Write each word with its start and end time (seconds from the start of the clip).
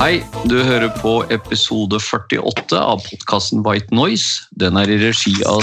Hei, 0.00 0.22
du 0.48 0.54
hører 0.64 0.88
på 0.96 1.10
episode 1.28 1.98
48 2.00 2.72
av 2.72 3.02
podkasten 3.04 3.60
White 3.66 3.92
Noise. 3.92 4.46
Den 4.56 4.78
er 4.80 4.88
i 4.88 4.96
regi 4.96 5.34
av 5.44 5.60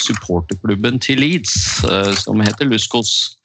supporterklubben 0.00 0.96
til 1.04 1.20
Leeds, 1.20 1.84
eh, 1.84 2.14
som 2.16 2.40
heter 2.40 2.70
Luskos. 2.70 3.36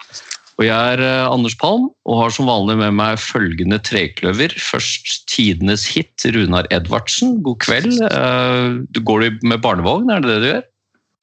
Og 0.55 0.63
jeg 0.69 0.93
er 0.93 1.03
eh, 1.03 1.25
Anders 1.27 1.57
Palm 1.59 1.89
og 2.07 2.21
har 2.21 2.31
som 2.31 2.47
vanlig 2.47 2.77
med 2.79 2.95
meg 3.01 3.19
følgende 3.19 3.81
trekløver. 3.83 4.55
Først 4.55 5.27
tidenes 5.27 5.83
hit, 5.91 6.15
Runar 6.31 6.71
Edvardsen. 6.71 7.41
God 7.43 7.59
kveld. 7.67 7.99
Eh, 7.99 8.79
Du 8.87 9.03
går 9.03 9.27
med 9.43 9.59
barnevogn, 9.59 10.07
er 10.15 10.23
det 10.23 10.31
det 10.31 10.39
du 10.39 10.49
gjør? 10.53 10.65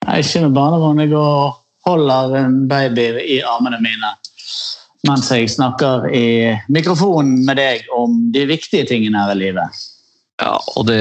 Er 0.05 0.21
ikke 0.21 0.45
med 0.45 0.61
barnevogn. 0.61 1.01
Jeg 1.07 1.17
går 1.17 1.33
og 1.49 1.57
holder 1.89 2.43
en 2.45 2.61
baby 2.69 3.09
i 3.25 3.41
armene 3.57 3.81
mine 3.81 4.13
mens 5.07 5.29
jeg 5.31 5.51
snakker 5.53 6.09
i 6.11 6.27
mikrofonen 6.73 7.45
med 7.47 7.61
deg 7.61 7.87
om 7.95 8.17
de 8.35 8.49
viktige 8.51 8.89
tingene 8.89 9.23
her 9.23 9.37
i 9.37 9.39
livet. 9.45 9.85
Ja, 10.39 10.55
og 10.79 10.87
det, 10.87 11.01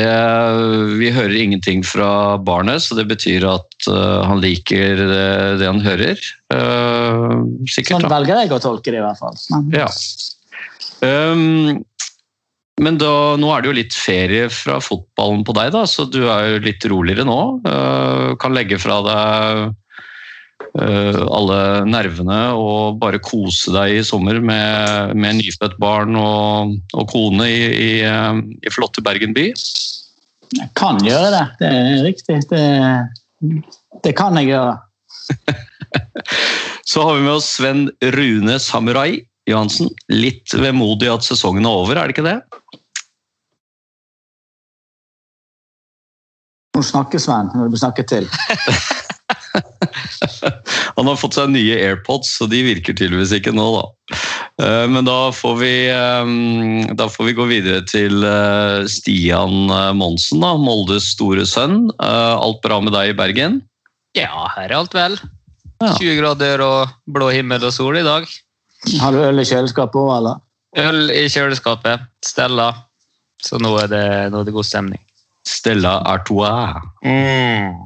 Vi 0.98 1.12
hører 1.14 1.36
ingenting 1.38 1.84
fra 1.86 2.38
barnet, 2.42 2.82
så 2.82 2.98
det 2.98 3.06
betyr 3.10 3.46
at 3.46 3.90
uh, 3.90 4.26
han 4.26 4.42
liker 4.42 4.98
det, 4.98 5.28
det 5.62 5.68
han 5.70 5.84
hører. 5.84 6.18
Uh, 6.54 7.46
sikkert, 7.70 8.00
Sånn 8.00 8.10
velger 8.10 8.42
jeg 8.42 8.56
å 8.56 8.64
tolke 8.64 8.94
det 8.94 9.02
i 9.02 9.06
hvert 9.06 9.22
fall. 9.22 9.38
Men, 9.54 9.70
Ja. 9.78 9.92
Um, 11.06 11.86
men 12.82 12.98
da, 13.02 13.12
nå 13.38 13.50
er 13.54 13.62
det 13.62 13.70
jo 13.70 13.76
litt 13.78 13.96
ferie 13.98 14.50
fra 14.54 14.78
fotballen 14.82 15.44
på 15.46 15.54
deg, 15.58 15.72
da, 15.74 15.84
så 15.90 16.06
du 16.10 16.24
er 16.30 16.56
jo 16.56 16.64
litt 16.66 16.86
roligere 16.90 17.26
nå. 17.26 17.42
Uh, 17.66 18.34
kan 18.42 18.58
legge 18.58 18.82
fra 18.82 19.00
deg 19.06 19.78
alle 20.78 21.60
nervene 21.90 22.40
og 22.58 22.98
bare 23.02 23.22
kose 23.24 23.72
deg 23.74 23.98
i 23.98 24.04
sommer 24.06 24.40
med, 24.42 25.14
med 25.18 25.40
nyfødt 25.40 25.78
barn 25.82 26.18
og, 26.20 26.76
og 26.94 27.08
kone 27.12 27.48
i, 27.50 27.62
i, 27.72 27.92
um, 28.06 28.44
i 28.62 28.74
flotte 28.74 29.02
Bergen 29.06 29.34
by. 29.38 29.48
jeg 30.58 30.70
kan 30.78 31.02
gjøre 31.06 31.32
det. 31.34 31.46
Det 31.62 31.72
er 31.72 32.04
riktig. 32.06 32.40
Det, 32.52 32.66
det 34.06 34.14
kan 34.18 34.38
jeg 34.42 34.54
gjøre. 34.54 34.78
Så 36.88 37.04
har 37.04 37.18
vi 37.18 37.26
med 37.26 37.36
oss 37.38 37.50
Sven 37.58 37.90
Rune 38.16 38.60
Samurai 38.64 39.22
Johansen. 39.48 39.90
Litt 40.12 40.54
vemodig 40.58 41.10
at 41.12 41.26
sesongen 41.26 41.66
er 41.66 41.82
over, 41.82 41.98
er 41.98 42.10
det 42.10 42.18
ikke 42.18 42.28
det? 42.28 42.40
Nå 46.78 46.84
snakker 46.86 47.22
Sven 47.22 47.50
når 47.58 47.74
du 47.74 47.78
snakker 47.82 48.08
til. 48.08 48.30
Han 50.98 51.08
har 51.10 51.20
fått 51.20 51.38
seg 51.38 51.52
nye 51.54 51.78
AirPods, 51.90 52.32
så 52.40 52.48
de 52.50 52.64
virker 52.66 52.96
tydeligvis 52.98 53.34
ikke 53.38 53.54
nå, 53.56 53.66
da. 53.76 54.18
Eh, 54.64 54.86
Men 54.92 55.06
da 55.08 55.18
får 55.36 55.56
vi, 55.62 55.72
eh, 55.94 56.32
da 56.98 57.08
får 57.12 57.30
vi 57.30 57.36
gå 57.38 57.48
videre 57.50 57.84
til 57.90 58.24
eh, 58.26 58.88
Stian 58.92 59.68
Monsen, 60.00 60.42
da, 60.44 60.56
Moldes 60.60 61.12
store 61.14 61.46
sønn. 61.50 61.88
Eh, 62.00 62.36
Alt 62.38 62.62
bra 62.66 62.80
med 62.84 62.96
deg 62.98 63.14
i 63.14 63.18
Bergen? 63.18 63.62
Ja, 64.18 64.48
her 64.56 64.70
er 64.72 64.78
alt 64.80 64.96
vel. 64.98 65.18
20 65.84 66.16
grader 66.18 66.62
og 66.66 66.94
blå 67.14 67.30
himmel 67.36 67.62
og 67.68 67.74
sol 67.76 68.00
i 68.00 68.06
dag. 68.06 68.26
Har 69.02 69.14
du 69.14 69.20
øl 69.22 69.42
i 69.42 69.46
kjøleskapet 69.46 70.00
òg, 70.00 70.12
eller? 70.18 70.40
Øl 70.78 71.12
i 71.14 71.28
kjøleskapet. 71.30 72.02
Stella. 72.26 72.72
Så 73.44 73.60
nå 73.62 73.76
er 73.84 73.92
det, 73.92 74.06
nå 74.34 74.42
er 74.42 74.48
det 74.48 74.56
god 74.56 74.66
stemning. 74.66 75.02
Stella 75.48 76.00
Artois. 76.10 76.82
Mm. 77.06 77.78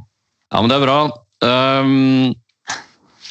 Ja, 0.52 0.62
men 0.62 0.72
det 0.72 0.78
er 0.80 0.86
bra. 0.86 0.96
Um, 1.42 2.34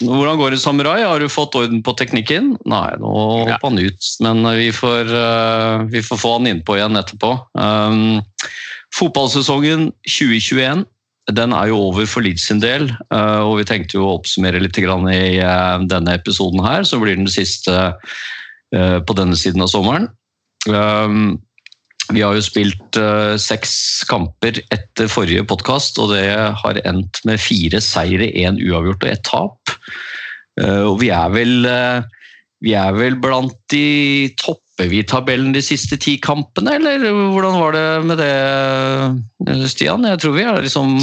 hvordan 0.01 0.39
går 0.41 0.55
det, 0.55 0.61
Samurai? 0.63 1.03
Har 1.05 1.21
du 1.21 1.29
fått 1.29 1.55
orden 1.59 1.83
på 1.85 1.93
teknikken? 1.99 2.55
Nei, 2.69 2.89
nå 2.99 3.11
Ja. 3.47 3.55
hopper 3.55 3.69
han 3.69 3.79
ut, 3.79 4.01
men 4.25 4.43
vi 4.57 4.71
får, 4.73 5.11
uh, 5.13 5.85
vi 5.93 6.01
får 6.03 6.17
få 6.17 6.33
han 6.39 6.47
innpå 6.49 6.77
igjen 6.79 6.97
etterpå. 6.97 7.35
Um, 7.55 8.23
fotballsesongen 8.97 9.93
2021 10.09 10.87
den 11.31 11.53
er 11.53 11.69
jo 11.69 11.77
over 11.91 12.07
for 12.11 12.25
Leeds 12.25 12.47
sin 12.49 12.59
del, 12.59 12.89
uh, 13.13 13.45
og 13.45 13.59
vi 13.61 13.65
tenkte 13.69 13.99
jo 13.99 14.07
å 14.09 14.17
oppsummere 14.19 14.59
litt 14.61 14.75
grann 14.81 15.07
i 15.13 15.39
uh, 15.39 15.79
denne 15.87 16.17
episoden 16.17 16.65
her, 16.65 16.83
som 16.83 17.05
blir 17.05 17.17
den 17.17 17.29
siste 17.31 17.95
på 18.71 19.15
denne 19.19 19.35
siden 19.35 19.65
av 19.65 19.67
sommeren. 19.67 20.05
Um, 20.71 21.41
vi 22.15 22.23
har 22.25 22.37
jo 22.37 22.45
spilt 22.45 22.99
uh, 23.01 23.37
seks 23.41 24.05
kamper 24.11 24.61
etter 24.75 25.11
forrige 25.11 25.45
podkast, 25.49 25.99
og 26.03 26.15
det 26.15 26.27
har 26.63 26.81
endt 26.85 27.23
med 27.29 27.43
fire 27.43 27.81
seire, 27.85 28.31
én 28.35 28.61
uavgjort 28.61 29.05
og 29.07 29.13
ett 29.13 29.27
tap. 29.29 29.75
Uh, 30.61 30.91
og 30.91 30.99
vi 31.03 31.13
er 31.15 31.31
vel 31.35 31.69
uh, 31.69 32.09
vi 32.61 32.75
er 32.77 32.93
vel 32.93 33.17
blant 33.21 33.57
de 33.73 34.29
Topper 34.41 34.91
vi 34.91 35.03
tabellen 35.05 35.53
de 35.53 35.63
siste 35.65 35.97
ti 36.01 36.17
kampene, 36.21 36.77
eller 36.77 37.05
hvordan 37.05 37.57
var 37.57 37.77
det 37.77 37.87
med 38.09 38.21
det, 38.21 39.69
Stian? 39.73 40.05
Jeg 40.09 40.21
tror 40.23 40.37
vi 40.37 40.45
er 40.49 40.65
liksom 40.65 40.95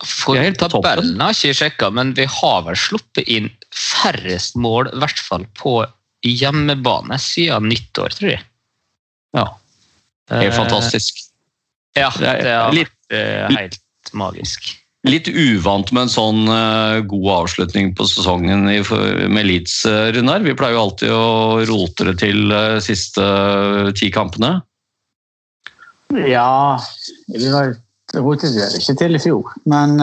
For 0.00 0.36
Vi 0.36 0.40
er 0.40 0.48
helt 0.50 0.60
tabellen 0.60 1.20
har 1.20 1.36
ikke 1.36 1.56
sjekka, 1.58 1.90
men 1.92 2.14
vi 2.16 2.28
har 2.28 2.64
vel 2.68 2.76
sluppet 2.80 3.28
inn 3.28 3.48
færrest 3.74 4.56
mål, 4.60 4.92
i 4.92 5.00
hvert 5.02 5.20
fall 5.24 5.44
på 5.58 5.80
hjemmebane, 6.24 7.18
siden 7.20 7.68
nyttår, 7.70 8.16
tror 8.16 8.32
jeg. 8.32 8.44
Ja, 9.36 9.46
helt 10.28 10.52
Eh, 10.52 10.56
fantastisk. 10.56 11.24
Ja, 11.96 12.10
Det 12.10 12.46
er 12.46 12.72
litt- 12.72 13.10
eh, 13.10 13.48
helt 13.48 13.78
magisk. 14.12 14.74
Litt 15.04 15.28
uvant 15.28 15.92
med 15.92 16.02
en 16.02 16.08
sånn 16.08 16.48
eh, 16.48 17.00
god 17.06 17.28
avslutning 17.44 17.94
på 17.96 18.04
sesongen 18.06 18.68
i, 18.68 18.80
med 19.28 19.46
Leeds, 19.46 19.84
Runar. 19.86 20.42
Vi 20.42 20.54
pleier 20.54 20.74
jo 20.74 20.82
alltid 20.82 21.10
å 21.10 21.66
rote 21.70 22.04
det 22.04 22.18
til 22.18 22.52
uh, 22.52 22.80
siste 22.80 23.22
ti 23.94 24.10
kampene. 24.10 24.60
Ja 26.26 26.80
Vi 27.28 27.48
rotet 28.16 28.54
det 28.56 28.80
ikke 28.80 28.96
til 28.98 29.14
i 29.14 29.20
fjor, 29.22 29.52
men 29.68 29.98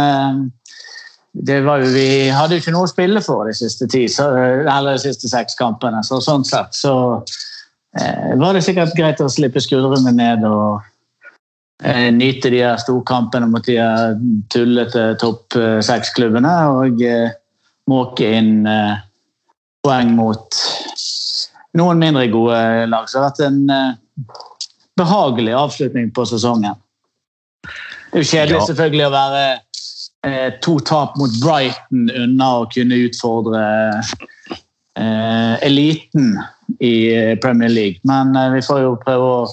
det 1.35 1.63
var 1.65 1.81
jo, 1.81 1.89
vi 1.91 2.29
hadde 2.31 2.55
jo 2.55 2.61
ikke 2.61 2.71
noe 2.75 2.87
å 2.87 2.91
spille 2.91 3.21
for 3.25 3.49
de 3.49 3.55
siste 3.57 3.87
ti, 3.91 4.05
så, 4.07 4.29
eller 4.63 4.95
de 4.95 5.01
siste 5.03 5.27
seks 5.27 5.57
kampene. 5.59 5.99
Så 6.05 6.21
sånn 6.23 6.45
sett 6.47 6.77
så 6.77 6.93
var 8.41 8.53
det 8.57 8.63
sikkert 8.65 8.95
greit 8.97 9.21
å 9.23 9.29
slippe 9.31 9.61
skuldrene 9.63 10.11
ned 10.15 10.43
og 10.47 10.81
eh, 11.83 12.09
nyte 12.11 12.51
de 12.51 12.59
her 12.65 12.79
storkampene 12.81 13.47
mot 13.51 13.63
de 13.65 13.77
her 13.79 14.17
tullete 14.51 15.13
topp 15.21 15.55
eh, 15.59 15.79
seks-klubbene 15.85 16.53
og 16.75 17.01
eh, 17.05 17.29
måke 17.91 18.27
inn 18.39 18.65
eh, 18.67 18.97
poeng 19.85 20.11
mot 20.17 20.59
noen 21.75 21.99
mindre 22.01 22.25
gode 22.33 22.57
lag. 22.91 23.07
Så 23.07 23.17
det 23.17 23.21
har 23.21 23.29
vært 23.29 23.45
en 23.47 23.61
eh, 23.69 23.93
behagelig 24.99 25.55
avslutning 25.59 26.11
på 26.15 26.25
sesongen. 26.29 26.75
Det 27.65 28.21
er 28.21 28.23
jo 28.23 28.31
kjedelig 28.31 28.59
Ja. 28.59 28.65
selvfølgelig 28.69 29.05
å 29.07 29.13
være 29.15 29.45
eh, 30.25 30.49
to 30.63 30.77
tap 30.87 31.15
mot 31.19 31.31
Brighton 31.43 32.09
unna 32.15 32.49
å 32.61 32.67
kunne 32.71 32.99
utfordre 33.07 33.63
eh, 34.95 35.55
eliten 35.67 36.35
i 36.79 36.95
eh, 37.15 37.35
Premier 37.39 37.69
League. 37.69 37.99
Men 38.03 38.35
eh, 38.35 38.51
vi 38.55 38.61
får 38.65 38.81
jo 38.83 38.95
prøve 39.01 39.29
å 39.29 39.45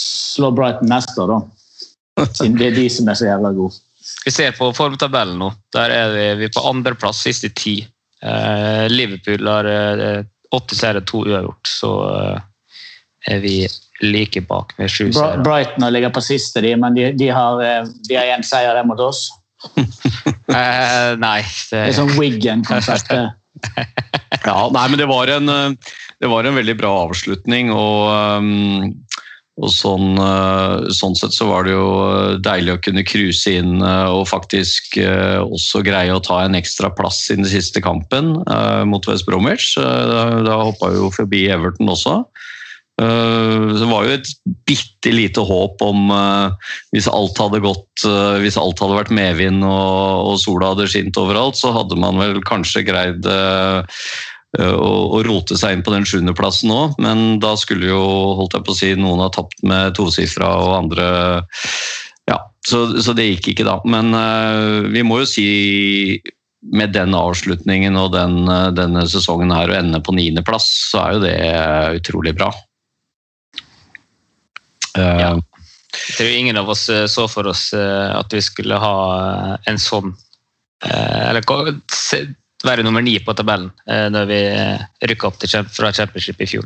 slå 0.00 0.52
Brighton 0.54 0.90
neste 0.92 1.20
år, 1.22 1.34
da. 1.34 2.26
Siden 2.32 2.56
det 2.56 2.70
er 2.70 2.78
de 2.78 2.86
som 2.92 3.08
er 3.08 3.18
så 3.18 3.28
jævla 3.28 3.52
gode. 3.56 3.80
Vi 4.24 4.32
ser 4.32 4.54
på 4.56 4.70
formtabellen 4.74 5.38
nå. 5.40 5.50
Der 5.74 5.92
er 5.92 6.12
vi, 6.14 6.26
vi 6.40 6.48
er 6.48 6.54
på 6.54 6.64
andreplass 6.68 7.20
siste 7.26 7.50
ti. 7.56 7.78
Eh, 8.22 8.84
Liverpool 8.92 9.48
har 9.50 9.68
eh, 9.70 10.20
åtte 10.56 10.78
seire, 10.78 11.02
to 11.06 11.24
uavgjort. 11.26 11.68
Så 11.68 11.92
er 13.26 13.42
vi 13.42 13.58
like 14.04 14.40
bak 14.48 14.72
med 14.78 14.92
sju 14.92 15.10
seire. 15.10 15.42
Brighton 15.44 15.88
ligger 15.92 16.14
på 16.14 16.24
siste, 16.24 16.62
de, 16.64 16.74
men 16.80 16.96
de, 16.96 17.10
de 17.16 17.30
har 17.32 17.62
én 17.66 18.46
seier 18.46 18.76
der 18.76 18.86
mot 18.88 19.00
oss. 19.00 19.28
Eh, 20.46 21.16
nei, 21.18 21.40
Det 21.72 21.80
er 21.88 21.94
sånn 21.96 22.12
Wiggen-konsept. 22.14 23.10
Ja, 24.46 24.68
nei, 24.72 24.88
men 24.92 25.00
det 25.00 25.08
var 25.10 25.30
en, 25.32 25.48
eh, 25.50 25.94
det 26.22 26.30
var 26.30 26.46
en 26.46 26.58
veldig 26.58 26.76
bra 26.78 26.92
avslutning, 27.06 27.72
og, 27.74 28.10
um, 28.40 28.92
og 29.56 29.70
sånn, 29.72 30.18
eh, 30.20 30.86
sånn 30.92 31.16
sett 31.16 31.32
så 31.32 31.48
var 31.48 31.64
det 31.64 31.72
jo 31.72 31.86
eh, 32.04 32.34
deilig 32.44 32.74
å 32.74 32.80
kunne 32.84 33.04
cruise 33.08 33.48
inn 33.48 33.80
eh, 33.80 34.10
og 34.12 34.26
faktisk 34.28 34.98
eh, 35.00 35.40
også 35.40 35.80
greie 35.86 36.12
å 36.12 36.20
ta 36.20 36.42
en 36.44 36.58
ekstra 36.58 36.90
plass 36.92 37.22
i 37.32 37.38
den 37.40 37.48
siste 37.48 37.80
kampen 37.84 38.34
eh, 38.44 38.82
mot 38.84 39.08
West 39.08 39.24
Bromwich. 39.28 39.72
Eh, 39.80 40.42
Da, 40.46 40.58
hoppa 40.60 40.92
jo 40.92 41.08
forbi 41.14 41.46
Everton 41.52 41.88
også. 41.88 42.20
Eh, 43.02 43.66
Det 43.76 43.88
var 43.90 44.06
jo 44.06 44.14
et 44.14 44.28
bitte 44.64 45.12
lite 45.12 45.42
håp 45.44 45.82
om 45.84 46.08
eh, 46.14 46.70
hvis 46.96 47.08
alt 47.12 47.36
hadde 47.42 47.60
gått 47.60 48.06
eh, 48.08 48.38
Hvis 48.40 48.56
alt 48.56 48.80
hadde 48.80 48.96
vært 48.96 49.12
medvind 49.12 49.64
og, 49.68 50.38
sola 50.40 50.72
hadde 50.72 50.88
skint 50.88 51.20
overalt, 51.20 51.58
så 51.60 51.74
hadde 51.76 51.98
man 52.00 52.16
vel 52.20 52.40
kanskje 52.46 52.86
greid 52.86 53.26
å, 54.56 55.20
rote 55.26 55.56
seg 55.58 55.74
inn 55.74 55.82
på 55.84 55.92
den 55.92 56.06
sjuendeplassen 56.08 56.70
nå, 56.70 56.82
men 57.02 57.40
da 57.42 57.50
skulle 57.60 57.90
jo 57.90 58.02
holdt 58.38 58.54
jeg 58.56 58.64
på 58.64 58.72
å 58.72 58.76
si, 58.78 58.90
noen 58.96 59.20
ha 59.20 59.28
tapt 59.32 59.60
med 59.66 59.96
tosifra 59.98 60.48
og 60.62 60.72
andre 60.78 61.08
Ja, 62.30 62.38
så, 62.64 62.86
så 63.04 63.12
det 63.16 63.26
gikk 63.26 63.50
ikke 63.52 63.66
da. 63.68 63.76
Men 63.84 64.14
vi 64.94 65.02
må 65.04 65.20
jo 65.20 65.28
si 65.28 65.48
med 66.72 66.94
den 66.96 67.12
avslutningen 67.16 67.98
og 68.00 68.14
den, 68.16 68.48
denne 68.78 69.04
sesongen 69.10 69.52
her 69.52 69.72
å 69.72 69.76
ende 69.76 70.00
på 70.04 70.16
niendeplass, 70.16 70.70
så 70.92 71.02
er 71.02 71.16
jo 71.16 71.24
det 71.26 71.36
utrolig 72.00 72.36
bra. 72.38 72.48
Eh, 74.96 75.20
Ja. 75.20 75.36
Jeg 75.96 76.16
tror 76.16 76.28
ingen 76.28 76.56
av 76.60 76.68
oss 76.68 76.88
eh, 76.92 77.06
så 77.06 77.24
for 77.28 77.46
oss 77.48 77.70
eh, 77.72 78.10
at 78.18 78.32
vi 78.32 78.42
skulle 78.44 78.76
ha 78.80 78.96
eh, 79.20 79.70
en 79.70 79.78
sånn 79.80 80.10
eh, 80.84 81.30
Eller 81.30 81.46
være 82.66 82.82
nummer 82.84 83.04
ni 83.04 83.14
på 83.22 83.34
tabellen 83.36 83.68
når 83.86 84.24
vi 84.26 84.38
rykka 85.06 85.28
opp 85.28 85.36
til, 85.38 85.52
fra 85.70 85.90
Championship 85.94 86.40
i 86.40 86.48
fjor. 86.48 86.64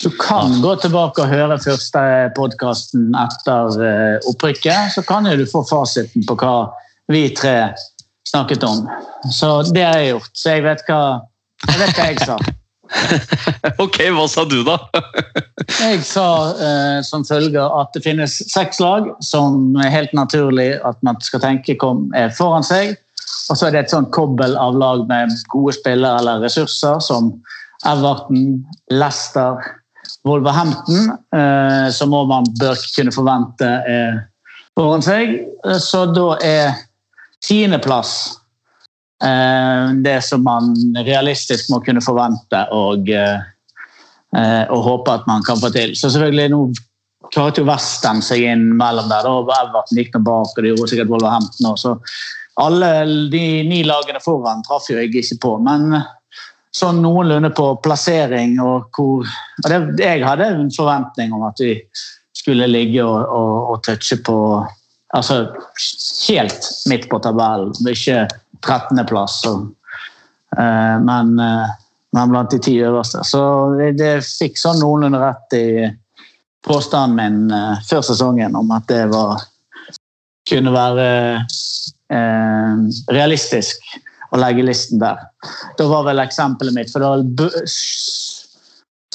Du 0.00 0.08
kan 0.16 0.54
gå 0.62 0.70
tilbake 0.80 1.20
og 1.24 1.28
høre 1.28 1.58
første 1.60 2.02
podkasten 2.38 3.10
etter 3.18 4.22
opprykket. 4.30 4.94
Så 4.94 5.02
kan 5.04 5.26
jo 5.28 5.34
du 5.36 5.44
få 5.50 5.64
fasiten 5.68 6.24
på 6.24 6.38
hva 6.40 6.70
vi 7.10 7.26
tre 7.36 7.74
snakket 8.30 8.64
om. 8.64 8.86
Så 9.28 9.50
det 9.74 9.84
har 9.84 9.98
jeg 9.98 10.14
gjort. 10.14 10.32
Så 10.32 10.54
jeg 10.54 10.64
vet 10.70 10.86
hva 10.88 11.02
jeg, 11.68 11.78
vet 11.82 11.98
hva 11.98 12.08
jeg 12.08 12.24
sa. 12.30 12.38
Ok, 13.82 13.98
hva 14.14 14.26
sa 14.30 14.44
du 14.48 14.60
da? 14.66 14.78
Jeg 15.82 16.02
sa 16.06 16.26
eh, 16.52 16.98
som 17.06 17.24
følger 17.26 17.64
at 17.80 17.92
det 17.94 18.02
finnes 18.04 18.34
seks 18.52 18.80
lag 18.82 19.08
som 19.24 19.76
er 19.82 19.92
helt 19.92 20.12
naturlig 20.16 20.74
at 20.84 20.98
man 21.06 21.20
skal 21.24 21.42
tenke 21.44 21.76
kom 21.80 22.08
er 22.18 22.32
foran 22.36 22.66
seg. 22.66 22.96
Og 23.50 23.58
så 23.58 23.68
er 23.68 23.74
det 23.74 23.84
et 23.84 23.94
sånn 23.94 24.10
kobbel 24.14 24.56
av 24.60 24.76
lag 24.78 25.06
med 25.08 25.32
gode 25.52 25.74
spillere 25.76 26.20
eller 26.20 26.42
ressurser 26.44 27.00
som 27.04 27.32
Everton, 27.88 28.60
Leicester, 28.92 29.58
Wolverhampton, 30.28 31.10
eh, 31.34 31.88
som 31.94 32.14
òg 32.14 32.28
man 32.30 32.46
bør 32.60 32.78
kunne 32.94 33.14
forvente 33.14 33.70
er 33.88 34.20
foran 34.78 35.02
seg. 35.04 35.40
Eh, 35.66 35.80
Så 35.82 36.04
da 36.14 36.28
er 36.42 36.78
tiendeplass 37.42 38.12
eh, 38.28 38.41
det 40.02 40.18
som 40.26 40.42
man 40.42 40.72
realistisk 41.06 41.70
må 41.70 41.78
kunne 41.84 42.02
forvente 42.02 42.64
og 42.74 43.10
eh, 43.12 43.42
eh, 44.36 44.64
og 44.70 44.86
håpe 44.88 45.18
at 45.18 45.28
man 45.30 45.44
kan 45.46 45.60
få 45.60 45.70
til. 45.74 45.94
Så 45.96 46.10
selvfølgelig 46.10 46.52
nå 46.52 46.62
klarte 47.32 47.62
jo 47.62 47.68
Western 47.68 48.22
seg 48.24 48.44
inn 48.50 48.70
mellom 48.78 49.10
der. 49.12 49.28
og 49.28 49.50
Everton 49.52 50.00
gikk 50.00 50.16
nå 50.16 50.24
bak, 50.26 50.56
og 50.56 50.62
det 50.62 50.72
gjorde 50.72 50.90
sikkert 50.90 51.12
Wolverhampton 51.12 51.70
også. 51.72 51.94
Så 51.94 52.62
alle 52.62 52.90
de 53.32 53.44
ni 53.64 53.80
lagene 53.88 54.20
foran 54.20 54.64
traff 54.66 54.90
jo 54.90 54.98
jeg 54.98 55.12
ikke 55.12 55.38
på, 55.40 55.54
men 55.64 55.94
sånn 56.76 57.00
noenlunde 57.04 57.52
på 57.56 57.66
plassering 57.84 58.58
og 58.64 58.88
hvor 58.96 59.28
og 59.28 59.66
det, 59.68 60.04
Jeg 60.04 60.24
hadde 60.24 60.46
en 60.48 60.70
forventning 60.72 61.32
om 61.36 61.44
at 61.44 61.60
vi 61.60 61.74
skulle 62.36 62.66
ligge 62.66 63.04
og, 63.04 63.28
og, 63.28 63.56
og 63.72 63.82
touche 63.84 64.18
på 64.24 64.38
Altså 65.12 65.42
helt 66.24 66.68
midt 66.88 67.02
på 67.10 67.18
tabellen, 67.20 67.74
ikke 67.84 68.22
13.-plass. 68.66 69.42
Eh, 70.58 70.98
men 71.06 71.38
eh, 71.38 71.78
men 72.12 72.30
blant 72.30 72.50
de 72.50 72.58
ti 72.60 72.76
øverste. 72.84 73.24
Så 73.24 73.40
det, 73.96 74.10
fikk 74.26 74.58
sånn 74.60 74.82
noenlunde 74.82 75.20
rett 75.22 75.56
i 75.56 75.66
påstanden 76.66 77.16
min 77.16 77.54
eh, 77.56 77.80
før 77.88 78.04
sesongen 78.04 78.56
om 78.58 78.70
at 78.74 78.84
det 78.90 79.06
var 79.12 79.40
kunne 80.48 80.74
være 80.74 81.06
eh, 82.12 82.82
realistisk 83.14 83.94
å 84.32 84.40
legge 84.40 84.64
listen 84.66 85.00
der. 85.00 85.22
Da 85.78 85.88
var 85.88 86.04
vel 86.08 86.20
eksempelet 86.22 86.76
mitt 86.76 86.92
for 86.92 87.00
det 87.00 87.08
var 87.12 87.70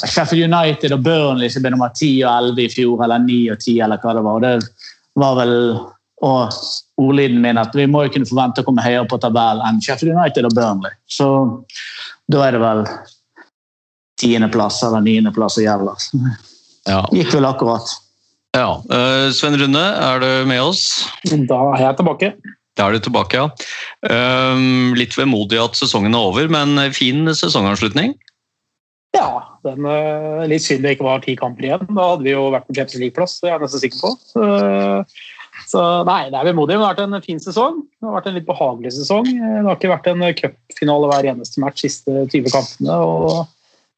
Sheffield 0.07 0.49
United 0.49 0.93
og 0.93 1.05
Burnley 1.05 1.49
som 1.53 1.65
ble 1.65 1.73
nummer 1.73 1.93
10 1.93 2.23
og 2.23 2.31
11 2.53 2.63
i 2.63 2.69
fjor, 2.73 3.01
eller 3.05 3.23
9 3.25 3.37
og 3.53 3.61
10, 3.61 3.77
eller 3.85 4.01
hva 4.01 4.13
det 4.17 4.25
var. 4.25 4.45
Det 4.45 5.21
var 5.21 5.37
vel 5.39 5.55
og 6.25 6.53
ordlyden 6.97 7.41
min 7.43 7.59
at 7.61 7.75
vi 7.77 7.85
må 7.89 8.05
jo 8.07 8.13
kunne 8.15 8.29
forvente 8.29 8.63
å 8.63 8.65
komme 8.65 8.85
høyere 8.85 9.05
på 9.09 9.19
tabellen 9.21 9.61
enn 9.67 9.81
Sheffield 9.83 10.15
United 10.15 10.47
og 10.49 10.55
Burnley. 10.57 10.95
Så 11.05 11.29
da 12.31 12.47
er 12.47 12.57
det 12.57 12.61
vel 12.63 12.83
tiendeplass 14.17 14.81
eller 14.87 15.05
niendeplass 15.05 15.59
som 15.59 15.65
gjelder. 15.67 16.07
Ja. 16.89 17.03
Gikk 17.13 17.33
vel 17.35 17.45
akkurat. 17.45 17.91
ja. 18.57 18.69
Eh, 18.89 19.27
Sven 19.35 19.57
Rune, 19.61 19.83
er 19.83 20.23
du 20.23 20.29
med 20.49 20.61
oss? 20.63 21.05
Da 21.23 21.59
er 21.75 21.83
jeg 21.85 21.99
tilbake. 22.01 22.31
Da 22.77 22.87
er 22.87 22.97
du 22.97 23.05
tilbake, 23.07 23.37
ja. 23.37 23.49
Um, 24.05 24.93
litt 24.97 25.15
vemodig 25.17 25.57
at 25.61 25.77
sesongen 25.77 26.13
er 26.13 26.29
over, 26.29 26.49
men 26.49 26.77
fin 26.93 27.25
sesongavslutning. 27.33 28.13
Ja, 29.15 29.57
den, 29.65 29.85
eh, 29.89 30.43
litt 30.49 30.61
synd 30.65 30.85
det 30.85 30.97
ikke 30.97 31.07
var 31.07 31.23
ti 31.25 31.33
kamper 31.37 31.65
igjen. 31.65 31.87
Da 31.89 32.11
hadde 32.11 32.25
vi 32.25 32.35
jo 32.35 32.49
vært 32.53 32.67
på 32.67 32.75
Champions 32.77 33.01
League-plass, 33.01 33.39
det 33.41 33.49
er 33.49 33.55
jeg 33.55 33.65
nesten 33.65 33.83
sikker 33.85 33.99
på. 34.03 34.11
Eh, 35.67 35.71
Så 35.71 36.05
nei, 36.07 36.29
det 36.31 36.39
er 36.39 36.47
vemodig. 36.53 36.77
men 36.77 36.79
Det 36.79 36.87
har 36.87 36.95
vært 36.95 37.13
en 37.13 37.21
fin 37.21 37.39
sesong. 37.39 37.81
Det 37.99 38.07
har 38.07 38.15
vært 38.21 38.27
en 38.27 38.35
litt 38.39 38.47
behagelig 38.47 38.93
sesong. 38.95 39.25
Det 39.27 39.65
har 39.65 39.75
ikke 39.75 39.91
vært 39.91 40.07
en 40.07 40.33
cupfinale 40.33 41.07
hver 41.11 41.27
eneste 41.33 41.59
match 41.59 41.81
siste 41.81 42.27
20 42.31 42.51
kampene. 42.51 42.91
og 42.91 43.47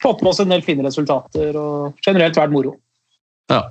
Fått 0.01 0.21
med 0.24 0.30
oss 0.31 0.39
en 0.39 0.48
del 0.50 0.62
fine 0.63 0.81
resultater 0.86 1.57
og 1.60 1.94
generelt 2.06 2.38
vært 2.39 2.54
moro. 2.54 2.77
Ja. 3.51 3.66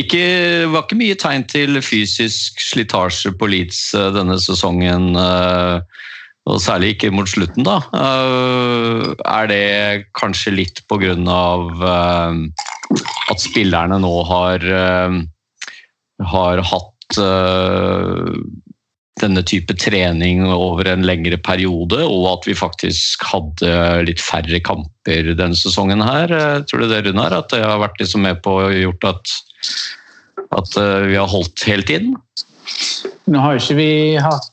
Ikke, 0.00 0.66
var 0.72 0.86
ikke 0.86 0.96
mye 0.98 1.14
tegn 1.20 1.44
til 1.46 1.76
fysisk 1.84 2.58
slitasje 2.58 3.34
på 3.36 3.50
Leeds 3.52 3.92
eh, 3.94 4.08
denne 4.16 4.38
sesongen, 4.40 5.12
eh, 5.14 5.82
og 6.48 6.58
særlig 6.58 6.94
ikke 6.96 7.12
mot 7.14 7.28
slutten. 7.28 7.62
da. 7.68 7.76
Eh, 7.94 9.12
Er 9.28 9.46
det 9.46 10.06
kanskje 10.18 10.56
litt 10.56 10.80
på 10.88 10.98
grunn 10.98 11.28
av 11.28 11.68
at 11.84 13.38
spillerne 13.44 14.00
nå 14.00 14.14
har, 14.26 14.56
eh, 14.64 15.20
har 16.32 16.62
hatt 16.72 16.91
eh, 17.20 18.28
denne 19.22 19.42
type 19.46 19.74
trening 19.78 20.44
over 20.50 20.88
en 20.90 21.04
lengre 21.06 21.38
periode, 21.38 22.00
og 22.06 22.26
at 22.32 22.48
vi 22.48 22.56
faktisk 22.58 23.24
hadde 23.28 23.72
litt 24.08 24.22
færre 24.22 24.62
kamper 24.64 25.32
denne 25.38 25.58
sesongen 25.58 26.02
her. 26.04 26.32
Eh, 26.32 26.62
Tror 26.66 26.84
du 26.84 26.88
det, 26.90 27.04
Runar? 27.06 27.34
At 27.36 27.52
det 27.54 27.62
har 27.64 27.82
vært 27.82 28.00
liksom 28.02 28.24
med 28.26 28.42
på 28.44 28.58
å 28.64 28.70
gjort 28.72 29.08
at, 29.12 29.36
at 30.58 30.80
eh, 30.80 31.08
vi 31.12 31.20
har 31.20 31.30
holdt 31.30 31.66
hele 31.68 31.86
tiden? 31.88 32.16
Nå 33.30 33.42
har 33.42 33.58
ikke 33.58 33.78
vi 33.78 33.92
hatt 34.22 34.48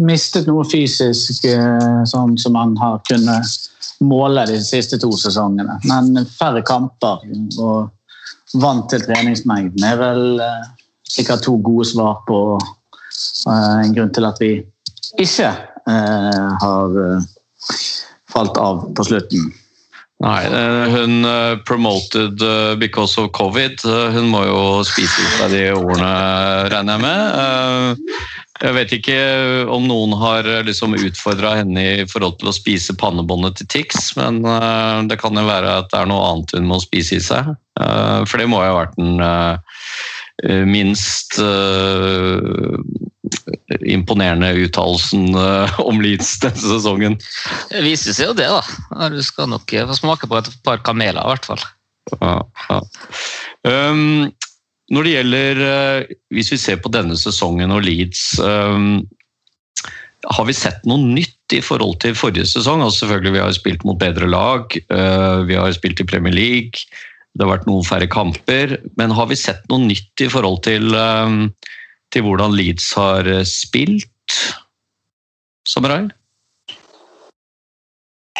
mistet 0.00 0.48
noe 0.48 0.64
fysisk 0.68 1.44
sånn 2.08 2.34
som 2.40 2.54
man 2.56 2.72
har 2.80 2.98
kunnet 3.08 3.70
måle 4.04 4.46
de 4.48 4.58
siste 4.64 4.98
to 5.00 5.12
sesongene. 5.20 5.76
Men 5.88 6.24
færre 6.28 6.62
kamper 6.66 7.24
og 7.60 8.60
vant 8.60 8.88
til 8.90 9.04
treningsmengden 9.04 9.84
er 9.86 10.00
vel 10.00 10.24
sikkert 11.10 11.44
to 11.46 11.56
gode 11.64 11.88
svar 11.90 12.20
på 12.28 12.38
uh, 12.56 13.80
en 13.82 13.94
grunn 13.96 14.12
til 14.14 14.28
at 14.28 14.38
vi 14.42 14.52
ikke 15.18 15.50
uh, 15.50 16.46
har 16.62 17.00
uh, 17.00 17.32
falt 18.30 18.60
av 18.62 18.86
på 18.94 19.10
slutten. 19.10 19.50
Nei, 20.20 20.44
eh, 20.44 20.86
hun 20.92 21.24
eh, 21.24 21.54
promoted 21.64 22.42
eh, 22.44 22.74
because 22.76 23.16
of 23.20 23.30
covid. 23.32 23.80
Eh, 23.88 24.10
Hun 24.12 24.28
må 24.28 24.42
jo 24.44 24.58
spise 24.84 25.16
ut 25.16 25.38
av 25.46 25.54
de 25.54 25.62
ordene, 25.72 26.10
regner 26.68 26.98
jeg 26.98 27.04
med. 27.06 27.22
Eh, 27.40 28.26
Jeg 28.60 28.76
vet 28.76 28.90
ikke 28.92 29.16
om 29.72 29.86
noen 29.88 30.12
har 30.20 30.44
eh, 30.44 30.60
liksom 30.66 30.92
utfordra 30.98 31.54
henne 31.62 31.84
i 32.02 32.04
forhold 32.04 32.36
til 32.42 32.50
å 32.50 32.52
spise 32.52 32.92
pannebåndet 33.00 33.56
til 33.62 33.70
Tix, 33.72 34.10
men 34.20 34.42
eh, 34.44 35.00
det 35.08 35.16
kan 35.22 35.32
jo 35.40 35.46
være 35.48 35.78
at 35.80 35.88
det 35.88 36.02
er 36.02 36.10
noe 36.12 36.26
annet 36.34 36.52
hun 36.58 36.68
må 36.68 36.82
spise 36.84 37.16
i 37.16 37.24
seg. 37.24 37.54
Eh, 37.80 38.20
For 38.28 38.36
det 38.42 38.50
må 38.52 38.60
jo 38.60 38.74
ha 38.74 38.82
vært 38.82 39.00
eh, 39.00 39.24
eh, 39.24 39.56
minst 40.66 41.36
eh, 41.42 42.78
imponerende 43.80 44.52
uttalelsen 44.52 45.34
eh, 45.34 45.80
om 45.80 46.00
Leeds 46.02 46.38
denne 46.42 46.62
sesongen. 46.62 47.18
Det 47.70 47.84
viser 47.84 48.16
seg 48.16 48.30
jo 48.30 48.36
det, 48.38 48.48
da. 48.50 49.10
Du 49.12 49.20
skal 49.24 49.50
nok 49.52 49.72
eh, 49.74 49.86
få 49.88 49.98
smake 49.98 50.30
på 50.30 50.40
et 50.40 50.50
par 50.66 50.82
kameler, 50.86 51.22
i 51.22 51.34
hvert 51.34 51.50
fall. 51.52 51.64
Ja, 52.20 52.36
ja. 52.70 52.80
Um, 53.68 54.30
når 54.90 55.06
det 55.06 55.10
gjelder 55.12 55.58
eh, 55.62 56.12
Hvis 56.34 56.48
vi 56.50 56.58
ser 56.58 56.80
på 56.82 56.90
denne 56.90 57.14
sesongen 57.20 57.70
og 57.70 57.84
Leeds 57.84 58.40
um, 58.40 59.04
Har 60.24 60.48
vi 60.48 60.56
sett 60.56 60.80
noe 60.88 60.98
nytt 60.98 61.54
i 61.54 61.60
forhold 61.62 62.00
til 62.02 62.16
forrige 62.18 62.48
sesong? 62.48 62.82
Altså 62.82 63.04
selvfølgelig 63.04 63.34
Vi 63.36 63.44
har 63.44 63.54
spilt 63.54 63.86
mot 63.86 64.00
bedre 64.00 64.26
lag, 64.32 64.74
eh, 64.80 65.44
vi 65.46 65.60
har 65.60 65.76
spilt 65.76 66.02
i 66.02 66.08
Premier 66.08 66.34
League, 66.34 66.82
det 67.36 67.46
har 67.46 67.52
vært 67.52 67.68
noen 67.68 67.86
færre 67.86 68.08
kamper. 68.10 68.76
Men 68.98 69.14
har 69.16 69.28
vi 69.30 69.38
sett 69.38 69.62
noe 69.70 69.84
nytt 69.84 70.24
i 70.24 70.30
forhold 70.32 70.62
til, 70.66 70.94
um, 70.94 71.44
til 72.14 72.26
hvordan 72.26 72.56
Leeds 72.58 72.90
har 72.98 73.28
eh, 73.30 73.46
spilt? 73.48 74.08
Samurai? 75.68 76.08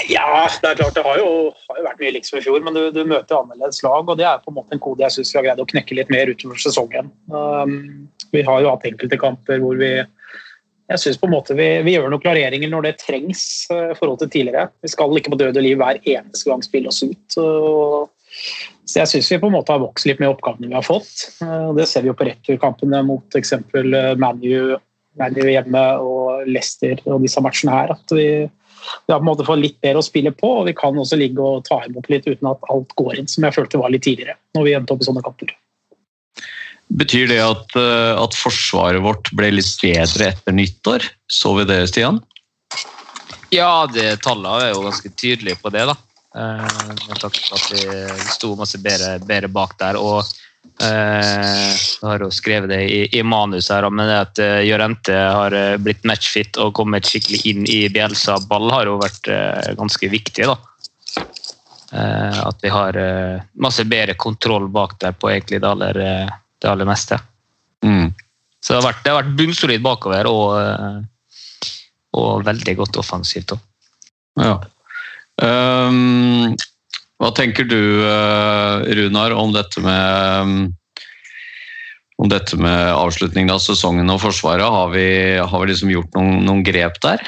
Ja, 0.09 0.47
det 0.63 0.69
er 0.69 0.79
klart 0.79 0.97
det 0.97 1.05
har 1.05 1.19
jo, 1.21 1.51
har 1.69 1.81
jo 1.81 1.85
vært 1.85 2.01
mye 2.01 2.13
likt 2.15 2.29
som 2.29 2.39
i 2.39 2.45
fjor, 2.45 2.63
men 2.65 2.77
du, 2.77 2.83
du 2.95 3.03
møter 3.05 3.37
annerledes 3.37 3.83
lag, 3.85 4.07
og 4.09 4.17
det 4.19 4.25
er 4.27 4.41
på 4.41 4.53
en 4.53 4.57
måte 4.57 4.73
en 4.75 4.83
kode 4.83 5.05
jeg 5.05 5.17
syns 5.17 5.33
vi 5.35 5.39
har 5.39 5.47
greid 5.49 5.61
å 5.61 5.69
knekke 5.69 5.99
litt 5.99 6.13
mer 6.13 6.31
utover 6.31 6.63
sesongen. 6.63 7.11
Um, 7.29 8.09
vi 8.33 8.45
har 8.47 8.63
jo 8.63 8.73
hatt 8.73 8.87
enkelte 8.89 9.19
kamper 9.21 9.61
hvor 9.63 9.77
vi 9.81 9.93
jeg 10.91 10.99
synes 10.99 11.21
på 11.21 11.29
en 11.29 11.35
måte 11.37 11.55
vi, 11.55 11.67
vi 11.87 11.93
gjør 11.95 12.09
noen 12.11 12.23
klareringer 12.23 12.71
når 12.73 12.89
det 12.89 12.97
trengs 13.03 13.43
uh, 13.71 13.93
i 13.93 13.99
forhold 13.99 14.23
til 14.23 14.33
tidligere. 14.33 14.71
Vi 14.83 14.91
skal 14.91 15.21
ikke 15.21 15.35
på 15.35 15.43
død 15.43 15.61
og 15.61 15.67
liv 15.67 15.79
hver 15.79 16.01
eneste 16.01 16.51
gang 16.51 16.65
spille 16.67 16.91
oss 16.91 17.03
ut. 17.05 17.37
Og, 17.43 18.09
så 18.85 19.03
jeg 19.03 19.11
syns 19.13 19.33
vi 19.33 19.41
på 19.43 19.51
en 19.51 19.55
måte 19.55 19.75
har 19.75 19.83
vokst 19.83 20.09
litt 20.09 20.21
med 20.23 20.33
oppgavene 20.33 20.71
vi 20.71 20.79
har 20.79 20.87
fått. 20.87 21.11
Uh, 21.43 21.71
det 21.77 21.87
ser 21.91 22.05
vi 22.05 22.11
jo 22.11 22.17
på 22.19 22.27
returkampene 22.27 23.03
mot 23.07 23.39
eksempel 23.39 23.95
ManU, 24.19 24.79
ManU 25.21 25.45
hjemme 25.47 25.85
og 26.03 26.49
Leicester 26.49 26.99
og 27.07 27.23
disse 27.25 27.43
matchene 27.45 27.77
her. 27.77 27.95
at 27.95 28.17
vi 28.17 28.49
vi 29.07 29.13
har 29.13 29.19
på 29.19 29.25
en 29.25 29.31
måte 29.31 29.47
fått 29.47 29.61
litt 29.61 29.79
bedre 29.85 30.03
å 30.03 30.07
spille 30.07 30.33
på, 30.35 30.51
og 30.61 30.69
vi 30.69 30.77
kan 30.77 30.97
også 30.99 31.19
ligge 31.21 31.45
og 31.45 31.65
ta 31.69 31.81
imot 31.87 32.09
litt 32.13 32.29
uten 32.29 32.49
at 32.51 32.71
alt 32.73 32.95
går 33.01 33.19
inn, 33.21 33.29
som 33.31 33.45
jeg 33.47 33.57
følte 33.57 33.81
var 33.81 33.93
litt 33.93 34.07
tidligere. 34.07 34.39
når 34.57 34.65
vi 34.67 34.73
endte 34.75 34.95
opp 34.95 35.03
i 35.03 35.07
sånne 35.07 35.23
kamper. 35.23 35.53
Betyr 37.01 37.29
det 37.31 37.39
at, 37.39 37.77
eh, 37.79 38.15
at 38.19 38.35
forsvaret 38.35 39.03
vårt 39.03 39.31
ble 39.37 39.53
litt 39.55 39.77
bedre 39.83 40.33
etter 40.33 40.53
nyttår? 40.53 41.07
Så 41.31 41.55
vi 41.55 41.65
det, 41.65 41.87
Stian? 41.89 42.19
Ja, 43.55 43.87
det, 43.87 44.23
tallene 44.25 44.65
er 44.65 44.73
jo 44.75 44.83
ganske 44.89 45.11
tydelige 45.15 45.61
på 45.63 45.71
det. 45.71 45.87
da. 45.87 45.95
Eh, 46.37 46.67
for 47.19 47.27
at 47.27 47.67
vi 47.73 47.83
sto 48.31 48.55
masse 48.59 48.79
bedre, 48.83 49.19
bedre 49.25 49.51
bak 49.51 49.77
der. 49.79 49.99
og 49.99 50.25
Eh, 50.81 51.73
jeg 51.77 52.09
har 52.09 52.23
jo 52.25 52.31
skrevet 52.33 52.71
det 52.73 52.81
i, 52.89 53.01
i 53.19 53.23
manus 53.25 53.69
her, 53.73 53.85
men 53.93 54.09
det 54.09 54.17
at 54.17 54.41
Jørente 54.41 54.65
Jorente 54.69 55.17
har 55.17 55.57
uh, 55.57 55.77
blitt 55.81 56.07
matchfit 56.09 56.57
og 56.61 56.73
kommet 56.77 57.09
skikkelig 57.09 57.41
inn 57.51 57.67
i 57.69 57.83
Bjelsa 57.93 58.39
ball, 58.49 58.71
har 58.73 58.89
jo 58.89 58.97
vært 59.01 59.29
eh, 59.29 59.71
ganske 59.77 60.09
viktig. 60.13 60.49
da. 60.49 60.57
at 61.91 62.61
vi 62.63 62.71
har 62.71 62.97
masse 63.59 63.85
bedre 63.85 64.15
kontroll 64.15 64.69
bak 64.71 64.93
der 65.03 65.13
på 65.13 65.31
egentlig 65.33 65.59
det 65.61 65.69
aller, 65.69 65.97
det 66.63 66.69
aller 66.71 66.87
meste. 66.87 67.19
Mm. 67.83 68.13
Så 68.63 68.73
det 68.73 68.79
har 68.79 68.87
vært, 68.87 69.01
det 69.03 69.11
har 69.11 69.19
vært 69.19 69.37
bunnsolid 69.41 69.83
bakover 69.83 70.29
og, 70.31 71.03
og 72.15 72.45
veldig 72.47 72.77
godt 72.79 73.01
offensivt. 73.03 73.51
Da. 73.53 73.59
Ja. 74.39 74.55
Um, 75.41 76.53
hva 77.21 77.31
tenker 77.37 77.69
du, 77.69 77.81
Runar, 78.97 79.35
om 79.37 79.53
dette 79.57 79.83
med 79.85 80.71
om 82.21 82.29
dette 82.29 82.57
med 82.61 82.93
avslutningen 82.93 83.53
av 83.55 83.63
sesongen 83.65 84.13
og 84.13 84.21
Forsvaret. 84.21 84.69
Har 84.69 84.91
vi, 84.93 85.07
har 85.41 85.63
vi 85.63 85.71
liksom 85.71 85.93
gjort 85.93 86.17
noen, 86.19 86.43
noen, 86.45 86.65
grep 86.67 86.99
der? 87.01 87.23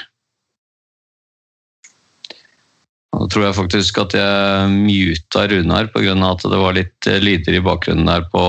Nå 3.13 3.29
tror 3.33 3.47
jeg 3.47 3.57
faktisk 3.57 4.03
at 4.03 4.17
jeg 4.17 4.69
muta 4.73 5.47
Runar 5.49 5.89
pga. 5.95 6.17
at 6.29 6.45
det 6.45 6.61
var 6.61 6.77
litt 6.77 7.09
lyder 7.25 7.57
i 7.57 7.65
bakgrunnen 7.65 8.09
der 8.09 8.29
på, 8.33 8.45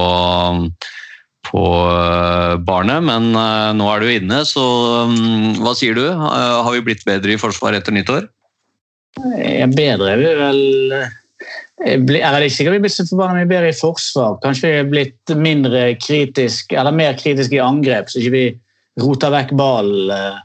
på 1.48 1.65
barnet. 2.67 3.08
Men 3.08 3.32
nå 3.79 3.89
er 3.93 4.03
du 4.03 4.12
inne, 4.12 4.43
så 4.48 4.65
hva 5.63 5.75
sier 5.79 5.96
du? 5.96 6.05
Har 6.12 6.72
vi 6.75 6.84
blitt 6.91 7.08
bedre 7.08 7.36
i 7.36 7.39
forsvar 7.39 7.79
etter 7.79 7.96
nyttår? 7.96 8.27
Bedre 9.17 10.13
er 10.15 10.22
vi 10.22 10.32
vel 10.39 10.63
jeg 11.84 12.22
er 12.24 12.43
ikke 12.46 12.55
sikkert 12.55 12.77
vi 12.77 12.84
blitt 12.86 12.96
så 12.96 13.05
forbanna 13.10 13.43
bedre 13.50 13.72
i 13.74 13.75
forsvar. 13.75 14.38
Kanskje 14.43 14.70
vi 14.70 14.79
er 14.79 14.89
blitt 14.91 15.34
mindre 15.36 15.82
kritisk, 16.00 16.72
eller 16.72 16.96
mer 16.96 17.17
kritisk 17.20 17.55
i 17.55 17.60
angrep, 17.60 18.08
så 18.08 18.22
ikke 18.22 18.36
vi 18.36 18.46
roter 19.01 19.34
vekk 19.34 19.51
ballen 19.58 20.13
eh, 20.13 20.38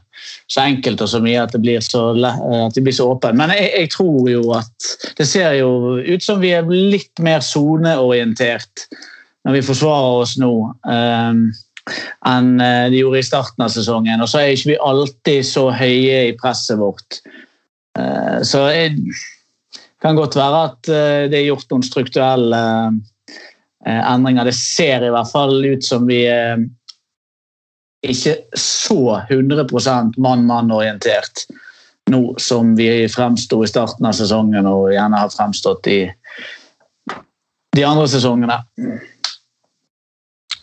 så 0.49 0.65
enkelt 0.65 1.01
og 1.05 1.11
så 1.11 1.21
mye 1.23 1.39
at 1.45 1.53
det 1.53 1.61
blir 1.63 1.83
så, 1.85 2.09
eh, 2.17 2.65
at 2.65 2.75
det 2.75 2.83
blir 2.83 2.97
så 2.97 3.11
åpen. 3.13 3.37
Men 3.39 3.53
jeg, 3.55 3.69
jeg, 3.71 3.91
tror 3.93 4.29
jo 4.31 4.43
at 4.57 4.91
det 5.19 5.29
ser 5.29 5.55
jo 5.61 5.71
ut 6.01 6.25
som 6.25 6.41
vi 6.43 6.51
er 6.57 6.67
litt 6.67 7.23
mer 7.23 7.45
soneorientert 7.45 8.89
når 9.47 9.59
vi 9.59 9.65
forsvarer 9.69 10.23
oss 10.25 10.35
nå. 10.41 10.53
Um, 10.83 11.45
enn 12.27 12.49
de 12.59 12.99
gjorde 12.99 13.21
i 13.21 13.25
starten 13.25 13.63
av 13.65 13.71
sesongen. 13.73 14.21
Og 14.21 14.27
så 14.29 14.43
er 14.43 14.51
ikke 14.53 14.73
vi 14.75 14.81
alltid 14.91 15.47
så 15.47 15.69
høye 15.73 16.25
i 16.27 16.35
presset 16.37 16.77
vårt. 16.77 17.21
Uh, 17.99 18.41
så 18.47 18.65
det 18.71 18.95
kan 20.01 20.15
godt 20.15 20.37
være 20.39 20.59
at 20.69 20.89
eh, 20.89 21.23
det 21.27 21.41
er 21.41 21.49
gjort 21.49 21.73
noen 21.73 21.83
strukturelle 21.83 22.59
eh, 22.87 23.99
endringer. 23.99 24.47
Det 24.47 24.55
ser 24.55 25.03
i 25.03 25.11
hvert 25.11 25.27
fall 25.27 25.57
ut 25.65 25.83
som 25.83 26.05
vi 26.07 26.21
ikke 28.07 28.37
så 28.55 29.01
100% 29.27 30.15
mann-mann-orientert 30.23 31.43
nå 32.09 32.21
som 32.39 32.71
vi 32.79 32.87
fremsto 33.11 33.59
i 33.63 33.69
starten 33.69 34.07
av 34.07 34.15
sesongen 34.17 34.65
og 34.69 34.87
gjerne 34.93 35.19
har 35.19 35.33
fremstått 35.33 35.89
i 35.91 35.99
de 37.75 37.83
andre 37.85 38.07
sesongene. 38.09 38.61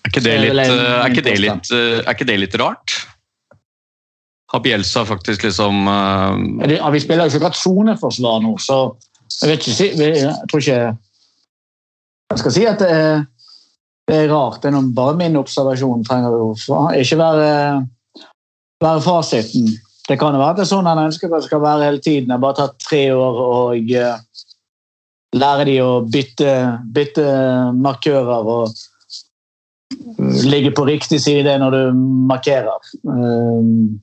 Er 0.00 0.08
ikke 0.08 0.24
det 0.24 0.38
litt, 0.42 0.56
er 0.56 1.12
ikke 1.12 1.26
det 1.28 1.36
litt, 1.44 1.70
er 1.76 2.10
ikke 2.14 2.28
det 2.32 2.38
litt 2.40 2.56
rart? 2.62 2.96
Har 4.56 4.62
Bjelsa 4.64 5.04
faktisk 5.04 5.42
liksom 5.44 5.84
uh... 5.84 6.70
ja, 6.70 6.90
Vi 6.90 7.00
spiller 7.04 7.26
jo 7.26 7.34
ikke 7.34 7.42
akkurat 7.42 7.58
soneforsvar 7.60 8.38
nå, 8.40 8.54
så 8.56 8.78
jeg 9.42 9.50
vet 9.50 9.66
ikke 9.68 10.06
Jeg 10.06 10.36
tror 10.48 10.62
ikke 10.62 10.78
Jeg 12.32 12.38
skal 12.40 12.54
si 12.54 12.62
at 12.66 12.80
det 12.80 12.88
er, 12.90 13.26
det 14.08 14.16
er 14.22 14.32
rart. 14.32 14.62
Det 14.62 14.70
er 14.72 14.88
bare 14.96 15.18
min 15.18 15.36
observasjon. 15.36 16.04
trenger 16.06 16.32
jo 16.34 16.48
ikke 16.96 17.18
være, 17.18 17.50
være 18.82 19.02
fasiten. 19.04 19.68
Det 20.08 20.18
kan 20.18 20.34
jo 20.34 20.40
være 20.40 20.54
at 20.54 20.58
det 20.58 20.64
er 20.64 20.70
sånn 20.72 20.88
han 20.88 21.04
ønsker 21.04 21.28
at 21.28 21.36
det 21.36 21.48
skal 21.50 21.62
være 21.62 21.84
hele 21.86 22.02
tiden. 22.02 22.30
Det 22.30 22.34
har 22.34 22.42
bare 22.42 22.58
tatt 22.62 22.80
tre 22.82 23.02
år 23.14 23.40
å 23.44 23.60
uh, 23.76 24.42
lære 25.36 25.68
de 25.68 25.76
å 25.84 25.92
bytte, 26.02 26.56
bytte 26.96 27.28
markører 27.76 28.50
og 28.56 28.74
ligge 30.46 30.72
på 30.74 30.86
riktig 30.88 31.20
side 31.22 31.58
når 31.62 31.76
du 31.76 32.02
markerer. 32.32 32.90
Uh, 33.06 33.94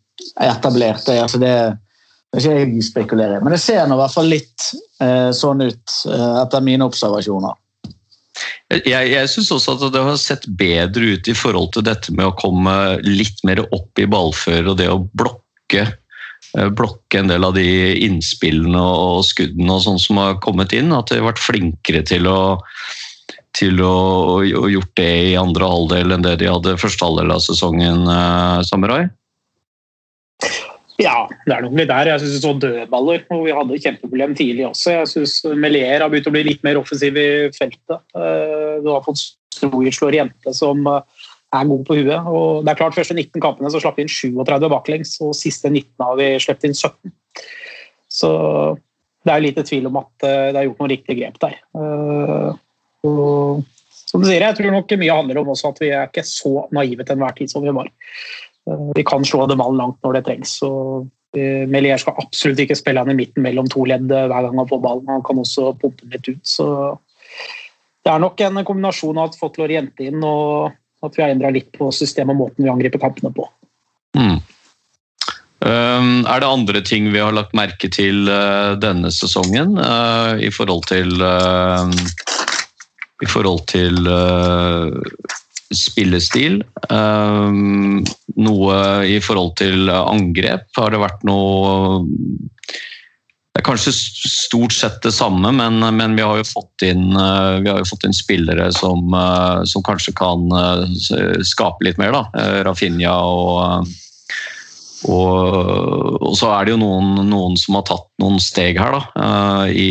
etablert 0.42 1.06
det. 1.08 1.20
Altså 1.22 1.42
det 1.42 1.56
det 2.34 2.39
er 2.42 2.48
ikke 2.48 2.62
jeg 2.74 2.84
spekulerer 2.88 3.38
i, 3.38 3.44
men 3.46 3.53
det 3.53 3.60
ser 3.62 3.84
nå 3.86 3.94
i 3.94 4.00
hvert 4.00 4.13
fall 4.15 4.32
litt 4.32 4.63
eh, 5.06 5.30
sånn 5.38 5.60
ut 5.62 5.98
eh, 6.10 6.38
etter 6.42 6.63
mine 6.65 6.88
observasjoner. 6.89 7.60
Jeg, 8.74 9.10
jeg 9.12 9.30
syns 9.30 9.51
også 9.53 9.75
at 9.75 9.84
det 9.94 10.01
har 10.01 10.18
sett 10.18 10.48
bedre 10.58 11.12
ut 11.13 11.30
i 11.30 11.36
forhold 11.38 11.75
til 11.75 11.86
dette 11.86 12.10
med 12.18 12.25
å 12.25 12.34
komme 12.34 12.74
litt 13.06 13.44
mer 13.46 13.62
opp 13.68 14.01
i 14.01 14.10
ballfører 14.10 14.72
og 14.72 14.80
det 14.82 14.89
å 14.89 15.03
blokke, 15.13 15.86
eh, 16.58 16.72
blokke 16.74 17.22
en 17.22 17.30
del 17.30 17.46
av 17.46 17.53
de 17.53 17.68
innspillene 18.01 18.82
og 18.82 19.22
skuddene 19.30 19.77
og 19.77 19.86
sånn 19.86 20.01
som 20.01 20.24
har 20.24 20.42
kommet 20.42 20.74
inn. 20.74 20.89
At 20.98 21.13
de 21.13 21.22
har 21.22 21.30
vært 21.30 21.46
flinkere 21.46 22.01
til 22.10 22.25
å 22.34 22.39
til 23.53 23.77
å, 23.86 24.42
gjort 24.42 24.96
det 24.98 25.12
i 25.30 25.34
andre 25.38 25.68
halvdel 25.70 26.15
enn 26.15 26.24
det 26.25 26.39
de 26.42 26.50
hadde 26.50 26.74
første 26.82 27.06
halvdel 27.06 27.36
av 27.36 27.44
sesongen, 27.46 28.08
eh, 28.10 28.63
Samurai? 28.65 29.03
Ja, 31.02 31.26
det 31.48 31.54
er 31.56 31.64
nok 31.66 31.76
litt 31.78 31.90
der. 31.90 32.12
Jeg 32.12 32.22
syns 32.22 32.42
så 32.44 32.54
dødballer, 32.62 33.24
og 33.34 33.46
vi 33.48 33.56
hadde 33.58 33.80
kjempeproblem 33.82 34.36
tidlig 34.38 34.68
også. 34.68 34.92
Jeg 35.00 35.10
syns 35.10 35.40
Melier 35.58 36.04
har 36.04 36.12
begynt 36.12 36.30
å 36.30 36.34
bli 36.36 36.44
litt 36.52 36.62
mer 36.66 36.78
offensiv 36.82 37.18
i 37.18 37.30
feltet. 37.56 38.04
Eh, 38.14 38.76
du 38.84 38.92
har 38.92 39.02
fått 39.06 39.24
Strojic 39.54 40.00
jente 40.14 40.54
som 40.54 40.86
eh, 40.90 41.26
er 41.54 41.68
god 41.70 41.84
på 41.88 41.98
huet. 41.98 42.30
og 42.30 42.64
det 42.66 42.74
er 42.74 42.80
klart 42.80 42.98
Første 42.98 43.18
19 43.18 43.42
kampene 43.42 43.70
så 43.74 43.82
slapp 43.82 43.98
vi 43.98 44.06
inn 44.06 44.14
37 44.14 44.70
baklengs, 44.70 45.18
og 45.26 45.36
siste 45.38 45.72
19 45.72 46.06
har 46.06 46.16
vi 46.22 46.30
sluppet 46.46 46.70
inn 46.70 46.78
17. 46.78 47.14
Så 48.14 48.32
det 49.26 49.34
er 49.34 49.46
lite 49.46 49.66
tvil 49.66 49.90
om 49.90 50.02
at 50.04 50.28
eh, 50.30 50.50
det 50.54 50.62
er 50.62 50.70
gjort 50.70 50.84
noen 50.84 50.94
riktige 50.94 51.20
grep 51.24 51.42
der. 51.42 51.58
Og 53.04 53.64
som 54.14 54.22
du 54.22 54.30
sier, 54.30 54.46
jeg 54.46 54.60
tror 54.60 54.76
nok 54.76 54.92
mye 55.02 55.18
handler 55.18 55.42
om 55.42 55.54
også 55.56 55.74
at 55.74 55.80
vi 55.82 55.90
er 55.90 56.06
ikke 56.06 56.22
så 56.28 56.68
naive 56.76 57.02
til 57.02 57.16
enhver 57.16 57.34
tid 57.40 57.50
som 57.50 57.66
vi 57.66 57.74
var. 57.74 57.90
Eh, 58.70 58.91
vi 58.96 59.03
kan 59.03 59.25
slå 59.25 59.48
dem 59.48 59.62
all 59.62 59.75
langt 59.77 59.98
når 60.03 60.13
det 60.17 60.24
trengs. 60.27 60.62
og 60.63 61.10
eh, 61.38 61.65
Melier 61.70 61.98
skal 62.01 62.20
absolutt 62.22 62.63
ikke 62.63 62.77
spille 62.79 63.03
han 63.03 63.12
i 63.12 63.17
midten 63.17 63.43
mellom 63.46 63.67
to 63.72 63.86
ledd 63.89 64.12
eh, 64.12 64.27
hver 64.32 64.48
gang 64.48 64.62
han 64.62 64.70
får 64.70 64.84
ballen. 64.86 65.12
Han 65.12 65.25
kan 65.25 65.41
også 65.43 65.74
pumpe 65.82 66.08
litt 66.13 66.29
ut. 66.29 66.43
så 66.48 66.67
Det 68.03 68.12
er 68.13 68.24
nok 68.24 68.41
en 68.41 68.63
kombinasjon 68.67 69.20
av 69.20 69.32
at 69.32 69.39
Fotlor 69.39 69.67
Loriente 69.67 70.08
inn 70.08 70.24
og 70.24 70.72
at 71.03 71.17
vi 71.17 71.24
har 71.24 71.34
endra 71.34 71.51
litt 71.51 71.72
på 71.75 71.91
systemet 71.91 72.36
og 72.36 72.46
måten 72.46 72.63
vi 72.63 72.72
angriper 72.72 73.01
kampene 73.01 73.34
på. 73.36 73.50
Mm. 74.15 74.39
Um, 75.63 76.25
er 76.27 76.43
det 76.43 76.48
andre 76.48 76.82
ting 76.84 77.08
vi 77.12 77.22
har 77.24 77.32
lagt 77.36 77.55
merke 77.55 77.88
til 77.91 78.27
denne 78.84 79.12
sesongen 79.15 79.77
i 80.43 80.50
forhold 80.51 80.84
til 80.91 81.24
I 83.24 83.29
forhold 83.32 83.63
til 83.72 84.03
spillestil. 85.77 86.62
Um, 86.89 88.03
noe 88.39 88.77
i 89.08 89.20
forhold 89.24 89.56
til 89.62 89.92
angrep. 89.94 90.68
Har 90.77 90.94
det 90.94 91.01
vært 91.03 91.24
noe 91.27 92.03
Det 93.53 93.62
er 93.62 93.65
kanskje 93.68 93.94
stort 93.94 94.74
sett 94.74 95.01
det 95.06 95.13
samme, 95.13 95.51
men, 95.53 95.77
men 95.94 96.15
vi, 96.18 96.24
har 96.25 96.39
jo 96.39 96.48
fått 96.48 96.86
inn, 96.88 97.12
har 97.13 97.84
jo 97.84 97.86
fått 97.86 98.08
inn 98.08 98.15
spillere 98.18 98.72
som, 98.74 99.13
uh, 99.13 99.62
som 99.70 99.86
kanskje 99.86 100.15
kan 100.18 100.48
uh, 100.50 100.88
skape 101.46 101.86
litt 101.86 102.01
mer. 102.01 102.15
da. 102.18 102.48
Rafinha 102.65 103.13
og, 103.13 103.92
og, 105.10 106.19
og 106.24 106.36
så 106.39 106.51
er 106.53 106.65
det 106.65 106.75
jo 106.75 106.81
noen, 106.81 107.15
noen 107.29 107.57
som 107.60 107.79
har 107.79 107.88
tatt 107.89 108.05
noen 108.22 108.39
steg 108.41 108.79
her, 108.79 108.95
da, 108.95 109.24
eh, 109.24 109.74
i, 109.74 109.89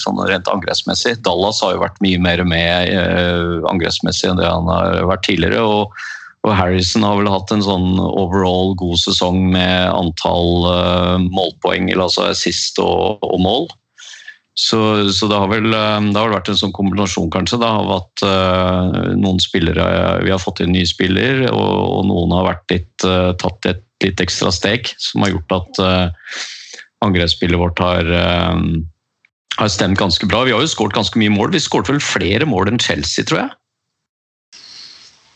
sånn 0.00 0.20
rent 0.28 0.50
angrepsmessig. 0.50 1.16
Dallas 1.24 1.62
har 1.64 1.76
jo 1.76 1.84
vært 1.84 2.02
mye 2.04 2.20
mer 2.22 2.44
med 2.48 2.92
eh, 2.92 3.62
angrepsmessig 3.70 4.30
enn 4.30 4.42
det 4.42 4.50
han 4.50 4.68
har 4.70 5.00
vært 5.12 5.26
tidligere. 5.28 5.64
og 5.64 6.04
og 6.44 6.52
Harrison 6.52 7.04
har 7.06 7.16
vel 7.16 7.30
hatt 7.32 7.52
en 7.54 7.64
sånn 7.64 7.94
overall 8.04 8.74
god 8.76 9.00
sesong 9.00 9.46
med 9.54 9.88
antall 9.88 10.66
uh, 10.68 11.16
målpoeng, 11.22 11.88
eller 11.88 12.04
altså 12.04 12.26
assist 12.28 12.76
og, 12.82 13.24
og 13.24 13.40
mål. 13.40 13.64
Så, 14.54 14.78
så 15.10 15.26
det, 15.26 15.38
har 15.40 15.48
vel, 15.50 15.72
det, 15.72 16.18
har 16.18 16.30
vært 16.30 16.52
en 16.52 16.58
sånn 16.60 16.74
kombinasjon 16.76 17.32
kanskje 17.32 17.58
da, 17.58 17.72
av 17.80 17.94
at 17.96 18.22
uh, 18.28 19.16
noen 19.18 19.40
spillere 19.42 19.86
Vi 20.22 20.30
har 20.30 20.42
fått 20.42 20.60
inn 20.62 20.76
nye 20.76 20.86
spiller, 20.86 21.46
og, 21.48 21.72
og 21.96 22.04
noen 22.12 22.36
har 22.36 22.52
litt, 22.70 22.92
uh, 23.08 23.32
tatt 23.40 23.72
et 24.04 24.12
litt 24.12 24.24
ekstra 24.24 24.52
steg, 24.52 24.92
som 25.00 25.24
har 25.24 25.34
gjort 25.34 25.56
at 25.56 25.80
uh, 25.80 26.38
angrepsspillet 27.04 27.60
vårt 27.60 27.80
har, 27.82 28.08
har 29.58 29.68
stemt 29.68 29.98
ganske 30.00 30.24
bra. 30.30 30.44
Vi 30.48 30.54
har 30.54 30.62
jo 30.64 30.70
skåret 30.70 30.96
ganske 30.96 31.20
mye 31.20 31.32
mål. 31.32 31.52
Vi 31.52 31.60
skåret 31.60 31.90
vel 31.92 32.00
flere 32.00 32.48
mål 32.48 32.70
enn 32.70 32.80
Chelsea, 32.80 33.26
tror 33.28 33.42
jeg. 33.42 33.50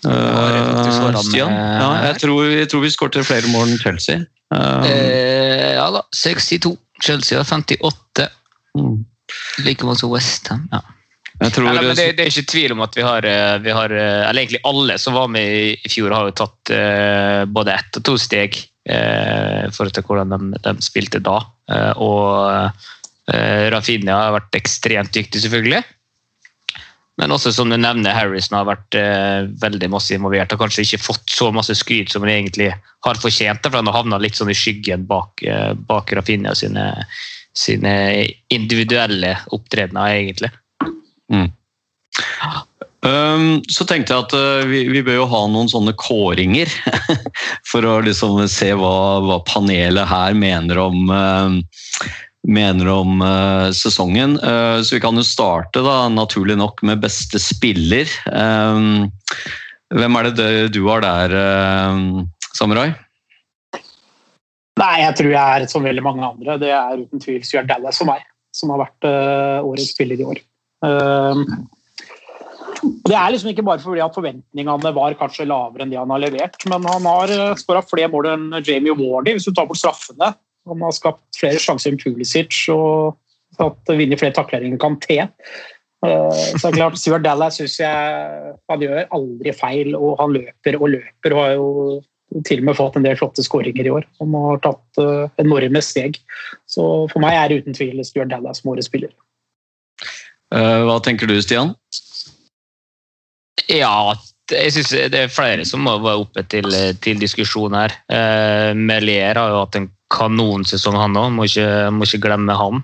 Uh, 0.06 1.18
Stian? 1.26 1.52
Ja, 1.52 1.90
jeg 2.06 2.20
tror, 2.22 2.44
jeg 2.46 2.70
tror 2.70 2.84
vi 2.86 2.92
skåret 2.94 3.20
flere 3.26 3.50
mål 3.52 3.72
enn 3.72 3.82
Chelsea. 3.82 4.22
Uh, 4.54 4.86
ja 5.76 5.88
da, 5.92 6.04
62. 6.16 6.76
Chelsea 7.04 7.36
har 7.36 7.44
58. 7.44 8.30
Mm. 8.78 9.02
Like 9.66 9.84
mange 9.84 10.00
som 10.00 10.14
Westham. 10.14 10.68
Ja. 10.72 10.80
Tror, 11.38 11.68
Nei, 11.68 11.82
det, 11.94 12.06
det, 12.18 12.24
er 12.24 12.32
ikke 12.32 12.50
tvil 12.50 12.72
om 12.74 12.80
at 12.82 12.96
vi 12.98 13.02
har, 13.06 13.26
vi 13.62 13.70
har, 13.70 13.92
Eller 13.94 14.40
egentlig 14.40 14.58
alle 14.66 14.96
som 14.98 15.14
var 15.14 15.28
med 15.30 15.76
i 15.78 15.90
fjor, 15.92 16.10
har 16.10 16.26
jo 16.26 16.34
tatt 16.34 16.72
uh, 16.74 17.42
både 17.46 17.76
ett 17.78 17.98
og 18.00 18.04
to 18.08 18.16
steg 18.18 18.58
uh, 18.90 19.68
i 19.68 19.70
forhold 19.70 19.94
til 19.94 20.06
hvordan 20.08 20.34
de, 20.34 20.58
de 20.64 20.74
spilte 20.82 21.22
da. 21.22 21.36
Uh, 21.70 21.92
og 22.02 22.90
Rafinha 23.70 24.16
har 24.16 24.34
vært 24.34 24.56
ekstremt 24.56 25.12
dyktig, 25.14 25.44
selvfølgelig. 25.44 25.84
Men 27.18 27.34
også 27.34 27.50
som 27.52 27.70
du 27.70 27.74
nevner, 27.78 28.14
Harrison 28.14 28.60
har 28.60 28.68
vært 28.68 28.96
eh, 28.98 29.48
veldig 29.58 29.90
masse 29.90 30.14
involvert 30.14 30.52
Har 30.54 30.60
kanskje 30.60 30.84
ikke 30.86 31.02
fått 31.02 31.34
så 31.34 31.50
masse 31.54 31.74
skryt 31.78 32.12
som 32.12 32.22
han 32.22 32.30
egentlig 32.36 32.70
har 32.70 33.18
fortjent. 33.18 33.64
for 33.66 33.80
Han 33.80 33.90
har 33.90 33.98
havna 33.98 34.20
litt 34.22 34.38
sånn 34.38 34.52
i 34.52 34.56
skyggen 34.56 35.06
bak, 35.10 35.42
eh, 35.42 35.72
bak 35.74 36.14
Rafinha 36.14 36.54
sine, 36.58 36.86
sine, 37.58 37.92
individuelle 38.54 39.34
opptredener, 39.56 40.14
egentlig. 40.14 40.52
Um, 43.08 43.60
så 43.70 43.86
tenkte 43.86 44.10
jeg 44.10 44.26
at 44.26 44.32
uh, 44.34 44.66
vi, 44.66 44.82
vi, 44.90 45.04
bør 45.06 45.20
jo 45.20 45.28
ha 45.30 45.42
noen 45.50 45.68
sånne 45.70 45.94
kåringer. 45.98 46.70
for 47.70 47.86
å 47.86 47.98
liksom 48.04 48.40
se 48.50 48.72
hva, 48.74 49.20
hva 49.22 49.38
panelet 49.46 50.08
her 50.10 50.34
mener 50.38 50.80
om 50.82 51.12
uh, 51.12 51.54
mener 52.48 52.90
om 52.90 53.22
uh, 53.22 53.68
sesongen. 53.76 54.38
Uh, 54.42 54.80
så 54.82 54.96
vi 54.96 55.02
kan 55.04 55.18
jo 55.18 55.26
starte 55.26 55.82
da, 55.84 56.00
naturlig 56.10 56.58
nok 56.58 56.82
med 56.86 57.04
beste 57.04 57.40
spiller. 57.42 58.10
Um, 58.32 59.12
hvem 59.94 60.18
er 60.20 60.32
det 60.36 60.50
du 60.74 60.82
har 60.90 61.00
der, 61.00 61.32
Samurai? 62.52 62.90
Nei, 64.78 64.96
jeg 65.00 65.14
tror 65.16 65.30
jeg 65.32 65.62
er 65.62 65.64
som 65.70 65.86
veldig 65.86 66.04
mange 66.04 66.26
andre. 66.26 66.58
Det 66.60 66.68
er 66.76 67.00
uten 67.00 67.22
tvil 67.22 67.40
Stuart 67.46 67.70
Dallas 67.70 68.02
for 68.02 68.10
meg, 68.10 68.26
som 68.52 68.74
har 68.74 68.82
vært 68.82 69.08
årets 69.08 69.94
spiller 69.94 70.20
i 70.20 70.26
år. 70.28 70.42
Um, 70.84 71.44
det 73.08 73.16
er 73.16 73.32
liksom 73.32 73.50
ikke 73.50 73.64
bare 73.66 73.82
fordi 73.82 74.02
at 74.04 74.14
forventningene 74.14 74.92
var 74.94 75.16
kanskje 75.18 75.48
lavere 75.48 75.84
enn 75.84 75.92
de 75.92 75.98
han 75.98 76.12
har 76.14 76.22
levert, 76.22 76.60
men 76.70 76.84
han 76.86 77.08
har 77.10 77.32
skåra 77.58 77.82
flere 77.82 78.10
mål 78.12 78.28
enn 78.34 78.46
Jamie 78.60 78.94
Wardy, 78.94 79.34
hvis 79.34 79.48
du 79.48 79.54
tar 79.54 79.66
bort 79.66 79.80
straffene. 79.80 80.30
Han 80.68 80.84
har 80.84 80.94
skapt 80.94 81.40
flere 81.40 81.58
sjanser 81.62 81.90
enn 81.92 81.98
Pulisic 82.00 82.54
og 82.74 83.18
vunnet 83.58 84.20
flere 84.20 84.36
takleringer 84.36 84.76
enn 84.76 84.82
Kanté. 84.82 85.18
Eh, 86.06 86.42
så 86.54 86.68
det 86.68 86.70
er 86.70 86.76
klart, 86.76 87.00
Stuart 87.00 87.24
Dallas 87.24 87.58
syns 87.58 87.78
jeg 87.80 88.52
han 88.70 88.84
gjør 88.84 89.08
aldri 89.16 89.54
feil, 89.56 89.96
og 89.98 90.18
han 90.20 90.36
løper 90.36 90.78
og 90.78 90.92
løper. 90.94 91.34
og 91.34 91.42
har 91.42 91.56
jo 91.56 91.68
til 92.44 92.60
og 92.60 92.68
med 92.68 92.76
fått 92.76 92.98
en 92.98 93.06
del 93.06 93.16
flotte 93.16 93.42
skåringer 93.44 93.88
i 93.88 93.94
år. 93.94 94.06
Han 94.20 94.34
har 94.36 94.60
tatt 94.64 95.00
uh, 95.00 95.30
enorme 95.40 95.80
steg. 95.82 96.20
Så 96.68 96.84
for 97.12 97.24
meg 97.24 97.38
er 97.38 97.48
det 97.48 97.62
uten 97.62 97.76
tvil 97.76 98.04
Stuart 98.04 98.28
Dallas 98.28 98.60
som 98.60 98.74
årets 98.74 98.90
spiller. 98.90 99.14
Uh, 100.54 100.84
hva 100.88 100.98
tenker 101.04 101.28
du, 101.28 101.36
Stian? 101.44 101.74
Ja, 103.68 104.14
jeg 104.48 104.72
syns 104.72 104.92
det 105.12 105.18
er 105.18 105.32
flere 105.32 105.64
som 105.68 105.82
må 105.84 105.96
være 106.00 106.22
oppe 106.24 106.44
til, 106.48 106.68
til 107.04 107.20
diskusjon 107.20 107.76
her. 107.76 107.94
Eh, 108.12 108.70
Melier 108.76 109.36
har 109.36 109.52
jo 109.52 109.62
hatt 109.64 109.76
en 109.76 109.90
kanonsesong, 110.14 110.96
han 110.96 111.18
òg. 111.20 111.34
Må, 111.36 111.48
må, 111.92 112.08
ikke 112.08 112.22
glemme 112.24 112.56
han. 112.56 112.80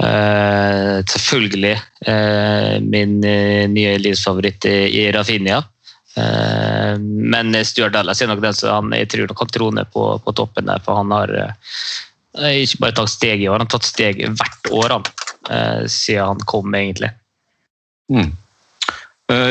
Eh, 0.00 1.00
selvfølgelig 1.10 1.74
eh, 2.08 2.76
min 2.80 3.18
uh, 3.20 3.66
nye 3.68 3.98
livsfavoritt 4.00 4.64
i, 4.70 4.76
i 5.02 5.10
Rafinha. 5.12 5.60
men 7.00 7.54
Stuart 7.64 7.94
Dallas 7.94 8.20
er 8.20 8.28
nok 8.28 8.40
den 8.42 8.54
som 8.54 8.72
han, 8.74 8.94
jeg 8.98 9.08
tror 9.12 9.30
kan 9.38 9.50
troner 9.54 9.86
på, 9.88 10.04
på, 10.24 10.32
toppen 10.36 10.66
der. 10.66 10.82
For 10.84 10.98
han 10.98 11.12
har 11.14 11.30
ikke 12.50 12.80
bare 12.82 12.96
tatt 12.98 13.12
steg 13.12 13.44
i 13.44 13.48
år, 13.48 13.58
han 13.58 13.68
har 13.68 13.74
tatt 13.76 13.86
steg 13.88 14.18
hvert 14.26 14.72
år 14.74 14.96
han, 14.96 15.06
siden 15.90 16.26
han 16.32 16.42
kom, 16.46 16.74
egentlig. 16.74 17.10
Mm. 18.12 18.30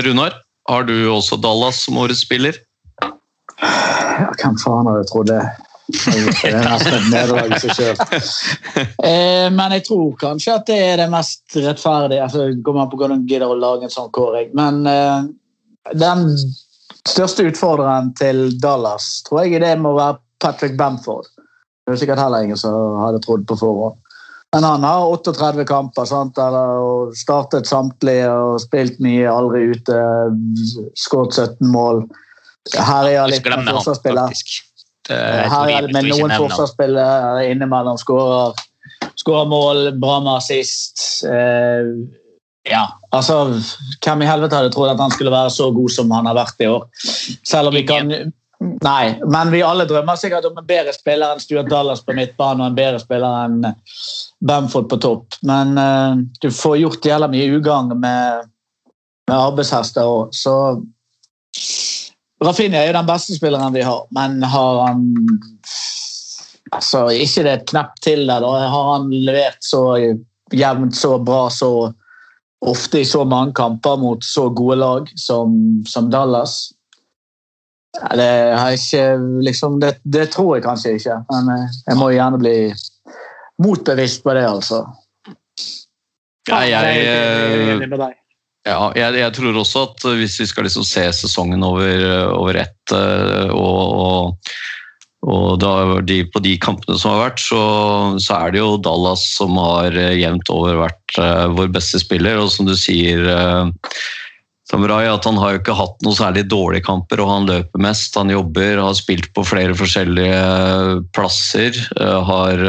Runar, 0.05 0.33
har 0.69 0.83
du 0.87 0.95
også 1.11 1.37
Dallas 1.39 1.83
som 1.85 1.97
årets 2.01 2.21
spiller? 2.25 2.57
Ja, 3.59 4.29
hvem 4.39 4.57
faen 4.59 4.87
hadde 4.87 5.07
trodd 5.09 5.31
det? 5.31 5.41
Det 5.89 6.45
er 6.45 6.59
nesten 6.61 6.95
et 6.99 7.07
nederlag 7.09 7.53
i 7.55 7.59
seg 7.63 7.71
sjøl. 7.77 8.01
Eh, 8.79 9.47
men 9.51 9.73
jeg 9.73 9.85
tror 9.87 10.11
kanskje 10.21 10.53
at 10.53 10.67
det 10.69 10.77
er 10.91 10.99
det 11.01 11.07
mest 11.11 11.55
rettferdige. 11.55 12.21
Altså, 12.23 12.49
går 12.53 12.75
man 12.75 12.89
på 12.91 12.99
hvordan 12.99 13.25
gidder 13.29 13.49
å 13.49 13.57
lage 13.57 13.87
en 13.87 13.93
sånn 13.93 14.11
kåring. 14.15 14.51
Men 14.57 14.83
eh, 14.89 15.23
den 15.97 16.27
største 17.07 17.47
utfordreren 17.49 18.11
til 18.19 18.51
Dallas 18.61 19.23
tror 19.27 19.47
jeg 19.47 19.63
det 19.63 19.73
må 19.81 19.95
være 19.97 20.19
Patrick 20.43 20.77
Bamford. 20.79 21.27
Det 21.87 21.95
er 21.95 22.01
sikkert 22.03 22.21
heller 22.21 22.45
ingen 22.45 22.59
som 22.59 22.99
hadde 23.01 23.23
trodd 23.25 23.47
på 23.49 23.57
forhånd. 23.59 23.97
Men 24.55 24.65
han 24.65 24.83
har 24.83 25.05
38 25.13 25.65
kamper 25.69 26.07
sant? 26.09 26.39
Og 26.41 27.13
startet 27.17 27.69
samtlige 27.69 28.29
og 28.33 28.57
spilt 28.63 28.97
mye, 29.03 29.27
aldri 29.29 29.67
ute. 29.75 29.99
Skåret 30.97 31.37
17 31.37 31.69
mål. 31.69 32.03
Her 32.73 33.09
er 33.11 33.29
litt 33.29 33.45
med 33.45 33.69
forsvarsspiller. 33.69 34.33
Her 35.09 35.73
er 35.73 35.85
det 35.85 35.93
med 35.93 36.09
noen 36.09 36.33
forsvarsspillere 36.37 37.45
innimellom 37.49 37.97
skårer, 37.97 38.57
skårer 39.17 39.47
mål, 39.49 39.83
bra 40.01 40.19
med 40.25 40.35
assist. 40.35 41.25
Eh, 41.25 41.93
ja, 42.69 42.83
altså 43.15 43.39
Hvem 44.03 44.21
i 44.21 44.27
helvete 44.29 44.59
hadde 44.59 44.73
trodd 44.73 44.91
at 44.91 45.01
han 45.01 45.13
skulle 45.13 45.33
være 45.33 45.49
så 45.53 45.71
god 45.73 45.93
som 45.95 46.11
han 46.13 46.29
har 46.29 46.37
vært 46.37 46.61
i 46.61 46.69
år? 46.69 46.85
Selv 47.47 47.71
om 47.71 47.77
vi 47.77 47.85
kan 47.89 48.11
Nei, 48.59 49.15
men 49.31 49.51
vi 49.53 49.61
alle 49.63 49.85
drømmer 49.87 50.17
sikkert 50.19 50.45
om 50.49 50.57
en 50.59 50.67
bedre 50.67 50.91
spiller 50.91 51.31
enn 51.31 51.39
Stuart 51.39 51.69
Dallas 51.71 52.01
på 52.03 52.15
midtbanen 52.17 52.65
og 52.65 52.71
en 52.73 52.79
bedre 52.79 52.99
spiller 52.99 53.45
enn 53.45 53.61
Bamford 54.43 54.89
på 54.91 54.99
topp. 54.99 55.37
Men 55.47 55.77
uh, 55.79 56.19
du 56.43 56.49
får 56.51 56.81
gjort 56.81 57.07
jævla 57.07 57.29
mye 57.31 57.53
ugagn 57.55 57.93
med, 58.01 58.49
med 59.31 59.35
arbeidshester 59.37 60.03
òg, 60.03 60.35
så 60.35 60.55
Rafinha 62.43 62.79
er 62.79 62.91
jo 62.91 62.95
den 62.95 63.07
beste 63.07 63.35
spilleren 63.35 63.73
vi 63.75 63.83
har, 63.83 64.05
men 64.15 64.43
har 64.47 64.81
han 64.85 65.07
altså, 66.71 67.09
Ikke 67.11 67.43
det 67.43 67.53
et 67.53 67.65
knepp 67.71 67.97
til 68.03 68.27
der. 68.27 68.43
Da 68.43 68.69
har 68.71 68.91
han 68.93 69.09
levert 69.11 69.59
så 69.65 69.83
jevnt, 70.55 70.95
så 70.95 71.17
bra, 71.19 71.47
så 71.51 71.91
ofte 72.59 73.01
i 73.01 73.07
så 73.07 73.23
mange 73.27 73.55
kamper 73.55 73.99
mot 73.99 74.23
så 74.25 74.49
gode 74.55 74.79
lag 74.79 75.11
som, 75.19 75.55
som 75.87 76.09
Dallas. 76.11 76.69
Det, 77.99 78.31
ikke, 78.77 79.03
liksom, 79.43 79.79
det, 79.81 79.97
det, 80.03 80.29
tror 80.33 80.55
jeg 80.55 80.65
kanskje 80.65 80.95
ikke, 80.99 81.19
men 81.31 81.51
eh, 81.55 81.75
jeg 81.89 81.99
må 81.99 82.09
gjerne 82.13 82.39
bli 82.39 82.55
motbevisst 83.59 84.23
på 84.23 84.35
det, 84.37 84.45
altså. 84.47 84.85
Ja, 86.49 86.63
jeg, 86.63 86.71
jeg, 86.71 87.03
jeg 87.05 87.59
er 87.59 87.75
enig 87.75 87.89
med 87.91 88.01
deg. 88.01 88.17
Ja, 88.67 88.89
jeg, 88.95 89.15
jeg, 89.19 89.33
tror 89.35 89.57
også 89.61 89.85
at 89.87 90.03
hvis 90.19 90.39
vi 90.41 90.47
skal 90.49 90.67
liksom 90.67 90.85
se 90.87 91.05
sesongen 91.15 91.63
over, 91.63 92.03
over 92.35 92.59
ett 92.59 92.93
og, 92.93 93.55
og, 93.55 94.49
og, 95.23 95.53
da, 95.63 95.73
de, 96.05 96.21
på 96.31 96.41
de 96.43 96.55
kampene 96.61 96.97
som 96.99 97.15
har 97.15 97.29
vært, 97.29 97.43
så, 97.43 97.61
så, 98.19 98.39
er 98.39 98.55
det 98.55 98.61
jo 98.61 98.79
Dallas 98.83 99.23
som 99.37 99.55
har 99.59 99.95
eh, 99.95 100.17
jevnt 100.19 100.51
over 100.53 100.81
vært 100.85 101.19
vår 101.55 101.71
beste 101.75 102.01
spiller. 102.03 102.39
Og 102.39 102.51
som 102.53 102.67
du 102.67 102.75
sier, 102.79 103.25
Samurai, 104.69 105.07
at 105.09 105.25
han 105.25 105.39
har 105.41 105.55
jo 105.55 105.59
ikke 105.63 105.77
hatt 105.79 106.03
noen 106.05 106.17
særlig 106.17 106.43
dårlige 106.45 106.85
kamper, 106.85 107.23
og 107.23 107.31
han 107.31 107.49
løper 107.49 107.81
mest. 107.81 108.13
Han 108.19 108.29
jobber, 108.29 108.77
har 108.83 108.93
spilt 108.97 109.31
på 109.33 109.45
flere 109.47 109.73
forskjellige 109.77 110.43
plasser. 111.17 111.79
Uh, 111.97 112.19
har 112.27 112.61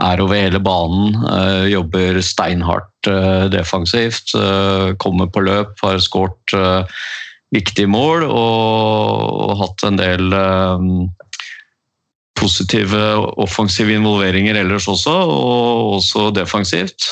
er 0.00 0.22
over 0.22 0.38
hele 0.38 0.60
banen, 0.62 1.16
eh, 1.28 1.70
jobber 1.74 2.20
steinhardt 2.24 3.10
eh, 3.10 3.46
defensivt, 3.52 4.34
eh, 4.36 4.92
kommer 5.00 5.30
på 5.30 5.44
løp, 5.44 5.76
har 5.82 6.00
skåret 6.02 6.56
viktige 7.50 7.90
mål 7.90 8.24
og, 8.28 9.56
hatt 9.60 9.82
en 9.88 9.98
del 9.98 10.30
positive 12.38 13.00
offensive 13.42 13.92
involveringer 13.92 14.60
ellers 14.62 14.86
også, 14.88 15.10
og 15.10 15.96
også 15.98 16.28
defensivt. 16.32 17.08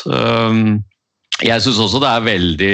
Jeg 1.43 1.65
syns 1.65 1.83
også 1.83 2.01
det 2.01 2.13
er 2.13 2.29
veldig 2.29 2.73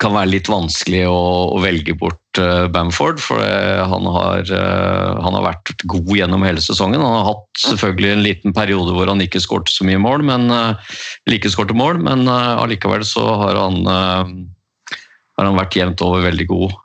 kan 0.00 0.14
være 0.14 0.30
litt 0.32 0.48
vanskelig 0.48 1.02
å, 1.10 1.16
å 1.52 1.58
velge 1.60 1.92
bort 1.98 2.40
uh, 2.40 2.64
Bamford, 2.72 3.20
for 3.20 3.40
han, 3.40 4.08
har, 4.14 4.48
uh, 4.48 5.18
han 5.20 5.36
har 5.36 5.44
vært 5.44 5.84
god 5.92 6.12
gjennom 6.16 6.46
hele 6.46 6.62
sesongen. 6.64 7.02
Han 7.04 7.18
har 7.18 7.28
hatt 7.28 7.64
selvfølgelig 7.66 8.14
en 8.14 8.24
liten 8.24 8.56
periode 8.56 8.94
hvor 8.96 9.10
han 9.12 9.20
ikke 9.20 9.42
skårte 9.44 9.72
så 9.74 9.84
mye 9.88 10.00
mål, 10.00 10.24
men 10.30 10.48
uh, 10.48 10.96
like 11.28 11.52
skårte 11.52 11.76
mål, 11.76 12.00
men 12.06 12.24
allikevel 12.30 13.04
så 13.06 13.26
har 13.44 13.60
han, 13.60 13.84
har 13.84 15.48
han 15.48 15.60
vært 15.60 15.76
jevnt 15.76 16.04
over 16.06 16.24
veldig 16.24 16.48
god. 16.50 16.76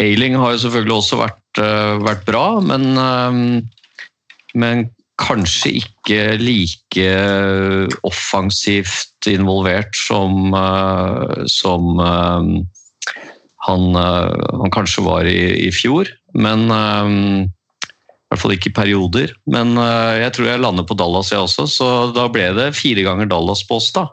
Ailing 0.00 0.36
har 0.38 0.54
jo 0.54 0.62
selvfølgelig 0.66 0.96
også 1.00 1.18
vært, 1.20 1.60
vært 2.04 2.26
bra, 2.28 2.44
men, 2.62 2.84
men 4.52 4.84
kanskje 5.20 5.74
ikke 5.80 6.20
like 6.40 7.08
offensivt 8.08 9.09
involvert 9.28 9.96
som, 9.96 10.54
eh, 10.54 11.44
som 11.46 12.00
eh, 12.00 12.64
han, 13.66 13.96
eh, 13.96 14.44
han, 14.62 14.70
kanskje 14.72 15.04
var 15.04 15.28
i, 15.28 15.66
i 15.66 15.70
fjor. 15.74 16.08
Men 16.32 16.70
i 16.70 18.30
hvert 18.30 18.42
fall 18.44 18.54
ikke 18.54 18.70
i 18.70 18.76
perioder. 18.76 19.34
Men 19.50 19.74
jeg 19.74 20.30
tror 20.36 20.46
jeg 20.46 20.62
lander 20.62 20.86
på 20.86 20.94
Dallas, 20.94 21.32
jeg 21.34 21.42
også, 21.42 21.66
så 21.66 21.88
da 22.14 22.28
ble 22.30 22.46
det 22.54 22.68
fire 22.78 23.02
ganger 23.02 23.26
Dallas 23.26 23.64
på 23.66 23.80
oss, 23.80 23.90
da. 23.90 24.04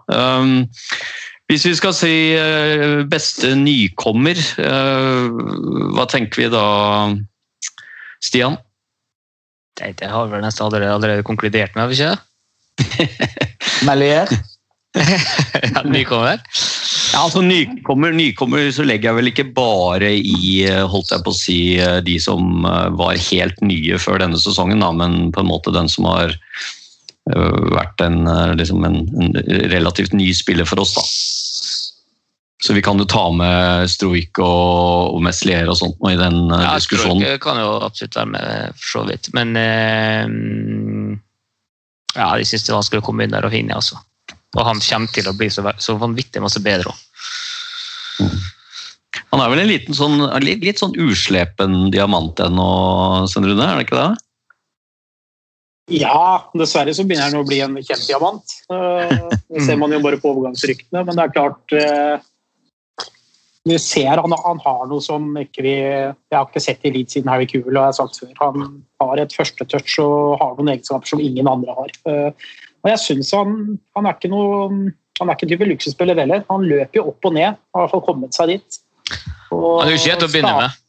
Hvis 1.47 1.67
vi 1.69 1.75
skal 1.77 1.93
si 1.93 2.15
beste 3.05 3.53
nykommer, 3.61 4.41
hva 4.57 6.07
tenker 6.09 6.41
vi 6.41 6.49
da, 6.49 6.65
Stian? 8.25 8.57
Det, 9.77 9.93
det 10.01 10.09
har 10.09 10.33
vel 10.33 10.41
nesten 10.41 10.65
allerede, 10.65 10.97
allerede 10.97 11.27
konkludert 11.29 11.77
med, 11.77 11.85
har 11.85 11.93
vi 11.93 12.01
ikke? 12.01 12.17
Melier? 13.87 14.33
ja, 15.75 15.83
nykommer? 15.85 16.41
Ja, 17.13 17.23
altså 17.23 17.41
nykommer, 17.45 18.15
nykommer 18.15 18.67
så 18.75 18.85
legger 18.87 19.11
jeg 19.11 19.19
vel 19.19 19.31
ikke 19.31 19.47
bare 19.55 20.11
i 20.17 20.65
holdt 20.91 21.13
jeg 21.13 21.23
på 21.25 21.33
å 21.33 21.37
si, 21.37 21.59
de 22.03 22.17
som 22.21 22.65
eh, 22.67 22.89
var 22.99 23.19
helt 23.29 23.61
nye 23.65 23.99
før 24.01 24.21
denne 24.23 24.39
sesongen, 24.41 24.83
da, 24.83 24.91
men 24.95 25.31
på 25.35 25.43
en 25.43 25.49
måte 25.49 25.73
den 25.75 25.89
som 25.91 26.09
har 26.09 26.33
eh, 26.33 27.63
vært 27.73 28.03
en, 28.05 28.23
eh, 28.27 28.53
liksom 28.59 28.85
en, 28.87 29.01
en 29.21 29.41
relativt 29.73 30.15
ny 30.17 30.31
spiller 30.35 30.67
for 30.67 30.83
oss. 30.83 30.95
da. 30.97 31.05
Så 32.63 32.73
vi 32.73 32.81
kan 32.81 32.97
jo 32.97 33.05
ta 33.05 33.27
med 33.31 33.85
Stroik 33.93 34.39
og, 34.41 35.13
og 35.13 35.21
Meslier 35.21 35.69
og 35.69 35.77
sånt 35.77 35.99
nå 36.01 36.15
i 36.15 36.17
den 36.19 36.47
ja, 36.49 36.73
diskusjonen. 36.73 37.21
Stroik 37.21 37.43
kan 37.45 37.61
jo 37.61 37.71
absolutt 37.85 38.17
være 38.17 38.31
med, 38.33 38.79
for 38.81 38.93
så 38.95 39.03
vidt. 39.11 39.31
Men 39.37 39.53
eh, 39.61 40.25
ja, 42.17 42.31
de 42.33 42.47
syns 42.49 42.65
det 42.65 42.73
er 42.73 42.79
vanskelig 42.79 43.03
å 43.03 43.07
komme 43.07 43.27
inn 43.27 43.35
der 43.35 43.45
og 43.45 43.53
finne, 43.53 43.77
altså. 43.77 44.01
Og 44.57 44.63
han 44.65 44.81
kommer 44.81 45.13
til 45.13 45.29
å 45.29 45.35
bli 45.37 45.49
så, 45.53 45.65
så 45.77 45.97
vanvittig 46.01 46.41
masse 46.43 46.61
bedre 46.65 46.93
òg. 46.93 47.03
Han 49.33 49.43
er 49.43 49.51
vel 49.51 49.61
en 49.61 49.69
liten 49.69 49.97
sånn, 49.97 50.21
litt, 50.41 50.63
litt 50.65 50.79
sånn 50.79 50.95
uslepen 50.97 51.91
diamant 51.93 52.39
ennå, 52.41 52.69
Svein 53.29 53.45
Rune? 53.49 53.65
Er 53.65 53.77
det 53.77 53.87
ikke 53.87 53.99
det? 53.99 54.23
Ja, 55.97 56.49
dessverre 56.57 56.95
så 56.95 57.05
begynner 57.07 57.29
han 57.29 57.39
å 57.39 57.47
bli 57.47 57.61
en 57.63 57.77
kjent 57.79 58.07
diamant. 58.07 58.55
Det 58.67 59.63
ser 59.63 59.77
man 59.79 59.93
jo 59.95 60.01
bare 60.03 60.19
på 60.19 60.33
overgangsryktene. 60.33 61.05
Men 61.07 61.15
det 61.15 61.27
er 61.27 61.35
klart 61.35 61.77
vi 63.67 63.75
ser 63.83 64.19
han, 64.21 64.31
han, 64.31 64.59
har 64.63 64.85
noe 64.87 65.03
som 65.03 65.25
ikke 65.39 65.63
vi 65.65 65.73
Jeg 65.75 66.35
har 66.35 66.45
ikke 66.45 66.63
sett 66.63 66.85
i 66.87 66.91
Leeds 66.93 67.17
siden 67.17 67.31
Harry 67.31 67.47
Kuhl, 67.49 67.67
og 67.67 67.75
jeg 67.75 67.83
har 67.83 67.97
sagt 67.97 68.19
før. 68.21 68.33
Han 68.39 68.77
har 69.03 69.21
et 69.23 69.35
førstetouch 69.35 69.97
og 70.03 70.37
har 70.41 70.55
noen 70.55 70.71
egenskaper 70.75 71.11
som 71.11 71.23
ingen 71.23 71.49
andre 71.51 71.75
har. 71.75 71.97
Og 72.87 72.93
jeg 72.93 73.03
synes 73.03 73.33
han, 73.35 73.53
han 73.97 74.07
er 74.07 74.15
ikke 74.15 74.31
noe 74.31 74.69
han 75.17 75.29
er 75.29 75.37
ikke 75.37 75.47
en 75.47 75.53
type 75.53 75.67
luksusspiller 75.67 76.19
heller. 76.21 76.43
Han 76.51 76.65
løper 76.69 76.99
jo 76.99 77.07
opp 77.11 77.25
og 77.27 77.33
ned. 77.35 77.57
Har 77.73 77.81
i 77.81 77.83
hvert 77.83 77.93
fall 77.95 78.03
kommet 78.05 78.37
seg 78.37 78.51
dit. 78.53 78.77
Og 79.55 79.79
han 79.81 79.89
er 79.89 79.95
jo 79.95 80.01
ikke 80.01 80.19
til 80.21 80.27
å 80.27 80.33
begynne 80.33 80.51
med. 80.59 80.83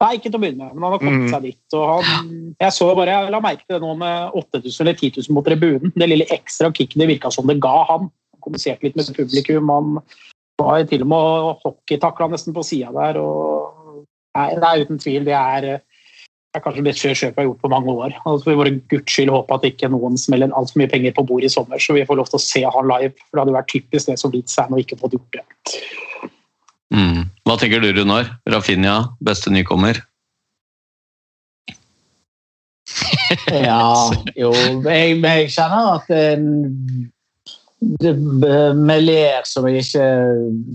Nei, 0.00 0.10
ikke 0.16 0.30
til 0.30 0.38
å 0.38 0.40
begynne 0.40 0.64
med, 0.64 0.72
men 0.74 0.84
han 0.86 0.94
har 0.94 1.02
kommet 1.02 1.26
mm. 1.26 1.30
seg 1.30 1.44
dit. 1.44 1.76
og 1.76 2.04
han, 2.08 2.30
Jeg 2.64 2.72
så 2.72 2.88
bare, 2.96 3.12
jeg 3.12 3.34
la 3.34 3.42
merke 3.44 3.66
til 3.66 3.76
det 3.76 3.82
nå 3.84 3.92
med 4.00 4.38
8000 4.40 4.84
eller 4.84 4.96
10 4.96 5.10
000 5.28 5.36
mot 5.36 5.46
tribunen. 5.46 5.92
Det 5.94 6.08
lille 6.08 6.28
ekstra 6.32 6.70
kicket 6.72 7.02
det 7.02 7.10
virka 7.12 7.32
som 7.34 7.50
det 7.50 7.58
ga 7.62 7.74
han. 7.92 8.08
Han 8.08 8.44
kommuniserte 8.46 8.88
litt 8.88 8.96
med 8.98 9.12
publikum. 9.18 9.72
Han 9.74 10.00
var 10.60 10.86
til 10.88 11.04
og 11.04 11.12
med 11.12 11.50
hockeytakla 11.66 12.30
nesten 12.32 12.56
på 12.56 12.64
sida 12.66 12.90
der. 12.96 13.20
Og, 13.20 14.02
nei, 14.38 14.48
det 14.56 14.70
er 14.70 14.86
uten 14.86 15.02
tvil 15.04 15.28
det 15.28 15.36
er, 15.36 15.70
det 16.50 16.58
er 16.58 16.62
kanskje 16.64 16.82
det 16.82 16.90
beste 16.90 17.10
kjøpet 17.14 17.28
jeg 17.28 17.36
har 17.38 17.46
gjort 17.46 17.60
på 17.62 17.68
mange 17.70 17.92
år. 17.94 18.14
Altså, 18.26 18.50
vi 18.50 18.56
bare 18.58 18.72
guds 18.90 19.12
skyld 19.14 19.30
håpe 19.30 19.54
at 19.54 19.66
ikke 19.68 19.90
noen 19.92 20.16
smeller 20.18 20.50
altfor 20.58 20.80
mye 20.80 20.90
penger 20.90 21.12
på 21.14 21.22
bordet 21.28 21.46
i 21.46 21.54
sommer, 21.54 21.78
så 21.78 21.94
vi 21.94 22.02
får 22.08 22.18
lov 22.18 22.26
til 22.26 22.40
å 22.40 22.42
se 22.42 22.62
han 22.66 22.88
live. 22.90 23.14
For 23.22 23.38
det 23.38 23.44
hadde 23.44 23.54
vært 23.54 23.70
typisk 23.70 24.10
det 24.10 24.16
som 24.18 24.34
Leeds 24.34 24.58
er 24.58 24.72
nå, 24.72 24.80
ikke 24.82 24.98
fått 24.98 25.14
gjort 25.14 25.38
det. 25.38 25.44
Mm. 26.90 27.28
Hva 27.46 27.56
tenker 27.60 27.84
du, 27.84 27.92
Runar? 27.94 28.32
Rafinha, 28.50 28.96
beste 29.22 29.54
nykommer? 29.54 30.02
ja, 33.70 34.10
jo 34.34 34.50
jeg, 34.50 35.20
jeg 35.22 35.50
kjenner 35.54 36.00
at 36.00 36.10
Melier, 38.74 39.46
som 39.46 39.70
jeg 39.70 39.86
ikke 39.86 40.08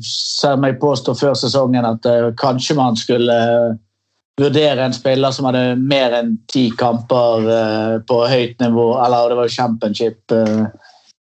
ser 0.08 0.56
meg 0.64 0.80
påstå 0.80 1.20
før 1.20 1.36
sesongen 1.38 1.86
at 1.86 2.08
uh, 2.08 2.32
kanskje 2.40 2.80
man 2.80 2.96
skulle 2.98 3.36
uh, 3.36 3.76
vurdere 4.42 4.84
en 4.84 4.96
spiller 4.96 5.32
som 5.32 5.48
hadde 5.48 5.78
mer 5.80 6.16
enn 6.18 6.34
ti 6.52 6.68
kamper 6.76 7.46
uh, 7.48 7.94
på 8.08 8.20
høyt 8.28 8.60
nivå, 8.64 8.90
eller 9.06 9.32
det 9.32 9.40
var 9.40 9.54
championship 9.54 10.36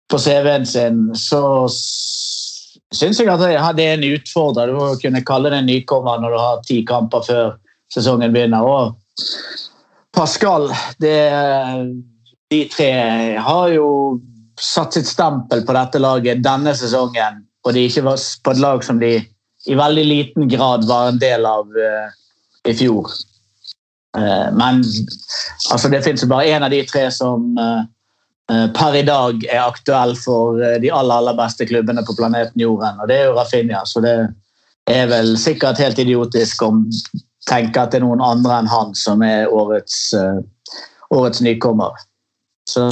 på 0.09 0.17
CV-en 0.21 0.65
sin, 0.69 1.05
så 1.17 1.67
syns 2.95 3.19
jeg 3.19 3.29
at 3.31 3.77
det 3.77 3.85
er 3.85 3.97
en 3.97 4.07
utfordrer. 4.15 4.69
Du 4.69 4.77
må 4.77 4.89
kunne 5.01 5.23
kalle 5.25 5.51
det 5.51 5.61
en 5.61 5.69
nykommer 5.69 6.21
når 6.21 6.35
du 6.35 6.39
har 6.39 6.65
ti 6.67 6.81
kamper 6.87 7.25
før 7.25 7.55
sesongen 7.93 8.33
begynner. 8.33 8.65
Og 8.65 8.95
Pascal, 10.15 10.69
det, 11.01 11.17
de 12.51 12.61
tre 12.71 12.91
har 13.41 13.71
jo 13.73 13.87
satt 14.61 14.95
sitt 14.95 15.09
stempel 15.09 15.65
på 15.67 15.75
dette 15.75 15.99
laget 15.99 16.43
denne 16.45 16.75
sesongen, 16.77 17.41
og 17.65 17.73
de 17.75 17.87
ikke 17.89 18.05
var 18.05 18.21
på 18.43 18.53
et 18.53 18.61
lag 18.63 18.85
som 18.85 19.01
de 19.01 19.17
i 19.65 19.75
veldig 19.75 20.05
liten 20.05 20.47
grad 20.47 20.85
var 20.87 21.09
en 21.09 21.19
del 21.19 21.47
av 21.49 21.65
uh, 21.73 22.13
i 22.65 22.75
fjor. 22.77 23.11
Uh, 24.17 24.47
men 24.55 24.81
altså, 25.71 25.91
det 25.91 26.03
fins 26.05 26.25
bare 26.29 26.47
én 26.55 26.65
av 26.65 26.73
de 26.73 26.81
tre 26.87 27.07
som 27.13 27.51
uh, 27.59 27.83
per 28.77 28.95
i 28.99 29.03
dag 29.05 29.45
er 29.49 29.63
aktuell 29.63 30.13
for 30.19 30.59
de 30.81 30.91
aller, 30.93 31.15
aller 31.17 31.37
beste 31.37 31.65
klubbene 31.65 32.03
på 32.05 32.13
planeten 32.17 32.61
Jorden, 32.61 32.99
og 33.01 33.09
det 33.09 33.19
er 33.19 33.29
jo 33.29 33.37
Rafinha. 33.39 33.81
Så 33.89 34.03
det 34.05 34.15
er 34.91 35.07
vel 35.09 35.33
sikkert 35.41 35.81
helt 35.81 35.97
idiotisk 35.99 36.61
å 36.61 36.69
tenke 37.49 37.81
at 37.81 37.93
det 37.93 38.03
er 38.03 38.05
noen 38.05 38.21
andre 38.21 38.59
enn 38.59 38.69
han 38.69 38.93
som 38.97 39.23
er 39.25 39.49
årets, 39.49 40.13
årets 41.09 41.41
nykommer. 41.41 41.97
Så 42.69 42.85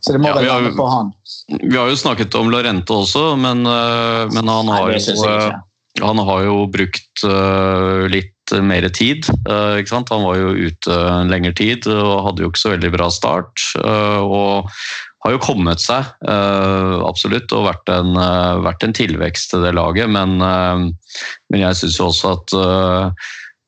så 0.00 0.12
det 0.12 0.18
må 0.18 0.30
ja, 0.30 0.36
vel 0.38 0.46
lande 0.48 0.70
på 0.76 0.86
han. 0.88 1.12
Vi 1.60 1.76
har 1.76 1.90
jo 1.90 1.96
snakket 1.96 2.34
om 2.38 2.50
Lorente 2.52 2.94
også, 2.94 3.34
men, 3.40 3.66
eh, 3.66 4.22
men 4.32 4.48
han, 4.48 4.70
har 4.72 4.88
Nei, 4.88 5.00
jo, 5.00 5.16
eh, 5.28 5.58
han 6.02 6.20
har 6.26 6.44
jo 6.46 6.64
brukt 6.72 7.24
uh, 7.26 8.06
litt 8.10 8.54
mer 8.66 8.86
tid. 8.94 9.28
Uh, 9.46 9.78
han 9.84 10.24
var 10.24 10.38
jo 10.38 10.54
ute 10.68 10.96
en 10.96 11.30
lengre 11.30 11.52
tid 11.56 11.86
og 11.92 12.24
hadde 12.26 12.44
jo 12.44 12.50
ikke 12.50 12.62
så 12.64 12.74
veldig 12.74 12.92
bra 12.96 13.10
start. 13.12 13.66
Uh, 13.78 14.20
og 14.24 14.70
har 15.20 15.34
jo 15.34 15.42
kommet 15.44 15.82
seg, 15.84 16.06
absolutt, 17.04 17.52
og 17.52 17.66
vært 17.66 17.90
en, 17.92 18.14
vært 18.64 18.86
en, 18.86 18.94
tilvekst 18.96 19.50
til 19.52 19.66
det 19.66 19.74
laget. 19.76 20.08
Men, 20.08 20.40
men 20.40 21.60
jeg 21.60 21.76
syns 21.76 21.98
jo 22.00 22.06
også 22.08 22.30
at 22.38 22.54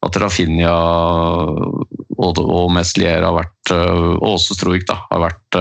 at 0.03 0.17
Rafinha 0.19 0.73
og, 0.73 2.41
og 2.41 2.73
Meslier 2.73 3.21
har 3.21 3.37
vært, 3.37 3.75
og 3.77 4.25
også 4.33 4.57
Stroik, 4.57 4.89
da, 4.89 4.97
har 5.13 5.27
vært 5.27 5.61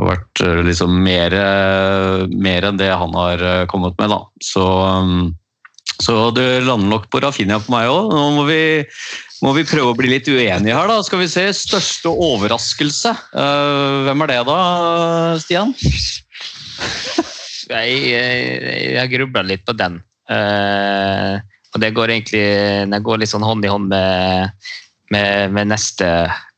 har 0.00 0.08
vært 0.08 0.42
øh, 0.44 0.60
liksom 0.66 0.96
mer, 1.04 1.36
mer, 2.32 2.66
enn 2.68 2.80
det 2.80 2.90
han 2.90 3.16
har 3.16 3.44
kommet 3.70 3.96
med. 4.00 4.12
Da. 4.12 4.20
Så, 4.44 4.64
så 6.00 6.18
det 6.36 6.48
lander 6.66 6.90
nok 6.90 7.10
på 7.12 7.22
Rafinha 7.22 7.60
på 7.62 7.74
meg 7.74 7.90
òg. 7.92 8.10
Nå 8.14 8.24
må 8.38 8.46
vi, 8.48 8.62
må 9.44 9.54
vi, 9.56 9.66
prøve 9.68 9.92
å 9.92 9.98
bli 9.98 10.12
litt 10.14 10.28
uenige 10.30 10.76
her, 10.76 10.90
da. 10.90 11.00
Skal 11.06 11.22
vi 11.22 11.30
se. 11.32 11.46
Største 11.56 12.12
overraskelse. 12.12 13.14
Hvem 14.08 14.26
er 14.26 14.32
det 14.34 14.40
da, 14.48 14.58
Stian? 15.44 15.76
jeg 17.70 18.02
jeg, 18.10 18.44
jeg 18.96 19.14
grubla 19.14 19.46
litt 19.46 19.64
på 19.68 19.76
den. 19.78 20.00
Og 21.70 21.82
det 21.82 21.92
går 21.94 22.14
egentlig 22.14 22.46
det 22.90 23.02
går 23.06 23.22
litt 23.22 23.30
sånn 23.32 23.46
hånd 23.46 23.64
i 23.64 23.70
hånd 23.70 23.90
med, 23.92 24.54
med, 25.14 25.52
med 25.54 25.70
neste, 25.70 26.08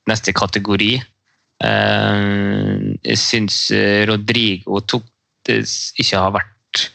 neste, 0.08 0.34
kategori. 0.36 0.94
Uh, 1.62 2.91
syns 3.18 3.64
eh, 3.74 4.04
Rodrigo 4.08 4.80
tok 4.86 5.06
det 5.46 5.62
ikke 5.98 6.20
har 6.22 6.34
vært 6.36 6.86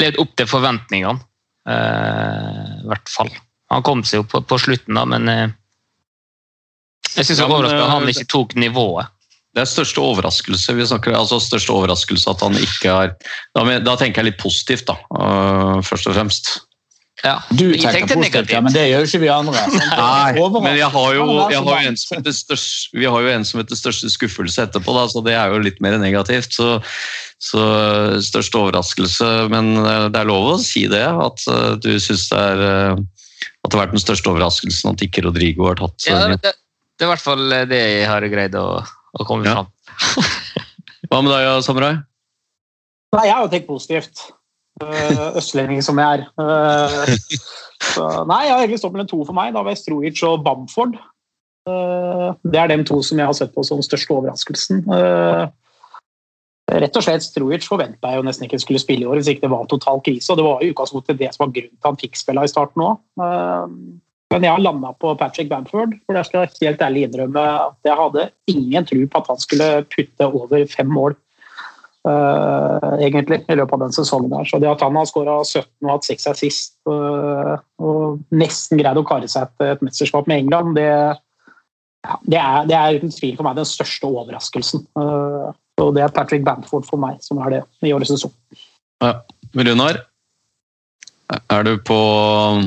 levd 0.00 0.20
opp 0.22 0.34
til 0.38 0.48
forventningene. 0.50 1.22
Uh, 1.66 2.82
I 2.84 2.88
hvert 2.92 3.10
fall. 3.10 3.32
Han 3.72 3.82
kom 3.86 4.04
seg 4.06 4.20
jo 4.20 4.26
på, 4.30 4.42
på 4.46 4.58
slutten, 4.62 4.94
da, 4.94 5.02
men 5.08 5.26
eh, 5.32 5.54
jeg 7.16 7.26
syns 7.26 7.40
Ja, 7.42 7.48
at 7.48 7.72
han 7.90 8.04
eh, 8.04 8.12
ikke 8.12 8.28
tok 8.30 8.54
nivået. 8.60 9.10
Det 9.56 9.64
er 9.64 9.70
største 9.70 10.02
overraskelse 10.04 10.74
vi 10.76 10.84
snakker 10.86 11.16
altså 11.16 11.40
største 11.40 11.72
overraskelse 11.72 12.28
at 12.28 12.42
han 12.44 12.58
ikke 12.60 12.92
har 12.92 13.14
Da, 13.56 13.64
da 13.80 13.94
tenker 13.96 14.20
jeg 14.20 14.28
litt 14.28 14.42
positivt, 14.42 14.92
da, 14.92 15.80
først 15.80 16.10
og 16.10 16.14
fremst. 16.18 16.52
Ja. 17.24 17.38
Du 17.48 17.64
Jeg 17.72 17.80
tenker 17.80 17.92
tenkte 17.96 18.14
positivt, 18.18 18.20
negativt. 18.26 18.50
ja, 18.52 18.60
men 18.60 18.72
det 18.74 18.82
gjør 18.90 19.00
jo 19.00 19.06
ikke 19.08 19.20
vi 19.22 19.28
andre. 19.32 19.60
Nei, 19.96 20.60
men 20.66 20.76
jeg 20.76 20.88
har 20.92 21.14
jo, 21.16 21.24
jeg 21.48 21.62
har 21.64 21.80
jo 21.80 21.88
en 21.90 21.96
som 21.96 22.16
heter 22.18 22.34
største, 22.36 22.98
vi 23.00 23.06
har 23.08 23.24
jo 23.24 23.30
en 23.32 23.46
som 23.48 23.60
heter 23.62 23.78
største 23.80 24.10
skuffelse 24.12 24.66
etterpå, 24.66 24.92
da, 24.98 25.06
så 25.08 25.22
det 25.24 25.32
er 25.32 25.54
jo 25.54 25.62
litt 25.64 25.80
mer 25.80 25.96
negativt. 26.02 26.52
Så, 26.52 26.68
så 27.40 27.62
største 28.26 28.60
overraskelse, 28.60 29.30
men 29.52 29.72
øh, 29.80 30.06
det 30.12 30.20
er 30.20 30.28
lov 30.28 30.50
å 30.52 30.58
si 30.60 30.84
det, 30.92 31.02
at 31.08 31.46
øh, 31.48 31.78
du 31.80 31.94
syns 32.02 32.28
det 32.34 32.42
er 32.42 32.64
øh, 32.68 33.00
at 33.00 33.72
det 33.72 33.78
har 33.78 33.86
vært 33.86 33.96
den 33.96 34.04
største 34.04 34.30
overraskelsen 34.30 34.92
at 34.92 35.02
ikke 35.08 35.24
Rodrigo 35.26 35.66
har 35.70 35.80
tatt 35.80 36.06
Ja, 36.10 36.20
øh, 36.28 36.36
det, 36.36 36.52
det 36.52 37.04
er 37.04 37.08
i 37.08 37.12
hvert 37.14 37.24
fall 37.24 37.48
det 37.72 37.80
jeg 37.80 38.06
har 38.12 38.28
greid 38.30 38.54
å, 38.60 38.66
å 39.16 39.26
komme 39.28 39.48
Ja. 39.48 39.64
fram 39.64 39.72
Hva 41.10 41.22
med 41.24 41.32
deg, 41.32 41.48
Samurai? 41.64 41.94
Nei, 43.16 43.24
jeg 43.28 43.34
har 43.38 43.44
jo 43.46 43.50
tenkt 43.52 43.68
positivt. 43.72 44.26
Uh, 44.76 45.36
østlending 45.40 45.80
som 45.84 45.96
jeg 45.96 46.18
er. 46.18 46.24
Eh, 46.36 47.12
så, 47.94 48.08
nei, 48.28 48.42
jeg 48.44 48.52
har 48.52 48.64
egentlig 48.64 48.80
stått 48.82 48.96
mellom 48.96 49.08
to 49.08 49.22
for 49.24 49.36
meg. 49.36 49.54
Da 49.56 49.62
var 49.64 49.78
Strojic 49.78 50.20
og 50.28 50.42
Bamford. 50.44 50.98
Eh, 51.66 52.26
det 52.44 52.60
er 52.60 52.72
de 52.72 52.82
to 52.84 53.00
som 53.04 53.20
jeg 53.20 53.30
har 53.30 53.36
sett 53.38 53.54
på 53.54 53.64
som 53.66 53.80
største 53.84 54.12
overraskelsen. 54.12 54.84
Eh, 54.92 55.46
rett 56.76 56.98
og 56.98 57.06
slett 57.06 57.24
Strojic 57.24 57.64
forventa 57.68 58.12
jeg 58.12 58.20
jo 58.20 58.26
nesten 58.26 58.48
ikke 58.48 58.60
skulle 58.60 58.82
spille 58.82 59.06
i 59.06 59.08
år 59.08 59.20
hvis 59.20 59.32
ikke 59.32 59.46
det 59.46 59.54
var 59.54 59.68
total 59.70 60.02
krise. 60.04 60.28
og 60.32 60.40
Det 60.40 60.48
var 60.48 60.60
jo 60.60 60.74
utgangspunktet 60.74 61.20
det 61.22 61.32
som 61.32 61.46
var 61.46 61.54
grunnen 61.56 61.76
til 61.76 61.90
han 61.90 62.02
fikk 62.02 62.20
spille 62.20 62.44
i 62.44 62.52
starten 62.52 62.84
òg. 62.84 63.00
Men 64.34 64.42
jeg 64.42 64.50
har 64.50 64.62
landa 64.62 64.90
på 64.98 65.12
Patrick 65.18 65.48
Bamford, 65.48 65.92
for 66.04 66.16
der 66.18 66.26
skal 66.26 66.42
jeg 66.42 66.66
helt 66.66 66.82
ærlig 66.82 67.04
innrømme 67.06 67.44
at 67.62 67.76
jeg 67.86 67.94
hadde 68.00 68.24
ingen 68.50 68.88
tro 68.88 69.04
på 69.06 69.22
at 69.22 69.30
han 69.30 69.38
skulle 69.38 69.68
putte 69.92 70.26
over 70.26 70.66
fem 70.66 70.90
mål 70.90 71.14
eh, 71.14 71.25
egentlig, 72.06 73.40
i 73.48 73.56
løpet 73.58 73.76
av 73.76 73.84
den 73.84 73.94
sesongen. 73.96 74.32
her. 74.36 74.48
Så 74.48 74.60
det 74.62 74.70
at 74.70 74.82
han 74.84 74.96
har 74.96 75.08
skåra 75.08 75.36
17 75.44 75.66
og 75.84 75.92
hatt 75.92 76.08
6 76.08 76.26
assist 76.32 76.74
eh, 76.90 77.52
og 77.82 78.18
nesten 78.30 78.80
greid 78.80 79.00
å 79.00 79.06
kare 79.06 79.28
seg 79.30 79.52
til 79.56 79.72
et 79.74 79.84
mesterskap 79.84 80.28
med 80.30 80.44
England, 80.44 80.74
det, 80.78 80.88
ja, 82.06 82.18
det, 82.24 82.40
er, 82.40 82.66
det 82.70 82.76
er 82.78 82.98
uten 83.00 83.14
tvil 83.14 83.36
for 83.38 83.48
meg 83.48 83.58
den 83.58 83.68
største 83.68 84.10
overraskelsen. 84.10 84.84
Eh, 84.98 85.48
og 85.82 85.94
det 85.96 86.04
er 86.06 86.12
Patrick 86.14 86.44
Bamford 86.44 86.86
for 86.88 87.00
meg 87.00 87.18
som 87.24 87.40
er 87.44 87.58
det 87.58 87.64
i 87.84 87.94
årets 87.96 88.14
sesong. 88.14 88.32
Runar? 89.56 90.04
Er 91.26 91.64
du 91.66 91.72
på 91.82 91.96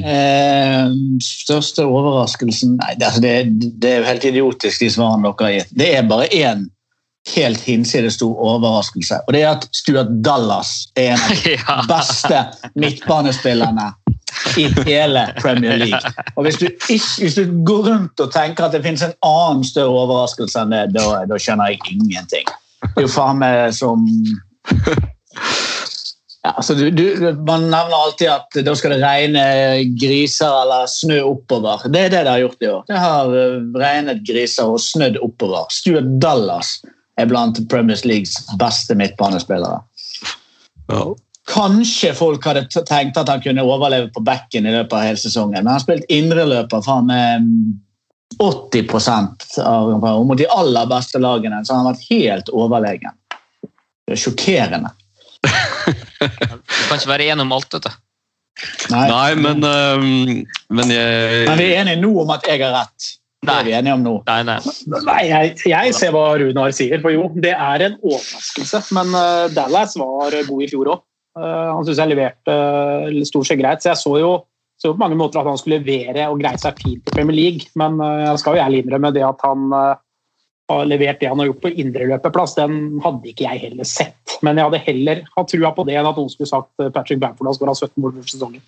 Eh, 0.04 0.90
største 1.24 1.86
overraskelsen 1.88 2.76
Nei, 2.76 2.96
det, 3.00 3.06
altså 3.08 3.22
det, 3.24 3.32
det 3.80 3.92
er 3.94 4.02
jo 4.02 4.10
helt 4.10 4.28
idiotisk, 4.28 4.82
de 4.84 4.90
svarene 4.92 5.24
dere 5.24 5.48
har 5.48 5.56
gitt. 5.56 5.72
Det 5.80 5.88
er 5.96 6.10
bare 6.10 6.28
én 6.36 6.68
helt 7.36 7.62
hinsides 7.62 8.18
stor 8.20 8.38
overraskelse, 8.52 9.22
og 9.28 9.34
det 9.36 9.44
er 9.44 9.52
at 9.58 9.68
Stuart 9.76 10.12
Dallas 10.26 10.90
er 10.96 11.14
en 11.14 11.26
av 11.26 11.44
de 11.44 11.58
beste 11.94 12.44
midtbanespillerne 12.76 13.92
i 14.58 14.68
hele 14.86 15.34
Premier 15.42 15.78
League. 15.78 16.12
Og 16.36 16.44
hvis 16.44 16.60
du, 16.62 16.66
ikke, 16.66 17.06
hvis 17.18 17.36
du 17.36 17.44
går 17.66 17.88
rundt 17.90 18.20
og 18.20 18.34
tenker 18.34 18.66
at 18.66 18.76
det 18.76 18.84
finnes 18.86 19.04
en 19.04 19.16
annen 19.26 19.64
større 19.68 20.04
overraskelse 20.06 20.64
enn 20.64 20.76
det, 20.76 20.84
da, 20.96 21.24
da 21.30 21.40
skjønner 21.42 21.74
jeg 21.74 21.96
ingenting. 21.96 22.52
Det 22.84 23.04
er 23.04 23.08
jo 23.08 23.12
faen 23.12 23.42
meg 23.42 23.74
som 23.76 24.06
ja, 26.40 26.54
altså 26.54 26.76
du, 26.78 26.86
du, 26.96 27.04
Man 27.44 27.68
nevner 27.68 27.98
alltid 27.98 28.30
at 28.32 28.60
da 28.64 28.76
skal 28.78 28.96
det 28.96 29.02
regne 29.04 29.44
griser 30.00 30.54
eller 30.62 30.88
snø 30.92 31.20
oppover. 31.28 31.84
Det 31.92 32.06
er 32.06 32.14
det 32.14 32.24
det 32.24 32.32
har 32.32 32.44
gjort 32.46 32.64
i 32.64 32.70
år. 32.72 32.86
Det 32.88 33.02
har 33.04 33.34
eh, 33.42 33.58
regnet 33.82 34.24
griser 34.28 34.72
og 34.72 34.80
snødd 34.84 35.20
oppover. 35.26 35.68
Stuart 35.74 36.08
Dallas 36.24 36.78
er 37.20 37.30
blant 37.30 37.60
Premier 37.72 38.00
Leagues 38.08 38.38
beste 38.60 38.96
midtbanespillere. 38.98 39.82
Kanskje 41.50 42.14
folk 42.18 42.46
hadde 42.46 42.68
tenkt 42.88 43.18
at 43.18 43.30
han 43.30 43.42
kunne 43.44 43.66
overleve 43.66 44.10
på 44.14 44.24
bekken 44.26 44.68
i 44.70 44.74
løpet 44.74 44.96
av 44.96 45.06
hele 45.08 45.22
sesongen, 45.22 45.58
men 45.58 45.72
han 45.72 45.78
har 45.80 45.86
spilt 45.86 46.10
indreløper 46.14 46.84
fra 46.86 47.00
med 47.06 47.46
mm, 47.46 47.78
80 48.40 49.60
av 49.66 49.90
mot 50.26 50.38
de 50.38 50.48
aller 50.54 50.90
beste 50.90 51.22
lagene, 51.22 51.64
så 51.66 51.76
han 51.76 51.88
har 51.88 51.96
vært 51.96 52.12
helt 52.12 52.52
overlegen. 52.54 53.16
Det 54.06 54.16
er 54.16 54.22
sjokkerende. 54.22 54.94
Du 55.40 56.86
kan 56.90 57.00
ikke 57.00 57.10
være 57.10 57.32
enig 57.32 57.46
om 57.46 57.56
alt 57.56 57.72
dette. 57.74 57.92
Nei. 58.92 59.06
Nei, 59.08 59.30
men, 59.40 59.64
um, 59.64 60.46
men 60.76 60.92
jeg 60.92 61.46
Men 61.48 61.60
vi 61.62 61.68
er 61.70 61.82
enige 61.82 62.02
nå 62.02 62.12
om 62.24 62.34
at 62.36 62.48
jeg 62.50 62.60
har 62.62 62.74
rett. 62.76 63.12
Det 63.40 63.54
er 63.56 63.66
vi 63.66 63.74
enige 63.78 63.96
om 63.96 64.02
nå. 64.04 64.16
Nei, 64.28 64.40
nei. 64.48 64.58
Nei, 65.08 65.22
jeg, 65.30 65.54
jeg 65.72 65.94
ser 65.96 66.12
hva 66.16 66.26
Runar 66.42 66.74
sier. 66.76 67.00
For 67.04 67.16
jo, 67.16 67.30
det 67.40 67.54
er 67.56 67.86
en 67.86 67.96
overraskelse. 68.02 68.84
Men 68.98 69.16
eh, 69.16 69.46
Dallas 69.56 69.96
var 70.00 70.36
god 70.48 70.66
i 70.66 70.70
fjor 70.72 70.92
òg. 70.96 71.06
han 71.40 71.86
syns 71.88 72.02
jeg 72.02 72.12
leverte 72.12 72.56
eh, 73.08 73.24
stort 73.30 73.48
sett 73.48 73.62
greit. 73.62 73.84
Så 73.84 73.94
jeg 73.94 74.02
så 74.02 74.16
jo, 74.20 74.34
så 74.82 74.94
på 74.94 75.02
mange 75.02 75.18
måter 75.20 75.42
at 75.42 75.48
han 75.50 75.58
skulle 75.60 75.82
levere 75.82 76.30
og 76.32 76.40
greie 76.40 76.60
seg 76.60 76.78
fint 76.80 77.04
i 77.04 77.16
Premier 77.16 77.36
League. 77.36 77.68
Men 77.80 78.00
eh, 78.04 78.26
jeg 78.30 78.44
skal 78.44 78.56
jo 78.56 78.64
ærlig 78.64 78.84
innrømme 78.84 79.12
det 79.16 79.26
at 79.28 79.44
han 79.44 79.74
eh, 79.76 80.02
har 80.70 80.86
levert 80.88 81.20
det 81.20 81.32
han 81.32 81.42
har 81.42 81.50
gjort 81.50 81.64
på 81.66 81.74
indreløperplass, 81.84 82.56
den 82.60 83.02
hadde 83.04 83.32
ikke 83.32 83.48
jeg 83.48 83.64
heller 83.66 83.88
sett. 83.90 84.38
Men 84.46 84.60
jeg 84.60 84.70
hadde 84.70 84.84
heller 84.86 85.24
hatt 85.36 85.50
trua 85.52 85.74
på 85.76 85.86
det 85.88 85.98
enn 86.00 86.08
at 86.08 86.20
noen 86.20 86.32
skulle 86.32 86.52
sagt 86.52 86.72
eh, 86.80 86.92
Patrick 86.96 87.20
Bamford 87.24 87.52
har 87.52 87.58
skåra 87.58 87.76
17 87.76 87.92
mål 88.00 88.16
for 88.22 88.32
sesongen. 88.32 88.64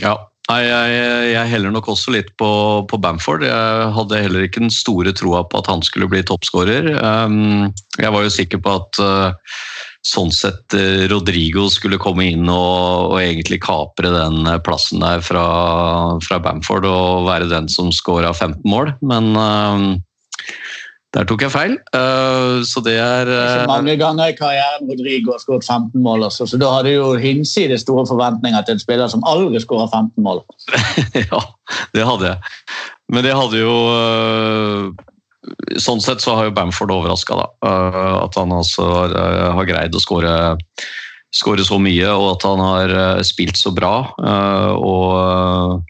Ja. 0.00 0.16
Nei, 0.44 0.60
jeg, 0.68 0.96
jeg 1.32 1.50
heller 1.54 1.72
nok 1.72 1.86
også 1.88 2.12
litt 2.12 2.28
på, 2.40 2.48
på 2.90 2.98
Bamford. 3.00 3.46
Jeg 3.48 3.86
hadde 3.96 4.20
heller 4.26 4.44
ikke 4.44 4.60
den 4.60 4.72
store 4.72 5.14
troa 5.16 5.40
på 5.48 5.62
at 5.62 5.70
han 5.72 5.80
skulle 5.86 6.08
bli 6.12 6.20
toppskårer. 6.26 6.90
Um, 7.00 7.72
jeg 7.96 8.12
var 8.12 8.26
jo 8.26 8.34
sikker 8.34 8.60
på 8.60 8.74
at 8.76 9.00
uh, 9.00 9.56
sånn 10.04 10.28
sett 10.36 10.76
uh, 10.76 11.06
Rodrigo 11.08 11.64
skulle 11.72 12.00
komme 12.02 12.28
inn 12.34 12.44
og, 12.52 13.14
og 13.14 13.16
egentlig 13.22 13.62
kapre 13.64 14.12
den 14.12 14.44
uh, 14.44 14.60
plassen 14.60 15.00
der 15.00 15.24
fra, 15.24 15.46
fra 16.20 16.40
Bamford 16.44 16.90
og 16.92 17.24
være 17.30 17.48
den 17.48 17.70
som 17.72 17.88
skåra 17.94 18.34
15 18.36 18.60
mål, 18.68 18.92
men 19.00 19.32
um, 19.40 19.88
der 21.14 21.26
tok 21.28 21.44
jeg 21.44 21.52
feil. 21.54 21.76
Uh, 21.94 22.60
så 22.66 22.82
det 22.84 22.96
er 22.98 23.30
Ikke 23.30 23.70
mange 23.70 23.96
ganger 24.00 24.32
i 24.32 24.36
karrieren 24.36 24.88
Rodrigo 24.90 25.34
har 25.34 25.42
skåret 25.42 25.66
15 25.66 26.02
mål, 26.02 26.26
også, 26.28 26.48
så 26.50 26.58
da 26.60 26.72
hadde 26.74 26.90
du 26.90 26.96
jo 26.96 27.08
hinsides 27.22 27.86
store 27.86 28.06
forventninger 28.10 28.66
til 28.66 28.76
en 28.76 28.82
spiller 28.82 29.10
som 29.12 29.24
aldri 29.30 29.62
skårer 29.62 29.90
15 29.92 30.24
mål. 30.24 30.44
Ja, 31.24 31.40
det 31.94 32.06
hadde 32.06 32.32
jeg. 32.32 32.54
Men 33.12 33.26
det 33.26 33.36
hadde 33.36 33.60
jo 33.60 33.74
øh, 33.94 34.90
Sånn 35.78 36.00
sett 36.00 36.22
så 36.24 36.38
har 36.38 36.48
jo 36.48 36.54
Bamford 36.56 36.90
overraska, 36.90 37.36
da. 37.36 37.72
At 38.24 38.36
han 38.40 38.52
altså 38.56 38.86
har, 38.88 39.16
har 39.58 39.66
greid 39.68 39.94
å 39.94 40.00
skåre 40.00 40.32
skåre 41.34 41.66
så 41.66 41.76
mye, 41.82 42.08
og 42.14 42.30
at 42.30 42.46
han 42.48 42.62
har 42.62 42.92
spilt 43.26 43.58
så 43.60 43.74
bra. 43.76 43.92
Og 44.78 45.82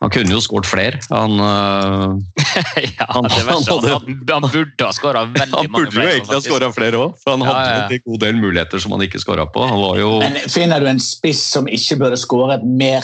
han 0.00 0.10
kunne 0.14 0.30
jo 0.30 0.38
skåret 0.40 0.68
flere. 0.70 0.98
Han, 1.10 1.32
uh, 1.42 2.14
ja, 2.98 3.06
Han- 3.08 3.26
verste, 3.26 3.50
han 3.50 3.64
hadde- 3.66 4.32
han, 4.32 4.46
burde 4.52 4.84
ha 4.86 4.92
skåra 4.94 5.24
veldig 5.34 5.56
han 5.56 5.72
burde 5.74 5.96
jo 5.98 6.04
egentlig 6.06 6.36
ha 6.38 6.42
skåra 6.44 6.68
flere 6.76 7.00
òg, 7.02 7.16
for 7.24 7.34
han 7.34 7.42
Ja, 7.42 7.54
hadde 7.54 7.72
ja. 7.72 7.98
en 7.98 8.04
god 8.12 8.20
del 8.22 8.36
muligheter 8.38 8.78
som 8.84 8.94
han 8.94 9.02
ikke 9.08 9.18
skåra 9.22 9.46
på. 9.50 9.64
Han 9.66 9.80
var 9.82 9.98
jo 9.98 10.12
Men 10.22 10.38
finner 10.48 10.80
du 10.80 10.86
en 10.86 11.00
spiss 11.02 11.42
som 11.50 11.66
ikke 11.66 11.98
burde 12.04 12.16
skåret 12.20 12.62
mer? 12.64 13.02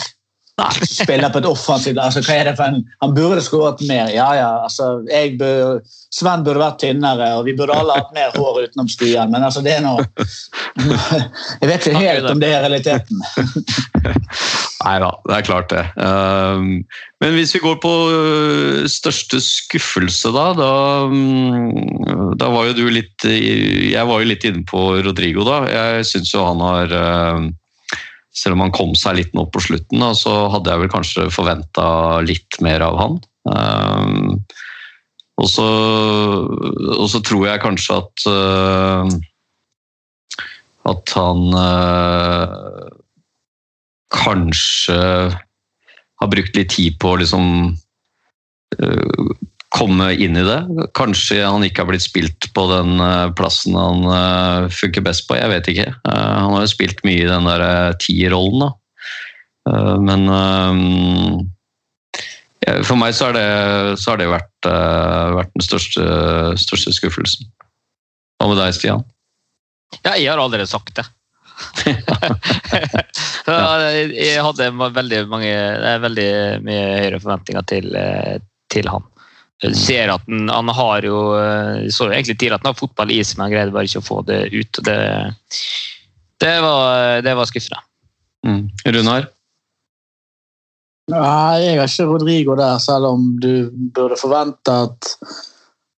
Spiller 0.55 1.29
på 1.33 1.41
et 1.41 1.47
offensivt 1.49 1.97
altså, 1.99 2.21
hva 2.23 2.35
er 2.39 2.47
det 2.47 2.53
for 2.55 2.71
en, 2.71 2.85
Han 3.03 3.15
burde 3.15 3.41
skåret 3.43 3.81
mer. 3.89 4.07
Ja, 4.13 4.29
ja, 4.37 4.51
altså, 4.63 5.01
jeg 5.09 5.33
bør, 5.39 5.81
Sven 6.15 6.45
burde 6.45 6.61
vært 6.61 6.79
tynnere, 6.79 7.33
og 7.35 7.43
vi 7.49 7.55
burde 7.57 7.75
alle 7.75 7.97
hatt 7.97 8.13
mer 8.15 8.31
hår 8.37 8.61
utenom 8.63 8.87
Stian, 8.87 9.33
men 9.33 9.43
altså, 9.43 9.63
det 9.65 9.73
er 9.75 9.83
noe 9.83 10.05
Jeg 11.61 11.67
vet 11.67 11.89
ikke 11.89 11.99
helt 11.99 12.29
om 12.31 12.39
det 12.39 12.53
er 12.55 12.63
realiteten. 12.63 13.19
Nei 14.85 14.95
da, 15.01 15.09
det 15.25 15.35
er 15.35 15.45
klart 15.47 15.71
det. 15.73 15.83
Um, 15.97 16.85
men 17.23 17.35
hvis 17.35 17.55
vi 17.57 17.63
går 17.63 17.75
på 17.83 17.91
uh, 18.13 18.87
største 18.91 19.41
skuffelse, 19.43 20.31
da, 20.35 20.47
da 20.55 20.71
mm, 21.09 22.35
Da 22.39 22.51
var 22.53 22.69
jo 22.69 22.75
du 22.77 22.83
litt 22.93 23.25
Jeg 23.25 24.03
var 24.05 24.21
jo 24.21 24.29
litt 24.29 24.45
inne 24.47 24.63
på 24.67 24.87
Rodrigo, 25.03 25.43
da. 25.47 25.63
Jeg 25.71 26.07
syns 26.11 26.31
jo 26.35 26.45
han 26.45 26.61
har 26.63 26.95
uh, 26.95 27.47
Selv 28.35 28.57
om 28.57 28.65
han 28.65 28.73
kom 28.75 28.91
seg 28.99 29.19
litt 29.19 29.35
nå 29.37 29.45
på 29.51 29.61
slutten, 29.63 30.01
da, 30.03 30.11
så 30.17 30.49
hadde 30.51 30.71
jeg 30.71 30.83
vel 30.83 30.91
kanskje 30.91 31.29
forventa 31.31 31.87
litt 32.25 32.59
mer 32.65 32.83
av 32.83 32.99
han. 32.99 33.15
Um, 33.47 34.41
og 35.39 35.47
så, 35.51 35.67
og 36.95 37.07
så 37.11 37.21
tror 37.23 37.47
jeg 37.47 37.63
kanskje 37.63 37.97
at 38.01 38.27
uh, 38.31 39.15
at 40.85 41.15
han 41.17 41.41
uh, 41.57 42.91
kanskje 44.13 44.99
har 46.21 46.31
brukt 46.31 46.55
litt 46.55 46.71
tid 46.75 46.99
på 47.01 47.11
å 47.11 47.17
liksom 47.19 47.47
øh, 48.79 49.31
komme 49.75 50.13
inn 50.13 50.37
i 50.39 50.45
det. 50.45 50.59
Kanskje 50.95 51.41
han 51.43 51.63
ikke 51.65 51.83
har 51.83 51.89
blitt 51.89 52.05
spilt 52.05 52.47
på 52.55 52.63
den 52.71 52.99
øh, 53.03 53.33
plassen 53.35 53.75
han 53.77 54.05
øh, 54.07 54.69
funker 54.71 55.03
best 55.05 55.27
på, 55.27 55.35
jeg 55.39 55.51
vet 55.51 55.67
ikke. 55.73 55.89
Eh, 55.91 56.35
han 56.39 56.53
har 56.53 56.63
jo 56.63 56.71
spilt 56.71 57.03
mye 57.07 57.23
i 57.25 57.29
den 57.29 57.49
der 57.49 57.97
tierrollen, 58.01 58.63
da. 58.63 58.69
Eh, 59.71 59.95
Men 60.05 60.21
eh, 60.31 61.19
for 62.87 62.97
meg 62.97 63.11
så, 63.13 63.29
har 63.29 63.35
det, 63.37 63.49
så 64.01 64.13
har 64.13 64.21
det 64.21 64.31
vært, 64.31 64.69
eh, 64.69 65.35
vært 65.39 65.51
den 65.53 65.65
største, 65.67 66.03
største 66.61 66.95
skuffelsen. 66.95 67.51
Hva 68.39 68.49
med 68.51 68.59
deg, 68.61 68.71
Stian? 68.77 69.03
Ja, 70.01 70.15
jeg 70.15 70.31
har 70.31 70.39
allerede 70.41 70.69
sagt 70.71 70.95
det. 70.97 71.05
Jeg 73.45 74.41
hadde 74.43 74.65
veldig 74.75 75.19
mange 75.31 75.51
veldig 76.03 76.29
mye 76.65 76.85
høyere 76.97 77.19
forventninger 77.21 77.63
til, 77.69 77.85
eh, 77.95 78.39
til 78.73 78.89
han. 78.91 79.05
Ser 79.63 80.11
at 80.11 80.25
han, 80.27 80.49
han 80.51 80.69
har 80.75 81.05
jo 81.07 81.19
så 81.87 82.09
jo 82.09 82.11
egentlig 82.11 82.35
tidligere 82.35 82.57
at 82.59 82.65
han 82.65 82.73
har 82.73 82.79
fotball 82.79 83.13
i 83.15 83.21
seg, 83.23 83.37
men 83.37 83.45
han 83.45 83.53
greide 83.53 83.75
bare 83.75 83.87
ikke 83.87 84.01
å 84.03 84.09
få 84.09 84.19
det 84.27 84.41
ut. 84.51 84.81
og 84.81 84.87
Det, 84.89 84.97
det, 86.43 86.55
var, 86.65 87.21
det 87.23 87.35
var 87.39 87.47
skuffende. 87.49 87.79
Mm. 88.45 88.67
Runar? 88.85 89.29
Nei, 91.11 91.61
jeg 91.61 91.77
har 91.77 91.89
ikke 91.89 92.07
Rodrigo 92.09 92.55
der, 92.57 92.79
selv 92.81 93.11
om 93.11 93.27
du 93.41 93.69
burde 93.93 94.17
forvente 94.17 94.73
at 94.87 95.09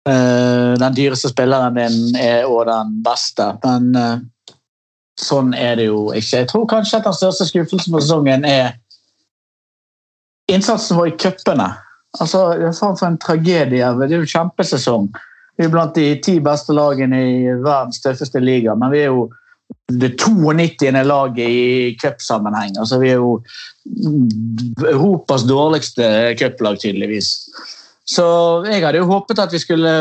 uh, 0.09 0.75
den 0.79 0.97
dyreste 0.97 1.31
spilleren 1.31 1.79
din 1.79 2.19
er 2.19 2.49
òg 2.51 2.67
den 2.67 2.97
beste. 3.07 3.53
Men 3.63 3.93
uh, 3.95 4.57
sånn 5.21 5.55
er 5.55 5.79
det 5.79 5.87
jo 5.89 6.09
ikke. 6.11 6.43
Jeg 6.43 6.51
tror 6.51 6.67
kanskje 6.71 6.99
at 6.99 7.07
den 7.07 7.19
største 7.19 7.47
skuffelsen 7.47 7.95
på 7.95 8.03
sesongen 8.03 8.47
er 8.51 8.75
innsatsen 10.51 10.99
vår 10.99 11.13
i 11.13 11.17
cupene. 11.23 11.71
Altså, 12.21 12.43
for 12.75 13.07
en 13.07 13.19
tragedie. 13.23 13.89
Det 14.01 14.11
er 14.11 14.21
jo 14.21 14.29
kjempesesong. 14.31 15.11
Vi 15.57 15.65
er 15.65 15.73
blant 15.73 15.97
de 15.97 16.11
ti 16.25 16.39
beste 16.45 16.75
lagene 16.77 17.21
i 17.23 17.37
verdens 17.65 18.03
tøffeste 18.05 18.43
liga, 18.43 18.75
men 18.77 18.93
vi 18.93 19.05
er 19.05 19.13
jo 19.13 19.29
det 19.91 20.13
92. 20.19 20.91
laget 21.07 21.49
i 21.49 21.97
cupsammenheng. 22.03 22.77
Altså, 22.79 22.99
vi 23.03 23.11
er 23.15 23.21
jo 23.23 23.41
Europas 24.85 25.47
dårligste 25.47 26.35
cuplag, 26.39 26.79
tydeligvis. 26.83 27.33
Så 28.07 28.27
jeg 28.69 28.85
hadde 28.85 29.01
jo 29.01 29.11
håpet 29.11 29.43
at 29.43 29.53
vi 29.55 29.63
skulle 29.63 29.93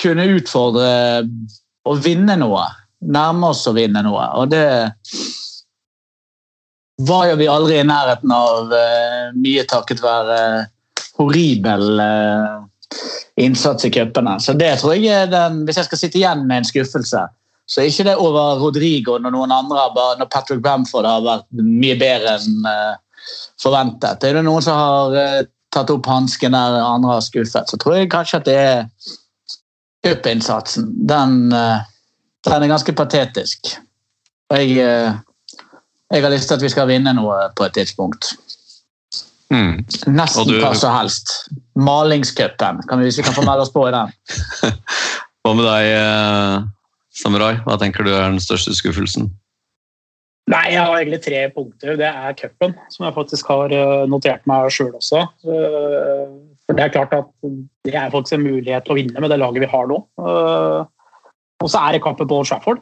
kunne 0.00 0.26
utfordre 0.34 0.88
og 1.84 2.04
vinne 2.04 2.38
noe. 2.40 2.64
Nærme 3.04 3.52
oss 3.52 3.66
å 3.68 3.74
vinne 3.76 4.02
noe. 4.02 4.24
Og 4.40 4.50
det 4.50 4.64
var 7.04 7.28
jo 7.28 7.38
vi 7.38 7.50
aldri 7.50 7.78
i 7.80 7.86
nærheten 7.86 8.32
av, 8.32 8.72
eh, 8.72 9.34
mye 9.34 9.64
takket 9.70 10.02
være 10.02 10.38
horribel 11.18 12.00
eh, 12.00 12.58
innsats 13.36 13.84
i 13.84 13.90
cupene. 13.90 14.36
Så 14.40 14.54
det 14.58 14.76
tror 14.80 14.94
jeg 14.94 15.10
er 15.10 15.30
den 15.30 15.64
Hvis 15.66 15.80
jeg 15.80 15.88
skal 15.88 16.00
sitte 16.00 16.20
igjen 16.20 16.44
med 16.46 16.62
en 16.62 16.68
skuffelse, 16.68 17.24
så 17.66 17.80
er 17.80 17.88
ikke 17.88 18.06
det 18.10 18.18
over 18.20 18.60
Rodrigo 18.60 19.16
når 19.18 19.32
noen 19.32 19.54
andre 19.54 19.88
når 20.20 20.28
Patrick 20.32 20.62
Bamford 20.62 21.08
har 21.08 21.24
vært 21.24 21.48
mye 21.56 21.96
bedre 22.00 22.36
enn 22.38 22.70
eh, 22.70 22.94
forventet. 23.62 24.24
Er 24.24 24.38
det 24.38 24.44
noen 24.44 24.64
som 24.64 24.78
har 24.78 25.18
eh, 25.18 25.42
tatt 25.74 25.90
opp 25.90 26.06
hansken 26.06 26.54
der 26.54 26.78
andre 26.84 27.16
har 27.16 27.24
skuffet. 27.24 27.70
Så 27.70 27.78
tror 27.80 27.96
jeg 27.98 28.12
kanskje 28.12 28.38
at 28.42 28.46
det 28.46 28.58
er 28.60 28.84
cupinnsatsen. 30.06 30.92
Den, 31.08 31.48
den 31.50 32.66
er 32.66 32.70
ganske 32.70 32.94
patetisk. 32.94 33.72
Og 34.52 34.60
jeg, 34.60 34.76
jeg 36.12 36.22
har 36.22 36.30
lyst 36.30 36.46
til 36.46 36.60
at 36.60 36.62
vi 36.62 36.70
skal 36.70 36.86
vinne 36.92 37.16
noe 37.16 37.40
på 37.56 37.66
et 37.66 37.74
tidspunkt. 37.74 38.36
Mm. 39.54 39.74
Nesten 40.16 40.48
du- 40.50 40.58
hva 40.58 40.72
som 40.74 40.90
helst. 40.96 41.30
Malingscupen, 41.78 42.80
hvis 43.02 43.18
vi 43.20 43.24
kan 43.26 43.36
få 43.36 43.44
melde 43.46 43.62
oss 43.66 43.70
på 43.74 43.86
i 43.88 43.92
den. 43.94 44.10
Hva 45.44 45.52
med 45.54 45.66
deg, 45.68 45.86
eh, 45.92 46.62
Samurai? 47.14 47.54
Hva 47.66 47.74
tenker 47.78 48.02
du 48.06 48.10
er 48.14 48.30
den 48.32 48.40
største 48.42 48.72
skuffelsen? 48.74 49.26
Nei, 50.50 50.62
jeg 50.72 50.80
har 50.80 50.96
egentlig 50.98 51.20
tre 51.24 51.42
punkter. 51.54 51.94
Det 52.00 52.08
er 52.08 52.34
cupen, 52.38 52.74
som 52.92 53.04
jeg 53.06 53.14
faktisk 53.16 53.48
har 53.52 53.72
eh, 53.76 54.06
notert 54.10 54.42
meg 54.50 54.70
sjøl 54.74 54.90
også. 54.98 55.22
Eh, 55.44 56.32
For 56.66 56.76
det 56.78 56.84
er 56.86 56.92
klart 56.96 57.12
at 57.12 57.28
det 57.84 57.92
er 57.94 58.10
faktisk 58.12 58.38
en 58.38 58.46
mulighet 58.46 58.84
til 58.86 58.94
å 58.94 58.98
vinne 58.98 59.20
med 59.20 59.30
det 59.30 59.38
laget 59.38 59.60
vi 59.66 59.68
har 59.68 59.86
nå. 59.90 59.98
Og 61.60 61.68
så 61.70 61.80
er 61.84 61.92
det 61.96 62.02
kampen 62.04 62.28
på 62.28 62.38
Old 62.40 62.48
Trafford. 62.48 62.80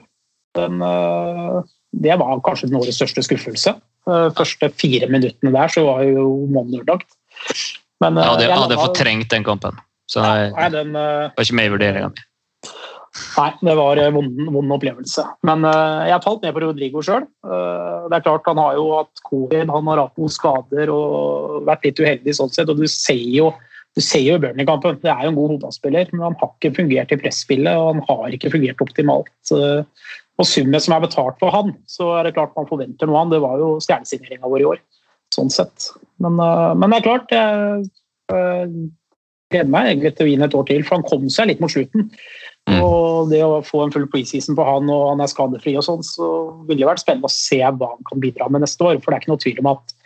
Den, 0.55 0.79
eh, 0.83 1.63
det 2.07 2.19
var 2.23 2.39
kanskje 2.47 2.69
den 2.71 2.79
årets 2.79 2.99
største 3.03 3.23
skuffelse. 3.27 3.75
Eh, 4.11 4.29
Første 4.39 4.71
fire 4.81 5.09
minuttene 5.11 5.53
der 5.55 5.71
så 5.73 5.85
var 5.87 6.03
jo 6.07 6.47
Mon 6.51 6.73
ødelagt. 6.75 7.09
Men 8.03 8.19
eh, 8.19 8.25
Jeg 8.25 8.31
hadde, 8.33 8.45
jeg 8.49 8.59
hadde 8.59 8.77
landa- 8.77 8.85
fortrengt 8.87 9.31
den 9.31 9.45
kampen. 9.47 9.79
Så 10.11 10.21
Ja, 10.25 10.51
nei, 10.51 10.69
den, 10.75 10.97
eh, 10.97 11.31
var 11.37 11.45
ikke 11.47 11.55
med 11.61 11.71
i 11.71 11.75
vurderinga 11.77 12.11
mi. 12.11 12.29
Nei, 13.37 13.51
det 13.61 13.75
var 13.77 13.99
en 14.01 14.15
vond, 14.15 14.39
vond 14.55 14.73
opplevelse. 14.73 15.23
Men 15.45 15.67
uh, 15.69 16.01
jeg 16.09 16.23
falt 16.25 16.41
ned 16.43 16.55
på 16.57 16.63
Rodrigo 16.65 17.03
sjøl. 17.05 17.27
det 18.09 18.17
er 18.17 18.25
klart 18.25 18.47
Han 18.49 18.57
har 18.57 18.79
jo 18.79 18.87
hatt 18.97 19.21
covid, 19.29 19.69
han 19.69 19.91
har 19.91 20.01
hatt 20.01 20.17
noen 20.17 20.33
skader 20.33 20.89
og 20.89 21.67
vært 21.69 21.85
litt 21.85 22.01
uheldig 22.01 22.33
sånn 22.39 22.49
sett. 22.55 22.73
Og 22.73 22.81
du 22.81 22.87
ser 22.89 23.21
jo 23.21 23.51
du 23.93 24.01
ser 24.01 24.23
jo 24.25 24.39
i 24.39 24.41
Burnley-kampen. 24.41 24.97
Det 25.03 25.11
er 25.13 25.27
jo 25.27 25.29
en 25.29 25.37
god 25.37 25.51
hodespiller, 25.53 26.09
men 26.15 26.23
han 26.25 26.37
har 26.41 26.53
ikke 26.57 26.71
fungert 26.79 27.13
i 27.13 27.19
presspillet 27.21 27.77
og 27.77 27.91
han 27.91 28.01
har 28.09 28.33
ikke 28.39 28.53
fungert 28.55 28.81
optimalt. 28.81 29.29
Så- 29.45 29.85
Og 30.43 30.49
summet 30.49 30.83
som 30.83 30.97
er 30.97 31.05
betalt 31.05 31.39
for 31.39 31.55
han, 31.55 31.77
så 31.87 32.09
er 32.17 32.27
det 32.27 32.35
klart 32.35 32.57
man 32.59 32.67
forventer 32.71 33.07
noe 33.07 33.21
av 33.21 33.25
han. 33.25 33.35
Det 33.35 33.43
var 33.45 33.61
jo 33.63 33.69
stjernesigneringa 33.85 34.51
vår 34.51 34.65
i 34.65 34.71
år, 34.73 34.81
sånn 35.35 35.53
sett. 35.55 35.93
Men, 36.23 36.41
eh, 36.43 36.73
men 36.79 36.91
det 36.91 36.99
er 36.99 37.07
klart, 37.07 37.35
jeg 37.37 37.85
eh, 38.35 38.73
gleder 39.53 39.71
meg 39.71 39.93
egentlig 39.93 40.15
til 40.17 40.27
å 40.27 40.31
vinne 40.33 40.49
et 40.49 40.57
år 40.59 40.67
til, 40.71 40.83
for 40.89 40.99
han 40.99 41.07
kom 41.07 41.29
seg 41.31 41.53
litt 41.53 41.63
mot 41.63 41.71
slutten. 41.71 42.11
Mm. 42.71 42.79
Og 42.79 43.31
det 43.31 43.43
å 43.47 43.63
få 43.67 43.85
en 43.85 43.95
full 43.95 44.09
preseason 44.11 44.59
på 44.59 44.67
han, 44.67 44.91
og 44.91 45.13
han 45.13 45.23
er 45.23 45.31
skadefri 45.31 45.77
og 45.79 45.87
sånn, 45.87 46.03
så 46.07 46.29
ville 46.67 46.83
det 46.83 46.91
vært 46.91 47.05
spennende 47.05 47.31
å 47.31 47.35
se 47.35 47.61
hva 47.63 47.93
han 47.95 48.11
kan 48.11 48.23
bidra 48.23 48.51
med 48.51 48.65
neste 48.67 48.87
år. 48.87 48.99
For 48.99 49.11
det 49.11 49.19
er 49.19 49.25
ikke 49.25 49.35
noe 49.35 49.45
tvil 49.47 49.63
om 49.63 49.73
at 49.77 49.97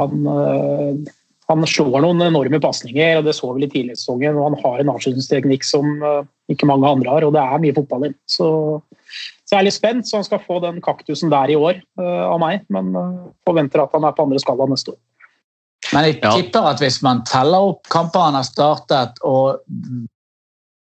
han, 0.00 0.26
øh, 0.32 1.14
han 1.52 1.68
slår 1.68 2.00
noen 2.04 2.24
enorme 2.26 2.60
pasninger, 2.64 3.20
og 3.20 3.28
det 3.28 3.36
så 3.36 3.52
vi 3.52 3.64
litt 3.64 3.76
tidligere 3.76 3.96
i 3.96 4.00
sesongen. 4.00 4.40
Og 4.40 4.50
han 4.50 4.60
har 4.64 4.82
en 4.82 4.92
avslutningsteknikk 4.96 5.64
som 5.68 5.96
ikke 6.52 6.68
mange 6.68 6.88
andre 6.88 7.12
har, 7.12 7.26
og 7.26 7.32
det 7.36 7.42
er 7.42 7.64
mye 7.64 7.76
fotball 7.76 8.08
i. 8.08 8.12
Så, 8.28 8.48
så 9.46 9.54
jeg 9.54 9.60
er 9.60 9.66
litt 9.68 9.76
spent, 9.76 10.08
så 10.08 10.18
han 10.18 10.26
skal 10.26 10.42
få 10.42 10.58
den 10.64 10.80
kaktusen 10.82 11.30
der 11.30 11.52
i 11.52 11.56
år 11.58 11.78
uh, 12.00 12.24
av 12.32 12.40
meg. 12.42 12.64
Men 12.72 12.90
uh, 12.98 13.28
forventer 13.46 13.84
at 13.84 13.94
han 13.94 14.06
er 14.08 14.16
på 14.16 14.26
andre 14.26 14.40
skala 14.42 14.66
neste 14.66 14.96
år. 14.96 14.98
Men 15.92 16.08
jeg 16.08 16.18
Ja. 16.18 16.32
tipper 16.34 16.66
at 16.72 16.82
hvis 16.82 16.98
man 17.06 17.22
teller 17.28 17.68
opp 17.70 17.86
kamper 17.92 18.24
han 18.26 18.34
har 18.34 18.46
startet, 18.46 19.20
og 19.22 19.60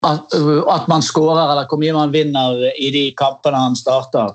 at, 0.02 0.34
at 0.34 0.88
man 0.90 1.04
skårer 1.04 1.52
eller 1.52 1.68
hvor 1.70 1.78
mye 1.78 1.94
man 1.94 2.10
vinner 2.10 2.64
i 2.74 2.90
de 2.90 3.04
kampene 3.14 3.60
han 3.60 3.76
starter, 3.78 4.34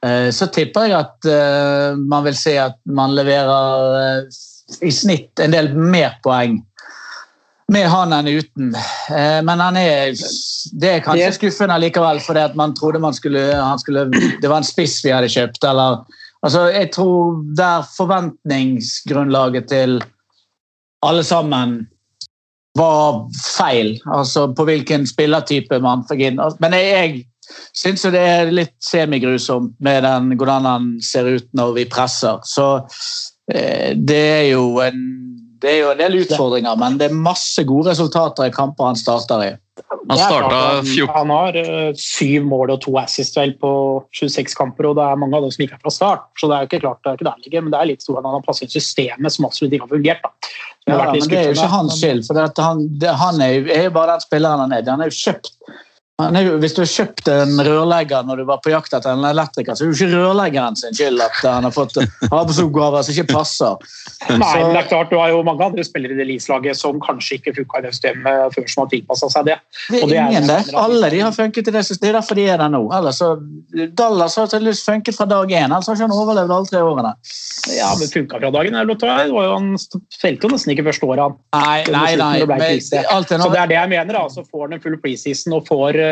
eh, 0.00 0.30
så 0.32 0.48
tipper 0.48 0.88
jeg 0.88 0.96
at 0.96 1.98
man 1.98 2.24
vil 2.24 2.38
se 2.38 2.54
at 2.56 2.78
man 2.86 3.12
leverer 3.18 4.30
i 4.80 4.92
snitt 4.94 5.42
en 5.42 5.52
del 5.52 5.74
mer 5.74 6.14
poeng 6.24 6.62
med 7.72 7.86
han 7.88 8.12
enn 8.12 8.28
uten. 8.28 8.74
Eh, 9.10 9.38
Men 9.44 9.60
han 9.60 9.76
er, 9.76 10.16
det 10.80 10.90
er 10.90 11.04
kanskje 11.04 11.30
skuffende 11.38 11.78
likevel, 11.82 12.20
fordi 12.24 12.48
man 12.58 12.74
trodde 12.74 13.00
man 13.02 13.14
skulle, 13.14 13.44
han 13.54 13.78
skulle 13.78 14.08
Det 14.42 14.48
var 14.48 14.62
en 14.62 14.66
spiss 14.66 15.00
vi 15.04 15.14
hadde 15.14 15.30
kjøpt, 15.32 15.64
eller 15.64 16.02
Altså, 16.42 16.64
jeg 16.74 16.90
tror 16.90 17.36
der 17.54 17.84
forventningsgrunnlaget 17.96 19.68
til 19.70 20.00
alle 21.02 21.22
sammen 21.22 21.76
var 22.78 23.28
feil, 23.38 24.00
altså 24.10 24.48
på 24.56 24.64
hvilken 24.66 25.06
spillertype 25.06 25.78
man 25.84 26.02
fikk 26.08 26.24
inn. 26.26 26.40
Men 26.58 26.74
jeg, 26.74 26.88
jeg 26.90 27.58
syns 27.78 28.04
jo 28.06 28.10
det 28.14 28.22
er 28.26 28.50
litt 28.54 28.74
semigrusomt 28.82 29.76
med 29.84 30.02
den, 30.06 30.32
hvordan 30.40 30.66
han 30.66 30.88
ser 31.04 31.28
ut 31.36 31.48
når 31.54 31.76
vi 31.78 31.86
presser. 31.90 32.40
Så 32.48 32.66
eh, 33.52 33.92
det 33.94 34.22
er 34.40 34.46
jo 34.54 34.80
en 34.82 35.02
det 35.62 35.70
er 35.70 35.76
jo 35.78 35.90
en 35.92 36.00
del 36.00 36.16
utfordringer, 36.24 36.78
men 36.80 36.96
det 36.98 37.08
er 37.10 37.14
masse 37.14 37.62
gode 37.68 37.92
resultater 37.92 38.48
i 38.48 38.54
kamper 38.54 38.90
han 38.90 38.98
starter 38.98 39.44
i. 39.46 39.50
Han 40.10 40.18
starta 40.18 40.56
han- 40.58 40.84
14 40.84 41.14
Han 41.14 41.30
har 41.30 41.56
øh, 41.60 41.94
syv 41.96 42.44
mål 42.50 42.74
og 42.74 42.80
to 42.82 42.96
assist 42.98 43.36
vel 43.38 43.54
på 43.60 43.70
26 44.18 44.56
kamper, 44.58 44.90
og 44.90 44.96
det 44.98 45.04
er 45.06 45.20
mange 45.22 45.36
av 45.38 45.46
dem 45.46 45.54
som 45.54 45.62
ikke 45.64 45.78
er 45.78 45.84
fra 45.84 45.94
start. 45.94 46.26
Så 46.40 46.50
det 46.50 46.56
er 46.56 46.66
jo 46.66 46.70
ikke 46.70 46.82
klart 46.82 47.00
det 47.04 47.10
er 47.12 47.16
ikke 47.20 47.28
der 47.30 47.44
ligger, 47.44 47.60
men 47.62 47.72
det 47.72 47.78
er 47.80 47.90
litt 47.92 48.02
stor 48.02 48.18
at 48.18 48.26
han 48.26 48.34
har 48.36 48.44
passet 48.46 48.66
inn 48.66 48.74
systemet 48.74 49.32
som 49.32 49.46
absolutt 49.48 49.72
ikke 49.78 49.86
har 49.86 49.94
fungert. 49.94 50.26
da. 50.26 50.52
Ja, 50.90 50.98
men 50.98 51.14
det 51.14 51.38
er 51.38 51.46
jo 51.46 51.54
ikke 51.54 51.70
hans 51.70 51.94
skyld. 52.00 52.26
for 52.26 52.34
det 52.34 52.42
at 52.50 52.58
han, 52.58 52.82
det, 52.98 53.14
han 53.22 53.40
er, 53.40 53.52
jo, 53.54 53.66
er 53.70 53.84
jo 53.86 53.94
bare 53.94 54.16
den 54.16 54.26
spilleren 54.26 54.64
han 54.64 54.72
er. 54.74 54.90
Han 54.90 55.00
er 55.04 55.12
jo 55.12 55.18
kjøpt 55.20 55.52
Hvis 56.62 56.74
du 56.76 56.82
har 56.82 56.90
kjøpt 56.90 57.28
en 57.32 57.60
rørlegger 57.66 58.26
når 58.28 58.42
du 58.42 58.44
var 58.48 58.60
på 58.64 58.72
jakt 58.72 58.94
etter 58.96 59.12
en 59.12 59.24
elektriker, 59.28 59.74
så 59.74 59.84
er 59.84 59.90
det 59.90 59.98
jo 59.98 60.06
ikke 60.06 60.20
rørleggeren 60.20 60.78
sin 60.78 60.96
skyld 60.96 61.22
at 61.24 61.40
han 61.44 61.66
har 61.66 61.74
fått 61.74 61.98
arbeidsoppgaver 62.28 63.06
som 63.06 63.16
ikke 63.16 63.32
passer. 63.32 63.90
Nei, 64.30 64.38
men 64.38 64.74
det 64.74 64.82
er 64.84 64.88
klart, 64.90 65.10
Du 65.10 65.18
har 65.18 65.32
jo 65.32 65.42
mange 65.46 65.64
andre 65.66 65.84
spillere 65.86 66.14
i 66.14 66.20
det 66.20 66.28
Leeds-laget 66.28 66.78
som 66.78 67.00
kanskje 67.02 67.40
ikke 67.40 67.54
funka 67.58 67.82
i 67.82 67.86
det 67.86 67.94
systemet 67.96 68.54
før 68.54 68.68
som 68.70 68.84
har 68.84 68.90
tilpassa 68.92 69.30
seg 69.34 69.48
det. 69.50 69.58
Det 69.90 70.02
det 70.12 70.18
er 70.18 70.30
ingen 70.30 70.50
det. 70.50 70.60
Alle 70.78 71.10
de 71.12 71.22
har 71.24 71.34
funket 71.36 71.68
i 71.68 71.74
det 71.74 71.84
systemet. 71.86 72.02
Det 72.02 72.10
er 72.12 72.18
derfor 72.18 72.38
de 72.38 72.46
er 72.50 72.60
der 72.62 72.72
nå. 72.72 72.82
Ellers 72.96 73.22
Dallas 73.98 74.36
har 74.38 74.50
tydeligvis 74.50 74.84
funket 74.86 75.16
fra 75.16 75.26
dag 75.30 75.50
én, 75.50 75.68
ellers 75.68 75.88
har 75.90 75.98
ikke 75.98 76.08
han 76.08 76.16
overlevd 76.16 76.54
alle 76.56 76.70
tre 76.70 76.82
årene. 76.82 77.12
Ja, 77.76 77.92
men 77.98 78.10
funka 78.10 78.40
fra 78.42 78.50
dagen. 78.50 78.74
én. 78.74 78.88
det 79.00 79.10
Han 79.10 79.76
felte 80.20 80.46
jo 80.46 80.52
nesten 80.54 80.74
ikke 80.74 80.86
første 80.88 81.06
året, 81.06 81.22
han. 81.22 81.36
Nei, 81.54 81.84
nei, 81.94 82.16
nei. 82.18 82.32
det 82.40 82.48
Men 82.50 82.62
er 82.62 82.80
Så 82.80 83.50
det 83.52 83.60
er 83.62 83.70
det 83.70 83.78
jeg 83.78 83.92
mener. 83.92 84.20
så 84.28 84.44
Får 84.50 84.66
han 84.66 84.76
en 84.76 84.82
full 84.82 84.98
preseason 85.02 85.56
og 85.58 85.66
får, 85.66 85.98
eh, 85.98 86.11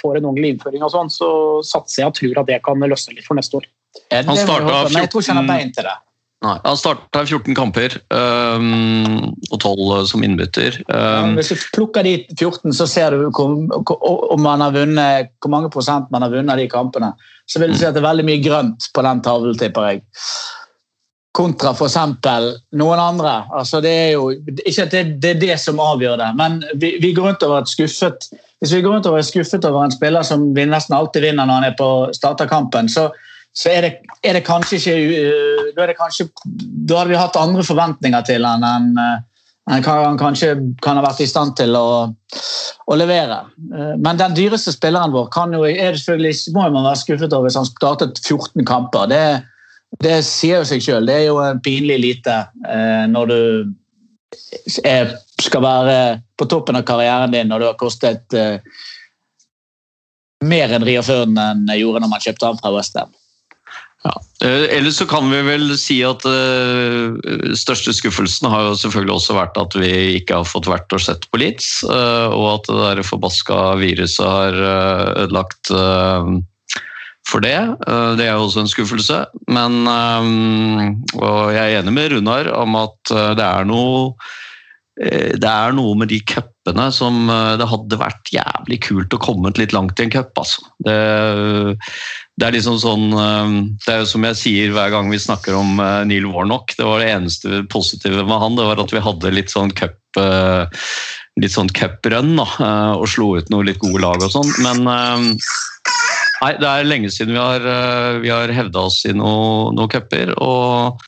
får 0.00 0.18
en 0.18 0.28
ordentlig 0.30 0.54
innføring, 0.54 0.82
og 0.86 0.92
sånn, 0.94 1.12
så 1.12 1.30
satser 1.66 2.02
jeg 2.02 2.10
og 2.10 2.18
tror 2.18 2.42
at 2.42 2.50
det 2.50 2.60
kan 2.66 2.88
løsne 2.94 3.16
litt 3.16 3.28
for 3.28 3.38
neste 3.38 3.60
år. 3.60 3.70
Han 4.12 4.36
starta 4.36 4.42
startet 4.42 4.74
håpe, 4.74 4.92
Men 4.92 5.06
jeg 5.06 5.12
tror 5.12 5.24
ikke 5.24 5.34
han 5.34 5.40
har 5.40 5.48
14 5.48 5.54
bein 5.54 5.72
til 5.76 5.88
det. 5.88 5.96
Nei, 6.44 6.56
Han 6.64 6.76
starta 6.76 7.22
14 7.24 7.56
kamper 7.56 7.94
um, 8.12 9.30
og 9.48 9.56
12 9.56 10.10
som 10.10 10.24
innbytter. 10.26 10.82
Um, 10.90 11.32
Hvis 11.38 11.54
du 11.54 11.64
plukker 11.72 12.04
de 12.04 12.18
14, 12.36 12.74
så 12.76 12.86
ser 12.90 13.16
du 13.16 13.30
hvor, 13.30 13.56
hvor, 13.88 14.26
om 14.34 14.44
man 14.44 14.60
har 14.60 14.74
vunnet, 14.74 15.32
hvor 15.40 15.54
mange 15.54 15.72
prosent 15.72 16.12
man 16.12 16.26
har 16.26 16.34
vunnet 16.34 16.52
av 16.52 16.60
de 16.60 16.68
kampene. 16.68 17.14
Så 17.48 17.62
vil 17.62 17.72
du 17.72 17.78
si 17.78 17.88
at 17.88 17.96
det 17.96 18.02
er 18.02 18.10
veldig 18.10 18.26
mye 18.28 18.44
grønt 18.44 18.90
på 18.92 19.06
den 19.06 19.24
tavlen, 19.24 19.56
tipper 19.58 19.88
jeg. 19.88 20.04
Kontra 21.36 21.72
f.eks. 21.76 21.96
noen 22.76 23.00
andre. 23.00 23.34
Altså, 23.56 23.80
det 23.84 23.92
er 23.92 24.10
jo 24.16 24.28
ikke 24.32 24.86
at 24.86 24.92
det, 24.92 25.04
det 25.22 25.34
er 25.34 25.40
det 25.40 25.56
som 25.62 25.80
avgjør 25.80 26.20
det, 26.20 26.30
men 26.36 26.60
vi, 26.74 26.96
vi 27.00 27.14
går 27.16 27.30
rundt 27.30 27.44
og 27.44 27.54
har 27.54 27.62
vært 27.62 27.72
skuffet. 27.72 28.28
Hvis 28.60 28.72
vi 28.72 28.82
går 28.84 28.96
rundt 28.96 29.06
og 29.10 29.18
er 29.18 29.26
skuffet 29.26 29.64
over 29.68 29.84
en 29.84 29.94
spiller 29.94 30.24
som 30.24 30.48
vi 30.56 30.64
nesten 30.68 30.96
alltid 30.96 31.26
vinner 31.26 31.44
når 31.44 31.60
han 31.60 31.68
er 31.70 31.78
på 31.78 31.88
starterkampen, 32.16 32.88
så, 32.88 33.10
så 33.52 33.72
er, 33.72 33.84
det, 33.84 34.14
er 34.24 34.38
det 34.38 34.46
kanskje 34.46 34.80
ikke 34.80 34.96
uh, 34.96 35.64
da, 35.76 35.88
det 35.90 35.96
kanskje, 35.98 36.28
da 36.88 37.02
hadde 37.02 37.12
vi 37.12 37.20
hatt 37.20 37.40
andre 37.40 37.64
forventninger 37.66 38.28
til 38.28 38.48
han 38.48 38.64
enn 38.66 38.92
han 39.66 39.82
kan, 39.82 40.04
han 40.04 40.18
kanskje 40.20 40.52
kan 40.78 40.94
ha 40.94 41.02
vært 41.02 41.24
i 41.24 41.26
stand 41.26 41.56
til 41.58 41.74
å, 41.74 42.06
å 42.86 42.96
levere. 42.96 43.40
Uh, 43.72 43.96
Men 43.98 44.20
den 44.20 44.36
dyreste 44.38 44.70
spilleren 44.72 45.14
vår 45.14 45.26
jo, 45.56 45.64
er 45.66 45.96
det 45.96 46.00
selvfølgelig, 46.04 46.54
må 46.54 46.68
man 46.70 46.86
være 46.86 47.02
skuffet 47.02 47.34
over 47.34 47.48
hvis 47.48 47.58
han 47.58 47.66
startet 47.68 48.20
14 48.22 48.62
kamper. 48.68 49.10
Det, 49.10 49.24
det 50.02 50.20
sier 50.26 50.62
jo 50.62 50.68
seg 50.68 50.84
sjøl. 50.84 51.08
Det 51.08 51.16
er 51.18 51.26
jo 51.28 51.40
pinlig 51.64 51.98
lite 52.02 52.38
eh, 52.68 53.04
når 53.10 53.30
du 53.30 53.40
skal 54.36 55.62
være 55.64 55.96
på 56.38 56.48
toppen 56.50 56.78
av 56.78 56.86
karrieren 56.88 57.34
din 57.34 57.48
når 57.50 57.62
du 57.62 57.68
har 57.70 57.78
kostet 57.80 58.36
eh, 58.36 58.58
mer 60.44 60.72
enn 60.76 60.84
Ria 60.86 61.04
Førden 61.04 61.38
enn 61.40 61.68
gjorde 61.76 62.02
når 62.04 62.12
man 62.12 62.24
kjøpte 62.24 62.50
han 62.50 62.60
fra 62.60 62.74
Westham. 62.74 63.14
Ja. 64.06 64.14
Eh, 64.44 64.76
Ellers 64.76 65.00
så 65.00 65.06
kan 65.10 65.30
vi 65.32 65.40
vel 65.46 65.72
si 65.80 65.98
at 66.06 66.22
uh, 66.28 67.16
største 67.58 67.94
skuffelsen 67.96 68.48
har 68.52 68.68
jo 68.68 68.76
selvfølgelig 68.78 69.16
også 69.16 69.38
vært 69.38 69.58
at 69.60 69.76
vi 69.80 69.92
ikke 70.20 70.42
har 70.42 70.48
fått 70.48 70.68
vært 70.70 70.92
og 70.94 71.02
sett 71.02 71.26
på 71.32 71.40
Leeds, 71.42 71.70
uh, 71.88 72.28
og 72.30 72.46
at 72.52 72.68
det 72.70 72.82
der 72.82 73.06
forbaska 73.08 73.62
viruset 73.80 74.22
har 74.26 74.60
uh, 74.60 75.24
ødelagt 75.24 75.72
for 77.26 77.44
det. 77.44 77.58
Det 78.18 78.26
er 78.26 78.34
jo 78.34 78.46
også 78.46 78.64
en 78.64 78.70
skuffelse. 78.70 79.20
Men 79.50 79.86
Og 79.88 81.54
jeg 81.54 81.62
er 81.62 81.80
enig 81.80 81.94
med 81.94 82.12
Runar 82.14 82.52
om 82.54 82.76
at 82.82 83.14
det 83.38 83.46
er 83.46 83.68
noe 83.68 84.12
det 84.96 85.44
er 85.44 85.74
noe 85.76 85.92
med 86.00 86.08
de 86.08 86.22
cupene 86.24 86.86
som 86.88 87.26
det 87.28 87.66
hadde 87.68 87.98
vært 88.00 88.30
jævlig 88.32 88.78
kult 88.86 89.12
å 89.12 89.18
komme 89.20 89.50
litt 89.58 89.74
langt 89.76 90.00
i 90.00 90.06
en 90.06 90.12
cup. 90.14 90.30
Altså. 90.40 90.64
Det, 90.86 90.94
det 92.40 92.46
er 92.46 92.56
liksom 92.56 92.78
sånn 92.80 93.04
Det 93.12 93.92
er 93.92 94.00
jo 94.00 94.08
som 94.08 94.24
jeg 94.24 94.38
sier 94.40 94.72
hver 94.72 94.94
gang 94.94 95.12
vi 95.12 95.20
snakker 95.20 95.58
om 95.58 95.76
Neil 96.08 96.30
Warnock. 96.32 96.72
Det 96.78 96.88
var 96.88 97.04
det 97.04 97.12
eneste 97.12 97.60
positive 97.68 98.24
med 98.24 98.40
han, 98.40 98.56
det 98.56 98.64
var 98.70 98.80
at 98.86 98.96
vi 98.96 99.04
hadde 99.04 99.34
litt 99.36 99.52
sånn 99.52 99.74
cup 99.76 100.00
litt 101.36 101.52
sånn 101.52 101.68
cuprun 101.76 102.38
og 102.40 103.04
slo 103.12 103.34
ut 103.36 103.50
noe 103.52 103.66
litt 103.68 103.82
gode 103.82 104.00
lag 104.00 104.22
og 104.24 104.32
sånn. 104.32 104.48
Men 104.64 105.36
nei, 106.42 106.52
det 106.60 106.68
er 106.68 106.88
lenge 106.88 107.12
siden 107.12 107.34
vi 107.36 107.40
har, 107.40 107.64
vi 108.22 108.32
har 108.32 108.52
hevda 108.52 108.86
oss 108.90 109.00
i 109.08 109.14
noen 109.16 109.76
noe 109.78 109.90
cuper. 109.92 110.34
Og, 110.42 111.00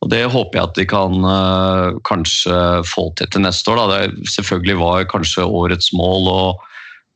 og 0.00 0.08
det 0.12 0.22
håper 0.32 0.56
jeg 0.56 0.68
at 0.68 0.78
de 0.78 0.86
kan 0.88 1.26
uh, 1.26 1.98
kanskje 2.08 2.56
få 2.88 3.10
til 3.18 3.28
til 3.32 3.44
neste 3.44 3.72
år. 3.72 3.80
Da. 3.80 4.00
Det 4.08 4.32
selvfølgelig 4.32 4.78
var 4.80 5.08
kanskje 5.12 5.44
årets 5.44 5.92
mål 5.96 6.30
å, 6.32 6.42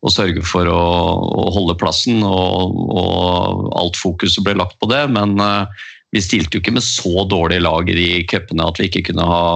å 0.05 0.13
sørge 0.13 0.45
for 0.45 0.69
å, 0.69 0.83
å, 1.25 1.47
holde 1.55 1.79
plassen, 1.81 2.21
og, 2.29 2.77
og, 2.93 3.71
alt 3.81 3.97
fokuset 3.97 4.45
ble 4.45 4.59
lagt 4.61 4.77
på 4.83 4.91
det. 4.93 5.01
Men 5.17 5.39
uh, 5.41 5.65
vi 6.13 6.23
stilte 6.25 6.59
jo 6.59 6.65
ikke 6.65 6.77
med 6.77 6.85
så 6.85 7.25
dårlige 7.31 7.65
lag 7.65 7.89
i 7.89 7.97
de 7.97 8.09
cupene 8.29 8.69
at 8.69 8.81
vi 8.81 8.91
ikke 8.91 9.09
kunne 9.09 9.29
ha 9.29 9.47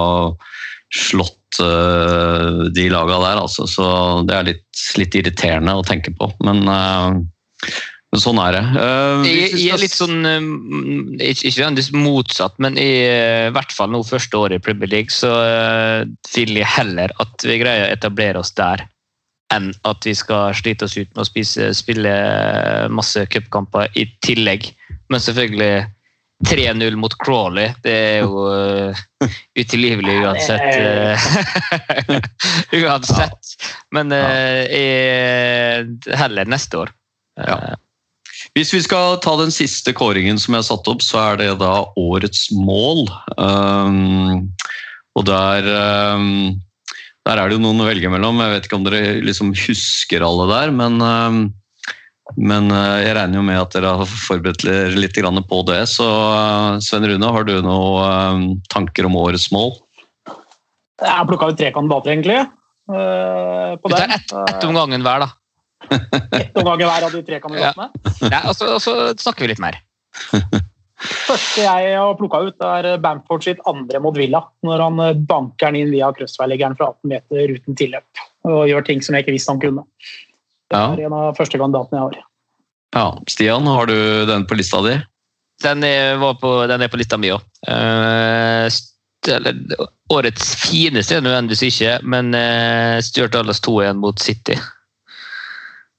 slått 0.94 1.34
de 1.58 2.84
lagene 2.92 3.18
der. 3.24 3.38
Altså. 3.40 3.64
Så 3.66 3.84
det 4.28 4.34
er 4.36 4.46
litt, 4.46 4.80
litt, 5.00 5.14
irriterende 5.16 5.74
å 5.78 5.84
tenke 5.86 6.12
på. 6.14 6.28
Men 6.44 6.60
sånn 8.16 8.38
er 8.40 8.54
det. 8.56 8.62
Uh, 8.72 9.24
jeg, 9.26 9.50
jeg, 9.52 9.68
er 9.74 9.82
litt 9.82 9.92
sånn 9.92 10.22
Ikke 11.20 11.50
nødvendigvis 11.52 11.92
motsatt, 11.92 12.54
men 12.62 12.78
i 12.80 13.04
uh, 13.04 13.50
hvert 13.52 13.74
fall 13.74 13.90
nå 13.92 14.00
første 14.06 14.38
året 14.38 14.56
i 14.58 14.64
Premier 14.64 14.88
League 14.88 15.12
så 15.12 15.28
uh, 15.28 16.08
vil 16.32 16.56
jeg 16.56 16.72
heller 16.78 17.12
at 17.20 17.44
vi 17.44 17.58
greier 17.60 17.84
å 17.88 17.92
etablere 17.92 18.40
oss 18.40 18.54
der, 18.56 18.86
enn 19.52 19.72
at 19.88 20.08
vi 20.08 20.14
skal 20.16 20.56
slite 20.56 20.88
oss 20.88 20.96
ut 20.96 21.10
med 21.12 21.22
å 21.24 21.28
spise, 21.28 21.70
spille 21.76 22.14
masse 22.92 23.26
cupkamper 23.32 23.92
i 23.96 24.08
tillegg. 24.24 24.72
Men 25.12 25.24
selvfølgelig 25.24 25.86
3-0 26.48 26.96
mot 27.00 27.14
Crawley, 27.18 27.72
det 27.82 27.92
er 27.92 28.18
jo 28.22 28.44
utilgivelig 29.58 30.20
uansett. 30.22 30.68
uansett. 32.84 33.56
Men 33.96 34.14
heller 36.22 36.52
neste 36.52 36.84
år. 36.84 36.92
Ja. 37.38 37.76
Hvis 38.56 38.72
vi 38.74 38.80
skal 38.82 39.18
ta 39.22 39.34
den 39.38 39.52
siste 39.54 39.92
kåringen 39.96 40.38
som 40.40 40.54
jeg 40.54 40.62
har 40.62 40.68
satt 40.70 40.88
opp, 40.90 41.02
så 41.04 41.20
er 41.22 41.40
det 41.40 41.50
da 41.60 41.72
årets 41.98 42.48
mål. 42.54 43.06
Um, 43.36 44.48
og 45.18 45.26
der, 45.28 45.66
um, 46.14 46.58
der 47.26 47.38
er 47.38 47.48
det 47.48 47.58
jo 47.58 47.62
noen 47.62 47.82
å 47.82 47.88
velge 47.88 48.10
mellom. 48.12 48.40
Jeg 48.42 48.54
vet 48.54 48.68
ikke 48.68 48.78
om 48.78 48.86
dere 48.86 49.18
liksom 49.26 49.54
husker 49.58 50.26
alle 50.26 50.48
der, 50.52 50.74
men, 50.74 51.00
um, 51.02 51.40
men 52.38 52.70
uh, 52.74 52.98
jeg 53.02 53.16
regner 53.18 53.40
jo 53.40 53.46
med 53.50 53.62
at 53.62 53.74
dere 53.74 53.96
har 54.02 54.14
forberedt 54.26 54.66
dere 54.66 54.98
litt 54.98 55.18
på 55.18 55.62
det. 55.70 55.82
Så 55.90 56.06
Svein 56.06 56.86
Sven 56.86 57.10
Rune, 57.10 57.34
har 57.34 57.48
du 57.48 57.56
noen 57.62 58.46
tanker 58.70 59.10
om 59.10 59.18
årets 59.18 59.50
mål? 59.54 59.74
Jeg 60.98 61.14
har 61.14 61.26
plukka 61.26 61.52
ut 61.52 61.58
tre 61.58 61.70
kandidater, 61.74 62.14
egentlig. 62.14 62.40
Uh, 62.88 63.76
på 63.82 63.90
Vi 63.90 63.98
tar 63.98 64.14
ett 64.14 64.32
et 64.32 64.64
om 64.66 64.78
gangen 64.78 65.04
hver, 65.04 65.26
da. 65.26 65.34
Ett 65.88 66.56
omgang 66.58 66.82
hver 66.82 67.06
av 67.06 67.12
de 67.14 67.22
tre 67.26 67.40
kandidatene? 67.42 67.90
Ja. 68.20 68.32
ja 68.32 68.40
og, 68.48 68.56
så, 68.56 68.72
og 68.76 68.82
så 68.82 68.96
snakker 69.18 69.46
vi 69.46 69.52
litt 69.54 69.62
mer. 69.62 69.78
første 71.28 71.62
jeg 71.62 71.92
har 71.94 72.16
plukka 72.18 72.40
ut, 72.48 72.64
er 72.64 72.88
Bamford 73.02 73.44
sitt 73.46 73.60
andre 73.70 74.00
mot 74.02 74.16
Villa. 74.18 74.42
Når 74.66 74.84
han 74.84 75.02
banker 75.28 75.70
den 75.70 75.82
inn 75.82 75.92
via 75.94 76.10
crossveiliggeren 76.14 76.78
fra 76.78 76.90
18 76.92 77.12
meter 77.12 77.54
uten 77.54 77.78
tilløp. 77.78 78.24
Og 78.48 78.64
gjør 78.70 78.86
ting 78.86 79.04
som 79.04 79.16
jeg 79.16 79.26
ikke 79.26 79.36
visste 79.36 79.54
han 79.54 79.62
kunne. 79.62 79.86
Det 80.68 80.78
er 80.78 81.02
ja. 81.02 81.08
en 81.08 81.16
av 81.16 81.36
første 81.38 81.60
kandidatene 81.60 82.00
jeg 82.00 82.08
har. 82.08 82.26
Ja, 82.96 83.06
Stian, 83.28 83.68
har 83.68 83.88
du 83.88 83.98
den 84.28 84.46
på 84.48 84.56
lista 84.56 84.80
di? 84.84 84.96
Den 85.62 85.82
er, 85.84 86.20
på, 86.40 86.52
den 86.70 86.84
er 86.84 86.90
på 86.90 87.00
lista 87.00 87.18
mi 87.18 87.32
òg. 87.34 87.42
Uh, 87.66 88.68
årets 90.14 90.52
fineste 90.62 91.18
er 91.18 91.24
nødvendigvis 91.24 91.64
ikke, 91.72 91.98
men 92.06 92.30
uh, 92.36 92.98
Stuart 93.04 93.34
Dallas 93.34 93.60
2-1 93.66 93.98
mot 94.00 94.22
City. 94.22 94.56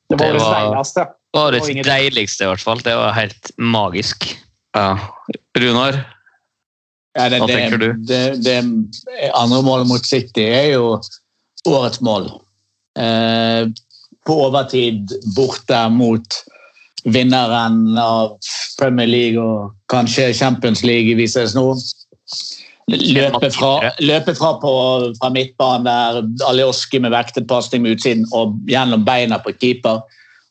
Det 0.09 0.17
var 0.17 0.33
årets 0.33 0.49
deiligste. 0.49 1.07
Årets 1.37 1.73
deiligste, 1.85 2.43
i 2.43 2.49
hvert 2.49 2.63
fall. 2.65 2.81
Det 2.85 2.95
var 2.97 3.13
helt 3.17 3.51
magisk. 3.57 4.25
Ja. 4.77 4.97
Runar? 5.57 5.99
Ja, 7.17 7.29
det, 7.29 7.39
Hva 7.41 7.47
tenker 7.49 7.81
du? 7.81 7.87
Det, 8.07 8.21
det, 8.45 8.57
andre 9.33 9.61
målet 9.65 9.89
mot 9.89 10.05
City 10.05 10.45
er 10.45 10.71
jo 10.75 10.99
årets 11.67 12.01
mål. 12.05 12.29
Eh, 12.99 13.69
på 14.25 14.37
overtid 14.45 15.11
borte 15.35 15.79
mot 15.93 16.39
vinneren 17.09 17.97
av 17.97 18.37
Premier 18.79 19.09
League 19.09 19.41
og 19.41 19.75
kanskje 19.91 20.33
Champions 20.37 20.83
League, 20.85 21.15
vises 21.17 21.55
nå. 21.57 21.65
Løpe 22.89 23.49
fra, 23.53 23.91
løpe 23.99 24.35
fra, 24.35 24.53
på, 24.61 24.71
fra 25.19 25.29
midtbanen 25.33 25.87
der 25.87 26.47
Alioski 26.49 26.99
med 26.99 27.13
vektet 27.13 27.47
pasning 27.49 27.83
med 27.83 27.97
utsiden 27.97 28.25
og 28.35 28.57
gjennom 28.69 29.05
beina 29.07 29.39
på 29.43 29.53
keeper. 29.57 30.01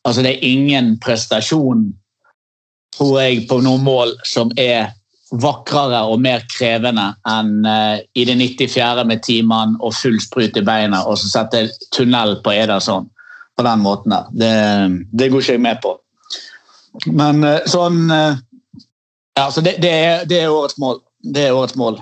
Altså 0.05 0.23
Det 0.23 0.35
er 0.35 0.47
ingen 0.47 0.95
prestasjon, 1.03 1.89
tror 2.97 3.21
jeg, 3.21 3.47
på 3.49 3.61
noen 3.65 3.85
mål 3.87 4.15
som 4.27 4.53
er 4.57 4.95
vakrere 5.29 6.01
og 6.09 6.23
mer 6.25 6.45
krevende 6.49 7.11
enn 7.29 7.67
uh, 7.67 7.99
i 8.17 8.25
det 8.25 8.39
94. 8.41 9.05
med 9.05 9.23
timen 9.27 9.77
og 9.85 9.93
full 9.93 10.17
sprut 10.25 10.57
i 10.57 10.65
beina 10.65 11.03
og 11.05 11.19
så 11.21 11.29
sette 11.29 11.67
tunnel 11.93 12.39
på 12.45 12.55
Ederson 12.55 13.11
på 13.59 13.65
den 13.67 13.83
måten 13.85 14.15
der. 14.15 14.31
Det, 14.33 14.53
det 15.13 15.29
går 15.29 15.45
ikke 15.45 15.59
jeg 15.59 15.65
med 15.67 15.83
på. 15.85 15.99
Men 17.13 17.45
uh, 17.45 17.59
sånn 17.69 18.07
uh, 18.09 18.39
ja, 19.39 19.51
så 19.51 19.61
det, 19.61 19.77
det, 19.79 19.91
er, 19.91 20.25
det, 20.27 20.41
er, 20.41 20.51
årets 20.51 20.79
mål. 20.83 21.03
Det 21.23 21.45
er 21.47 21.55
årets 21.55 21.77
mål. 21.79 22.01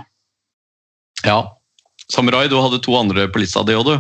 Ja. 1.27 1.41
Samurai, 2.13 2.47
du 2.49 2.59
hadde 2.61 2.79
to 2.85 2.95
andre 2.99 3.27
på 3.33 3.43
lista 3.43 3.65
di 3.67 3.75
òg, 3.75 3.89
du? 3.89 3.97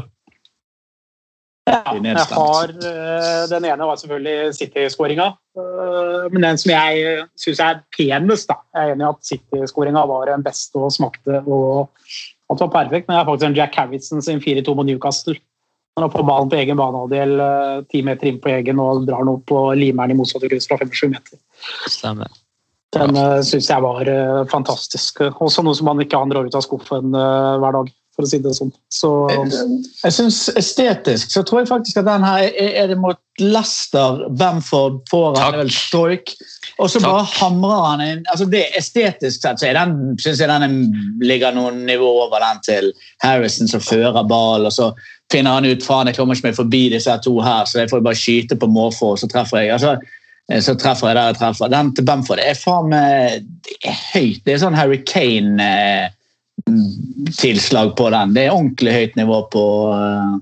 Ja, 1.66 1.80
jeg 1.90 2.26
har 2.30 2.70
eh, 2.70 3.40
Den 3.50 3.64
ene 3.66 3.88
var 3.88 3.98
selvfølgelig 3.98 4.54
City-skåringa. 4.54 5.26
Eh, 5.58 6.28
men 6.30 6.44
den 6.46 6.60
som 6.62 6.70
jeg 6.70 7.24
syns 7.42 7.62
er 7.64 7.80
penest, 7.96 8.46
da. 8.52 8.60
Jeg 8.76 8.92
er 8.92 8.94
enig 8.94 9.02
i 9.02 9.08
at 9.08 9.26
City-skåringa 9.32 10.04
var 10.06 10.30
den 10.30 10.46
beste 10.46 10.78
og 10.78 10.94
smakte 10.94 11.42
og 11.42 11.90
alt 12.46 12.62
var 12.62 12.70
perfekt, 12.70 13.08
men 13.08 13.16
det 13.16 13.20
er 13.24 13.28
faktisk 13.32 13.48
en 13.48 13.58
Jack 13.58 13.74
Harrison 13.74 14.22
sin 14.22 14.38
4-2 14.38 14.76
mot 14.78 14.86
Newcastle. 14.86 15.34
Når 15.96 16.04
han 16.04 16.12
får 16.12 16.26
ballen 16.28 16.50
på 16.52 16.58
egen 16.60 16.78
banehalvdel, 16.78 17.38
eh, 17.42 17.84
ti 17.90 18.02
meter 18.06 18.30
inn 18.30 18.40
på 18.44 18.52
egen 18.52 18.82
og 18.82 19.06
drar 19.08 19.24
den 19.24 19.34
opp 19.34 19.50
og 19.56 19.74
limer 19.80 20.06
den 20.06 20.14
i 20.14 20.20
motsatt 20.20 20.46
kryss 20.46 20.70
fra 20.70 20.78
25 20.78 21.10
meter. 21.16 21.40
Stemmer. 21.90 22.30
Den 23.02 23.18
uh, 23.18 23.42
syns 23.44 23.68
jeg 23.70 23.84
var 23.84 24.08
eh, 24.10 24.42
fantastisk. 24.50 25.22
Også 25.42 25.64
noe 25.66 25.76
som 25.76 25.88
man 25.90 26.02
ikke 26.02 26.18
han 26.20 26.32
drar 26.32 26.46
ut 26.46 26.56
av 26.56 26.64
skuffen 26.64 27.14
eh, 27.16 27.54
hver 27.62 27.78
dag, 27.78 27.90
for 28.16 28.24
å 28.24 28.30
si 28.30 28.40
det 28.42 28.54
sånn. 28.56 28.72
Så 28.92 29.10
Jeg 29.30 30.14
synes 30.16 30.38
Estetisk 30.56 31.34
så 31.34 31.42
tror 31.46 31.62
jeg 31.62 31.70
faktisk 31.70 32.00
at 32.00 32.08
den 32.08 32.24
her 32.24 32.46
er, 32.48 32.70
er 32.84 32.92
det 32.92 32.98
mot 33.00 33.20
Leicester, 33.42 34.22
Bamford 34.32 35.02
det 35.12 35.42
er 35.44 35.58
vel 35.58 35.72
Stoik. 35.74 36.32
Og 36.80 36.88
så 36.92 37.00
bare 37.04 37.26
hamrer 37.36 37.82
han 37.84 38.04
inn 38.04 38.22
altså 38.32 38.48
det 38.52 38.64
Estetisk 38.78 39.44
sett 39.44 39.60
så 39.60 39.68
er 39.68 39.76
den, 39.76 40.16
synes 40.20 40.40
jeg 40.40 40.48
den 40.48 40.64
er, 40.64 41.04
ligger 41.24 41.52
noen 41.56 41.84
nivå 41.88 42.08
over 42.24 42.40
den 42.40 42.64
til 42.64 42.90
Harrison 43.24 43.68
som 43.68 43.84
fører 43.84 44.24
ball, 44.28 44.64
og 44.64 44.72
så 44.72 44.90
finner 45.32 45.58
han 45.58 45.68
ut 45.68 45.84
faen, 45.84 46.08
jeg 46.08 46.16
kommer 46.16 46.36
ikke 46.36 46.48
meg 46.48 46.58
forbi 46.58 46.82
disse 46.92 47.16
to 47.24 47.34
her, 47.44 47.66
så 47.68 47.82
jeg 47.82 47.90
får 47.92 48.04
bare 48.04 48.18
skyte 48.18 48.58
på 48.60 48.68
måfå, 48.70 49.14
og 49.14 49.20
så 49.20 49.28
treffer 49.30 49.64
jeg. 49.64 49.74
altså 49.76 49.96
eh, 49.96 50.14
så 50.62 50.76
treffer 50.78 51.10
jeg 51.10 51.16
der 51.18 51.26
jeg 51.32 51.38
treffer. 51.40 51.72
Den 51.72 51.88
til 51.96 52.04
Bamford 52.06 52.38
det 52.38 52.46
er 52.52 52.58
faen 52.58 52.86
meg 52.92 53.08
høyt. 54.12 54.40
Det 54.46 54.52
er 54.54 54.62
sånn 54.62 54.78
Harry 54.78 55.00
Kane-tilslag 55.08 57.88
på 57.98 58.04
den. 58.14 58.28
Det 58.36 58.42
er 58.46 58.54
ordentlig 58.54 58.92
høyt 58.94 59.14
nivå 59.18 59.38
på, 59.50 59.64
eh, 59.96 60.34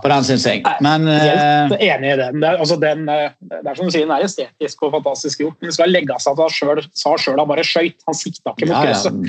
på 0.00 0.08
den, 0.08 0.24
syns 0.24 0.46
jeg. 0.48 0.58
Men 0.84 1.00
eh, 1.10 1.68
helt 1.68 1.76
enig 1.76 2.08
i 2.14 2.20
den. 2.22 2.34
Det 2.40 2.48
er, 2.48 2.56
altså, 2.64 2.76
den, 2.80 3.00
eh, 3.12 3.30
det 3.52 3.60
er 3.60 3.76
som 3.76 3.86
du 3.86 3.92
sier, 3.92 4.08
den 4.08 4.16
er 4.16 4.24
estetisk 4.24 4.76
og 4.88 4.96
fantastisk 4.96 5.36
gjort, 5.44 5.58
men 5.60 5.76
skal 5.76 5.92
legge 5.92 6.16
seg 6.22 6.32
at 6.32 6.40
han 6.46 6.56
selv, 6.56 6.80
sa 6.96 7.12
sjøl 7.20 7.40
han 7.42 7.52
bare 7.52 7.66
skøyt. 7.66 8.00
Han 8.08 8.16
sikta 8.16 8.56
ikke 8.56 8.72
mot 8.72 8.78
ja, 8.78 8.82
ja. 8.88 8.96
krysset. 8.96 9.16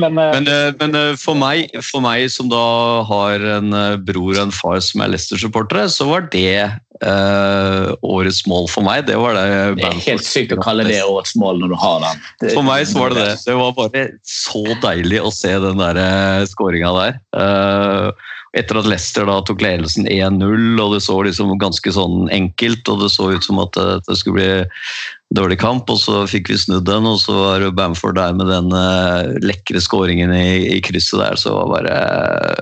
Men, 0.00 0.16
eh, 0.16 0.32
Men, 0.36 0.46
eh, 0.48 0.72
men 0.78 0.94
eh, 0.96 1.16
for, 1.18 1.34
meg, 1.36 1.68
for 1.82 2.00
meg 2.04 2.30
som 2.32 2.48
da 2.48 3.02
har 3.08 3.40
en 3.58 3.72
eh, 3.74 3.96
bror 4.00 4.36
og 4.36 4.42
en 4.46 4.52
far 4.54 4.80
som 4.86 5.00
er 5.02 5.08
Leicester-supportere, 5.12 5.88
så 5.92 6.06
var 6.08 6.20
det 6.32 6.70
eh, 7.06 7.90
årets 8.06 8.42
mål 8.50 8.68
for 8.70 8.86
meg. 8.86 9.06
Det 9.08 9.18
var 9.20 9.36
det 9.38 9.46
det 9.80 9.86
er 9.88 10.02
helt 10.06 10.26
sykt 10.26 10.56
å 10.56 10.60
kalle 10.62 10.86
det 10.88 11.02
årets 11.04 11.36
mål 11.40 11.62
når 11.62 11.74
du 11.74 11.78
har 11.80 12.00
den. 12.06 12.24
Det- 12.40 12.54
For 12.56 12.66
meg 12.66 12.86
så 12.88 13.04
var 13.04 13.14
det 13.14 13.28
det. 13.28 13.38
Det 13.46 13.56
var 13.60 13.72
bare 13.78 14.08
så 14.24 14.64
deilig 14.82 15.22
å 15.22 15.32
se 15.34 15.54
den 15.62 15.80
der 15.80 16.44
skåringa 16.50 16.92
der. 16.98 17.20
Uh, 17.36 18.12
etter 18.58 18.80
at 18.80 18.88
Leicester 18.90 19.28
da 19.28 19.38
tok 19.46 19.62
ledelsen 19.62 20.08
1-0, 20.10 20.80
og 20.82 20.96
det 20.96 21.02
så 21.04 21.14
liksom 21.22 21.52
ganske 21.60 21.92
sånn 21.94 22.26
enkelt, 22.34 22.88
og 22.90 23.04
det 23.04 23.10
så 23.14 23.28
ut 23.30 23.46
som 23.46 23.60
at 23.62 23.76
det, 23.78 24.00
det 24.08 24.16
skulle 24.18 24.40
bli 24.40 25.36
dårlig 25.38 25.60
kamp, 25.62 25.90
og 25.92 26.00
så 26.02 26.24
fikk 26.26 26.50
vi 26.50 26.58
snudd 26.58 26.88
den, 26.88 27.06
og 27.06 27.20
så 27.22 27.36
var 27.36 27.68
Bamford 27.78 28.18
der 28.18 28.34
med 28.34 28.50
den 28.50 28.74
uh, 28.74 29.30
lekre 29.46 29.82
skåringen 29.82 30.34
i, 30.34 30.66
i 30.74 30.80
krysset 30.82 31.22
der, 31.22 31.38
så 31.38 31.54
var 31.54 31.70
bare 31.76 31.94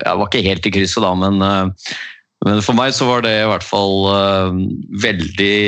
Jeg 0.04 0.20
var 0.20 0.28
ikke 0.28 0.44
helt 0.44 0.68
i 0.68 0.74
krysset 0.76 1.04
da, 1.06 1.14
men, 1.16 1.40
eh, 1.40 1.94
men 2.46 2.62
for 2.62 2.76
meg 2.78 2.94
så 2.94 3.08
var 3.08 3.24
det 3.26 3.34
i 3.40 3.48
hvert 3.50 3.66
fall 3.66 4.06
uh, 4.06 4.58
veldig 5.02 5.58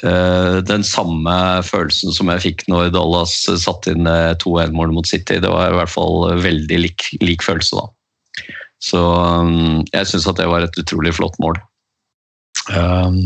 uh, 0.00 0.60
den 0.64 0.86
samme 0.86 1.36
følelsen 1.66 2.14
som 2.16 2.32
jeg 2.32 2.44
fikk 2.46 2.64
når 2.72 2.92
Dallas 2.94 3.36
satte 3.60 3.92
inn 3.92 4.08
to 4.40 4.56
2-1-mål 4.56 4.94
mot 4.96 5.08
City. 5.08 5.40
Det 5.44 5.52
var 5.52 5.72
i 5.72 5.78
hvert 5.78 5.92
fall 5.92 6.30
veldig 6.40 6.80
lik, 6.86 7.10
lik 7.20 7.44
følelse, 7.44 7.82
da. 7.82 8.54
Så 8.84 9.00
um, 9.00 9.84
jeg 9.92 10.08
syns 10.10 10.28
at 10.28 10.40
det 10.40 10.48
var 10.50 10.64
et 10.64 10.80
utrolig 10.80 11.14
flott 11.16 11.36
mål. 11.42 11.60
Um, 12.72 13.20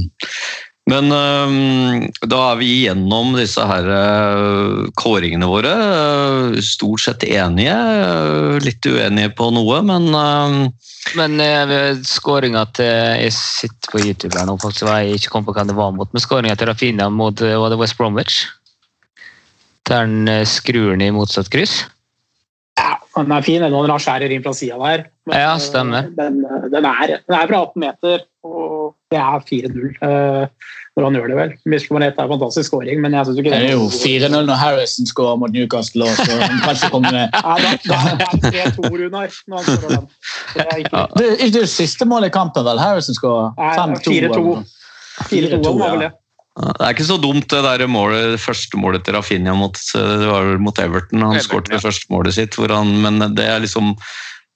men 0.89 1.12
um, 1.12 2.07
da 2.24 2.39
er 2.53 2.59
vi 2.61 2.68
igjennom 2.78 3.34
disse 3.36 3.64
her 3.68 3.89
eh, 3.93 4.86
kåringene 4.97 5.49
våre. 5.51 5.72
Eh, 5.84 6.61
Stort 6.64 7.05
sett 7.05 7.26
enige. 7.28 7.74
eh, 7.74 8.57
Litt 8.64 8.89
uenige 8.89 9.34
på 9.36 9.51
noe, 9.55 9.82
men 9.84 10.09
Men 11.16 11.41
skåringa 12.05 12.66
til 12.76 12.89
Jeg 13.22 13.32
sitter 13.32 13.93
på 13.93 14.01
YouTube 14.03 14.36
her 14.36 14.49
nå, 14.49 14.59
faktisk, 14.61 14.89
og 14.89 14.97
jeg 14.99 15.20
ikke 15.20 15.32
kom 15.32 15.47
på 15.47 15.55
hvem 15.57 15.70
det 15.70 15.76
var 15.78 15.93
mot. 15.97 16.11
Men 16.12 16.24
skåringa 16.24 16.57
til 16.59 16.68
Rafinha 16.68 17.09
mot 17.12 17.41
eh, 17.45 17.76
West 17.80 17.97
Bromwich, 18.01 18.43
der 19.89 20.05
han 20.05 20.28
eh, 20.28 20.45
skrur 20.49 20.93
den 20.93 21.07
i 21.07 21.12
motsatt 21.14 21.49
kryss. 21.53 21.82
Den 23.19 23.33
er 23.37 23.47
fin 23.47 23.62
den 23.62 23.75
har 23.75 24.03
skjærer 24.03 24.35
inn 24.35 24.45
fra 24.45 24.55
sida 24.57 24.79
der. 24.79 25.07
Men, 25.29 25.39
Ja, 25.39 25.55
stemmer. 25.59 25.99
eh, 26.09 26.16
Den, 26.16 26.43
den, 26.73 26.85
er, 26.85 27.19
den 27.19 27.37
er 27.39 27.47
fra 27.51 27.62
18 27.66 27.81
meter, 27.83 28.27
og 28.45 28.95
det 29.11 29.19
er 29.19 29.41
4-0 29.49 29.97
uh, 30.03 30.47
når 30.99 31.05
han 31.05 31.16
gjør 31.19 31.29
det, 31.31 31.37
vel. 31.39 31.53
Mister 31.71 31.95
er 32.03 32.11
en 32.11 32.31
fantastisk 32.33 32.66
scoring, 32.69 33.01
men 33.01 33.14
jeg 33.14 33.27
syns 33.27 33.39
ikke 33.39 33.51
Det 33.51 33.71
er 33.71 33.77
jo 33.77 33.87
4-0 33.87 34.47
når 34.49 34.59
Harrison 34.59 35.07
scorer 35.07 35.37
mot 35.37 35.53
Newcastle. 35.55 36.05
Også. 36.05 36.39
Han 36.43 36.59
kan 36.64 36.75
ikke 36.75 36.91
komme 36.91 37.12
med. 37.14 37.29
Nei, 37.47 37.59
da, 37.62 37.71
da 37.87 37.99
er 38.11 38.16
det 38.19 38.75
3-2, 38.75 38.91
Runar. 39.03 39.37
Når 39.49 39.57
han 39.57 39.79
skårer 39.79 39.95
den. 39.95 40.09
Det 40.55 40.64
er 40.64 40.77
ikke. 40.83 41.05
Det 41.53 41.62
er 41.62 41.71
siste 41.71 42.09
målet 42.09 42.33
i 42.33 42.35
kampen, 42.35 42.66
vel? 42.66 42.83
Harrison 42.83 43.14
scorer 43.14 43.53
Nei, 43.59 43.75
5-2. 43.79 44.16
4-2. 44.35 44.57
4-2 45.29 45.77
var 45.79 45.95
vel 45.95 46.05
det. 46.07 46.11
Ja, 46.11 46.28
Det 46.59 46.82
er 46.82 46.94
ikke 46.94 47.06
så 47.06 47.18
dumt 47.22 47.46
det 47.52 47.61
der 47.62 47.84
målet, 47.90 48.40
første 48.42 48.78
målet 48.80 49.04
til 49.06 49.14
Rafinha 49.14 49.54
mot, 49.54 49.78
det 49.78 50.26
var 50.26 50.56
mot 50.62 50.80
Everton. 50.82 51.22
Han 51.22 51.38
skåret 51.44 51.70
det 51.70 51.78
ja. 51.78 51.84
første 51.84 52.11
målet 52.11 52.34
sitt, 52.34 52.59
han, 52.59 52.96
men 53.04 53.22
det 53.38 53.46
er 53.46 53.62
liksom 53.62 53.94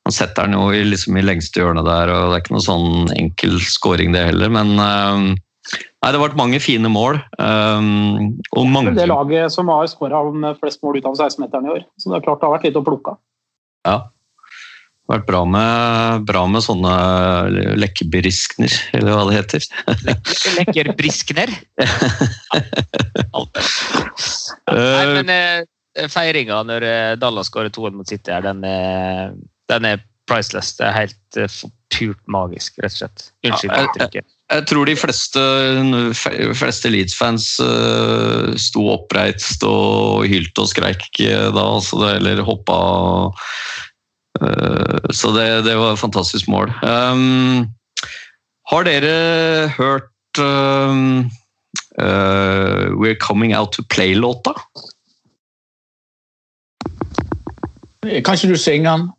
Han 0.02 0.14
setter 0.14 0.48
den 0.48 0.56
jo 0.58 0.72
i, 0.74 0.80
liksom 0.82 1.14
i 1.14 1.22
lengste 1.22 1.60
hjørnet 1.60 1.86
der, 1.86 2.10
og 2.10 2.32
det 2.32 2.34
er 2.34 2.40
ikke 2.42 2.56
noe 2.56 2.64
sånn 2.64 3.12
enkel 3.14 3.60
scoring 3.62 4.10
det 4.16 4.24
heller. 4.32 4.50
Men 4.50 4.72
eh, 4.82 5.28
nei, 5.30 6.08
det 6.08 6.16
har 6.16 6.24
vært 6.24 6.40
mange 6.40 6.58
fine 6.58 6.90
mål. 6.90 7.20
Um, 7.38 8.32
og 8.50 8.66
mange 8.66 8.96
Det 8.98 9.06
laget 9.06 9.54
som 9.54 9.70
har 9.70 9.86
skåra 9.86 10.24
flest 10.58 10.82
mål 10.82 10.98
ut 10.98 11.06
av 11.06 11.14
16-meteren 11.14 11.70
i 11.70 11.74
år. 11.76 11.86
Så 12.02 12.10
det 12.10 12.18
er 12.18 12.26
klart 12.26 12.42
det 12.42 12.48
har 12.48 12.56
vært 12.56 12.66
litt 12.66 12.80
å 12.82 12.84
plukke 12.88 13.14
av. 13.14 13.22
Ja. 13.86 13.96
Vært 15.12 15.26
bra 15.28 15.42
med, 15.44 16.22
bra 16.28 16.42
med 16.48 16.64
sånne 16.64 16.92
lekkebriskner, 17.76 18.72
eller 18.96 19.12
hva 19.12 19.26
det 19.28 19.36
heter. 19.40 19.66
Lekkerbriskner? 20.58 21.52
Nei, 23.32 23.46
Eh, 24.72 25.10
men 25.18 25.28
eh, 25.32 26.06
feiringa 26.10 26.62
når 26.64 26.84
eh, 26.86 27.12
Dallas 27.20 27.50
skårer 27.50 27.72
2-1 27.74 27.96
mot 27.98 28.08
City, 28.08 28.32
den 28.44 28.62
er, 28.64 29.34
den 29.68 29.88
er 29.88 30.00
priceless. 30.30 30.70
Det 30.78 30.86
er 30.88 30.94
helt 30.96 31.40
purt 31.92 32.20
magisk, 32.30 32.78
rett 32.80 32.94
og 32.94 33.00
slett. 33.02 33.24
Unnskyld 33.44 33.72
Ja, 33.72 33.80
jeg- 33.82 33.90
uttrykket. 33.90 34.30
Jeg 34.52 34.66
tror 34.68 34.84
de 34.84 34.94
fleste, 35.00 35.42
fleste 36.60 36.90
Leeds-fans 36.92 37.46
sto 38.60 38.82
oppreist 38.92 39.62
og 39.64 40.26
hylte 40.28 40.60
og 40.64 40.68
skreik 40.68 41.06
da, 41.20 41.62
altså 41.62 42.02
eller 42.18 42.42
hoppa. 42.44 42.76
Eh, 44.48 45.12
så 45.14 45.32
det, 45.36 45.46
det 45.68 45.76
var 45.78 45.94
et 45.94 46.02
fantastisk 46.02 46.48
mål. 46.52 46.72
Um, 46.82 47.70
har 48.72 48.86
dere 48.88 49.68
hørt 49.76 50.40
um, 50.40 51.30
uh, 52.00 52.92
We're 52.96 53.18
Coming 53.20 53.56
Out 53.56 53.72
to 53.72 53.82
Play-låta? 53.90 54.54
Kan 58.02 58.34
ikke 58.34 58.48
du 58.48 58.58
synge 58.58 58.90
den? 58.90 59.10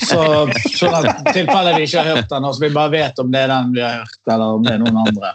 Så, 0.00 0.48
så 0.76 0.88
tilfelle 1.32 1.74
vi 1.76 1.84
ikke 1.84 2.00
har 2.00 2.16
hørt 2.16 2.30
den, 2.30 2.44
og 2.44 2.54
så 2.54 2.64
vi 2.64 2.70
bare 2.72 2.92
vet 2.92 3.18
om 3.20 3.32
det 3.32 3.42
er 3.44 3.52
den 3.52 3.74
vi 3.74 3.82
har 3.84 4.00
hørt, 4.00 4.20
eller 4.26 4.56
om 4.56 4.64
det 4.64 4.72
er 4.74 4.80
noen 4.84 5.02
andre. 5.02 5.34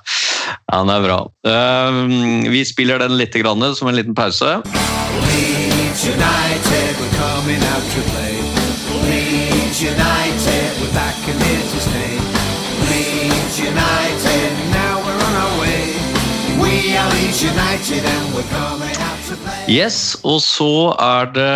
Ja, 0.72 0.80
den 0.80 0.92
er 0.94 1.06
bra. 1.06 1.20
Um, 1.46 2.52
vi 2.52 2.64
spiller 2.66 3.04
den 3.04 3.18
litt 3.20 3.36
grann, 3.38 3.64
som 3.76 3.92
en 3.92 3.98
liten 4.00 4.18
pause. 4.18 4.62
United, 6.04 7.00
we're 7.00 7.16
coming 7.16 7.62
out 7.64 7.84
to 7.94 8.02
play. 8.12 8.23
Yes, 19.72 20.16
og 20.28 20.40
så 20.44 20.94
er 21.02 21.30
det 21.34 21.54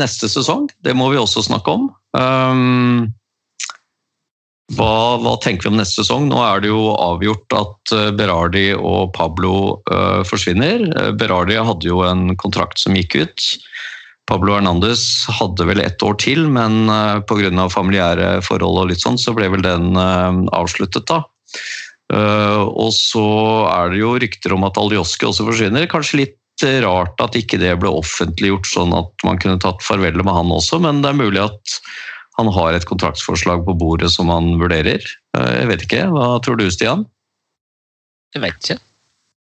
neste 0.00 0.30
sesong. 0.32 0.68
Det 0.86 0.94
må 0.96 1.10
vi 1.12 1.18
også 1.20 1.42
snakke 1.44 1.74
om. 1.76 1.88
Um, 2.16 3.10
hva, 4.78 5.18
hva 5.18 5.34
tenker 5.42 5.66
vi 5.66 5.72
om 5.72 5.80
neste 5.80 6.04
sesong? 6.04 6.28
Nå 6.30 6.38
er 6.44 6.62
det 6.62 6.70
jo 6.70 6.92
avgjort 6.94 7.56
at 7.58 7.94
eh, 7.96 8.10
Berardi 8.14 8.68
og 8.76 9.10
Pablo 9.16 9.82
uh, 9.90 10.22
forsvinner. 10.28 10.86
Eh, 10.94 11.10
Berardi 11.18 11.58
hadde 11.58 11.90
jo 11.90 12.04
en 12.06 12.36
kontrakt 12.38 12.78
som 12.78 12.94
gikk 12.94 13.18
ut. 13.18 13.48
Pablo 14.30 14.54
Hernandez 14.54 15.02
hadde 15.40 15.66
vel 15.66 15.82
ett 15.82 16.02
år 16.06 16.14
til, 16.22 16.46
men 16.54 16.86
uh, 16.86 17.18
pga. 17.26 17.66
familiære 17.68 18.38
forhold 18.46 18.84
og 18.84 18.92
litt 18.92 19.02
sånn, 19.02 19.18
så 19.18 19.34
ble 19.34 19.50
vel 19.50 19.66
den 19.66 19.98
uh, 19.98 20.30
avsluttet, 20.54 21.10
da. 21.10 21.24
Eh, 22.10 22.62
og 22.66 22.90
så 22.96 23.24
er 23.70 23.92
det 23.92 24.00
jo 24.02 24.14
rykter 24.18 24.54
om 24.56 24.66
at 24.66 24.78
Aljoski 24.80 25.28
også 25.28 25.46
forsvinner. 25.46 25.88
Kanskje 25.90 26.24
litt 26.24 26.36
rart 26.84 27.22
at 27.24 27.36
ikke 27.38 27.56
det 27.60 27.72
ble 27.80 27.88
offentliggjort 28.02 28.68
sånn 28.68 28.92
at 28.92 29.24
man 29.24 29.38
kunne 29.40 29.60
tatt 29.62 29.80
farvel 29.80 30.18
med 30.20 30.34
han 30.34 30.50
også, 30.52 30.76
men 30.84 31.00
det 31.00 31.08
er 31.08 31.20
mulig 31.22 31.40
at 31.46 31.78
han 32.36 32.50
har 32.52 32.76
et 32.76 32.84
kontraktsforslag 32.88 33.64
på 33.64 33.76
bordet 33.80 34.10
som 34.12 34.28
han 34.32 34.54
vurderer. 34.60 35.04
Eh, 35.38 35.52
Jeg 35.62 35.70
vet 35.72 35.86
ikke. 35.86 36.04
Hva 36.12 36.30
tror 36.44 36.60
du, 36.60 36.66
Stian? 36.72 37.06
Jeg 38.36 38.44
vet 38.44 38.58
ikke. 38.60 38.80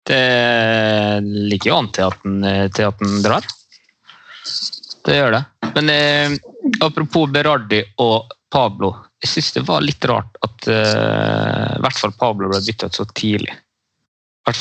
Det 0.10 0.22
ligger 1.52 1.70
jo 1.70 1.78
an 1.78 1.92
til 1.94 2.08
at 2.10 2.24
den, 2.26 2.40
til 2.74 2.88
at 2.90 3.04
den 3.04 3.20
drar. 3.26 3.46
Det 5.06 5.18
gjør 5.18 5.36
det. 5.38 5.44
Men 5.76 5.90
eh, 5.90 6.38
apropos 6.86 7.30
Berardi 7.32 7.82
og 8.04 8.32
Pablo. 8.52 8.94
Jeg 9.22 9.30
syns 9.36 9.52
det 9.56 9.66
var 9.68 9.84
litt 9.86 10.06
rart 10.10 10.38
at 10.46 10.68
eh, 10.70 11.76
i 11.78 11.82
hvert 11.84 12.00
fall 12.00 12.14
Pablo 12.20 12.50
ble 12.52 12.62
bytta 12.66 12.90
ut 12.90 12.98
så 13.02 13.06
tidlig. 13.16 13.54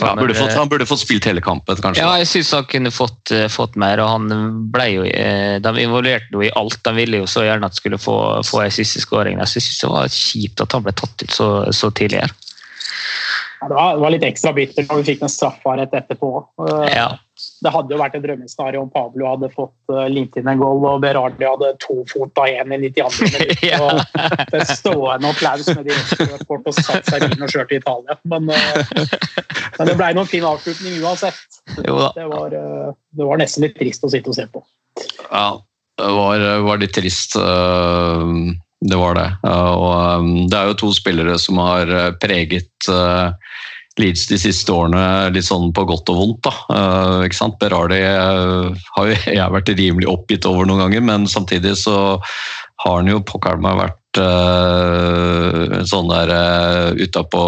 Ja, 0.01 0.13
burde 0.15 0.35
fått, 0.37 0.53
han 0.53 0.69
burde 0.69 0.85
fått 0.85 1.01
spilt 1.01 1.25
hele 1.25 1.41
kampen, 1.41 1.79
kanskje. 1.81 2.03
Ja, 2.05 2.19
jeg 2.21 2.29
syns 2.29 2.51
han 2.53 2.67
kunne 2.69 2.91
fått, 2.93 3.31
eh, 3.33 3.47
fått 3.49 3.79
mer. 3.81 3.99
og 4.05 4.11
han 4.13 4.27
ble 4.71 4.87
jo, 4.93 5.05
eh, 5.09 5.57
De 5.59 5.73
involverte 5.81 6.29
jo 6.37 6.43
i 6.45 6.51
alt. 6.53 6.83
De 6.85 6.93
ville 6.95 7.23
jo 7.23 7.25
så 7.31 7.47
gjerne 7.47 7.65
at 7.65 7.75
skulle 7.75 7.97
få, 7.99 8.45
få 8.45 8.61
en 8.67 8.71
siste 8.77 9.01
skåring. 9.01 9.41
Jeg 9.41 9.49
syns 9.55 9.81
det 9.81 9.91
var 9.91 10.13
kjipt 10.13 10.61
at 10.61 10.77
han 10.77 10.85
ble 10.85 10.93
tatt 10.93 11.25
ut 11.25 11.33
så, 11.33 11.49
så 11.73 11.91
tidlig. 11.91 12.21
her. 12.21 12.37
Ja, 13.61 13.69
det, 13.69 13.75
var, 13.75 13.95
det 13.97 14.05
var 14.05 14.11
litt 14.11 14.29
ekstra 14.29 14.53
bittert 14.57 14.89
når 14.89 15.01
vi 15.01 15.09
fikk 15.15 15.25
den 15.25 15.33
straffa 15.33 15.77
rett 15.81 15.97
etterpå. 15.97 16.31
Eh, 16.69 16.97
Ja. 16.97 17.09
Det 17.61 17.71
hadde 17.75 17.93
jo 17.93 17.99
vært 18.01 18.15
et 18.17 18.23
drømmescenario 18.25 18.81
om 18.81 18.91
Pablo 18.93 19.27
hadde 19.29 19.51
fått 19.53 19.93
uh, 19.93 20.07
limt 20.09 20.37
inn 20.41 20.49
en 20.49 20.61
goal 20.61 20.81
og 20.89 21.03
Berardi 21.03 21.45
hadde 21.45 21.75
to 21.83 21.99
fot 22.09 22.41
av 22.41 22.49
én 22.49 22.73
i 22.73 22.79
92. 22.89 23.27
minutt. 23.27 23.65
Og 23.85 24.55
Det 24.55 24.63
stående 24.71 25.33
applaus 25.35 25.69
med 25.69 25.91
de 25.91 25.97
rødt 25.97 26.71
og 26.71 26.79
satt 26.79 27.11
seg 27.11 27.27
i 27.27 27.29
bilen 27.29 27.45
og 27.45 27.53
kjørte 27.53 27.69
til 27.75 27.83
Italia. 27.83 28.17
Men, 28.33 28.49
eh, 28.55 29.03
men 29.77 29.91
det 29.91 29.97
ble 29.99 30.09
noen 30.17 30.31
fin 30.31 30.47
avslutning 30.49 30.97
uansett. 31.05 31.61
Det 31.77 31.93
var, 31.93 32.57
eh, 32.57 32.95
det 33.17 33.29
var 33.29 33.43
nesten 33.43 33.67
litt 33.67 33.77
trist 33.77 34.09
å 34.09 34.13
sitte 34.13 34.33
og 34.33 34.39
se 34.39 34.49
på. 34.49 34.65
Ja, 35.29 35.51
det 36.01 36.13
var, 36.17 36.47
var 36.65 36.81
litt 36.81 36.97
trist. 36.97 37.37
Det 37.37 38.97
var 38.97 39.19
det. 39.21 39.29
Og 39.45 40.33
det 40.49 40.57
er 40.57 40.73
jo 40.73 40.81
to 40.87 40.95
spillere 40.97 41.37
som 41.41 41.61
har 41.61 41.93
preget 42.23 42.89
Leeds 44.01 44.27
de 44.31 44.39
siste 44.41 44.73
årene 44.75 45.31
litt 45.35 45.47
sånn 45.47 45.71
på 45.77 45.85
godt 45.89 46.11
og 46.13 46.21
vondt. 46.21 46.49
da. 46.49 46.53
Øh, 46.75 47.27
ikke 47.29 47.39
sant? 47.39 47.59
Berardi 47.61 48.01
øh, 48.01 48.75
har 48.97 49.11
jo 49.11 49.17
jeg 49.39 49.57
vært 49.57 49.73
rimelig 49.77 50.11
oppgitt 50.11 50.49
over 50.49 50.69
noen 50.69 50.87
ganger, 50.87 51.07
men 51.13 51.29
samtidig 51.31 51.77
så 51.81 51.97
har 52.81 53.01
han 53.01 53.11
jo 53.11 53.21
pokker 53.29 53.61
meg 53.61 53.77
vært 53.77 54.21
øh, 54.23 55.81
sånn 55.87 56.09
der 56.11 56.33
uh, 56.33 56.87
utapå 56.97 57.43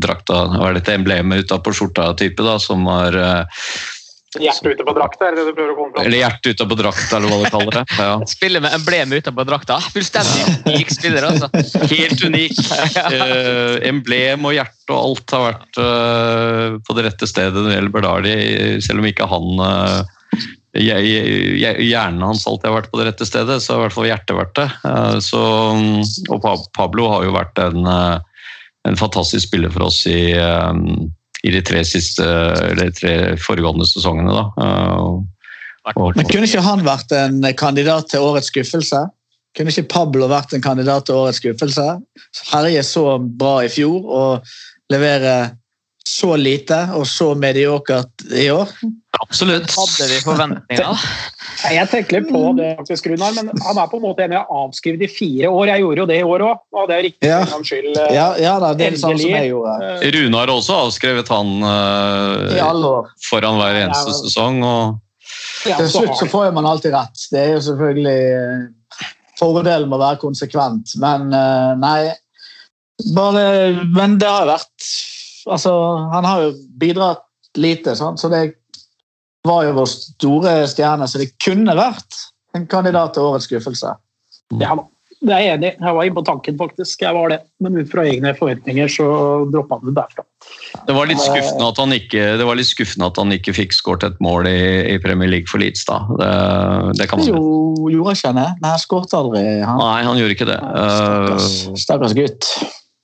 drakta 0.00 0.46
Hva 0.54 0.70
er 0.70 0.78
dette 0.78 0.94
emblemet 0.96 1.44
utapå 1.44 1.74
skjorta-type, 1.76 2.40
da, 2.42 2.56
som 2.62 2.88
har 2.88 3.18
Hjertet 4.40 4.74
ute 4.74 4.84
på 4.86 4.94
drakta, 4.96 5.28
er 5.28 5.36
det 5.36 5.42
det 5.44 5.52
du 5.52 5.56
prøver 5.56 5.72
å 5.72 5.76
komme 5.78 5.94
fram 5.94 6.06
Eller 6.08 6.20
hjertet 6.20 6.56
utapå 6.56 6.78
drakta, 6.78 7.18
eller 7.18 7.30
hva 7.30 7.38
du 7.38 7.52
kaller 7.54 7.76
det. 7.76 7.84
Ja. 8.04 8.14
Spiller 8.28 8.64
med 8.64 8.74
ute 8.74 9.20
utenpå 9.20 9.44
drakta. 9.46 9.76
Fullstendig 9.94 10.56
unik 10.66 10.90
spiller, 10.92 11.28
altså. 11.30 11.50
Helt 11.92 12.24
unik. 12.24 12.58
Uh, 13.14 13.76
emblem 13.86 14.46
og 14.48 14.54
hjerte 14.56 14.94
og 14.94 14.98
alt 14.98 15.32
har 15.34 15.42
vært 15.44 15.78
uh, 15.78 16.76
på 16.84 16.96
det 16.96 17.04
rette 17.06 17.28
stedet 17.28 17.56
når 17.56 17.68
det 17.68 17.76
gjelder 17.76 17.94
Berdali, 17.94 18.34
selv 18.84 19.02
om 19.02 19.08
ikke 19.08 19.28
han 19.30 19.62
hje- 20.74 21.74
Hjernen 21.84 22.24
hans 22.24 22.46
alltid 22.50 22.68
har 22.70 22.76
vært 22.78 22.90
på 22.92 23.00
det 23.00 23.06
rette 23.10 23.28
stedet, 23.28 23.58
så 23.62 23.74
har 23.74 23.80
i 23.80 23.84
hvert 23.84 23.96
fall 23.96 24.08
hjertet 24.08 24.38
vært 24.38 24.54
det. 24.58 24.68
Så, 25.26 25.42
og 26.34 26.48
Pablo 26.76 27.08
har 27.12 27.26
jo 27.28 27.36
vært 27.36 27.60
en, 27.62 27.86
en 27.88 29.00
fantastisk 29.00 29.46
spiller 29.48 29.72
for 29.74 29.86
oss 29.90 30.02
i, 30.10 30.34
i 31.44 31.52
de 31.52 31.60
tre 31.64 31.82
siste, 31.86 32.24
de 32.78 32.88
tre 32.96 33.14
foregående 33.40 33.86
sesongene. 33.88 34.32
Da. 34.32 34.44
Eh, 34.64 35.98
Men 36.16 36.30
kunne 36.30 36.48
ikke 36.48 36.64
han 36.64 36.84
vært 36.86 37.12
en 37.12 37.42
kandidat 37.60 38.08
til 38.12 38.24
årets 38.24 38.48
skuffelse? 38.52 39.02
Kunne 39.54 39.70
ikke 39.70 39.90
Pablo 39.92 40.26
vært 40.30 40.54
en 40.56 40.64
kandidat 40.64 41.06
til 41.06 41.20
årets 41.20 41.42
skuffelse? 41.42 41.84
Herje 42.50 42.82
så 42.86 43.18
bra 43.20 43.58
i 43.62 43.70
fjor 43.70 44.08
og 44.08 44.54
leverer 44.92 45.52
så 46.08 46.34
lite 46.36 46.76
og 46.94 47.06
så 47.08 47.30
mediokert 47.38 48.24
i 48.36 48.50
år. 48.52 48.68
Absolutt. 49.22 49.70
Hadde 49.72 50.08
vi 50.10 50.18
forventninger? 50.24 51.04
Jeg 51.72 51.88
tenker 51.88 52.18
litt 52.18 52.26
på 52.28 52.40
det, 52.58 52.74
faktisk, 52.80 53.06
Runar, 53.12 53.32
men 53.38 53.48
han 53.62 53.78
er 53.80 53.88
på 53.88 53.96
en 54.00 54.04
måte 54.04 54.24
en 54.26 54.34
jeg 54.34 54.42
har 54.42 54.64
avskrevet 54.64 55.04
i 55.06 55.08
fire 55.08 55.48
år. 55.48 55.70
Jeg 55.70 55.80
gjorde 55.84 56.02
jo 56.02 56.06
det 56.10 56.18
i 56.18 56.26
år 56.28 56.44
òg, 56.44 56.58
og 56.76 56.88
det 56.90 56.96
er 56.98 57.06
riktig 57.06 57.30
Ja. 57.30 57.38
for 57.48 57.64
skyld. 57.64 57.96
eh, 57.96 58.12
Ja, 58.14 58.26
ja 58.36 58.58
da, 58.60 58.72
det 58.74 58.86
er 58.86 58.90
det 58.96 59.00
samme 59.00 59.18
som 59.22 59.30
jeg 59.30 59.50
gjorde 59.52 59.76
eh, 60.02 60.10
Runar 60.18 60.44
har 60.44 60.52
også 60.58 60.76
avskrevet 60.82 61.28
han 61.32 61.54
uh, 61.62 62.52
i 62.52 62.60
alle 62.60 62.86
år. 62.98 63.08
foran 63.30 63.56
hver 63.62 63.80
eneste 63.86 64.12
Ja. 64.12 64.18
sesong. 64.20 64.62
og 64.62 65.00
ja, 65.70 65.76
Til 65.78 65.88
slutt 65.88 66.18
så 66.20 66.28
får 66.28 66.52
man 66.52 66.66
alltid 66.66 66.92
rett. 66.92 67.16
Det 67.32 67.40
er 67.40 67.52
jo 67.54 67.60
selvfølgelig 67.70 68.74
fordelen 69.38 69.88
med 69.88 69.96
å 69.98 70.04
være 70.04 70.20
konsekvent, 70.20 70.92
men 71.00 71.32
uh, 71.32 71.72
nei 71.80 72.12
bare, 73.14 73.84
Men 73.90 74.18
det 74.18 74.28
har 74.28 74.46
vært 74.46 74.92
Altså, 75.46 75.72
han 76.12 76.24
har 76.24 76.42
jo 76.46 76.52
bidratt 76.80 77.24
lite, 77.60 77.94
sant? 77.98 78.20
så 78.20 78.30
det 78.32 78.46
var 79.44 79.66
jo 79.66 79.74
vår 79.76 79.90
store 79.92 80.54
stjerne, 80.70 81.06
så 81.10 81.20
det 81.20 81.34
kunne 81.44 81.74
vært 81.76 82.16
en 82.56 82.64
kandidat 82.70 83.14
til 83.16 83.26
årets 83.28 83.44
skuffelse. 83.50 83.92
Ja, 84.60 84.74
da. 84.78 84.84
det 85.24 85.34
er 85.34 85.42
jeg 85.42 85.56
enig 85.58 85.68
i. 85.72 85.74
Jeg 85.82 85.96
var 85.96 86.06
inne 86.06 86.16
på 86.16 86.22
tanken, 86.26 86.56
faktisk. 86.60 87.02
Jeg 87.02 87.16
var 87.16 87.32
det. 87.32 87.38
Men 87.64 87.76
ut 87.80 87.90
fra 87.90 88.04
egne 88.08 88.32
forventninger 88.38 88.88
så 88.92 89.06
droppa 89.52 89.78
han 89.80 89.88
det 89.90 89.94
derfra. 89.98 90.24
Det 90.86 90.94
var 90.96 91.08
litt 91.10 91.20
skuffende 91.22 91.66
at 91.72 91.80
han 91.82 91.94
ikke, 91.96 92.24
det 92.40 92.46
var 92.48 92.58
litt 92.58 92.68
skuffende 92.70 93.08
at 93.10 93.20
han 93.20 93.32
ikke 93.36 93.54
fikk 93.56 93.74
skåret 93.76 94.06
et 94.08 94.20
mål 94.24 94.48
i, 94.50 94.56
i 94.94 94.96
Premier 95.02 95.30
League 95.32 95.50
for 95.50 95.60
Leeds. 95.62 95.84
da. 95.90 95.98
Det, 96.20 96.30
det 97.00 97.08
kan 97.10 97.20
man 97.20 97.28
Jo, 97.28 97.42
gjorde 97.92 98.16
ikke 98.16 98.32
han 98.32 98.40
det? 98.40 98.48
Nei, 98.64 98.72
han 98.76 98.82
skåret 98.84 99.16
aldri. 99.20 99.44
Han. 99.64 99.82
Nei, 99.82 100.00
han 100.08 100.22
gjorde 100.22 100.38
ikke 100.38 100.48
det. 100.54 100.60
Stakkars, 100.62 101.50
Eh, 101.68 101.78
stakkars 101.84 102.16
gutt. 102.16 102.50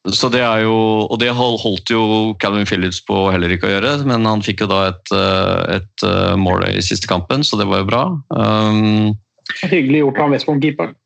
Så 0.08 0.30
det 0.32 0.40
er 0.40 0.62
jo, 0.64 0.76
Og 1.10 1.18
det 1.20 1.28
holdt 1.36 1.90
jo 1.92 2.32
Calvin 2.40 2.68
Phillips 2.68 3.02
på 3.04 3.26
heller 3.34 3.52
ikke 3.52 3.68
å 3.68 3.74
gjøre, 3.74 3.98
men 4.08 4.24
han 4.28 4.44
fikk 4.44 4.64
jo 4.64 4.70
da 4.70 4.86
et, 4.88 5.12
eh, 5.12 5.76
et 5.76 6.06
eh, 6.08 6.36
mål 6.40 6.64
i 6.70 6.84
siste 6.84 7.10
kampen, 7.10 7.44
så 7.44 7.58
det 7.60 7.68
var 7.68 7.82
jo 7.82 7.90
bra. 7.90 8.04
Um, 8.32 9.12
Hyggelig 9.60 10.04
gjort 10.04 10.22
av 10.24 10.34
Westbrom-keeperen. 10.36 10.96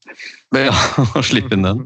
Ja, 0.55 0.71
å 1.19 1.23
slippe 1.27 1.57
inn 1.57 1.65
den. 1.67 1.81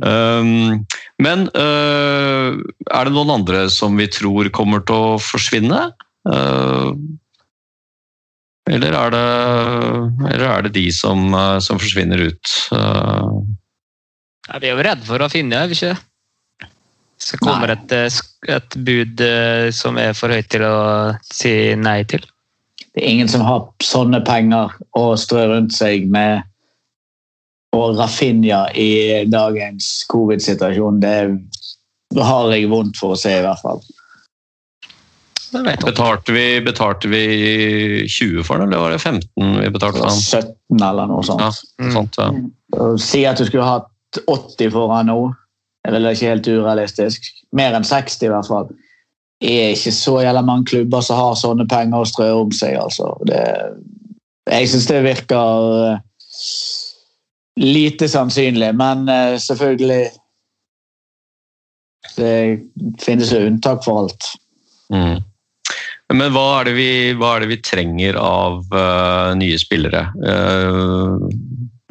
Um, 0.00 0.86
men 1.20 1.42
uh, 1.52 2.56
er 2.56 3.04
det 3.04 3.12
noen 3.12 3.34
andre 3.34 3.66
som 3.68 3.98
vi 4.00 4.06
tror 4.08 4.48
kommer 4.56 4.80
til 4.88 4.96
å 4.96 5.18
forsvinne? 5.20 5.90
Uh, 6.24 6.96
eller, 8.72 8.96
er 8.96 9.12
det, 9.12 9.26
eller 10.30 10.46
er 10.48 10.64
det 10.64 10.72
de 10.78 10.86
som, 10.96 11.28
som 11.60 11.82
forsvinner 11.82 12.24
ut? 12.30 12.54
Uh, 12.72 13.44
Ja, 14.48 14.62
vi 14.62 14.70
er 14.70 14.78
jo 14.78 14.86
redd 14.88 15.04
for 15.04 15.20
å 15.20 15.28
finne, 15.28 15.60
er 15.60 15.68
vi 15.68 15.76
ikke? 15.76 15.98
Så 17.20 17.38
kommer 17.38 17.68
det 17.68 17.78
et, 17.78 17.92
eh, 17.92 18.54
et 18.56 18.76
bud 18.76 19.20
eh, 19.20 19.70
som 19.76 19.98
er 20.00 20.14
for 20.16 20.32
høyt 20.32 20.48
til 20.52 20.64
å 20.64 20.76
si 21.28 21.52
nei 21.76 22.02
til. 22.08 22.24
Det 22.90 23.04
er 23.04 23.10
ingen 23.12 23.28
som 23.30 23.44
har 23.46 23.66
sånne 23.84 24.22
penger 24.26 24.72
å 24.98 25.12
strø 25.20 25.44
rundt 25.52 25.76
seg 25.76 26.08
med 26.10 26.46
og 27.76 27.98
Rafinha 28.00 28.64
i 28.74 29.22
dagens 29.30 30.04
covid-situasjon. 30.10 30.98
Det 31.00 32.22
har 32.24 32.50
jeg 32.50 32.70
vondt 32.70 32.98
for 32.98 33.14
å 33.14 33.18
se, 33.18 33.36
i 33.38 33.44
hvert 33.44 33.62
fall. 33.62 33.82
Det 35.50 35.76
betalte, 35.82 36.32
vi, 36.34 36.60
betalte 36.62 37.10
vi 37.10 37.22
20 38.06 38.44
for 38.46 38.62
den, 38.62 38.70
eller 38.70 38.84
var 38.84 38.94
det 38.94 38.98
15 39.02 39.54
vi 39.60 39.70
betalte 39.70 39.98
for 39.98 40.10
den? 40.10 40.50
17 40.74 40.84
eller 40.88 41.10
noe 41.10 41.24
sånt. 41.26 41.42
Ja, 41.42 41.90
sånt, 41.94 42.18
ja. 42.18 42.90
Si 43.02 43.24
at 43.26 43.38
du 43.38 43.46
skulle 43.48 43.66
hatt 43.66 44.20
80 44.26 44.70
for 44.74 44.94
han 44.94 45.10
nå, 45.10 45.18
er 45.86 45.96
vel 45.96 46.10
ikke 46.10 46.32
helt 46.32 46.48
urealistisk. 46.50 47.28
Mer 47.56 47.76
enn 47.76 47.86
60 47.86 48.26
i 48.26 48.32
hvert 48.32 48.48
fall. 48.50 48.70
Det 49.40 49.54
er 49.56 49.74
ikke 49.74 49.94
så 49.96 50.18
jævla 50.20 50.42
mange 50.44 50.68
klubber 50.68 51.04
som 51.04 51.16
har 51.20 51.38
sånne 51.40 51.66
penger 51.68 52.02
å 52.02 52.08
strø 52.08 52.28
om 52.42 52.52
seg. 52.52 52.76
altså. 52.76 53.14
Det, 53.28 53.40
jeg 54.50 54.68
syns 54.72 54.88
det 54.90 55.00
virker 55.06 55.70
eh, 55.86 56.02
lite 57.64 58.08
sannsynlig, 58.10 58.74
men 58.76 59.08
eh, 59.08 59.38
selvfølgelig 59.40 60.02
Det 62.16 62.58
finnes 63.00 63.30
jo 63.32 63.38
unntak 63.46 63.84
for 63.84 64.02
alt. 64.02 64.26
Mm. 64.92 65.20
Men 66.10 66.32
hva 66.34 66.46
er 66.58 66.72
vi, 66.74 66.88
hva 67.14 67.36
er 67.36 67.44
det 67.44 67.50
vi 67.52 67.58
trenger 67.62 68.16
av 68.18 68.64
uh, 68.74 69.30
nye 69.38 69.58
spillere? 69.60 70.08
Uh, 70.18 71.22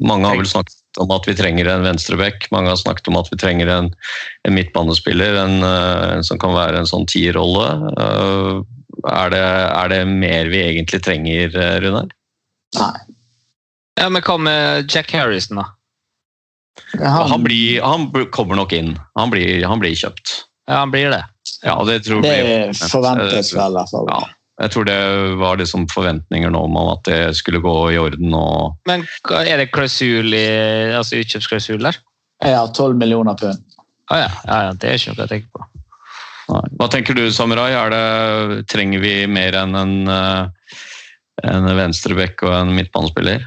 mange 0.04 0.28
har 0.28 0.36
vel 0.36 0.50
snakket 0.50 0.79
om 0.98 1.10
at 1.14 1.28
vi 1.28 1.36
trenger 1.38 1.68
en 1.70 1.84
venstreback. 1.86 2.48
Mange 2.50 2.72
har 2.72 2.80
snakket 2.80 3.08
om 3.08 3.18
at 3.20 3.30
vi 3.30 3.38
trenger 3.38 3.70
en, 3.70 3.90
en 4.48 4.56
midtbanespiller, 4.56 5.38
en, 5.44 5.62
eh, 5.66 6.06
en 6.16 6.26
som 6.26 6.40
kan 6.40 6.54
være 6.56 6.82
en 6.82 6.90
sånn 6.90 7.06
tierrolle. 7.10 7.68
Eh, 7.94 8.62
er, 9.06 9.34
det, 9.34 9.44
er 9.44 9.92
det 9.92 10.00
mer 10.10 10.50
vi 10.52 10.64
egentlig 10.64 11.02
trenger, 11.06 11.54
eh, 11.54 11.76
Runar? 11.84 12.10
Nei. 12.78 12.94
Ja, 14.00 14.08
men 14.08 14.24
hva 14.24 14.38
med 14.40 14.90
Jack 14.90 15.12
Harrison, 15.12 15.60
da? 15.60 15.68
Han, 17.02 17.42
blir, 17.44 17.82
han 17.84 18.08
kommer 18.32 18.56
nok 18.56 18.72
inn. 18.72 18.94
Han 19.18 19.32
blir, 19.32 19.60
han 19.68 19.82
blir 19.82 19.94
kjøpt. 19.98 20.46
Ja, 20.70 20.80
han 20.80 20.92
blir 20.94 21.10
det. 21.12 21.22
Ja, 21.66 21.74
det 21.84 22.00
tror 22.06 22.22
Det 22.24 22.72
forventes 22.78 23.50
vel, 23.52 23.74
i 23.74 23.80
hvert 23.80 23.92
fall. 23.92 24.08
Ja, 24.08 24.20
jeg 24.60 24.72
tror 24.74 24.84
det 24.84 25.00
var 25.40 25.56
liksom 25.60 25.86
forventninger 25.88 26.52
nå 26.52 26.60
om 26.68 26.76
at 26.82 27.04
det 27.08 27.20
skulle 27.38 27.62
gå 27.64 27.74
i 27.94 27.98
orden. 28.00 28.34
og 28.36 28.76
Men 28.88 29.06
er 29.32 29.62
det 29.62 29.70
klausul 29.72 30.34
i, 30.36 30.46
altså 30.96 31.20
utkjøpsklausul 31.22 31.80
der? 31.86 31.96
Ja, 32.44 32.66
12 32.66 32.96
millioner 33.00 33.36
pund. 33.40 33.64
Ah, 34.10 34.24
ja. 34.24 34.30
ja, 34.44 34.62
ja, 34.66 34.72
det 34.74 34.88
er 34.88 34.98
ikke 34.98 35.14
noe 35.14 35.24
jeg 35.24 35.32
tenker 35.32 35.52
på. 35.54 35.66
Hva 36.50 36.88
tenker 36.90 37.14
du, 37.14 37.28
Samurai? 37.32 37.70
Er 37.78 37.92
det, 37.94 38.64
trenger 38.72 39.02
vi 39.02 39.14
mer 39.30 39.54
enn 39.60 39.76
en, 39.78 39.92
eh, 40.10 40.72
en 41.46 41.68
venstrebekk 41.78 42.42
og 42.48 42.56
en 42.56 42.72
midtbanespiller? 42.74 43.44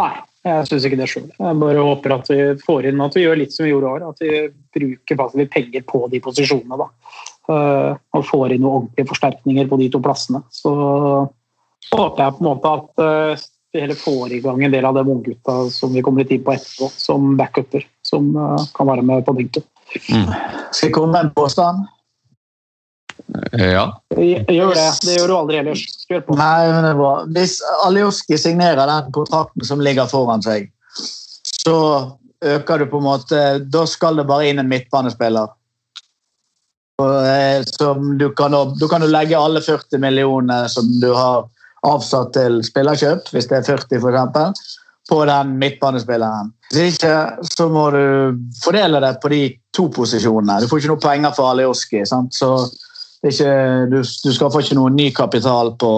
Nei, 0.00 0.14
jeg 0.48 0.70
syns 0.70 0.88
ikke 0.88 0.98
det 1.02 1.10
sjøl. 1.12 1.28
Jeg 1.36 1.60
bare 1.60 1.84
håper 1.84 2.16
at 2.16 2.30
vi 2.32 2.40
får 2.64 2.88
inn 2.90 3.04
at 3.04 3.18
vi 3.18 3.26
gjør 3.26 3.42
litt 3.42 3.54
som 3.54 3.66
vi 3.66 3.74
gjorde 3.74 3.90
i 3.90 3.94
år. 3.98 4.08
At 4.10 4.24
vi 4.24 4.40
bruker 4.78 5.20
faktisk 5.20 5.54
penger 5.54 5.86
på 5.92 6.06
de 6.12 6.22
posisjonene. 6.24 6.80
da. 6.80 6.88
Eh, 7.52 7.96
og 8.16 8.28
får 8.28 8.54
inn 8.54 8.64
noen 8.64 8.78
ordentlige 8.80 9.10
forsterkninger 9.10 9.68
på 9.70 9.80
de 9.80 9.90
to 9.92 10.00
plassene. 10.04 10.42
Så, 10.54 10.72
så 11.88 12.00
håper 12.00 12.24
jeg 12.24 12.36
på 12.36 12.44
en 12.44 12.50
måte 12.50 12.74
at 12.78 13.04
eh, 13.04 13.44
vi 13.74 13.82
heller 13.82 13.98
får 13.98 14.32
i 14.32 14.40
gang 14.44 14.62
en 14.62 14.74
del 14.74 14.86
av 14.86 14.94
de 14.94 15.02
unggutta 15.02 15.56
som 15.74 15.94
vi 15.94 16.02
kommer 16.04 16.22
litt 16.22 16.36
inn 16.36 16.44
på 16.46 16.54
etterpå, 16.54 16.90
som 16.94 17.32
backuper, 17.40 17.86
som 18.06 18.30
eh, 18.36 18.68
kan 18.76 18.90
være 18.90 19.06
med 19.06 19.26
på 19.26 19.34
benken. 19.34 19.66
Skal 19.94 20.88
jeg 20.88 20.94
komme 20.94 21.12
med 21.12 21.28
en 21.28 21.34
påstand? 21.34 21.84
Ja. 23.52 23.88
Gjør 24.16 24.74
det. 24.74 24.86
Det 25.02 25.16
gjør 25.16 25.30
du 25.30 25.36
aldri 25.36 25.58
ellers. 25.62 25.82
Kjør 26.08 26.22
på. 26.26 26.36
Nei, 26.38 26.68
men 26.70 26.84
det 26.86 26.92
er 26.92 27.00
bra. 27.00 27.12
Hvis 27.34 27.56
Alioski 27.86 28.38
signerer 28.40 28.86
den 28.90 29.10
kontrakten 29.16 29.66
som 29.66 29.82
ligger 29.82 30.10
foran 30.10 30.44
seg, 30.44 30.70
så 31.64 31.76
øker 32.44 32.82
du 32.82 32.86
på 32.90 33.00
en 33.00 33.06
måte 33.06 33.38
Da 33.72 33.84
skal 33.88 34.18
det 34.20 34.26
bare 34.28 34.50
inn 34.50 34.60
en 34.60 34.70
midtbanespiller. 34.70 35.52
Eh, 37.02 37.64
som 37.64 38.18
du 38.18 38.32
kan, 38.32 38.52
du 38.78 38.88
kan 38.88 39.10
legge 39.10 39.38
alle 39.38 39.60
40 39.60 39.98
millioner 39.98 40.68
som 40.68 40.86
du 41.00 41.10
har 41.14 41.48
avsatt 41.82 42.32
til 42.36 42.60
spillerkjøp, 42.64 43.32
hvis 43.34 43.48
det 43.50 43.58
er 43.58 43.66
40 43.66 43.98
f.eks., 43.98 44.60
på 45.08 45.18
den 45.28 45.58
midtbanespilleren. 45.60 46.52
Hvis 46.72 46.94
ikke, 46.94 47.16
så 47.58 47.66
må 47.68 47.90
du 47.92 48.38
fordele 48.62 49.02
det 49.04 49.18
på 49.20 49.28
de 49.28 49.40
to 49.76 49.90
posisjonene. 49.92 50.62
Du 50.62 50.70
får 50.70 50.80
ikke 50.80 50.92
noe 50.94 51.02
penger 51.02 51.34
for 51.36 51.50
Alioski. 51.50 52.00
Så 52.08 52.48
ikke, 53.20 53.50
du, 53.90 53.98
du 54.00 54.30
få 54.38 54.62
ikke 54.62 54.78
noe 54.78 54.94
ny 54.94 55.10
kapital 55.12 55.74
på, 55.76 55.92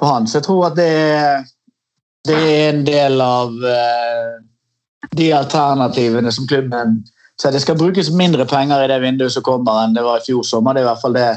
på 0.00 0.08
han. 0.08 0.24
Så 0.24 0.38
jeg 0.38 0.46
tror 0.46 0.70
at 0.70 0.78
det, 0.78 0.88
det 2.30 2.38
er 2.38 2.70
en 2.70 2.80
del 2.88 3.20
av 3.26 3.60
eh, 3.74 4.32
de 5.20 5.28
alternativene 5.36 6.32
som 6.32 6.48
klubben 6.48 7.02
så 7.42 7.50
Det 7.50 7.60
skal 7.60 7.78
brukes 7.78 8.10
mindre 8.10 8.46
penger 8.46 8.84
i 8.84 8.88
det 8.88 9.00
vinduet 9.02 9.32
som 9.34 9.42
kommer 9.42 9.80
enn 9.82 9.96
det 9.96 10.04
var 10.06 10.20
i 10.20 10.26
fjor 10.28 10.44
sommer. 10.46 10.76
Det 10.76 10.82
er 10.82 10.84
i 10.84 10.88
hvert 10.90 11.02
fall 11.02 11.16
det 11.16 11.30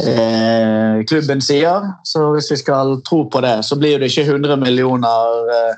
eh, 0.00 1.02
klubben 1.10 1.42
sier. 1.44 1.90
Så 2.08 2.30
hvis 2.32 2.48
vi 2.54 2.56
skal 2.62 2.94
tro 3.04 3.26
på 3.28 3.42
det, 3.44 3.58
så 3.68 3.76
blir 3.76 4.00
det 4.00 4.08
ikke 4.08 4.30
100 4.32 4.56
millioner 4.62 5.50
eh, 5.56 5.74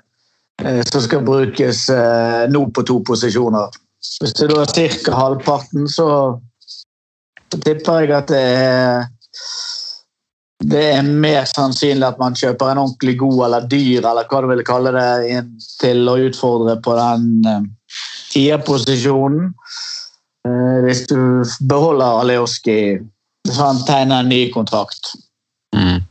eh, 0.63 0.83
som 0.93 1.03
skal 1.03 1.25
brukes 1.27 1.89
eh, 1.91 2.45
nå 2.55 2.69
på 2.71 2.85
to 2.87 3.01
posisjoner. 3.09 3.75
Hvis 4.23 4.37
det 4.39 4.47
er 4.47 4.95
ca. 5.03 5.17
halvparten, 5.19 5.89
så 5.91 6.07
tipper 7.59 8.05
jeg 8.05 8.15
at 8.15 8.31
det 8.31 8.45
er 8.63 9.09
det 10.69 10.85
er 10.91 11.07
mer 11.07 11.45
sannsynlig 11.47 12.07
at 12.07 12.19
man 12.19 12.35
kjøper 12.35 12.73
en 12.73 12.81
ordentlig 12.83 13.15
god 13.21 13.45
eller 13.47 13.67
dyr 13.71 14.03
eller 14.03 14.27
hva 14.27 14.41
du 14.43 14.49
vil 14.51 14.65
kalle 14.67 14.91
det, 14.95 15.43
til 15.79 16.11
å 16.11 16.17
utfordre 16.29 16.75
på 16.83 16.95
den 16.99 17.29
eh, 17.47 17.67
tierposisjonen. 18.33 19.53
Eh, 20.49 20.85
hvis 20.87 21.07
du 21.11 21.19
beholder 21.69 22.23
Alioski, 22.23 22.99
så 23.49 23.71
han 23.71 23.81
tegner 23.89 24.23
en 24.23 24.31
ny 24.33 24.43
kontrakt. 24.53 25.15
Mm. 25.77 26.05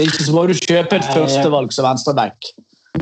Ikke 0.00 0.24
så 0.24 0.32
må 0.34 0.46
du 0.48 0.56
kjøpe 0.58 0.98
et 0.98 1.10
førstevalg 1.12 1.72
som 1.74 1.86
venstreback. 1.88 2.50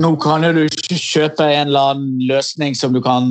Nå 0.01 0.15
kan 0.23 0.43
jo 0.47 0.51
du 0.57 0.65
ikke 0.65 0.99
kjøpe 0.99 1.47
en 1.47 1.69
eller 1.69 1.95
annen 1.95 2.27
løsning 2.27 2.75
som 2.79 2.95
du 2.95 3.01
kan 3.03 3.31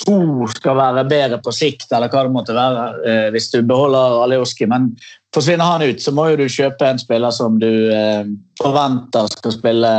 tro 0.00 0.46
skal 0.50 0.78
være 0.78 1.04
bedre 1.10 1.38
på 1.44 1.52
sikt, 1.54 1.90
eller 1.92 2.10
hva 2.10 2.24
det 2.26 2.34
måtte 2.34 2.56
være, 2.56 2.86
eh, 3.06 3.28
hvis 3.34 3.50
du 3.52 3.60
beholder 3.66 4.22
Alioski. 4.24 4.66
Men 4.70 4.90
forsvinner 5.34 5.76
han 5.76 5.84
ut, 5.86 6.02
så 6.02 6.14
må 6.14 6.30
jo 6.30 6.40
du 6.40 6.48
kjøpe 6.50 6.88
en 6.88 6.98
spiller 7.02 7.34
som 7.34 7.60
du 7.62 7.70
eh, 7.94 8.24
forventer 8.62 9.30
skal 9.36 9.54
spille 9.54 9.92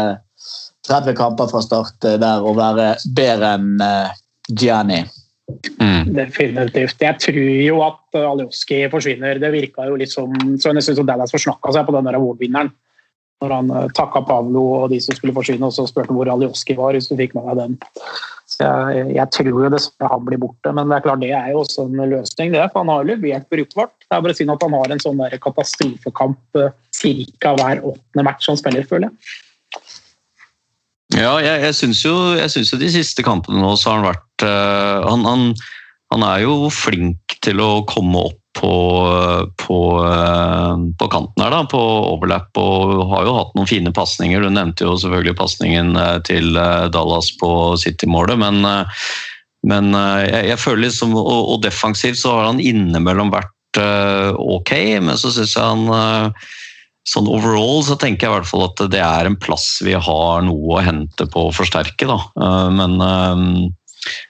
30 0.90 1.16
kamper 1.16 1.48
fra 1.52 1.62
start 1.64 2.02
der 2.02 2.42
og 2.42 2.58
være 2.58 2.96
bedre 3.16 3.54
enn 3.60 3.84
Gianni. 4.52 5.02
Mm. 5.82 6.14
Definitivt. 6.16 7.02
Jeg 7.02 7.20
tror 7.20 7.49
jo 7.66 7.82
at 7.86 8.18
eh, 8.18 8.28
Alioski 8.28 8.84
forsvinner. 8.91 9.39
Det 9.41 9.52
virka 9.54 9.88
jo 9.89 9.97
litt 9.99 10.14
som 10.14 10.34
så 10.62 10.74
nesten 10.76 10.97
som 10.97 11.08
Dallas 11.08 11.34
forsnakka 11.34 11.74
seg 11.76 11.88
på 11.88 11.95
den 11.97 12.10
award-vinneren. 12.12 12.72
Når 13.41 13.54
han 13.56 13.72
uh, 13.74 13.88
takka 13.97 14.22
Pavlo 14.22 14.62
og 14.76 14.91
de 14.91 14.99
som 15.02 15.16
skulle 15.18 15.34
forsvinne, 15.34 15.66
og 15.66 15.74
så 15.74 15.88
spurte 15.89 16.12
han 16.12 16.20
hvor 16.20 16.30
Alioski 16.30 16.76
var. 16.78 16.93
hvis 16.93 17.10
du 17.10 17.16
fikk 17.18 17.34
med 17.34 17.47
deg 17.49 17.58
den. 17.58 17.78
Så 18.52 18.68
jeg, 18.93 19.06
jeg 19.16 19.34
tror 19.34 19.49
jo 19.49 19.72
dessverre 19.74 20.12
han 20.12 20.26
blir 20.28 20.41
borte, 20.43 20.74
men 20.78 20.91
det 20.91 20.99
er 20.99 21.06
klart 21.08 21.24
det 21.24 21.32
er 21.34 21.47
jo 21.49 21.64
også 21.64 21.88
en 21.88 22.04
løsning. 22.12 22.52
det, 22.54 22.68
for 22.70 22.84
Han 22.84 22.91
har 22.93 23.02
jo 23.02 23.16
levert 23.16 23.47
brukbart. 23.49 23.95
Det 24.06 24.14
er 24.14 24.26
bare 24.28 24.38
synd 24.38 24.54
at 24.54 24.66
han 24.68 24.78
har 24.78 24.93
en 24.93 25.02
sånn 25.02 25.24
der 25.24 25.41
katastrofekamp 25.41 26.62
uh, 26.62 26.70
ca. 27.02 27.56
hver 27.58 27.82
åttende 27.82 28.28
match 28.30 28.52
han 28.52 28.62
spiller, 28.62 28.86
føler 28.86 29.10
jeg. 29.10 29.39
Ja, 31.12 31.34
jeg, 31.43 31.58
jeg 31.66 31.76
syns 31.76 32.06
jo, 32.06 32.14
jo 32.39 32.78
de 32.80 32.89
siste 32.93 33.24
kampene 33.26 33.60
nå 33.60 33.74
så 33.76 33.89
har 33.89 33.99
han 33.99 34.12
vært 34.14 34.28
eh, 34.46 35.08
han, 35.08 35.26
han, 35.28 35.50
han 36.14 36.28
er 36.28 36.46
jo 36.46 36.70
flink 36.74 37.39
til 37.42 37.62
å 37.64 37.72
komme 37.89 38.28
opp 38.30 38.38
på, 38.58 38.72
på, 39.64 39.80
eh, 40.06 40.74
på 41.00 41.08
kanten 41.12 41.44
her, 41.44 41.54
da, 41.54 41.62
på 41.72 41.82
overlap, 42.12 42.50
og 42.60 43.06
har 43.14 43.28
jo 43.28 43.36
hatt 43.38 43.54
noen 43.56 43.70
fine 43.70 43.94
pasninger. 43.96 44.44
Du 44.44 44.52
nevnte 44.52 44.86
jo 44.88 44.98
selvfølgelig 45.00 45.38
pasningen 45.39 45.96
eh, 45.96 46.18
til 46.28 46.58
eh, 46.60 46.88
Dallas 46.94 47.32
på 47.39 47.52
City-målet, 47.82 48.42
men, 48.42 48.62
eh, 48.68 49.06
men 49.72 49.96
eh, 49.96 50.26
jeg, 50.28 50.50
jeg 50.52 50.64
føler 50.66 50.86
liksom 50.88 51.16
og, 51.20 51.32
og 51.56 51.64
defensivt 51.66 52.20
så 52.22 52.36
har 52.36 52.52
han 52.52 52.64
innimellom 52.64 53.32
vært 53.34 53.82
eh, 53.82 54.36
ok, 54.36 54.76
men 55.08 55.16
så 55.22 55.32
syns 55.32 55.56
jeg 55.56 55.64
han 55.64 55.88
eh, 55.96 56.50
sånn 57.08 57.30
overall 57.32 57.80
så 57.86 57.96
tenker 57.98 58.28
jeg 58.28 58.32
i 58.32 58.36
hvert 58.36 58.50
fall 58.52 58.68
at 58.68 58.84
det 58.94 59.02
er 59.02 59.26
en 59.26 59.39
plass 59.42 59.80
vi 59.82 59.96
har 59.98 60.44
noe 60.46 60.76
å 60.76 60.84
hente 60.86 61.26
på 61.32 61.48
å 61.48 61.54
forsterke. 61.56 62.10
Da. 62.10 62.20
Eh, 62.36 62.68
Men, 62.78 63.00
eh, 63.02 63.46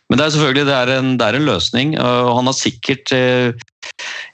men 0.09 0.19
det 0.19 0.26
er 0.26 0.34
selvfølgelig 0.36 0.67
det 0.67 0.76
er 0.76 0.93
en, 0.97 1.13
det 1.19 1.28
er 1.28 1.38
en 1.38 1.47
løsning. 1.47 1.93
og 1.95 2.36
Han 2.36 2.49
har 2.49 2.57
sikkert 2.57 3.13
eh, 3.15 3.53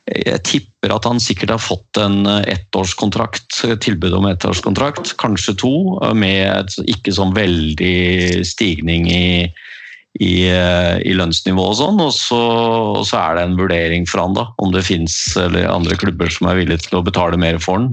Jeg 0.09 0.41
tipper 0.47 0.95
at 0.95 1.05
han 1.05 1.21
sikkert 1.21 1.53
har 1.53 1.61
fått 1.61 2.01
en 2.01 2.25
eh, 2.25 2.49
ettårskontrakt, 2.55 3.61
tilbud 3.83 4.17
om 4.17 4.25
ettårskontrakt, 4.31 5.13
kanskje 5.21 5.57
to, 5.61 5.75
eh, 6.01 6.15
med 6.17 6.73
ikke 6.89 7.13
sånn 7.13 7.37
veldig 7.37 8.43
stigning 8.47 9.09
i 9.13 9.25
i, 10.17 10.49
i 10.49 11.11
lønnsnivå 11.13 11.61
og 11.61 11.75
sånn, 11.77 11.99
og 12.01 12.09
så, 12.15 12.37
og 12.97 13.03
så 13.05 13.19
er 13.19 13.35
det 13.37 13.41
en 13.43 13.57
vurdering 13.59 14.07
for 14.09 14.23
han 14.23 14.33
da, 14.33 14.47
om 14.65 14.71
det 14.73 14.81
finnes 14.87 15.13
andre 15.37 15.93
klubber 16.01 16.31
som 16.33 16.47
er 16.49 16.57
villige 16.57 16.87
til 16.87 16.97
å 16.97 17.03
betale 17.05 17.37
mer 17.37 17.59
for 17.61 17.77
han, 17.77 17.91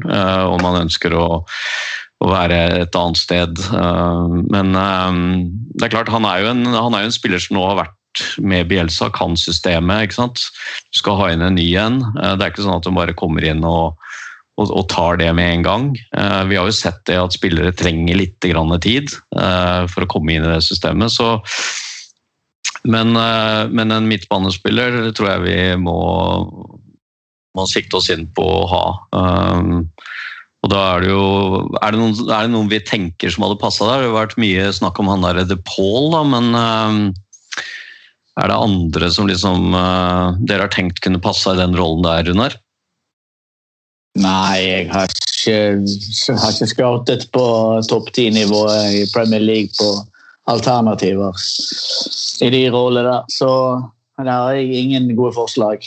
om 0.49 0.65
han 0.65 0.87
ønsker 0.87 1.13
å, 1.21 1.43
å 2.23 2.31
være 2.31 2.61
et 2.85 2.97
annet 2.99 3.21
sted. 3.21 3.61
Eh, 3.75 4.39
Men 4.53 4.75
eh, 4.79 5.21
det 5.75 5.89
er 5.89 5.95
klart, 5.97 6.13
han 6.13 6.27
er 6.29 6.45
jo 6.45 6.53
en, 6.55 6.67
er 6.71 7.05
jo 7.05 7.11
en 7.11 7.17
spiller 7.19 7.43
som 7.43 7.59
nå 7.59 7.67
har 7.67 7.81
vært 7.85 8.25
med 8.39 8.69
Bielsa, 8.71 9.09
kan 9.11 9.35
systemet, 9.39 10.07
ikke 10.07 10.21
sant? 10.21 10.45
Du 10.95 11.01
skal 11.01 11.19
ha 11.19 11.33
inn 11.33 11.43
en 11.43 11.59
ny 11.59 11.67
en. 11.81 11.99
Eh, 12.21 12.37
Det 12.37 12.47
er 12.47 12.55
ikke 12.55 12.67
sånn 12.67 12.79
at 12.79 12.87
du 12.87 12.95
bare 12.95 13.17
kommer 13.19 13.47
inn 13.47 13.65
og 13.69 13.99
og, 14.55 14.69
og 14.71 14.85
tar 14.87 15.17
det 15.19 15.33
med 15.35 15.49
en 15.51 15.63
gang. 15.67 15.87
Vi 16.47 16.55
har 16.55 16.69
jo 16.69 16.75
sett 16.79 17.01
det 17.11 17.17
at 17.19 17.35
spillere 17.35 17.73
trenger 17.75 18.15
litt 18.15 18.37
tid 18.39 19.11
for 19.91 20.05
å 20.05 20.07
komme 20.07 20.31
inn 20.31 20.45
i 20.47 20.53
det 20.53 20.61
systemet. 20.63 21.11
Så, 21.11 21.41
men, 22.87 23.19
men 23.75 23.91
en 23.91 24.07
midtbanespiller 24.07 25.11
tror 25.11 25.33
jeg 25.33 25.43
vi 25.43 25.57
må, 25.83 25.99
må 27.59 27.67
sikte 27.67 27.99
oss 27.99 28.13
inn 28.15 28.29
på 28.31 28.47
å 28.47 28.63
ha. 28.71 28.85
Og 30.65 30.71
da 30.73 30.81
er 30.95 31.05
det 31.05 31.11
jo 31.13 31.25
Er 31.83 31.93
det 31.93 32.01
noen, 32.01 32.15
er 32.25 32.47
det 32.47 32.53
noen 32.55 32.71
vi 32.73 32.81
tenker 32.81 33.33
som 33.33 33.45
hadde 33.45 33.61
passa 33.61 33.89
der? 33.89 34.05
Det 34.05 34.11
har 34.11 34.19
vært 34.23 34.41
mye 34.41 34.71
snakk 34.73 35.01
om 35.03 35.13
han 35.13 35.27
der 35.27 35.45
De 35.49 35.59
Paul, 35.69 36.11
da, 36.15 36.23
men 36.25 36.51
uh, 36.57 37.61
er 38.41 38.51
det 38.51 38.61
andre 38.67 39.11
som 39.15 39.29
liksom 39.31 39.77
uh, 39.77 40.35
dere 40.41 40.67
har 40.67 40.73
tenkt 40.73 41.03
kunne 41.05 41.23
passa 41.23 41.53
i 41.55 41.61
den 41.61 41.77
rollen 41.79 42.03
der, 42.07 42.25
Runar? 42.31 42.57
Nei, 44.15 44.59
jeg 44.63 44.91
har 44.93 45.11
ikke, 45.11 45.57
har 46.39 46.53
ikke 46.55 46.71
scoutet 46.71 47.29
på 47.35 47.45
topp 47.91 48.13
ti-nivået 48.15 49.01
i 49.01 49.07
Premier 49.11 49.43
League 49.43 49.75
på 49.75 49.89
alternativer 50.51 51.35
i 52.45 52.51
de 52.55 52.63
rollene 52.71 53.09
der. 53.09 53.25
Så 53.33 53.51
der 54.21 54.31
har 54.31 54.55
jeg 54.55 54.85
ingen 54.85 55.11
gode 55.19 55.35
forslag. 55.35 55.83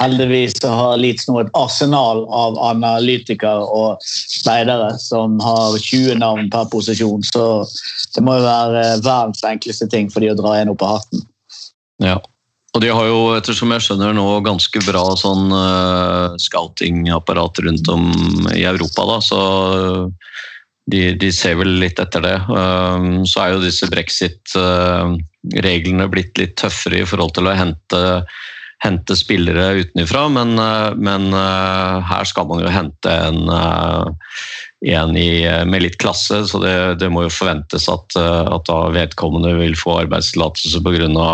Heldigvis 0.00 0.56
har 0.64 0.96
Leeds 0.98 1.28
nå 1.28 1.36
et 1.38 1.50
arsenal 1.54 2.24
av 2.34 2.56
analytikere 2.66 3.62
og 3.62 4.02
speidere 4.02 4.98
som 4.98 5.38
har 5.42 5.78
20 5.78 6.18
navn 6.18 6.50
per 6.50 6.64
posisjon, 6.72 7.22
så 7.22 7.64
det 8.16 8.22
må 8.26 8.34
jo 8.40 8.46
være 8.46 9.00
verdens 9.04 9.44
enkleste 9.46 9.86
ting 9.92 10.10
for 10.10 10.20
de 10.24 10.32
å 10.32 10.38
dra 10.38 10.56
en 10.58 10.72
opp 10.74 10.82
av 10.82 10.90
hatten. 10.98 11.20
Ja. 12.02 12.18
Og 12.74 12.82
de 12.82 12.88
har 12.90 13.06
jo, 13.06 13.38
ettersom 13.38 13.70
jeg 13.70 13.84
skjønner 13.86 14.10
nå, 14.16 14.40
ganske 14.42 14.80
bra 14.82 15.16
sånn 15.18 15.52
uh, 15.54 16.34
scouting-apparat 16.42 17.58
rundt 17.62 17.88
om 17.92 18.04
i 18.50 18.64
Europa, 18.66 19.06
da, 19.12 19.18
så 19.22 19.38
de, 20.90 21.14
de 21.14 21.32
ser 21.32 21.54
vel 21.60 21.78
litt 21.78 21.98
etter 22.02 22.20
det. 22.24 22.38
Um, 22.50 23.26
så 23.30 23.40
er 23.44 23.50
jo 23.54 23.62
disse 23.62 23.86
brexit-reglene 23.92 26.10
blitt 26.10 26.34
litt 26.40 26.56
tøffere 26.58 26.98
i 27.04 27.06
forhold 27.06 27.34
til 27.38 27.46
å 27.46 27.54
hente, 27.54 28.26
hente 28.84 29.16
spillere 29.16 29.80
utenfra, 29.80 30.26
men, 30.28 30.58
uh, 30.60 30.92
men 30.96 31.30
uh, 31.32 32.04
her 32.04 32.28
skal 32.28 32.48
man 32.50 32.60
jo 32.64 32.72
hente 32.72 33.10
en, 33.10 33.48
uh, 33.48 34.12
en 34.84 35.16
i, 35.16 35.44
med 35.64 35.86
litt 35.86 35.98
klasse, 36.02 36.42
så 36.50 36.60
det, 36.60 36.76
det 37.00 37.08
må 37.12 37.24
jo 37.24 37.32
forventes 37.32 37.88
at, 37.88 38.18
at 38.20 38.72
vedkommende 38.92 39.54
vil 39.56 39.76
få 39.80 40.02
arbeidstillatelse 40.04 40.82
pga 40.84 41.28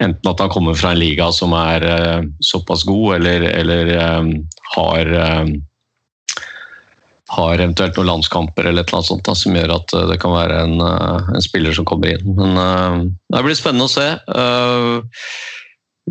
enten 0.00 0.30
at 0.30 0.40
han 0.40 0.48
kommer 0.48 0.74
fra 0.74 0.94
en 0.94 1.00
liga 1.00 1.28
som 1.32 1.52
er 1.56 1.84
eh, 1.84 2.22
såpass 2.40 2.86
god, 2.88 3.18
eller, 3.18 3.42
eller 3.50 3.90
eh, 3.96 4.30
har 4.76 5.12
eh, 5.24 5.50
har 7.30 7.60
eventuelt 7.62 7.98
noen 7.98 8.08
landskamper 8.08 8.66
eller 8.66 8.88
annet 8.90 9.06
sånt 9.06 9.22
da, 9.26 9.36
som 9.38 9.54
gjør 9.54 9.76
at 9.76 9.94
eh, 9.94 10.06
det 10.10 10.18
kan 10.22 10.34
være 10.34 10.62
en, 10.64 10.80
eh, 10.82 11.30
en 11.36 11.44
spiller 11.44 11.76
som 11.76 11.86
kommer 11.86 12.14
inn. 12.14 12.34
Men 12.38 12.58
eh, 12.64 12.96
det 13.36 13.44
blir 13.46 13.58
spennende 13.58 13.86
å 13.86 13.92
se. 13.92 14.08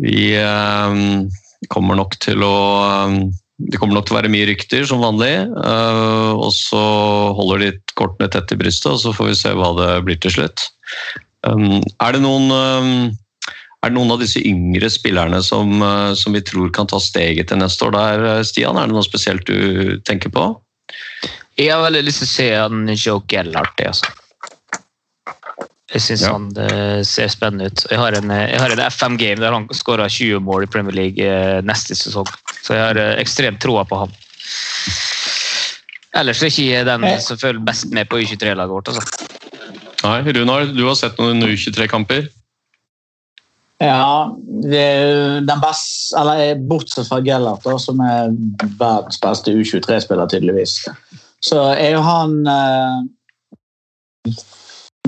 Eh, 0.00 0.08
vi 0.08 0.36
eh, 0.36 1.68
kommer 1.68 1.96
nok 1.96 2.16
til 2.20 2.42
å 2.42 2.56
eh, 3.06 3.20
Det 3.60 3.76
kommer 3.76 3.98
nok 3.98 4.06
til 4.08 4.16
å 4.16 4.20
være 4.22 4.32
mye 4.32 4.46
rykter, 4.48 4.86
som 4.88 5.02
vanlig. 5.04 5.34
eh, 5.44 6.32
og 6.32 6.52
så 6.56 6.80
holder 7.36 7.58
de 7.58 7.72
kortene 7.94 8.30
tett 8.30 8.52
i 8.52 8.56
brystet, 8.56 8.92
og 8.92 9.00
så 9.00 9.12
får 9.12 9.26
vi 9.28 9.34
se 9.34 9.52
hva 9.52 9.74
det 9.76 10.04
blir 10.06 10.16
til 10.16 10.32
slutt. 10.32 10.64
Um, 11.44 11.80
er 12.00 12.12
det 12.12 12.20
noen 12.20 12.50
er 13.80 13.88
det 13.88 13.96
noen 13.96 14.12
av 14.12 14.20
disse 14.20 14.40
yngre 14.44 14.90
spillerne 14.92 15.38
som, 15.40 15.80
uh, 15.80 16.12
som 16.12 16.34
vi 16.36 16.42
tror 16.44 16.68
kan 16.72 16.88
ta 16.88 16.98
steget 17.00 17.48
til 17.48 17.60
neste 17.60 17.86
år 17.86 17.94
der, 17.96 18.24
uh, 18.28 18.42
Stian? 18.44 18.76
Er 18.76 18.88
det 18.88 18.96
noe 18.96 19.04
spesielt 19.04 19.46
du 19.48 20.00
tenker 20.04 20.32
på? 20.32 20.50
Jeg 21.56 21.72
har 21.72 21.84
veldig 21.84 22.02
lyst 22.04 22.20
til 22.24 22.28
å 22.28 22.32
se 22.32 22.48
en 22.60 22.92
Joe 22.92 23.24
Gellert. 23.28 23.72
det, 23.76 23.88
Altså. 23.92 24.08
Jeg 25.90 26.02
syns 26.04 26.22
Ja. 26.22 26.32
han 26.36 26.44
eh, 26.56 27.02
ser 27.02 27.30
spennende 27.32 27.66
ut. 27.66 27.84
Jeg 27.90 27.98
har 27.98 28.14
en, 28.14 28.30
eh, 28.30 28.50
jeg 28.52 28.60
har 28.62 28.70
en 28.70 28.84
FM-game 28.86 29.40
der 29.42 29.52
han 29.56 29.66
skåra 29.74 30.06
20 30.08 30.38
mål 30.46 30.64
i 30.64 30.70
Premier 30.70 30.94
League 30.94 31.24
eh, 31.24 31.60
neste 31.66 31.96
sesong. 31.98 32.28
Så 32.62 32.76
jeg 32.76 32.84
har 32.84 33.18
ekstremt 33.18 33.60
troa 33.62 33.82
på 33.84 33.98
han. 34.04 34.14
Ellers 36.20 36.42
er 36.42 36.50
ikke 36.50 36.84
den 36.86 37.06
som 37.22 37.38
følger 37.38 37.62
best 37.66 37.90
med 37.94 38.08
på 38.10 38.18
U23-laget 38.22 38.70
vårt. 38.70 38.88
Altså. 38.90 39.02
Nei, 40.02 40.32
Runar, 40.32 40.70
du 40.74 40.84
har 40.86 40.96
sett 40.98 41.18
noen 41.20 41.42
U23-kamper? 41.44 42.28
Ja, 43.80 44.28
det 44.70 44.80
er 44.80 45.40
den 45.46 45.60
best, 45.62 46.10
eller 46.18 46.58
bortsett 46.68 47.08
fra 47.08 47.20
Gellert, 47.24 47.62
da, 47.64 47.78
som 47.80 48.00
er 48.04 48.34
verdens 48.76 49.20
beste 49.22 49.54
U23-spiller, 49.56 50.28
tydeligvis. 50.28 50.82
Så 51.40 51.62
er 51.72 51.94
jo 51.94 52.02
han 52.04 52.34
eh, 52.50 54.34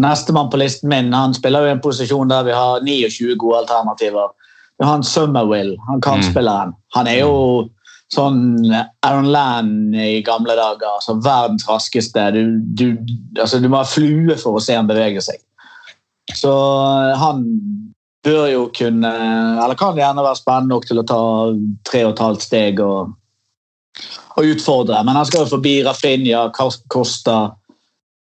Nestemann 0.00 0.50
på 0.50 0.56
listen 0.56 0.88
min 0.88 1.12
han 1.12 1.34
spiller 1.34 1.64
jo 1.64 1.68
i 1.68 1.74
en 1.76 1.82
posisjon 1.84 2.30
der 2.30 2.46
vi 2.46 2.54
har 2.56 2.80
29 2.80 3.36
gode 3.36 3.58
alternativer. 3.64 4.32
Vi 4.78 4.84
har 4.84 4.92
han 4.96 5.04
Summerwill, 5.04 5.76
han 5.86 6.00
kan 6.00 6.22
spille 6.24 6.54
Han 6.96 7.06
er 7.06 7.18
jo 7.20 7.68
sånn 8.12 8.72
Aaron 9.06 9.30
Land 9.32 9.96
i 9.96 10.22
gamle 10.24 10.56
dager. 10.56 10.96
altså 10.96 11.16
Verdens 11.24 11.68
raskeste. 11.68 12.30
Du, 12.34 12.58
du, 12.60 12.86
altså, 13.40 13.60
du 13.60 13.68
må 13.68 13.80
ha 13.80 13.88
flue 13.88 14.36
for 14.40 14.58
å 14.58 14.62
se 14.64 14.76
han 14.76 14.90
bevege 14.90 15.22
seg. 15.24 15.40
Så 16.36 16.52
han 17.18 17.44
bør 18.22 18.44
jo 18.52 18.66
kunne 18.76 19.10
Eller 19.64 19.74
kan 19.78 19.96
gjerne 19.98 20.22
være 20.22 20.38
spennende 20.38 20.76
nok 20.76 20.84
til 20.86 21.00
å 21.02 21.06
ta 21.08 21.22
tre 21.88 22.04
og 22.06 22.12
et 22.14 22.22
halvt 22.22 22.44
steg 22.46 22.82
og, 22.84 23.14
og 24.36 24.52
utfordre. 24.54 25.02
Men 25.06 25.18
han 25.18 25.28
skal 25.28 25.44
jo 25.44 25.54
forbi 25.56 25.80
Rafinha, 25.86 26.46
Costa, 26.52 27.40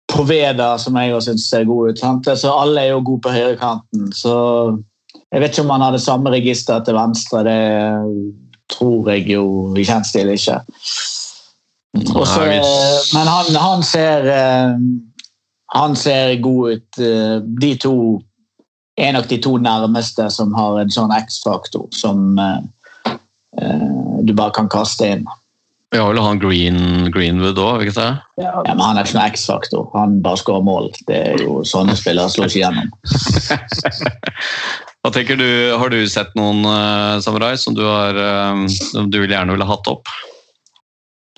Poveda, 0.09 0.77
som 0.81 0.95
jeg 0.97 1.13
også 1.13 1.31
syns 1.33 1.49
ser 1.49 1.65
god 1.69 1.89
ut. 1.91 1.99
Sant? 2.01 2.29
Så 2.41 2.51
alle 2.51 2.81
er 2.81 2.93
jo 2.95 3.01
gode 3.05 3.21
på 3.27 3.33
høyrekanten. 3.35 4.07
Så 4.15 4.33
jeg 5.31 5.41
vet 5.43 5.51
ikke 5.53 5.65
om 5.67 5.73
han 5.75 5.81
har 5.85 5.91
det 5.95 6.01
samme 6.01 6.31
registeret 6.33 6.85
til 6.87 6.97
venstre. 6.97 7.43
Det 7.45 7.59
tror 8.73 9.09
jeg 9.13 9.27
jo 9.35 9.43
i 9.77 9.85
kjent 9.85 10.07
stil 10.09 10.29
ikke. 10.33 10.59
Og 12.15 12.25
så- 12.27 12.39
Nei, 12.45 12.57
hvis- 12.59 13.13
men 13.13 13.27
han, 13.27 13.55
han 13.55 13.83
ser 13.83 14.25
eh, 14.31 14.75
Han 15.75 15.95
ser 15.95 16.41
god 16.41 16.71
ut. 16.73 16.99
Eh, 16.99 17.39
De 17.61 17.75
to 17.77 18.21
er 18.97 19.11
nok 19.11 19.27
de 19.29 19.37
to 19.37 19.57
nærmeste 19.57 20.29
som 20.31 20.53
har 20.53 20.79
en 20.79 20.89
sånn 20.89 21.11
X-faktor 21.13 21.87
som 21.93 22.39
eh, 22.39 23.13
eh, 23.61 24.23
du 24.25 24.33
bare 24.33 24.51
kan 24.51 24.67
kaste 24.69 25.05
inn. 25.11 25.27
Vi 25.89 25.97
har 25.97 26.11
vel 26.11 26.21
han 26.21 26.39
Green, 26.41 27.09
Greenwood 27.09 27.57
òg, 27.57 27.81
ikke 27.81 27.95
sant? 27.95 28.25
Ja, 28.37 28.59
men 28.67 28.81
Han 28.83 28.99
er 28.99 29.07
ikke 29.07 29.17
noen 29.17 29.33
X-faktor. 29.33 29.87
Han 29.95 30.19
bare 30.25 30.37
skårer 30.37 30.65
mål. 30.65 30.91
Det 31.07 31.17
er 31.31 31.41
jo 31.41 31.63
Sånne 31.65 31.95
spillere 31.97 32.29
slår 32.29 32.51
ikke 32.51 32.61
gjennom. 32.61 32.91
Hva 35.01 35.13
tenker 35.15 35.39
du, 35.39 35.47
Har 35.79 35.89
du 35.89 35.97
sett 36.11 36.35
noen 36.37 36.61
uh, 36.67 37.17
samurai 37.25 37.55
som 37.57 37.73
du, 37.73 37.81
har, 37.87 38.19
som 38.69 39.09
du 39.09 39.17
vil 39.23 39.33
gjerne 39.33 39.55
ville 39.55 39.69
hatt 39.69 39.89
opp? 39.89 40.11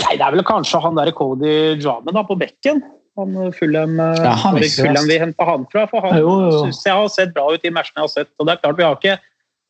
Nei, 0.02 0.18
Det 0.18 0.26
er 0.26 0.36
vel 0.36 0.44
kanskje 0.48 0.82
han 0.84 0.98
der 1.00 1.14
Cody 1.16 1.78
Dramen 1.80 2.18
da, 2.18 2.26
på 2.28 2.36
bekken. 2.40 2.84
Han 3.20 3.36
Fulham, 3.56 4.00
eh, 4.00 4.24
Ja, 4.24 4.36
han 4.40 4.58
Fulham 4.60 5.08
vi 5.08 5.20
henta 5.20 5.48
han 5.48 5.66
fra. 5.72 5.86
For 5.92 6.04
han 6.04 6.20
synes 6.20 6.84
jeg 6.86 6.96
har 6.96 7.12
sett 7.12 7.34
bra 7.36 7.48
ut 7.52 7.68
i 7.68 7.74
matchene 7.74 8.02
jeg 8.02 8.08
har 8.08 8.14
sett. 8.14 8.32
Og 8.40 8.48
det 8.48 8.56
er 8.56 8.64
klart, 8.64 8.80
vi 8.80 8.88
har 8.88 9.00
ikke 9.00 9.18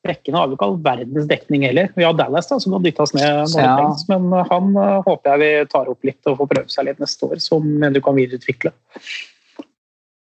Bekkene 0.02 0.40
har 0.40 0.50
jo 0.50 0.58
ikke 0.58 0.68
all 0.68 0.80
verdens 0.82 1.28
dekning 1.30 1.66
heller. 1.68 1.92
Vi 1.94 2.06
har 2.06 2.16
Dallas 2.18 2.50
da, 2.50 2.58
som 2.62 2.74
kan 2.74 2.86
oss 3.04 3.14
ned, 3.14 3.44
Ja. 3.54 3.76
Trengs, 3.78 4.08
men 4.10 4.32
eh, 4.34 4.48
han 4.50 4.72
eh, 4.74 4.96
håper 5.06 5.34
jeg 5.34 5.42
vi 5.44 5.52
tar 5.74 5.92
opp 5.92 6.08
litt 6.08 6.32
og 6.32 6.40
får 6.40 6.50
prøve 6.56 6.74
seg 6.74 6.88
litt 6.90 7.04
neste 7.04 7.30
år, 7.30 7.44
som 7.44 7.68
du 7.94 8.02
kan 8.02 8.18
videreutvikle. 8.18 8.74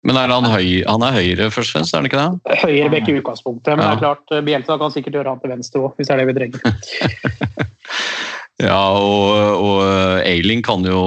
Men 0.07 0.17
er 0.21 0.31
han, 0.31 0.47
høy, 0.47 0.85
han 0.87 1.03
er 1.03 1.17
høyre 1.17 1.49
først 1.51 1.73
og 1.73 1.79
fremst, 1.79 1.95
er 1.95 2.03
han 2.03 2.07
ikke 2.07 2.23
det? 2.23 2.59
Høyre 2.63 2.91
bekk 2.93 3.09
i 3.11 3.17
utgangspunktet, 3.19 3.75
men 3.75 3.83
Ja. 3.83 3.91
det 3.91 3.97
er 3.97 4.05
klart, 4.05 4.25
eh, 4.31 4.79
kan 4.79 4.95
sikkert 4.95 5.19
gjøre 5.19 5.33
han 5.35 5.41
til 5.43 5.51
venstre 5.51 5.83
òg, 5.83 5.97
hvis 5.99 6.07
det 6.07 6.15
er 6.15 6.23
det 6.23 6.29
vi 6.31 6.39
trenger. 6.39 6.61
Ja, 8.59 8.91
og, 8.91 9.61
og 9.63 10.25
Eiling 10.27 10.65
kan 10.67 10.83
jo 10.83 10.99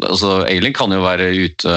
altså 0.00 0.46
Eiling 0.48 0.72
kan 0.72 0.94
jo 0.96 1.02
være 1.04 1.26
ute 1.36 1.74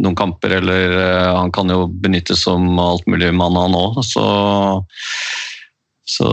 noen 0.00 0.16
kamper, 0.16 0.54
eller 0.62 0.94
eh, 0.96 1.32
han 1.36 1.52
kan 1.52 1.68
jo 1.68 1.90
benyttes 1.92 2.46
som 2.46 2.70
alt 2.80 3.04
mulig 3.04 3.34
mann 3.36 3.58
han 3.60 3.76
òg. 3.76 4.00
Så, 4.08 4.24
så 6.08 6.30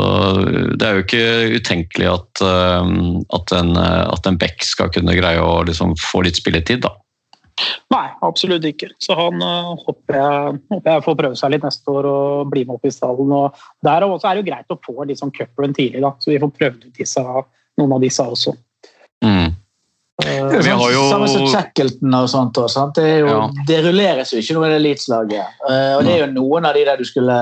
det 0.72 0.88
er 0.88 0.96
jo 0.96 1.04
ikke 1.04 1.26
utenkelig 1.60 2.08
at, 2.14 2.46
eh, 2.48 2.94
at, 3.36 3.56
en, 3.60 3.76
at 3.84 4.32
en 4.32 4.40
back 4.40 4.64
skal 4.64 4.94
kunne 4.96 5.18
greie 5.20 5.44
å 5.44 5.60
liksom 5.68 5.98
få 6.00 6.24
litt 6.24 6.40
spilletid, 6.40 6.86
da. 6.88 6.94
Nei, 7.94 8.08
absolutt 8.28 8.66
ikke. 8.68 8.90
Så 9.00 9.16
han 9.16 9.40
uh, 9.40 9.76
håper, 9.86 10.18
jeg, 10.18 10.56
håper 10.74 10.92
jeg 10.92 11.04
får 11.06 11.18
prøve 11.22 11.38
seg 11.40 11.54
litt 11.54 11.64
neste 11.64 11.94
år 11.94 12.08
og 12.10 12.50
bli 12.52 12.66
med 12.66 12.76
opp 12.76 12.88
i 12.90 12.92
stallen. 12.92 13.32
Og 13.32 13.60
der 13.86 14.08
også 14.08 14.28
er 14.28 14.36
det 14.36 14.44
jo 14.44 14.50
greit 14.50 14.74
å 14.74 14.80
få 14.84 15.06
litt 15.08 15.22
sånn 15.22 15.34
cuprun 15.36 15.76
tidlig, 15.78 16.02
da, 16.04 16.12
så 16.20 16.34
vi 16.34 16.40
får 16.42 16.56
prøvd 16.58 16.88
ut 16.90 16.98
disse, 17.00 17.24
noen 17.80 17.96
av 17.96 18.04
disse 18.04 18.26
også. 18.26 18.56
Mm. 19.24 19.54
Uh, 20.26 20.58
Vi 20.64 20.72
har 20.72 20.92
jo- 20.92 21.10
Samme 21.12 21.28
som 21.32 21.48
Shackleton 21.48 22.14
og 22.14 22.30
sånt. 22.32 22.58
også, 22.58 22.74
sant? 22.74 22.96
Det, 22.96 23.04
er 23.04 23.20
jo, 23.20 23.28
Ja. 23.28 23.50
det 23.68 23.84
rulleres 23.86 24.34
jo 24.34 24.40
ikke 24.40 24.58
noe 24.58 24.68
i 24.68 24.74
det 24.74 24.82
eliteslaget. 24.82 25.62
Uh, 25.70 25.94
og 25.98 26.04
det 26.04 26.14
er 26.16 26.26
jo 26.26 26.34
noen 26.34 26.66
av 26.66 26.74
de 26.74 26.86
der 26.86 26.98
du 26.98 27.04
skulle 27.08 27.40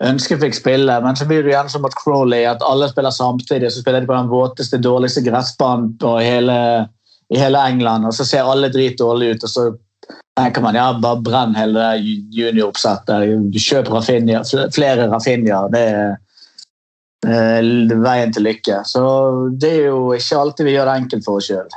ønske 0.00 0.38
fikk 0.40 0.54
spille, 0.56 0.94
men 1.04 1.16
så 1.16 1.26
blir 1.28 1.42
det 1.44 1.52
igjen 1.52 1.68
som 1.68 1.84
at 1.84 1.92
Crawley, 1.98 2.46
at 2.48 2.62
alle 2.64 2.88
spiller 2.88 3.12
samtidig. 3.12 3.68
Så 3.68 3.82
spiller 3.82 4.00
de 4.00 4.08
på 4.08 4.16
den 4.16 4.30
våteste, 4.32 4.80
dårligste 4.80 5.20
gressbanen 5.26 5.98
på 6.00 6.14
hele, 6.24 6.88
i 7.30 7.38
hele 7.38 7.62
England, 7.72 8.08
og 8.08 8.14
så 8.16 8.26
ser 8.26 8.48
alle 8.48 8.72
dritdårlige 8.72 9.36
ut. 9.36 9.44
og 9.46 9.52
så 9.52 9.66
tenker 10.38 10.64
man 10.64 10.78
ja, 10.78 10.88
bare 11.02 11.20
brenn 11.22 11.54
hele 11.58 11.78
det 11.78 12.16
junioroppsettet. 12.34 13.52
Kjøp 13.54 13.92
Rafinha, 13.92 14.42
fl- 14.46 14.70
flere 14.74 15.06
Rafinha. 15.10 15.60
Det 15.72 15.84
er 15.92 16.16
eh, 17.26 17.94
veien 18.00 18.34
til 18.34 18.48
lykke. 18.48 18.80
Så 18.88 19.04
det 19.60 19.76
er 19.76 19.86
jo 19.90 20.10
ikke 20.16 20.40
alltid 20.40 20.68
vi 20.70 20.74
gjør 20.74 20.90
det 20.90 20.98
enkelt 21.04 21.28
for 21.28 21.42
oss 21.42 21.50
sjøl. 21.50 21.70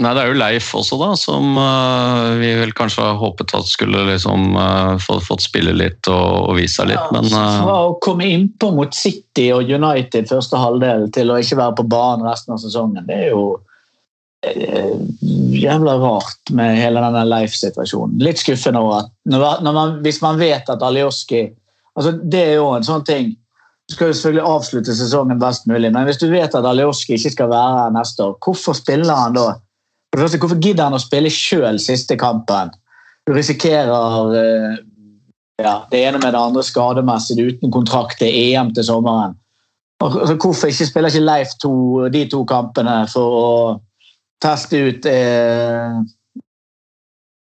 Nei, 0.00 0.14
det 0.16 0.22
er 0.22 0.30
jo 0.30 0.36
Leif 0.40 0.70
også, 0.74 0.96
da, 0.96 1.10
som 1.20 1.58
uh, 1.60 2.32
vi 2.40 2.48
vel 2.56 2.70
kanskje 2.74 3.04
har 3.04 3.18
håpet 3.20 3.52
at 3.54 3.68
skulle 3.68 4.06
liksom 4.08 4.54
uh, 4.56 4.96
fått, 5.02 5.20
fått 5.26 5.44
spille 5.44 5.74
litt 5.76 6.08
og, 6.08 6.48
og 6.48 6.56
vise 6.56 6.78
seg 6.78 6.88
litt, 6.88 7.10
men 7.12 7.28
uh... 7.28 7.58
Fra 7.60 7.74
å 7.90 7.90
komme 8.02 8.30
innpå 8.32 8.70
mot 8.72 8.96
City 8.96 9.50
og 9.52 9.68
United 9.68 10.30
første 10.32 10.56
halvdel 10.58 11.10
til 11.12 11.30
å 11.30 11.36
ikke 11.44 11.60
være 11.60 11.76
på 11.82 11.86
banen 11.92 12.24
resten 12.24 12.56
av 12.56 12.62
sesongen, 12.64 13.04
det 13.04 13.18
er 13.26 13.28
jo 13.34 13.44
eh, 13.60 13.71
jævla 14.42 15.94
rart 16.02 16.50
med 16.50 16.76
hele 16.76 17.02
denne 17.04 17.22
Leif-situasjonen. 17.30 18.18
Litt 18.22 18.40
skuffende 18.42 18.80
over 18.82 19.04
at 19.04 19.12
når, 19.30 19.72
man, 19.72 19.98
hvis 20.02 20.18
man 20.22 20.40
vet 20.40 20.70
at 20.70 20.82
Alioski 20.82 21.46
altså 21.94 22.14
Det 22.16 22.40
er 22.40 22.54
jo 22.56 22.72
en 22.72 22.86
sånn 22.86 23.04
ting 23.04 23.34
Du 23.86 23.94
skal 23.94 24.08
jo 24.08 24.16
selvfølgelig 24.16 24.48
avslutte 24.48 24.94
sesongen 24.96 25.40
best 25.42 25.66
mulig, 25.70 25.90
men 25.92 26.06
hvis 26.08 26.18
du 26.18 26.26
vet 26.32 26.54
at 26.58 26.66
Alioski 26.66 27.14
ikke 27.18 27.34
skal 27.34 27.50
være 27.52 27.74
her 27.78 27.94
neste 27.94 28.24
år, 28.24 28.36
hvorfor 28.44 28.78
spiller 28.78 29.14
han 29.14 29.36
da? 29.36 29.46
Hvorfor 30.16 30.56
gidder 30.56 30.86
han 30.86 30.96
å 30.96 31.02
spille 31.02 31.30
sjøl 31.32 31.80
siste 31.82 32.16
kampen? 32.16 32.72
Du 33.26 33.34
risikerer 33.36 34.36
eh, 34.38 34.80
ja, 35.62 35.74
det 35.90 36.02
ene 36.06 36.22
med 36.22 36.32
det 36.32 36.40
andre 36.40 36.64
skademessig 36.64 37.38
uten 37.42 37.74
kontrakt 37.74 38.18
til 38.22 38.32
EM 38.32 38.72
til 38.74 38.86
sommeren. 38.86 39.36
Altså, 40.02 40.34
hvorfor 40.34 40.70
ikke 40.70 40.88
spiller 40.88 41.12
ikke 41.12 41.26
Leif 41.26 41.54
to, 41.62 41.74
de 42.14 42.24
to 42.30 42.42
kampene 42.48 43.02
for 43.12 43.38
å 43.42 43.50
teste 44.42 44.80
ut 44.88 45.06
eh, 45.06 46.00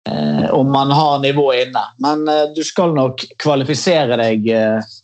eh, 0.09 0.47
om 0.55 0.71
man 0.71 0.91
har 0.91 1.19
nivået 1.19 1.67
inne? 1.67 1.83
Men 2.03 2.27
eh, 2.31 2.47
du 2.55 2.63
skal 2.63 2.95
nok 2.95 3.25
kvalifisere 3.41 4.17
deg 4.21 4.47
eh, 4.51 4.95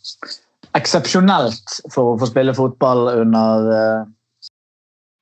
eksepsjonelt 0.78 1.78
for 1.92 2.14
å 2.14 2.18
få 2.20 2.30
spille 2.30 2.56
fotball 2.56 3.08
under 3.12 3.70
eh, 3.76 4.10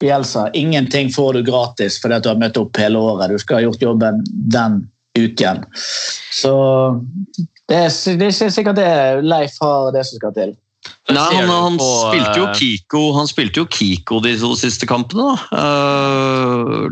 Bielsa. 0.00 0.48
Ingenting 0.56 1.10
får 1.12 1.34
du 1.34 1.42
gratis 1.50 1.98
fordi 2.00 2.16
at 2.16 2.24
du 2.24 2.32
har 2.32 2.40
møtt 2.40 2.56
opp 2.60 2.78
hele 2.80 3.02
året. 3.02 3.34
Du 3.34 3.42
skal 3.42 3.60
ha 3.60 3.66
gjort 3.66 3.84
jobben 3.84 4.24
den 4.30 4.82
uken. 5.18 5.66
Så 6.32 6.54
Det 7.70 7.76
er, 7.76 7.92
det 8.18 8.26
er 8.26 8.32
ikke 8.32 8.50
sikkert 8.50 8.78
det 8.80 8.90
Leif 9.22 9.58
har 9.62 9.92
det 9.94 10.06
som 10.08 10.18
skal 10.18 10.34
til. 10.34 10.56
Nei, 11.10 11.26
han, 11.34 11.50
han, 11.50 11.76
på, 11.78 11.86
spilte 12.06 12.38
jo 12.38 12.46
Kiko, 12.56 13.00
han 13.16 13.28
spilte 13.28 13.60
jo 13.60 13.66
Kiko 13.68 14.20
de 14.24 14.32
to 14.40 14.54
siste 14.58 14.86
kampene. 14.88 15.34
da. 15.34 15.60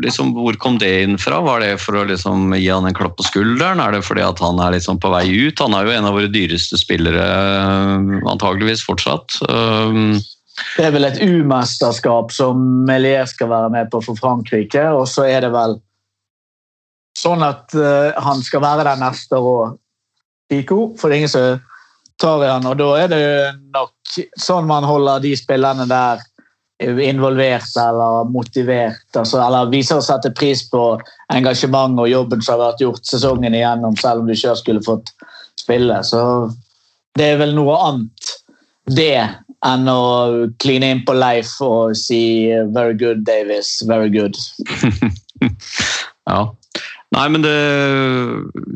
Liksom, 0.03 0.33
hvor 0.35 0.57
kom 0.61 0.77
det 0.81 0.89
inn 1.03 1.17
fra? 1.21 1.41
Var 1.45 1.63
det 1.63 1.71
for 1.83 1.99
å 1.99 2.05
liksom, 2.09 2.53
gi 2.57 2.69
han 2.69 2.87
en 2.87 2.95
klapp 2.95 3.17
på 3.19 3.27
skulderen? 3.27 3.81
Er 3.83 3.95
det 3.95 4.03
fordi 4.07 4.23
at 4.25 4.41
han 4.43 4.59
er 4.63 4.75
liksom 4.77 4.99
på 5.01 5.11
vei 5.13 5.25
ut? 5.29 5.61
Han 5.63 5.75
er 5.77 5.87
jo 5.87 5.95
en 5.95 6.09
av 6.09 6.17
våre 6.17 6.31
dyreste 6.31 6.79
spillere, 6.79 7.25
eh, 7.25 8.19
antageligvis 8.31 8.85
fortsatt. 8.85 9.39
Eh, 9.47 10.19
Det 10.77 10.85
er 10.85 10.91
vel 10.91 11.07
et 11.07 11.21
U-mesterskap 11.23 12.33
som 12.35 12.85
Melier 12.87 13.25
skal 13.31 13.47
være 13.47 13.69
med 13.71 13.91
på 13.91 14.01
for 14.03 14.19
Frankrike, 14.19 14.83
og 14.91 15.07
så 15.07 15.23
er 15.29 15.45
det 15.45 15.53
vel 15.53 15.77
sånn 17.17 17.43
at 17.45 17.75
eh, 17.75 18.11
han 18.19 18.43
skal 18.43 18.63
være 18.63 18.87
der 18.87 18.99
neste 18.99 19.39
år, 19.39 19.77
Kiko, 20.51 20.95
for 20.97 21.09
det 21.09 21.15
er 21.15 21.21
ingen 21.23 21.31
som 21.31 21.61
tar 22.19 22.43
i 22.43 22.49
han, 22.49 22.65
og 22.67 22.75
da 22.79 22.89
er 22.99 23.11
det 23.11 23.23
nok 23.71 24.17
sånn 24.39 24.67
man 24.67 24.83
holder 24.87 25.21
de 25.23 25.35
spillerne 25.39 25.85
der 25.87 26.23
involvert 26.79 27.75
eller 27.77 28.29
motivert, 28.31 29.03
altså, 29.17 29.41
eller 29.43 29.71
viser 29.71 29.99
å 29.99 30.05
sette 30.05 30.31
pris 30.35 30.61
på 30.71 30.83
engasjement 31.33 31.99
og 31.99 32.09
jobben 32.09 32.41
som 32.41 32.55
har 32.55 32.69
vært 32.69 32.83
gjort 32.85 33.09
sesongen 33.09 33.57
igjennom, 33.57 33.97
selv 33.99 34.23
om 34.23 34.29
du 34.29 34.35
ikke 34.35 34.55
skulle 34.61 34.83
fått 34.85 35.11
spille. 35.59 35.99
Så 36.07 36.21
det 37.19 37.33
er 37.33 37.41
vel 37.41 37.55
noe 37.57 37.75
annet 37.89 38.35
det 38.95 39.27
enn 39.67 39.91
å 39.91 40.01
kline 40.63 40.87
inn 40.93 41.01
på 41.05 41.13
Leif 41.17 41.57
og 41.61 41.97
si 41.99 42.47
'very 42.71 42.95
good, 42.95 43.25
Davis', 43.27 43.83
'very 43.83 44.09
good'. 44.09 44.39
Ja. 46.29 46.55
Nei, 47.09 47.25
men 47.33 47.41
det, 47.41 47.53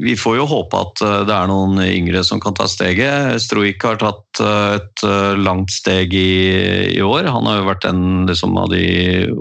vi 0.01 0.15
får 0.17 0.39
jo 0.39 0.47
håpe 0.49 0.79
at 0.79 1.01
eh, 1.05 1.19
det 1.29 1.35
er 1.35 1.49
noen 1.51 1.77
yngre 1.85 2.23
som 2.25 2.41
kan 2.41 2.55
ta 2.57 2.65
steget. 2.69 3.37
Stroik 3.43 3.83
har 3.85 3.99
tatt 4.01 4.41
eh, 4.41 4.79
et 4.79 5.03
eh, 5.05 5.35
langt 5.37 5.69
steg 5.73 6.15
i, 6.17 6.95
i 6.95 7.03
år. 7.05 7.29
Han 7.29 7.45
har 7.49 7.59
jo 7.59 7.67
vært 7.69 7.85
en 7.91 8.25
liksom, 8.29 8.57
av 8.57 8.73
de 8.73 8.81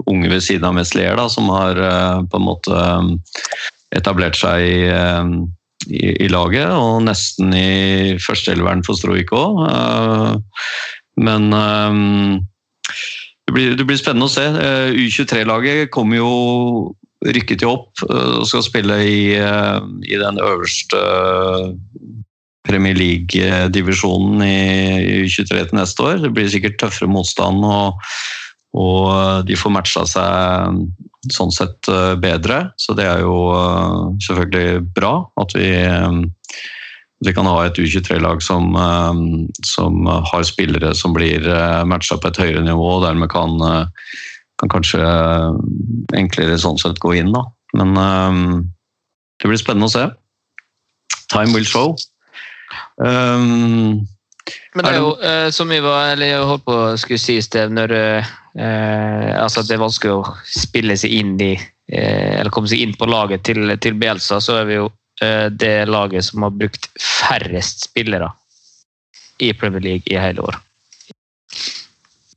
unge 0.05 0.29
ved 0.29 0.45
siden 0.45 0.69
av 0.69 0.77
Meslier 0.77 1.17
da, 1.17 1.25
som 1.31 1.49
har 1.49 1.81
på 2.29 2.37
en 2.37 2.45
måte 2.45 2.85
etablert 3.97 4.37
seg 4.37 4.61
i, 4.61 4.77
i, 5.89 6.05
i 6.25 6.29
laget, 6.29 6.69
og 6.73 7.01
nesten 7.09 7.53
i 7.57 8.13
førsteelveren 8.21 8.85
for 8.85 8.97
Stroik 8.97 9.33
òg. 9.33 9.61
Men 11.17 11.49
det 13.47 13.53
blir, 13.53 13.75
det 13.77 13.85
blir 13.85 13.99
spennende 13.99 14.29
å 14.29 14.33
se. 14.33 14.45
Eh, 14.47 14.95
U23-laget 14.95 15.91
kommer 15.93 16.21
jo 16.21 16.31
rykket 17.31 17.63
jo 17.63 17.75
opp 17.77 18.03
eh, 18.09 18.35
og 18.41 18.47
skal 18.49 18.65
spille 18.65 18.99
i, 19.05 19.21
eh, 19.37 19.79
i 20.09 20.19
den 20.19 20.39
øverste 20.41 20.99
eh, 20.99 21.71
Premier 22.63 22.95
League-divisjonen 22.95 24.43
i 24.45 25.23
U23 25.25 25.47
til 25.51 25.75
neste 25.75 26.05
år. 26.05 26.21
Det 26.23 26.31
blir 26.31 26.51
sikkert 26.51 26.77
tøffere 26.79 27.11
motstand, 27.11 27.59
og, 27.67 27.99
og 28.79 29.43
de 29.49 29.57
får 29.59 29.73
matcha 29.75 30.05
seg 30.07 30.79
sånn 31.35 31.51
sett 31.51 31.89
bedre. 32.23 32.61
Så 32.79 32.95
det 32.95 33.03
er 33.03 33.25
jo 33.25 33.35
selvfølgelig 34.23 34.85
bra 34.95 35.11
at 35.43 35.51
vi, 35.59 35.73
vi 37.27 37.35
kan 37.35 37.51
ha 37.51 37.65
et 37.67 37.83
U23-lag 37.83 38.39
som, 38.47 38.71
som 39.67 40.07
har 40.31 40.47
spillere 40.47 40.95
som 40.95 41.11
blir 41.19 41.43
matcha 41.83 42.15
på 42.15 42.31
et 42.31 42.41
høyere 42.45 42.63
nivå, 42.63 42.93
og 42.95 43.03
dermed 43.09 43.27
kan 43.35 43.59
kan 44.63 44.71
kanskje 44.71 45.03
enklere 46.15 46.59
sånn 46.61 46.79
sett 46.79 47.01
gå 47.03 47.13
inn, 47.19 47.33
da. 47.35 47.43
Men 47.75 47.97
um, 47.97 48.41
det 49.41 49.49
blir 49.49 49.59
spennende 49.59 49.89
å 49.89 49.93
se. 49.93 50.07
Time 51.33 51.51
will 51.55 51.67
show. 51.67 51.97
Um, 52.97 54.05
Men 54.73 54.85
det 54.85 54.93
er 54.93 54.99
jo, 54.99 55.11
uh, 55.19 55.49
som 55.53 55.71
vi 55.71 55.81
var, 55.83 56.13
eller 56.13 56.31
jeg 56.31 56.47
holdt 56.47 56.65
på 56.67 56.77
å 56.77 56.95
skulle 56.99 57.21
si 57.21 57.37
i 57.39 57.43
sted, 57.43 57.73
når 57.73 57.93
uh, 57.97 58.31
altså 59.41 59.61
at 59.61 59.69
det 59.69 59.77
er 59.77 59.83
vanskelig 59.83 60.15
å 60.15 60.35
spille 60.47 60.97
seg 60.99 61.15
inn 61.15 61.37
i 61.41 61.53
uh, 61.57 62.33
Eller 62.39 62.51
komme 62.53 62.69
seg 62.71 62.83
inn 62.83 62.93
på 62.97 63.09
laget 63.09 63.45
til, 63.47 63.65
til 63.83 63.97
Bielsa, 63.99 64.39
så 64.43 64.61
er 64.61 64.69
vi 64.69 64.77
jo 64.79 64.91
eh, 65.21 65.49
det 65.51 65.85
laget 65.89 66.25
som 66.25 66.45
har 66.45 66.53
brukt 66.55 66.87
færrest 66.99 67.89
spillere 67.89 68.31
i 69.43 69.51
Premier 69.53 69.83
League 69.83 70.07
i 70.13 70.19
hele 70.19 70.41
år. 70.41 70.59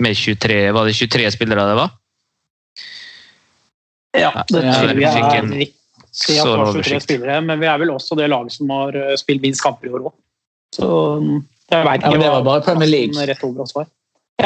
Med 0.03 0.17
23 0.17 0.73
Var 0.77 0.85
det 0.85 0.97
23 0.99 1.31
spillere 1.33 1.69
det 1.71 1.79
var? 1.79 1.95
Ja, 4.17 4.31
det 4.49 4.63
Ja, 4.65 4.77
tror 4.81 4.95
jeg 4.97 5.11
er 5.13 5.51
riktig 5.53 5.75
det 6.17 6.37
sånn 6.41 6.71
23 6.73 7.01
spillere, 7.05 7.41
men 7.45 7.61
vi 7.61 7.69
er 7.69 7.81
vel 7.83 7.93
også 7.93 8.17
det 8.19 8.31
laget 8.33 8.57
som 8.57 8.71
har 8.73 8.97
eh, 8.97 9.15
spilt 9.21 9.45
minst 9.45 9.63
kamper 9.65 9.91
i 9.91 9.93
år 9.93 10.09
òg. 10.09 10.15
Så 10.77 10.89
mm, 11.21 11.43
jeg 11.73 11.89
veit 11.89 12.01
Ja, 12.01 12.09
ikke 12.09 12.13
men 12.15 12.25
det 12.25 12.33
var 12.33 12.47
bare 12.47 12.65
Premier 12.65 12.91
League. 12.91 13.87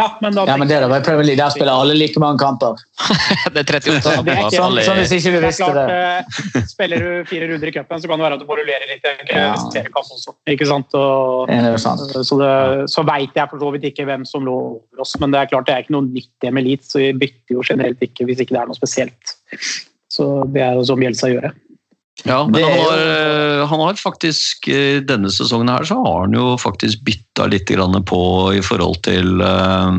Ja, 0.00 0.06
men 0.24 0.32
da 0.36 0.44
Ja, 0.48 0.54
men 0.56 0.68
det 0.70 0.76
er 0.78 0.86
da 0.88 0.96
i 0.96 1.04
Premier 1.04 1.26
League, 1.28 1.36
Der 1.42 1.52
spiller 1.52 1.76
alle 1.76 1.94
like 1.98 2.20
mange 2.22 2.38
kamper. 2.40 2.78
Det 3.54 3.60
er 3.60 3.80
38 3.80 4.14
Ja, 4.14 4.22
det 4.24 4.32
er 4.32 4.40
kamper. 4.40 4.54
Sånn, 4.56 4.78
sånn 4.86 5.00
hvis 5.02 5.12
ikke 5.18 5.32
du 5.34 5.36
Det 5.36 5.42
visste 5.44 5.66
klart, 5.68 5.90
det. 5.90 6.32
eh, 6.60 6.68
Spiller 6.70 7.04
du 7.04 7.10
fire 7.28 7.48
runder 7.50 7.68
i 7.68 7.74
cupen, 7.76 8.00
så 8.00 8.08
kan 8.08 8.18
det 8.22 8.26
være 8.26 8.38
at 8.38 8.42
du 8.42 8.46
borulerer 8.48 8.86
litt 8.88 9.04
Ja. 9.34 9.52
også. 9.52 10.34
Ikke 10.54 10.66
sant? 10.70 10.94
Og, 10.96 11.48
Det 11.52 11.58
er 11.74 11.76
sant. 11.84 12.00
så 12.30 12.38
det, 12.40 12.52
så 12.90 13.04
veit 13.06 13.36
jeg 13.36 13.50
for 13.52 13.58
så 13.60 13.72
vidt 13.76 13.84
ikke 13.92 14.06
hvem 14.08 14.24
som 14.28 14.44
lå 14.48 14.56
over 14.56 15.04
oss, 15.04 15.16
men 15.20 15.30
det 15.34 15.40
er 15.42 15.50
klart 15.52 15.66
det 15.68 15.74
er 15.76 15.84
ikke 15.84 15.96
noe 15.98 16.08
nytt 16.08 16.30
det 16.40 16.52
med 16.56 16.64
Leeds, 16.64 16.92
så 16.94 16.98
vi 17.04 17.12
bytter 17.24 17.58
jo 17.58 17.62
generelt 17.66 18.00
ikke 18.08 18.24
hvis 18.28 18.40
ikke 18.46 18.56
det 18.56 18.62
er 18.64 18.70
noe 18.72 18.78
spesielt. 18.78 19.34
Så 20.10 20.30
det 20.52 20.62
er 20.64 20.74
jo 20.80 20.84
som 20.88 20.98
Bjelsa 21.00 21.28
gjør. 21.30 21.52
Ja, 22.24 22.46
men 22.46 22.62
han 22.62 22.72
har, 22.78 22.98
eh, 22.98 23.66
han 23.66 23.80
har 23.80 23.94
faktisk 23.94 24.68
eh, 24.68 25.00
Denne 25.06 25.30
sesongen 25.32 25.70
her 25.72 25.86
så 25.88 25.96
har 26.04 26.26
han 26.26 26.34
jo 26.36 26.56
faktisk 26.60 27.04
bytta 27.06 27.46
litt 27.48 27.70
på 28.06 28.22
i 28.54 28.62
forhold 28.64 29.00
til 29.06 29.40
eh, 29.40 29.92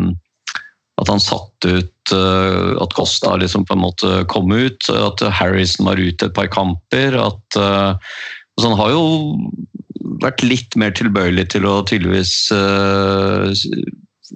at 1.02 1.10
han 1.10 1.24
satte 1.24 1.80
ut 1.80 2.12
at 2.12 2.94
Costa 2.94 3.36
liksom 3.40 3.64
på 3.66 3.74
en 3.74 3.82
måte 3.82 4.10
kom 4.30 4.52
ut, 4.52 4.90
at 4.92 5.22
Harrison 5.34 5.86
var 5.88 5.98
ute 5.98 6.28
et 6.28 6.34
par 6.36 6.50
kamper. 6.52 7.16
at 7.16 7.56
så 7.56 8.68
Han 8.68 8.76
har 8.78 8.92
jo 8.92 9.02
vært 10.22 10.44
litt 10.44 10.76
mer 10.76 10.92
tilbøyelig 10.92 11.48
til 11.56 11.66
å 11.66 11.86
tydeligvis 11.88 12.52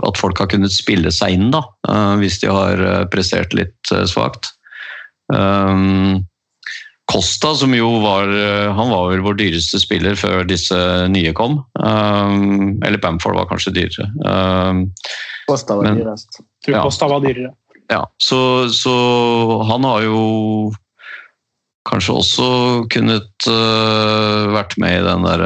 At 0.08 0.18
folk 0.18 0.40
har 0.40 0.50
kunnet 0.54 0.74
spille 0.74 1.12
seg 1.14 1.36
inn, 1.36 1.52
da, 1.54 1.66
hvis 2.22 2.40
de 2.42 2.50
har 2.50 2.82
prestert 3.14 3.54
litt 3.54 3.94
svakt. 4.10 4.54
Um, 5.30 6.24
Costa, 7.12 7.52
som 7.56 7.74
jo 7.78 8.00
var 8.02 8.24
eh, 8.34 8.72
Han 8.74 8.90
var 8.90 9.12
vel 9.12 9.22
vår 9.26 9.36
dyreste 9.38 9.78
spiller 9.82 10.16
før 10.18 10.42
disse 10.50 10.78
nye 11.14 11.34
kom. 11.38 11.60
Um, 11.78 12.80
eller 12.82 12.98
Bamford 13.04 13.36
var 13.38 13.46
kanskje 13.52 13.74
dyrere. 13.76 14.08
Um, 14.26 14.88
Costa 15.50 15.76
var 15.78 15.84
Men- 15.92 16.00
dyrest. 16.02 16.30
Tror 16.66 16.76
Ja. 16.80 16.82
Costa 16.82 17.06
var 17.12 17.20
dyrere. 17.22 17.52
ja, 17.94 18.02
så, 18.18 18.66
så 18.74 18.90
han 19.70 19.84
har 19.86 20.02
jo 20.02 20.74
kanskje 21.86 22.16
også 22.18 22.46
kunnet 22.90 23.30
uh, 23.46 24.50
vært 24.56 24.74
med 24.82 24.98
i 24.98 25.06
den 25.06 25.22
der 25.28 25.44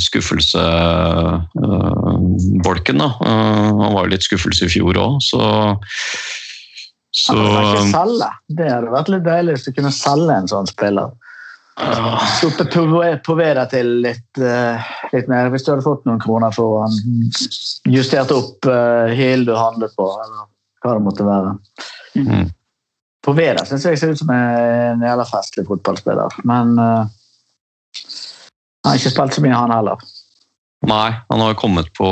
skuffelsebolken. 0.00 2.96
da. 3.04 3.10
Uh, 3.20 3.76
han 3.84 3.92
var 3.92 4.00
jo 4.06 4.12
litt 4.14 4.24
skuffelse 4.24 4.64
i 4.64 4.72
fjor 4.72 4.96
òg, 4.96 5.20
så 5.20 5.76
så 7.16 7.36
ikke 7.36 7.86
selge. 7.90 8.32
Det 8.58 8.66
hadde 8.68 8.92
vært 8.92 9.12
litt 9.12 9.24
deilig 9.24 9.56
hvis 9.56 9.68
du 9.68 9.76
kunne 9.78 9.94
selge 9.94 10.34
en 10.36 10.50
sånn 10.50 10.68
spiller. 10.68 11.14
Sluppet 12.38 12.72
Poveda 13.24 13.66
til 13.68 13.90
litt, 14.04 14.40
uh, 14.40 14.80
litt 15.12 15.26
mer, 15.28 15.50
hvis 15.52 15.66
du 15.66 15.74
hadde 15.74 15.84
fått 15.84 16.06
noen 16.08 16.20
kroner 16.22 16.54
for 16.56 16.86
han. 16.86 16.94
justere 17.92 18.36
opp 18.36 18.68
uh, 18.68 19.12
hilen 19.12 19.44
du 19.48 19.52
handlet 19.56 19.92
på, 19.96 20.06
eller 20.24 20.46
hva 20.84 20.94
det 20.96 21.04
måtte 21.04 21.26
være. 21.26 21.52
Mm. 22.16 22.48
Poveda 23.26 23.64
syns 23.66 23.84
jeg 23.84 24.00
ser 24.00 24.14
ut 24.14 24.22
som 24.22 24.32
en 24.32 25.04
jævla 25.04 25.26
festlig 25.28 25.66
fotballspiller, 25.68 26.40
men 26.48 26.76
uh, 26.80 27.04
han 28.86 28.92
har 28.92 29.00
ikke 29.00 29.12
spilt 29.12 29.36
så 29.36 29.44
mye, 29.44 29.56
han 29.56 29.74
heller. 29.74 30.00
Nei, 30.86 31.10
han 31.28 31.42
har 31.42 31.56
kommet 31.58 31.88
på 31.96 32.08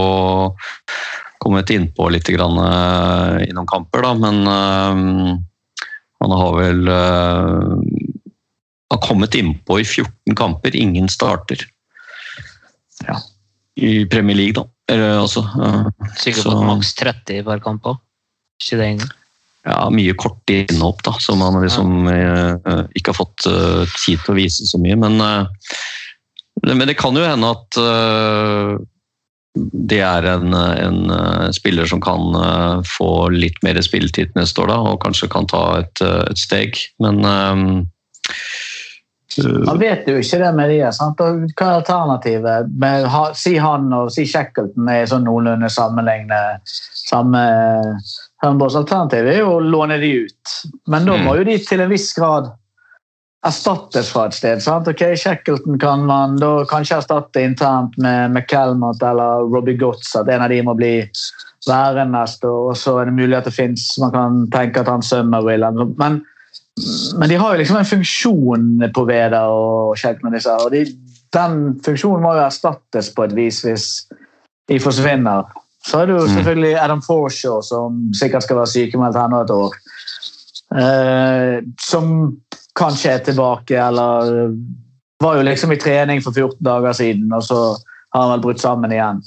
kommet 1.45 1.71
innpå 1.71 2.09
litt 2.13 2.29
grann, 2.33 2.57
eh, 2.65 3.45
i 3.49 3.53
noen 3.55 3.69
kamper, 3.71 4.03
da, 4.07 4.15
men 4.19 4.41
eh, 4.49 5.39
han 6.25 6.33
har 6.41 6.55
vel 6.57 6.89
uh, 6.89 7.75
har 8.95 9.01
kommet 9.05 9.35
innpå 9.37 9.77
i 9.83 9.85
14 9.85 10.37
kamper, 10.39 10.77
ingen 10.77 11.09
starter. 11.13 11.61
Ja. 13.07 13.19
I 13.77 14.05
Premier 14.07 14.37
League, 14.39 14.55
da. 14.57 14.65
Eller, 14.93 15.19
altså, 15.19 15.43
eh, 15.61 16.09
Sikkert 16.21 16.43
så- 16.45 16.53
fått 16.55 16.67
maks 16.69 16.95
30 16.95 17.43
hver 17.45 17.61
kamp 17.65 17.85
òg. 17.91 17.99
Ikke 18.63 18.77
det 18.79 18.87
engang. 18.95 19.13
ja, 19.67 19.89
mye 19.91 20.13
korte 20.21 20.59
innhopp, 20.69 21.03
da, 21.03 21.13
som 21.19 21.41
han 21.41 21.57
liksom 21.63 22.07
eh, 22.09 22.53
eh, 22.69 22.83
ikke 22.95 23.13
har 23.13 23.17
fått 23.19 23.47
eh, 23.49 23.85
tid 24.05 24.21
til 24.25 24.35
å 24.35 24.37
vise 24.37 24.67
så 24.69 24.79
mye. 24.81 24.97
Men, 24.97 25.21
eh, 25.21 25.47
det- 26.63 26.77
men 26.77 26.87
det 26.89 26.97
kan 27.01 27.17
jo 27.17 27.25
hende 27.25 27.51
at 27.51 27.79
eh, 27.81 28.77
det 29.55 30.01
er 30.03 30.27
en, 30.27 30.55
en 30.55 31.11
eh, 31.15 31.51
spiller 31.55 31.87
som 31.87 32.01
kan 32.03 32.35
eh, 32.35 32.81
få 32.97 33.29
litt 33.31 33.61
mer 33.63 33.79
spilletid 33.83 34.35
neste 34.39 34.65
år, 34.65 34.73
da, 34.73 34.79
og 34.91 35.03
kanskje 35.05 35.31
kan 35.31 35.47
ta 35.51 35.63
et, 35.79 36.03
eh, 36.03 36.23
et 36.31 36.41
steg. 36.41 36.81
Men 37.03 37.23
um, 37.23 37.63
Man 39.69 39.79
vet 39.79 40.09
jo 40.11 40.19
ikke 40.19 40.41
det 40.43 40.51
med 40.59 40.73
de. 40.75 40.81
Sant? 40.95 41.23
Og 41.23 41.47
hva 41.55 41.69
er 41.69 41.79
alternativet? 41.79 42.75
Med, 42.83 43.07
ha, 43.15 43.25
si 43.39 43.55
han 43.63 43.87
og 43.95 44.11
si 44.15 44.27
Shackleton 44.31 44.91
er 44.91 45.07
sånn 45.11 45.27
noenlunde 45.29 45.71
sammenlignende 45.71 46.61
samme 47.05 47.47
Humbolds 48.45 48.77
alternativ 48.77 49.29
er 49.31 49.39
jo 49.41 49.55
å 49.57 49.63
låne 49.63 49.97
de 50.03 50.11
ut. 50.27 50.55
Men 50.91 51.07
da 51.09 51.17
må 51.23 51.39
jo 51.39 51.47
de 51.47 51.57
til 51.63 51.81
en 51.81 51.93
viss 51.93 52.11
grad 52.17 52.51
erstattes 53.45 54.11
fra 54.13 54.27
et 54.29 54.37
sted. 54.37 54.63
sant? 54.63 54.89
Ok, 54.89 55.03
Shackleton 55.21 55.79
kan 55.79 56.05
man 56.09 56.37
da 56.41 56.65
kanskje 56.69 56.99
erstatte 57.01 57.43
internt 57.45 57.97
med 58.01 58.33
McCalmont 58.33 59.03
eller 59.03 59.49
Robbie 59.53 59.77
Gotts, 59.81 60.15
at 60.17 60.29
en 60.29 60.45
av 60.45 60.53
de 60.53 60.63
må 60.65 60.75
bli 60.79 60.95
værende 61.69 62.19
neste 62.19 62.49
år. 62.49 62.71
Og 62.73 62.79
så 62.79 62.99
er 63.01 63.11
det 63.11 63.17
mulig 63.19 63.37
at 63.39 63.49
det 63.49 63.57
fins 63.57 63.95
Man 64.01 64.15
kan 64.15 64.47
tenke 64.53 64.81
at 64.81 64.89
han 64.89 65.03
Summerwill 65.03 65.67
Men 65.99 66.23
men 67.19 67.29
de 67.31 67.37
har 67.39 67.53
jo 67.53 67.59
liksom 67.61 67.77
en 67.79 67.87
funksjon 67.87 68.65
på 68.95 69.05
Veda 69.07 69.45
og 69.47 69.99
Shackleton. 69.99 70.35
disse, 70.35 70.51
og 70.51 70.73
de, 70.73 70.87
Den 71.33 71.81
funksjonen 71.85 72.23
må 72.23 72.35
jo 72.35 72.47
erstattes 72.47 73.13
på 73.15 73.25
et 73.25 73.35
vis 73.37 73.61
hvis 73.63 73.87
de 74.69 74.81
forsvinner. 74.81 75.45
Så 75.85 76.01
er 76.01 76.07
det 76.07 76.15
jo 76.17 76.27
selvfølgelig 76.29 76.81
Adam 76.81 77.03
Forshaw, 77.03 77.61
som 77.63 77.99
sikkert 78.15 78.43
skal 78.43 78.57
være 78.57 78.73
sykemeldt 78.73 79.19
her 79.19 79.29
nå 79.29 79.43
et 79.45 79.51
år. 79.51 79.75
Eh, 80.75 81.59
som 81.81 82.07
kanskje 82.79 83.13
er 83.15 83.25
tilbake, 83.25 83.77
eller 83.79 84.55
var 85.23 85.39
jo 85.39 85.47
liksom 85.47 85.73
i 85.73 85.81
trening 85.81 86.23
for 86.23 86.35
14 86.35 86.59
dager 86.65 86.97
siden, 86.97 87.33
og 87.33 87.45
så 87.47 87.59
har 88.15 88.23
han 88.23 88.33
vel 88.35 88.45
brutt 88.47 88.63
sammen 88.63 88.93
igjen. 88.93 89.23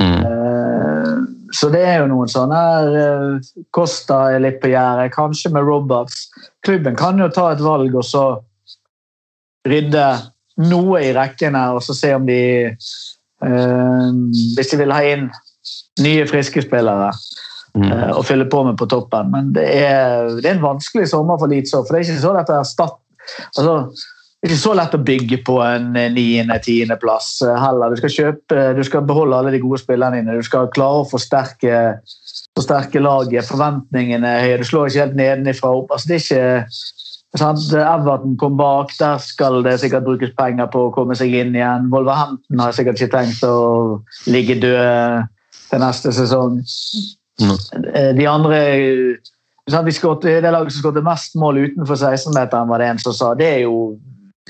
Mm. 0.00 0.20
Eh, 0.26 1.16
så 1.52 1.68
det 1.72 1.82
er 1.84 2.00
jo 2.00 2.08
noen 2.08 2.30
sånne 2.32 2.58
her 2.58 2.94
eh, 2.96 3.50
Costa 3.76 4.22
er 4.32 4.44
litt 4.44 4.60
på 4.62 4.70
gjerdet, 4.72 5.12
kanskje 5.14 5.52
med 5.52 5.68
Roberts. 5.68 6.26
Klubben 6.64 6.96
kan 6.96 7.20
jo 7.20 7.28
ta 7.32 7.50
et 7.52 7.64
valg 7.64 7.94
og 7.94 8.06
så 8.08 8.24
rydde 9.68 10.06
noe 10.68 11.02
i 11.04 11.12
rekkene 11.16 11.60
og 11.76 11.82
så 11.84 11.94
se 11.96 12.12
om 12.16 12.24
de 12.26 12.40
eh, 12.72 14.08
Hvis 14.56 14.72
de 14.72 14.80
vil 14.80 14.94
ha 14.94 15.02
inn 15.06 15.28
nye, 16.02 16.24
friske 16.26 16.64
spillere 16.64 17.12
Mm. 17.72 17.86
eh, 17.88 18.10
og 18.12 18.26
fylle 18.28 18.44
på 18.52 18.64
med 18.66 18.76
på 18.80 18.88
toppen. 18.90 19.30
Men 19.32 19.52
det 19.56 19.68
er, 19.80 20.32
det 20.40 20.48
er 20.48 20.56
en 20.58 20.66
vanskelig 20.66 21.08
sommer 21.12 21.40
for 21.40 21.52
òg, 21.52 21.70
for 21.72 21.92
det 21.92 22.02
er 22.02 22.08
ikke 22.08 22.24
så 22.24 22.34
lett 22.36 22.52
å 22.52 22.58
erstatte 22.60 23.00
altså, 23.56 23.76
det 24.42 24.48
er 24.48 24.56
ikke 24.56 24.58
så 24.64 24.72
lett 24.74 24.94
å 24.96 25.04
bygge 25.06 25.36
på 25.46 25.56
en 25.62 25.92
niende-tiendeplass 25.94 27.28
heller. 27.46 27.92
Du 27.92 28.00
skal, 28.00 28.10
kjøpe, 28.10 28.64
du 28.74 28.80
skal 28.82 29.04
beholde 29.06 29.38
alle 29.38 29.52
de 29.54 29.60
gode 29.62 29.78
spillerne 29.78 30.18
dine. 30.18 30.34
Du 30.34 30.42
skal 30.42 30.66
klare 30.74 31.04
å 31.04 31.06
forsterke, 31.06 31.82
forsterke 32.58 32.98
laget. 32.98 33.46
Forventningene 33.46 34.32
er. 34.40 34.56
Du 34.58 34.66
slår 34.66 34.90
ikke 34.90 35.04
helt 35.04 35.14
nedenifra 35.20 35.70
opp. 35.78 35.94
Altså, 35.94 36.10
det 36.10 36.18
er 36.18 36.66
ikke 36.66 37.38
sant? 37.38 37.70
Everton 37.84 38.34
kom 38.42 38.58
bak. 38.58 38.90
Der 38.98 39.22
skal 39.22 39.62
det 39.62 39.76
sikkert 39.84 40.10
brukes 40.10 40.34
penger 40.34 40.66
på 40.74 40.88
å 40.88 40.92
komme 40.98 41.14
seg 41.14 41.38
inn 41.38 41.54
igjen. 41.54 41.86
Wolverhampton 41.94 42.66
har 42.66 42.74
sikkert 42.74 42.98
ikke 42.98 43.14
tenkt 43.14 43.46
å 43.46 44.02
ligge 44.26 44.58
død 44.66 45.30
til 45.70 45.86
neste 45.86 46.18
sesong. 46.18 46.64
Mm. 47.40 47.56
De 48.16 48.26
andre 48.28 48.58
sant? 49.70 49.86
De 49.86 49.94
skåtte, 49.94 50.40
Det 50.40 50.50
laget 50.52 50.74
som 50.74 50.82
skåret 50.82 51.06
mest 51.06 51.36
mål 51.38 51.62
utenfor 51.66 51.96
16-meteren, 51.96 52.68
var 52.68 52.82
det 52.82 52.90
en 52.92 52.98
som 52.98 53.16
sa. 53.16 53.34
Det 53.34 53.48
er 53.48 53.60
jo 53.64 53.98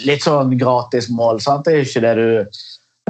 litt 0.07 0.25
sånn 0.25 0.57
gratismål. 0.59 1.41
sant? 1.41 1.67
Det 1.67 1.73
er 1.75 1.83
jo 1.83 1.89
ikke 1.89 2.05
det 2.07 2.15
du 2.17 2.29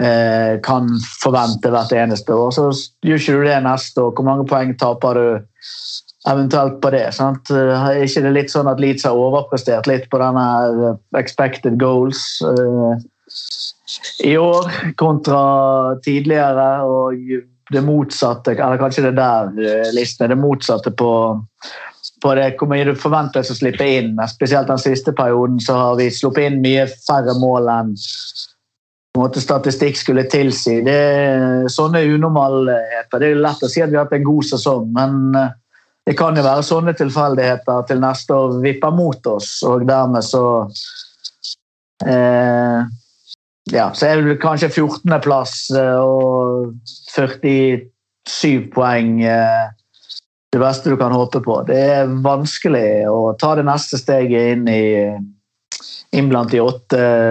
eh, 0.02 0.58
kan 0.66 0.90
forvente 1.22 1.70
hvert 1.72 1.94
eneste 1.94 2.34
år. 2.34 2.50
Så 2.54 2.70
gjør 3.06 3.22
ikke 3.22 3.38
du 3.38 3.46
det 3.46 3.62
neste 3.64 4.02
år. 4.02 4.14
Hvor 4.16 4.28
mange 4.28 4.48
poeng 4.50 4.74
taper 4.78 5.20
du 5.20 5.26
eventuelt 6.30 6.80
på 6.82 6.90
det? 6.94 7.06
sant? 7.14 7.50
Eh, 7.50 7.86
Er 7.92 8.04
ikke 8.06 8.24
det 8.26 8.34
litt 8.34 8.52
sånn 8.54 8.70
at 8.70 8.82
Leeds 8.82 9.06
har 9.06 9.18
overprestert 9.18 9.88
litt 9.90 10.10
på 10.10 10.20
denne 10.22 10.46
eh, 10.90 11.00
expected 11.22 11.78
goals 11.80 12.42
eh, 12.42 12.92
i 14.26 14.36
år 14.36 14.68
kontra 15.00 15.96
tidligere? 16.04 16.68
og 16.82 17.51
det 17.70 17.84
motsatte, 17.86 18.56
eller 18.56 18.80
kanskje 18.80 19.06
det 19.06 19.16
der 19.20 19.52
eh, 19.62 19.92
listen 19.94 20.32
det 20.32 20.40
motsatte 20.40 20.90
på 20.90 21.12
på 22.22 22.34
det, 22.38 22.52
hvor 22.58 22.68
mye 22.70 22.86
du 22.86 22.92
forventes 22.98 23.50
å 23.50 23.56
slippe 23.58 23.86
inn. 23.98 24.14
Spesielt 24.30 24.68
den 24.70 24.78
siste 24.78 25.10
perioden 25.16 25.58
så 25.62 25.74
har 25.74 25.96
vi 25.98 26.06
sluppet 26.14 26.46
inn 26.46 26.60
mye 26.62 26.84
færre 26.86 27.34
mål 27.38 27.66
enn 27.72 27.96
måte, 29.18 29.42
statistikk 29.42 29.98
skulle 29.98 30.24
tilsi. 30.30 30.78
Det 30.86 30.94
er 30.94 31.66
sånne 31.72 32.04
unormalheter. 32.14 33.18
Det 33.20 33.32
er 33.32 33.42
lett 33.42 33.64
å 33.64 33.70
si 33.70 33.82
at 33.84 33.92
vi 33.92 33.98
har 33.98 34.06
hatt 34.06 34.16
en 34.16 34.26
god 34.28 34.48
sesong, 34.52 34.88
men 34.94 35.18
eh, 35.38 35.52
det 36.08 36.16
kan 36.18 36.38
jo 36.38 36.46
være 36.46 36.64
sånne 36.66 36.96
tilfeldigheter 36.98 37.84
til 37.90 38.02
neste 38.02 38.34
år 38.38 38.56
vipper 38.64 38.94
mot 38.94 39.28
oss, 39.30 39.50
og 39.68 39.84
dermed 39.86 40.26
så 40.26 40.44
eh, 42.06 42.80
ja, 43.70 43.90
så 43.94 44.08
er 44.08 44.22
det 44.26 44.40
kanskje 44.42 44.72
14.-plass 44.72 45.54
og 46.02 46.72
47 47.14 48.70
poeng. 48.74 49.20
Eh, 49.22 49.66
det 50.52 50.60
beste 50.60 50.92
du 50.92 50.98
kan 51.00 51.14
håpe 51.14 51.40
på. 51.44 51.62
Det 51.68 51.78
er 51.94 52.16
vanskelig 52.24 53.06
å 53.08 53.32
ta 53.40 53.54
det 53.56 53.64
neste 53.64 54.00
steget 54.00 54.56
inn, 54.56 54.66
i, 54.68 55.14
inn 56.12 56.28
blant 56.28 56.52
de 56.52 56.60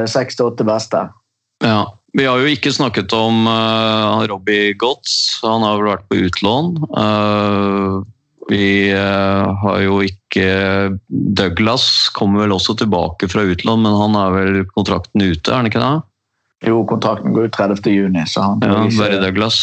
seks 0.10 0.40
til 0.40 0.50
åtte 0.50 0.66
beste. 0.66 1.04
Ja. 1.62 1.84
Vi 2.12 2.26
har 2.28 2.42
jo 2.42 2.50
ikke 2.52 2.74
snakket 2.76 3.14
om 3.16 3.46
uh, 3.48 4.26
Robbie 4.28 4.74
Gotts. 4.76 5.40
Han 5.46 5.64
har 5.64 5.78
vel 5.80 5.94
vært 5.94 6.10
på 6.12 6.18
utlån. 6.26 6.74
Uh, 6.92 8.02
vi 8.52 8.92
uh, 8.92 9.54
har 9.62 9.78
jo 9.86 10.02
ikke 10.04 10.98
Douglas 11.08 12.10
kommer 12.18 12.44
vel 12.44 12.56
også 12.58 12.76
tilbake 12.82 13.30
fra 13.32 13.46
utlån, 13.48 13.86
men 13.86 13.96
han 13.96 14.18
er 14.20 14.36
vel 14.36 14.60
kontrakten 14.74 15.24
ute, 15.24 15.46
er 15.48 15.62
han 15.62 15.70
ikke 15.72 15.84
det? 15.84 15.94
Jo, 16.62 16.84
kontrakten 16.86 17.34
går 17.34 17.48
ut 17.50 17.56
30. 17.58 17.90
juni, 17.90 18.22
så 18.30 18.42
han 18.42 18.60
Ja, 18.62 18.84
ikke- 18.86 18.98
Barry 19.00 19.18
Douglas 19.24 19.56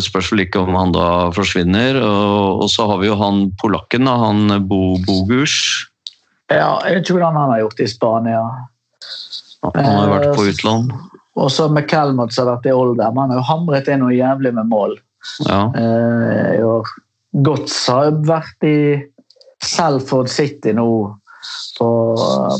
spørs 0.00 0.30
vel 0.32 0.46
ikke 0.46 0.62
om 0.62 0.74
han 0.74 0.92
da 0.92 1.30
forsvinner. 1.30 2.00
Og, 2.00 2.62
og 2.62 2.70
så 2.72 2.86
har 2.88 2.98
vi 2.98 3.10
jo 3.10 3.16
han 3.20 3.50
polakken, 3.60 4.06
da, 4.08 4.16
han 4.16 4.66
Bo 4.68 4.96
Bogus. 5.04 5.86
Ja, 6.50 6.78
jeg 6.86 6.94
vet 6.94 7.04
ikke 7.04 7.18
hvordan 7.18 7.36
han 7.36 7.50
har 7.50 7.60
gjort 7.60 7.76
det 7.76 7.84
i 7.84 7.92
Spania. 7.92 8.42
Han 9.74 9.84
har 9.84 10.08
vært 10.08 10.36
på 10.36 10.46
utland. 10.48 10.92
Og 11.36 11.50
så 11.50 11.68
McCalmont 11.68 12.32
som 12.32 12.46
har 12.46 12.56
vært 12.56 12.70
i 12.70 12.72
Oldham. 12.72 13.18
Han 13.18 13.30
har 13.30 13.40
jo 13.42 13.48
hamret 13.50 13.88
inn 13.88 14.00
noe 14.00 14.14
jævlig 14.14 14.54
med 14.54 14.70
mål. 14.70 14.96
Ja. 15.44 15.66
Eh. 15.74 16.62
Gotts 17.44 17.86
har 17.90 18.12
vært 18.24 18.64
i 18.64 18.76
Selford 19.62 20.30
City 20.32 20.72
nå. 20.72 20.86
På, 21.76 21.88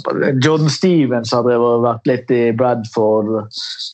på, 0.04 0.14
Jordan 0.44 0.68
Stevens 0.70 1.32
har 1.32 1.46
vært 1.46 2.08
litt 2.08 2.32
i 2.34 2.42
Bradford. 2.56 3.48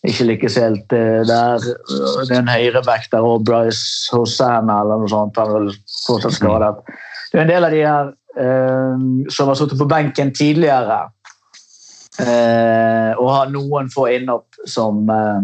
Ikke 0.09 0.27
lykkes 0.33 0.59
helt 0.59 0.95
eh, 0.97 1.23
der. 1.29 1.63
Det 1.63 2.33
er 2.33 2.41
en 2.41 2.51
høyreback 2.51 3.07
der 3.13 3.27
og 3.27 3.47
Bryce 3.47 4.11
Hosanna 4.15 4.81
eller 4.83 5.05
noe 5.05 5.13
sånt. 5.13 5.39
Han 5.39 5.71
er 5.71 5.81
fortsatt 6.07 6.39
skadet. 6.41 6.75
Det 7.31 7.39
er 7.39 7.45
en 7.47 7.53
del 7.53 7.69
av 7.69 7.75
de 7.75 7.83
her 7.87 8.13
eh, 8.43 9.07
som 9.33 9.51
har 9.53 9.59
sittet 9.61 9.79
på 9.79 9.91
benken 9.91 10.35
tidligere. 10.35 11.05
Eh, 12.21 13.11
og 13.17 13.31
har 13.33 13.53
noen 13.53 13.89
få 13.93 14.11
innhopp 14.13 14.59
som, 14.69 15.07
eh, 15.09 15.41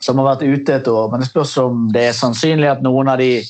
som 0.00 0.22
har 0.22 0.30
vært 0.30 0.46
ute 0.46 0.78
et 0.78 0.88
år. 0.88 1.10
Men 1.10 1.20
det 1.20 1.28
spørs 1.28 1.56
om 1.60 1.88
det 1.92 2.08
er 2.08 2.16
sannsynlig 2.16 2.70
at 2.70 2.86
noen 2.86 3.10
av 3.12 3.20
de 3.20 3.42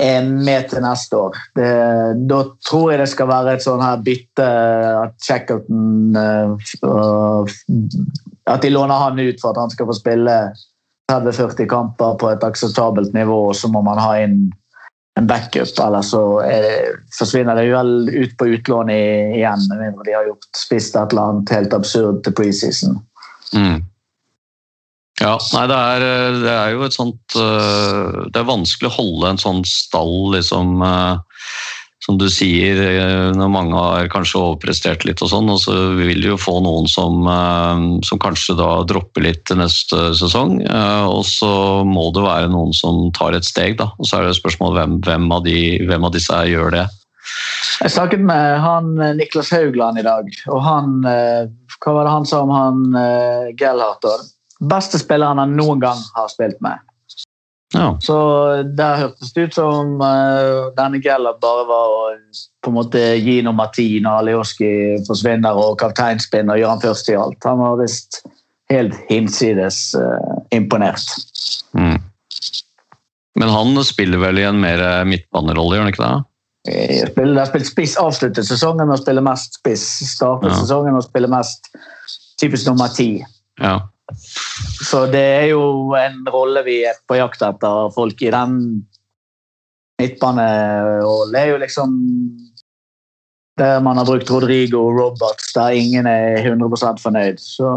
er 0.00 0.26
med 0.26 0.68
til 0.70 0.82
neste 0.84 1.16
år. 1.16 1.36
Det, 1.56 1.70
da 2.30 2.40
tror 2.66 2.92
jeg 2.92 3.00
det 3.02 3.08
skal 3.12 3.30
være 3.30 3.54
et 3.56 3.64
sånn 3.64 3.82
her 3.84 4.02
bytte 4.04 4.46
at 5.04 5.16
Shackleton 5.24 6.16
eh, 6.16 6.54
At 8.50 8.64
de 8.64 8.72
låner 8.72 9.04
han 9.04 9.20
ut 9.20 9.42
for 9.42 9.52
at 9.52 9.60
han 9.62 9.72
skal 9.72 9.88
få 9.90 9.98
spille 9.98 10.36
30-40 11.12 11.68
kamper 11.70 12.16
på 12.20 12.30
et 12.30 12.46
akseptabelt 12.46 13.14
nivå, 13.14 13.42
og 13.50 13.56
så 13.58 13.70
må 13.72 13.82
man 13.86 13.98
ha 14.00 14.14
inn 14.22 14.50
en 15.18 15.26
backup, 15.26 15.68
eller 15.82 16.02
så 16.06 16.22
det, 16.46 16.96
forsvinner 17.18 17.58
det 17.58 17.66
vel 17.72 18.08
ut 18.08 18.36
på 18.38 18.46
utlån 18.54 18.92
igjen, 18.94 19.64
med 19.68 19.82
mindre 19.82 20.06
de 20.06 20.14
har 20.16 20.28
gjort 20.28 20.50
spist 20.56 20.96
et 20.96 21.12
eller 21.12 21.32
annet 21.32 21.54
helt 21.56 21.74
absurd 21.76 22.22
til 22.24 22.36
preseason. 22.38 23.00
Mm. 23.52 23.80
Ja, 25.20 25.34
nei, 25.52 25.66
det 25.68 25.76
er, 25.76 26.04
det 26.40 26.52
er 26.54 26.70
jo 26.72 26.86
et 26.86 26.96
sånt 26.96 27.36
øh, 27.36 28.24
Det 28.32 28.40
er 28.40 28.48
vanskelig 28.48 28.88
å 28.88 28.94
holde 28.94 29.34
en 29.34 29.40
sånn 29.42 29.60
stall, 29.68 30.30
liksom, 30.32 30.80
øh, 30.80 31.42
som 32.00 32.16
du 32.16 32.24
sier, 32.32 32.78
når 33.36 33.50
mange 33.52 33.76
har 33.76 34.08
kanskje 34.10 34.40
overprestert 34.40 35.04
litt 35.04 35.20
og 35.20 35.28
sånn, 35.34 35.50
og 35.52 35.58
så 35.60 35.74
vil 35.98 36.22
du 36.24 36.30
jo 36.30 36.38
få 36.40 36.54
noen 36.64 36.88
som, 36.88 37.28
som 38.08 38.20
kanskje 38.24 38.56
da 38.56 38.70
dropper 38.88 39.26
litt 39.26 39.42
til 39.50 39.60
neste 39.60 40.08
sesong, 40.16 40.62
og 40.64 41.20
så 41.28 41.50
må 41.84 42.06
det 42.16 42.24
være 42.24 42.48
noen 42.56 42.72
som 42.74 43.10
tar 43.12 43.36
et 43.36 43.44
steg, 43.44 43.76
da. 43.82 43.90
Og 44.00 44.08
så 44.08 44.16
er 44.16 44.30
det 44.30 44.40
spørsmål 44.40 44.78
hvem, 44.78 44.96
hvem, 45.04 45.28
av, 45.36 45.44
de, 45.44 45.60
hvem 45.84 46.08
av 46.08 46.16
disse 46.16 46.40
gjør 46.48 46.72
det. 46.78 46.86
Jeg 47.80 47.92
snakket 47.94 48.22
med 48.24 48.58
han 48.60 48.92
eh, 49.00 49.14
Niklas 49.16 49.52
Haugland 49.54 50.00
i 50.00 50.04
dag, 50.04 50.28
og 50.52 50.60
han 50.64 51.00
eh, 51.08 51.48
Hva 51.80 51.94
var 51.96 52.06
det 52.06 52.12
han 52.12 52.28
sa 52.28 52.42
om 52.44 52.52
han 52.52 52.82
eh, 52.96 53.50
Gellhardt? 53.60 54.08
Beste 54.60 55.00
spilleren 55.00 55.40
han 55.40 55.56
noen 55.56 55.80
gang 55.80 56.00
har 56.14 56.28
spilt 56.32 56.60
med. 56.60 56.78
Ja. 57.74 57.94
Så 58.02 58.16
der 58.76 58.96
hørtes 58.98 59.32
det 59.32 59.46
ut 59.46 59.54
som 59.54 60.00
uh, 60.02 60.70
denne 60.74 60.98
Geller 61.02 61.36
bare 61.40 61.66
var 61.68 61.92
å 61.94 62.00
på 62.60 62.72
en 62.72 62.76
måte 62.76 63.00
gi 63.22 63.38
nummer 63.46 63.70
ti 63.72 63.86
når 64.02 64.24
Alioski 64.24 64.70
forsvinner 65.06 65.56
og 65.56 65.78
kapteinspinner 65.80 66.58
gjør 66.58 66.74
han 66.74 66.82
først 66.82 67.12
i 67.12 67.16
alt. 67.16 67.38
Han 67.46 67.62
var 67.62 67.78
visst 67.80 68.24
helt 68.72 68.96
hinsides 69.08 69.94
uh, 69.94 70.40
imponert. 70.54 71.06
Mm. 71.78 72.00
Men 73.38 73.54
han 73.54 73.78
spiller 73.86 74.18
vel 74.20 74.42
i 74.42 74.48
en 74.48 74.58
mer 74.60 74.82
midtbanerolle, 75.06 75.78
gjør 75.78 75.86
han 75.86 75.94
ikke 75.94 76.08
det? 76.08 76.18
Spiller, 77.08 77.38
har 77.38 77.48
spilt 77.48 77.70
spiss, 77.70 77.94
avsluttet 77.96 78.44
sesongen 78.44 78.90
og 78.92 78.98
spiller 79.00 79.24
mest 79.24 79.56
spiss. 79.62 79.86
Startet 80.10 80.50
Ja. 80.50 80.58
sesongen 80.58 80.98
og 80.98 81.06
spiller 81.06 81.30
mest 81.32 81.70
typisk 82.42 82.66
nummer 82.66 82.90
ti. 82.92 83.24
Ja. 83.62 83.78
Så 84.80 85.04
det 85.12 85.22
er 85.22 85.46
jo 85.52 85.92
en 85.98 86.22
rolle 86.30 86.64
vi 86.66 86.80
er 86.88 86.98
på 87.08 87.18
jakt 87.18 87.42
etter. 87.44 87.90
Folk 87.94 88.22
i 88.22 88.32
den 88.34 88.56
midtbanerollen 90.00 91.36
er 91.36 91.52
jo 91.52 91.60
liksom 91.60 91.98
der 93.60 93.80
man 93.84 93.98
har 94.00 94.08
brukt 94.08 94.30
Rodrigo 94.30 94.86
og 94.88 94.96
Roberts, 94.96 95.52
der 95.52 95.76
ingen 95.76 96.06
er 96.06 96.40
100% 96.40 97.02
fornøyd. 97.02 97.40
Så 97.42 97.68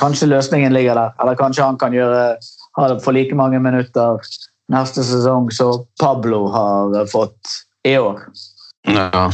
kanskje 0.00 0.28
løsningen 0.28 0.72
ligger 0.72 0.94
der. 0.94 1.14
Eller 1.22 1.38
kanskje 1.38 1.64
han 1.64 1.78
kan 1.80 1.94
gjøre 1.96 2.36
ha 2.76 2.88
det 2.92 3.00
for 3.04 3.16
like 3.16 3.34
mange 3.34 3.60
minutter 3.60 4.20
neste 4.72 5.04
sesong 5.06 5.48
som 5.54 5.86
Pablo 6.00 6.46
har 6.52 7.06
fått 7.08 7.54
i 7.86 7.96
år. 7.96 8.26
Ja. 8.90 9.30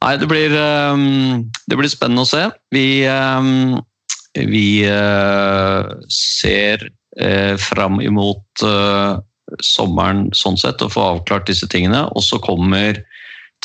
Nei, 0.00 0.14
det 0.16 0.26
blir, 0.28 0.54
ehm, 0.56 1.50
det 1.68 1.76
blir 1.76 1.92
spennende 1.92 2.24
å 2.24 2.28
se. 2.28 2.46
Vi, 2.72 3.04
ehm, 3.04 3.78
vi 4.38 4.84
eh, 4.86 5.82
ser 6.12 6.90
eh, 7.18 7.56
fram 7.58 8.00
imot 8.00 8.62
eh, 8.62 9.18
sommeren 9.66 10.28
sånn 10.36 10.58
sett, 10.60 10.82
og 10.84 10.94
få 10.94 11.06
avklart 11.16 11.48
disse 11.50 11.66
tingene. 11.70 12.04
Og 12.14 12.22
så 12.22 12.38
kommer 12.42 13.02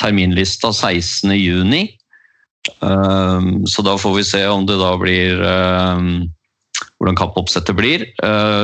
terminlista 0.01 0.73
16. 0.73 1.35
juni. 1.37 1.85
Ehm, 2.81 3.61
Så 3.69 3.85
da 3.85 3.93
får 3.97 4.15
vi 4.17 4.23
se 4.25 4.41
om 4.49 4.65
det 4.65 4.79
da 4.81 4.95
blir 4.97 5.39
ehm, 5.45 6.09
hvordan 6.97 7.15
kappoppsettet 7.19 7.77
blir. 7.77 8.07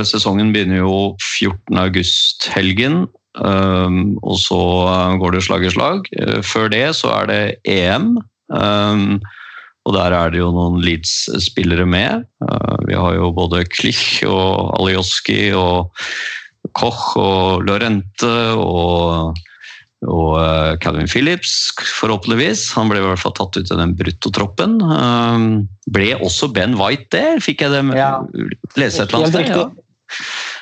Sesongen 0.07 0.49
begynner 0.51 0.81
jo 0.81 1.15
14. 1.21 1.77
august-helgen. 1.77 3.05
Um, 3.39 4.17
og 4.27 4.35
så 4.43 4.59
går 5.21 5.37
det 5.37 5.43
slag 5.45 5.63
i 5.63 5.71
slag. 5.71 6.09
Før 6.43 6.67
det 6.73 6.83
så 6.97 7.13
er 7.21 7.29
det 7.29 7.43
EM. 7.69 8.17
Og 9.87 9.95
der 9.95 10.13
er 10.13 10.33
det 10.33 10.41
jo 10.41 10.51
noen 10.53 10.81
Leeds-spillere 10.83 11.87
med. 11.89 12.27
Uh, 12.43 12.77
vi 12.85 12.97
har 12.97 13.15
jo 13.17 13.31
både 13.33 13.63
Klich 13.69 14.21
og 14.27 14.75
Alioski 14.77 15.49
og 15.57 15.89
Koch 16.77 17.15
og 17.17 17.65
Lorente 17.65 18.29
og, 18.61 19.39
og 20.05 20.35
uh, 20.37 20.77
Calvin 20.83 21.09
Phillips, 21.09 21.71
forhåpentligvis. 21.97 22.67
Han 22.77 22.91
ble 22.91 23.01
i 23.01 23.07
hvert 23.07 23.23
fall 23.23 23.33
tatt 23.39 23.57
ut 23.57 23.73
i 23.73 23.79
den 23.79 23.95
bruttotroppen. 23.97 24.77
Um, 24.85 25.47
ble 25.89 26.13
også 26.19 26.51
Ben 26.53 26.77
White 26.77 27.09
der? 27.17 27.41
Fikk 27.41 27.65
jeg 27.65 27.73
det 27.73 27.81
med? 27.89 27.97
Ja. 27.97 28.19
lese 28.77 29.01
et 29.01 29.09
eller 29.09 29.25
annet 29.25 29.33
sted? 29.33 29.55
Ja. 29.57 29.87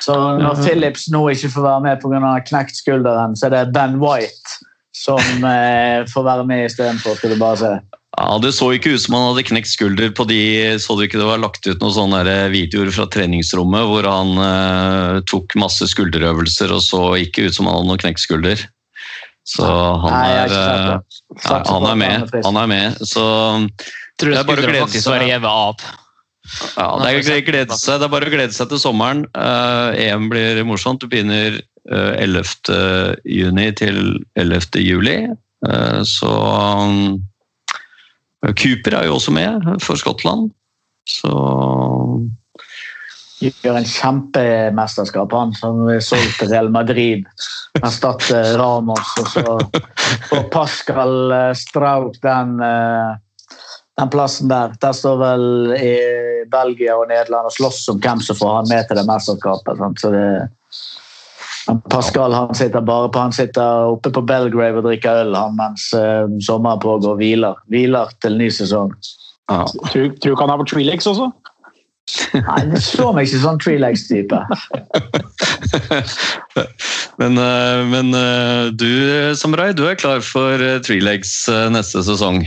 Så 0.00 0.16
når 0.38 0.60
Phillips 0.62 1.08
nå 1.12 1.26
ikke 1.34 1.50
får 1.52 1.64
være 1.66 1.84
med 1.84 2.02
pga. 2.02 2.34
knekt 2.48 2.78
skulderen, 2.78 3.36
så 3.36 3.50
er 3.50 3.56
det 3.58 3.64
Ben 3.76 3.98
White 4.00 4.60
som 4.96 5.44
eh, 5.44 6.06
får 6.10 6.26
være 6.26 6.44
med 6.46 6.66
istedenfor, 6.66 7.16
skal 7.16 7.34
du 7.34 7.38
bare 7.40 7.58
se. 7.60 7.72
Ja, 8.18 8.38
Det 8.42 8.50
så 8.56 8.72
ikke 8.74 8.96
ut 8.96 9.02
som 9.04 9.14
han 9.14 9.28
hadde 9.30 9.46
knekt 9.46 9.70
skulder 9.70 10.10
på 10.10 10.26
de 10.26 10.40
Så 10.82 10.96
du 10.98 11.04
ikke 11.04 11.20
det 11.20 11.28
var 11.28 11.38
lagt 11.38 11.62
ut 11.66 11.78
noen 11.78 11.94
sånne 11.94 12.24
videoer 12.50 12.90
fra 12.94 13.06
treningsrommet 13.06 13.86
hvor 13.86 14.08
han 14.08 14.34
eh, 14.42 15.20
tok 15.30 15.54
masse 15.60 15.86
skulderøvelser 15.92 16.74
og 16.74 16.82
så 16.84 17.02
ikke 17.22 17.46
ut 17.48 17.56
som 17.56 17.70
han 17.70 17.78
hadde 17.78 17.90
noen 17.92 18.02
knekt 18.02 18.24
skulder. 18.24 18.66
Så 19.46 19.64
han 19.64 20.12
Nei, 20.12 20.28
er, 20.36 20.50
ikke 20.50 20.58
eh, 20.58 21.46
ja, 21.46 21.62
han 21.70 21.88
er 21.88 21.98
med. 22.02 22.36
Han 22.44 22.60
er 22.60 22.70
med. 22.70 23.00
Så 23.06 23.24
Tror 24.20 24.34
Det 24.34 24.40
er 24.42 24.48
bare 24.50 24.62
å 24.66 24.68
glede 24.68 25.00
seg. 25.00 25.22
revet 25.22 25.48
av. 25.48 25.86
ja, 26.76 26.88
det, 27.00 27.08
er, 27.08 27.38
å 27.38 27.46
glede 27.46 27.78
seg. 27.78 28.00
det 28.02 28.06
er 28.06 28.12
bare 28.12 28.28
å 28.28 28.34
glede 28.34 28.56
seg 28.56 28.68
til 28.72 28.82
sommeren. 28.82 29.24
Eh, 29.32 30.02
EM 30.10 30.28
blir 30.32 30.60
morsomt. 30.68 31.00
Det 31.00 31.08
begynner 31.14 31.56
eh, 31.56 32.12
11. 32.26 33.16
juni 33.24 33.70
til 33.80 34.20
11. 34.36 34.82
juli. 34.84 35.16
Eh, 35.70 36.00
så 36.04 36.34
um, 36.84 37.16
Cooper 38.46 38.96
er 38.96 39.08
jo 39.08 39.18
også 39.18 39.34
med 39.36 39.66
for 39.84 40.00
Skottland. 40.00 40.50
Så 41.08 41.32
Gjør 43.40 43.78
en 43.78 43.88
kjempemesterskap, 43.88 45.32
han 45.32 45.54
som 45.56 45.86
er 45.88 46.02
solgt 46.04 46.36
til 46.42 46.50
Real 46.52 46.68
Madrid. 46.72 47.24
Erstatter 47.80 48.52
Ramos, 48.60 49.14
og 49.22 49.30
så 49.32 49.44
får 50.28 50.42
Pascal 50.52 51.32
eh, 51.32 51.52
Strauk 51.56 52.18
den, 52.20 52.58
eh, 52.60 53.14
den 53.96 54.12
plassen 54.12 54.50
der. 54.52 54.74
Der 54.84 54.92
står 54.96 55.16
vel 55.22 55.46
i 55.78 55.94
Belgia 56.52 56.98
og 57.00 57.08
Nederland 57.08 57.48
og 57.48 57.56
slåss 57.56 57.86
om 57.94 58.02
hvem 58.04 58.20
som 58.26 58.36
får 58.36 58.58
han 58.58 58.68
med 58.74 58.90
til 58.90 59.00
det 59.00 59.06
mesterskapet. 59.08 59.80
sant? 59.80 60.04
Så 60.04 60.12
det, 60.12 60.26
Pascal 61.90 62.34
han 62.34 62.54
sitter 62.54 62.80
bare 62.80 63.10
på, 63.12 63.18
han 63.18 63.32
sitter 63.32 63.92
oppe 63.94 64.12
på 64.14 64.22
Belgrave 64.26 64.80
og 64.80 64.88
drikker 64.88 65.24
øl 65.24 65.36
han, 65.36 65.56
mens 65.58 65.90
uh, 65.96 66.26
sommeren 66.44 66.80
pågår 66.82 67.18
hviler. 67.20 67.60
Hviler 67.72 68.12
til 68.22 68.38
ny 68.40 68.50
sesong. 68.54 68.94
ja. 69.50 69.64
Tror, 69.90 70.10
du 70.14 70.30
ikke 70.30 70.42
han 70.42 70.54
er 70.54 70.62
på 70.62 70.68
Trelex 70.72 71.06
også? 71.10 71.30
Nei, 72.34 72.60
Det 72.72 72.80
slår 72.82 73.12
meg 73.14 73.28
ikke 73.28 73.42
sånn 73.44 73.60
tree 73.62 73.78
legs-type. 73.78 74.38
Men, 77.20 77.36
eh, 77.36 77.80
men 77.84 78.14
eh, 78.16 78.70
du, 78.72 78.88
Samurai, 79.36 79.72
du 79.76 79.84
er 79.88 79.98
klar 80.00 80.22
for 80.24 80.62
Three 80.86 81.02
Legs 81.04 81.34
eh, 81.52 81.68
neste 81.72 82.00
sesong. 82.06 82.46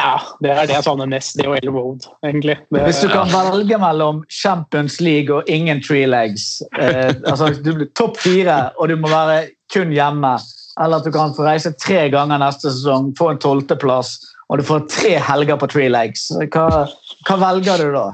Ja, 0.00 0.14
det 0.40 0.50
er 0.54 0.70
det 0.70 1.08
mest. 1.10 1.36
Det 1.36 1.46
og 1.48 1.56
El 1.58 1.70
Road, 1.70 2.06
egentlig. 2.24 2.56
Det, 2.72 2.84
Hvis 2.86 3.02
du 3.04 3.08
kan 3.12 3.28
velge 3.32 3.78
mellom 3.78 4.22
Champions 4.32 5.00
League 5.00 5.34
og 5.34 5.48
ingen 5.48 5.82
tree 5.84 6.06
legs 6.08 6.62
eh, 6.78 7.12
altså 7.26 7.50
Du 7.64 7.74
blir 7.74 7.90
topp 7.98 8.16
fire, 8.20 8.70
og 8.78 8.88
du 8.88 8.96
må 8.96 9.10
være 9.12 9.50
kun 9.72 9.92
hjemme. 9.92 10.38
Eller 10.80 11.00
at 11.00 11.04
du 11.04 11.12
kan 11.12 11.34
få 11.36 11.44
reise 11.44 11.72
tre 11.76 12.06
ganger 12.12 12.40
neste 12.40 12.70
sesong, 12.72 13.12
få 13.18 13.34
en 13.34 13.42
tolvteplass, 13.42 14.16
og 14.48 14.58
du 14.58 14.64
får 14.66 14.86
tre 14.90 15.18
helger 15.20 15.60
på 15.60 15.68
tree 15.70 15.90
legs. 15.92 16.30
Hva, 16.48 16.86
hva 17.28 17.36
velger 17.44 17.84
du 17.84 17.92
da? 17.98 18.06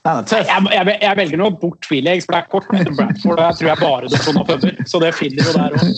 Jeg, 0.00 0.46
jeg, 0.72 0.98
jeg 1.02 1.16
velger 1.18 1.36
nå 1.36 1.50
bort 1.60 1.82
Trelegs, 1.84 2.24
for 2.24 2.32
det 2.32 2.38
er 2.40 2.46
kort 2.48 2.70
mellom 2.72 2.94
Bradford. 2.96 3.36
og 3.36 3.42
Jeg 3.44 3.56
tror 3.58 3.68
jeg 3.68 3.80
bare 3.82 4.06
det 4.08 4.16
er 4.16 4.22
sånn 4.24 4.38
pubber, 4.48 4.78
så 4.88 5.00
det 5.02 5.10
finner 5.18 5.50
jo 5.50 5.52
der 5.58 5.76
òg. 5.76 5.90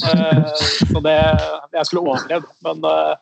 Så 0.91 1.03
det 1.05 1.19
Jeg 1.77 1.87
skulle 1.87 2.03
overlevd, 2.03 2.49
men, 2.67 2.83
eh, 2.91 3.13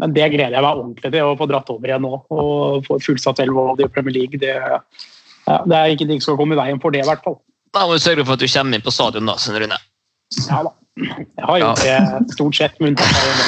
men 0.00 0.16
det 0.16 0.30
gleder 0.32 0.56
jeg 0.56 0.64
meg 0.64 0.80
ordentlig 0.80 1.12
til 1.12 1.28
å 1.28 1.36
få 1.38 1.46
dratt 1.50 1.70
over 1.72 1.90
igjen 1.90 2.04
nå. 2.06 2.14
Og 2.32 2.86
få 2.86 2.98
fullsatt 3.04 3.42
Elvold 3.44 3.82
i 3.84 3.88
Premier 3.92 4.16
League. 4.16 4.40
Det, 4.40 4.56
ja, 4.56 5.60
det 5.68 5.76
er 5.76 5.94
ikke 5.94 6.08
ting 6.08 6.20
som 6.22 6.30
skal 6.32 6.40
komme 6.40 6.56
i 6.56 6.60
veien 6.60 6.80
for 6.82 6.94
det, 6.94 7.04
i 7.04 7.08
hvert 7.08 7.24
fall. 7.26 7.38
Da 7.76 7.86
må 7.86 7.94
vi 7.94 8.02
sørge 8.02 8.24
for 8.26 8.34
at 8.34 8.42
du 8.42 8.48
kommer 8.50 8.76
inn 8.76 8.86
på 8.86 8.94
stadion, 8.94 9.28
da, 9.28 9.36
Svein 9.38 9.60
Rune. 9.62 9.78
Ja 10.48 10.62
da. 10.66 10.72
Jeg 11.00 11.46
har 11.46 11.60
gjort 11.60 11.82
det 11.84 12.34
stort 12.34 12.56
sett, 12.58 12.80
med 12.80 12.92
unntak 12.92 13.12
av 13.16 13.22
det. 13.38 13.46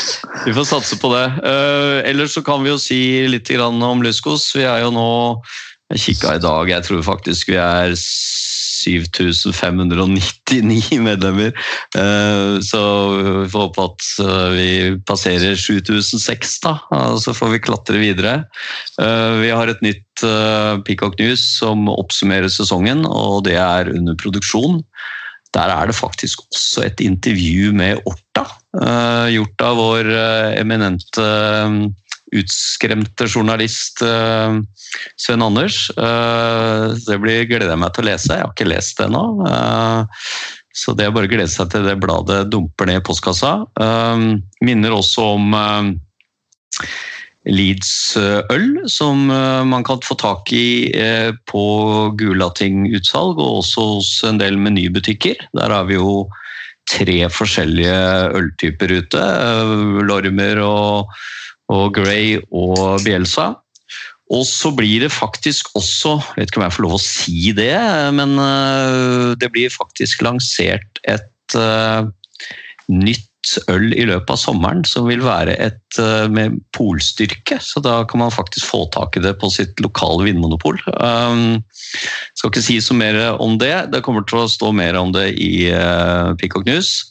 Vi 0.46 0.54
får 0.56 0.64
satse 0.64 0.96
på 1.00 1.10
det. 1.12 1.26
Uh, 1.44 1.98
ellers 2.08 2.32
så 2.36 2.42
kan 2.44 2.62
vi 2.64 2.70
jo 2.70 2.78
si 2.80 3.00
litt 3.28 3.48
grann 3.50 3.82
om 3.84 4.04
Luskos. 4.04 4.46
Vi 4.56 4.64
er 4.64 4.84
jo 4.84 4.92
nå 4.94 5.08
Jeg 5.90 6.00
kikka 6.04 6.36
i 6.38 6.42
dag, 6.42 6.70
jeg 6.70 6.86
tror 6.86 7.02
faktisk 7.02 7.48
vi 7.50 7.56
er 7.58 7.96
7599 8.80 11.00
medlemmer. 11.04 11.52
Eh, 11.96 12.60
Så 12.64 12.80
vi 13.42 13.48
får 13.52 13.60
håpe 13.66 13.82
at 13.86 14.02
eh, 14.24 14.48
vi 14.56 14.68
passerer 15.06 15.56
7006, 15.56 16.60
da. 16.64 16.74
Så 17.20 17.34
får 17.36 17.48
vi 17.54 17.62
klatre 17.66 17.98
videre. 18.02 18.34
Eh, 19.00 19.30
Vi 19.40 19.50
har 19.54 19.66
et 19.72 19.82
nytt 19.84 20.24
eh, 20.26 20.74
Peacock 20.86 21.18
News 21.20 21.42
som 21.58 21.88
oppsummerer 21.92 22.48
sesongen, 22.52 23.04
og 23.06 23.44
det 23.48 23.56
er 23.60 23.92
under 23.94 24.14
produksjon. 24.20 24.82
Der 25.54 25.68
er 25.74 25.86
det 25.90 25.96
faktisk 25.98 26.42
også 26.52 26.84
et 26.86 27.00
intervju 27.02 27.72
med 27.74 27.98
Orta, 28.06 28.44
eh, 28.78 29.26
gjort 29.34 29.62
av 29.66 29.76
vår 29.80 30.04
eh, 30.14 30.50
eminente 30.60 31.24
eh, 31.24 31.70
utskremte 32.36 33.26
journalist 33.26 34.02
eh, 34.06 34.56
Sven 35.18 35.42
Anders. 35.42 35.90
Eh, 35.90 36.86
det 37.06 37.18
blir, 37.22 37.44
gleder 37.50 37.72
jeg 37.72 37.82
meg 37.82 37.94
til 37.94 38.04
å 38.04 38.10
lese. 38.10 38.34
Jeg 38.34 38.46
har 38.46 38.54
ikke 38.54 38.70
lest 38.70 38.98
det 39.00 39.08
ennå. 39.08 39.24
eh, 39.50 40.26
så 40.80 40.94
det 40.94 41.06
er 41.06 41.14
bare 41.14 41.26
å 41.26 41.32
glede 41.32 41.50
seg 41.50 41.72
til 41.72 41.82
det 41.84 41.96
bladet 42.00 42.44
dumper 42.52 42.86
ned 42.86 43.00
i 43.00 43.04
postkassa. 43.04 43.56
Minner 44.62 44.94
også 44.94 45.24
om 45.34 45.56
eh, 45.58 45.88
Leeds 47.50 47.90
eh, 48.20 48.38
øl, 48.54 48.68
som 48.88 49.26
man 49.26 49.84
kan 49.84 49.98
få 50.06 50.14
tak 50.20 50.52
i 50.54 50.92
på 51.50 51.64
Gulating-utsalg, 52.20 53.42
og 53.42 53.64
også 53.64 53.88
hos 53.96 54.12
en 54.28 54.38
del 54.40 54.60
menybutikker. 54.62 55.42
Der 55.58 55.74
har 55.74 55.90
vi 55.90 55.98
jo 55.98 56.28
tre 56.90 57.18
forskjellige 57.30 57.98
øltyper 58.38 58.94
ute. 59.00 59.26
Lormer 60.06 60.62
og, 60.64 61.12
og 61.70 61.94
Grey 61.96 62.38
og 62.50 63.00
Bielsa. 63.06 63.52
Og 64.30 64.44
så 64.46 64.70
blir 64.74 65.02
det 65.02 65.10
faktisk 65.10 65.72
også, 65.74 66.20
jeg 66.36 66.44
vet 66.44 66.52
ikke 66.52 66.60
om 66.60 66.66
jeg 66.68 66.76
får 66.76 66.86
lov 66.86 66.96
å 66.96 67.02
si 67.02 67.50
det, 67.56 67.74
men 68.14 68.36
øh, 68.38 69.32
det 69.40 69.50
blir 69.50 69.72
faktisk 69.74 70.22
lansert 70.22 71.02
et 71.10 71.58
øh, 71.58 72.06
nytt 72.90 73.26
øl 73.72 73.90
i 73.96 74.04
løpet 74.06 74.30
av 74.30 74.38
sommeren 74.38 74.84
som 74.86 75.08
vil 75.08 75.22
være 75.24 75.56
et 75.58 75.98
øh, 75.98 76.30
med 76.30 76.60
polstyrke. 76.76 77.58
Så 77.58 77.82
da 77.82 78.04
kan 78.06 78.22
man 78.22 78.30
faktisk 78.30 78.68
få 78.70 78.84
tak 78.94 79.18
i 79.18 79.24
det 79.24 79.34
på 79.40 79.50
sitt 79.50 79.80
lokale 79.82 80.28
vinmonopol. 80.28 80.78
Um, 80.94 81.64
skal 82.38 82.52
ikke 82.52 82.66
si 82.68 82.78
så 82.84 82.94
mer 82.94 83.18
om 83.42 83.58
det. 83.58 83.74
Det 83.90 84.04
kommer 84.06 84.22
til 84.28 84.44
å 84.44 84.50
stå 84.50 84.70
mer 84.76 84.98
om 85.00 85.10
det 85.16 85.32
i 85.40 85.70
uh, 85.74 86.36
Pikk 86.38 86.60
og 86.60 86.68
Knus. 86.68 87.09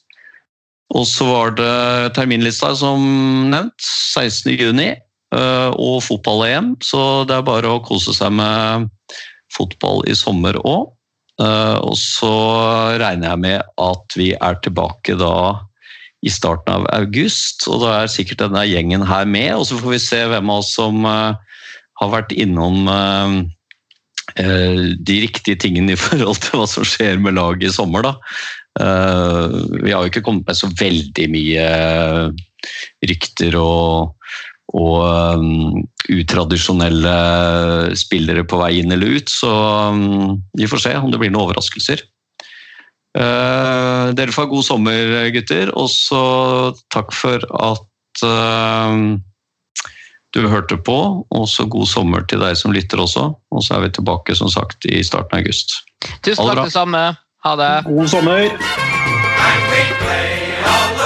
Og 0.97 1.05
så 1.05 1.27
var 1.27 1.53
det 1.57 2.13
terminlista 2.17 2.71
som 2.77 3.03
nevnt, 3.51 3.77
16.6 4.17 5.05
og 5.77 5.99
fotball-EM. 6.01 6.73
Så 6.81 7.01
det 7.29 7.35
er 7.37 7.45
bare 7.45 7.75
å 7.75 7.83
kose 7.85 8.15
seg 8.17 8.33
med 8.33 8.89
fotball 9.53 10.01
i 10.09 10.15
sommer 10.17 10.57
òg. 10.63 10.89
Og 11.39 11.95
så 11.95 12.33
regner 12.99 13.29
jeg 13.29 13.41
med 13.45 13.75
at 13.79 14.17
vi 14.17 14.31
er 14.33 14.57
tilbake 14.65 15.13
da 15.19 15.35
i 16.25 16.31
starten 16.31 16.81
av 16.81 16.87
august, 16.95 17.63
og 17.69 17.83
da 17.83 18.01
er 18.01 18.11
sikkert 18.11 18.43
denne 18.43 18.65
gjengen 18.67 19.05
her 19.07 19.27
med. 19.29 19.53
Og 19.55 19.69
så 19.69 19.79
får 19.79 19.95
vi 19.95 20.01
se 20.03 20.19
hvem 20.31 20.51
av 20.51 20.63
oss 20.63 20.73
som 20.75 21.05
eh, 21.07 21.61
har 22.01 22.11
vært 22.11 22.35
innom 22.35 22.89
eh, 22.91 23.35
eh, 24.43 24.81
de 24.99 25.19
riktige 25.23 25.59
tingene 25.63 25.95
i 25.95 25.99
forhold 25.99 26.41
til 26.43 26.59
hva 26.59 26.67
som 26.69 26.87
skjer 26.87 27.21
med 27.23 27.37
laget 27.39 27.69
i 27.69 27.75
sommer. 27.75 28.03
Da. 28.03 28.15
Vi 28.77 29.91
har 29.91 30.03
jo 30.03 30.11
ikke 30.11 30.23
kommet 30.23 30.47
med 30.47 30.55
så 30.55 30.69
veldig 30.79 31.25
mye 31.33 31.65
rykter 33.09 33.55
og, 33.59 34.13
og 34.77 35.39
um, 35.39 35.81
utradisjonelle 36.09 37.15
spillere 37.97 38.45
på 38.47 38.59
vei 38.61 38.71
inn 38.81 38.93
eller 38.95 39.19
ut, 39.19 39.31
så 39.31 39.51
um, 39.93 40.39
vi 40.57 40.69
får 40.69 40.85
se 40.85 40.95
om 40.99 41.09
det 41.11 41.21
blir 41.21 41.33
noen 41.33 41.47
overraskelser. 41.47 42.05
Uh, 43.17 44.13
dere 44.13 44.33
får 44.33 44.45
ha 44.45 44.51
god 44.51 44.65
sommer, 44.67 45.15
gutter. 45.33 45.71
Og 45.77 45.89
så 45.91 46.21
takk 46.93 47.13
for 47.15 47.43
at 47.57 48.23
uh, 48.25 49.17
du 50.37 50.43
hørte 50.51 50.77
på. 50.77 50.99
Og 51.25 51.47
så 51.49 51.65
god 51.69 51.89
sommer 51.89 52.27
til 52.29 52.43
deg 52.45 52.57
som 52.59 52.75
lytter 52.75 53.01
også. 53.01 53.31
Og 53.33 53.65
så 53.65 53.77
er 53.77 53.87
vi 53.87 53.95
tilbake 53.97 54.37
som 54.37 54.51
sagt 54.53 54.85
i 54.85 55.01
starten 55.05 55.39
av 55.39 55.43
august. 55.43 55.73
Tusen 56.21 56.45
takk 56.45 56.67
det 56.67 56.75
samme. 56.75 57.03
Ha 57.41 57.55
det. 57.55 57.83
God 57.85 58.09
sommer! 58.09 58.39
And 58.39 59.61
we 59.71 59.81
play 59.99 60.59
all 60.65 60.99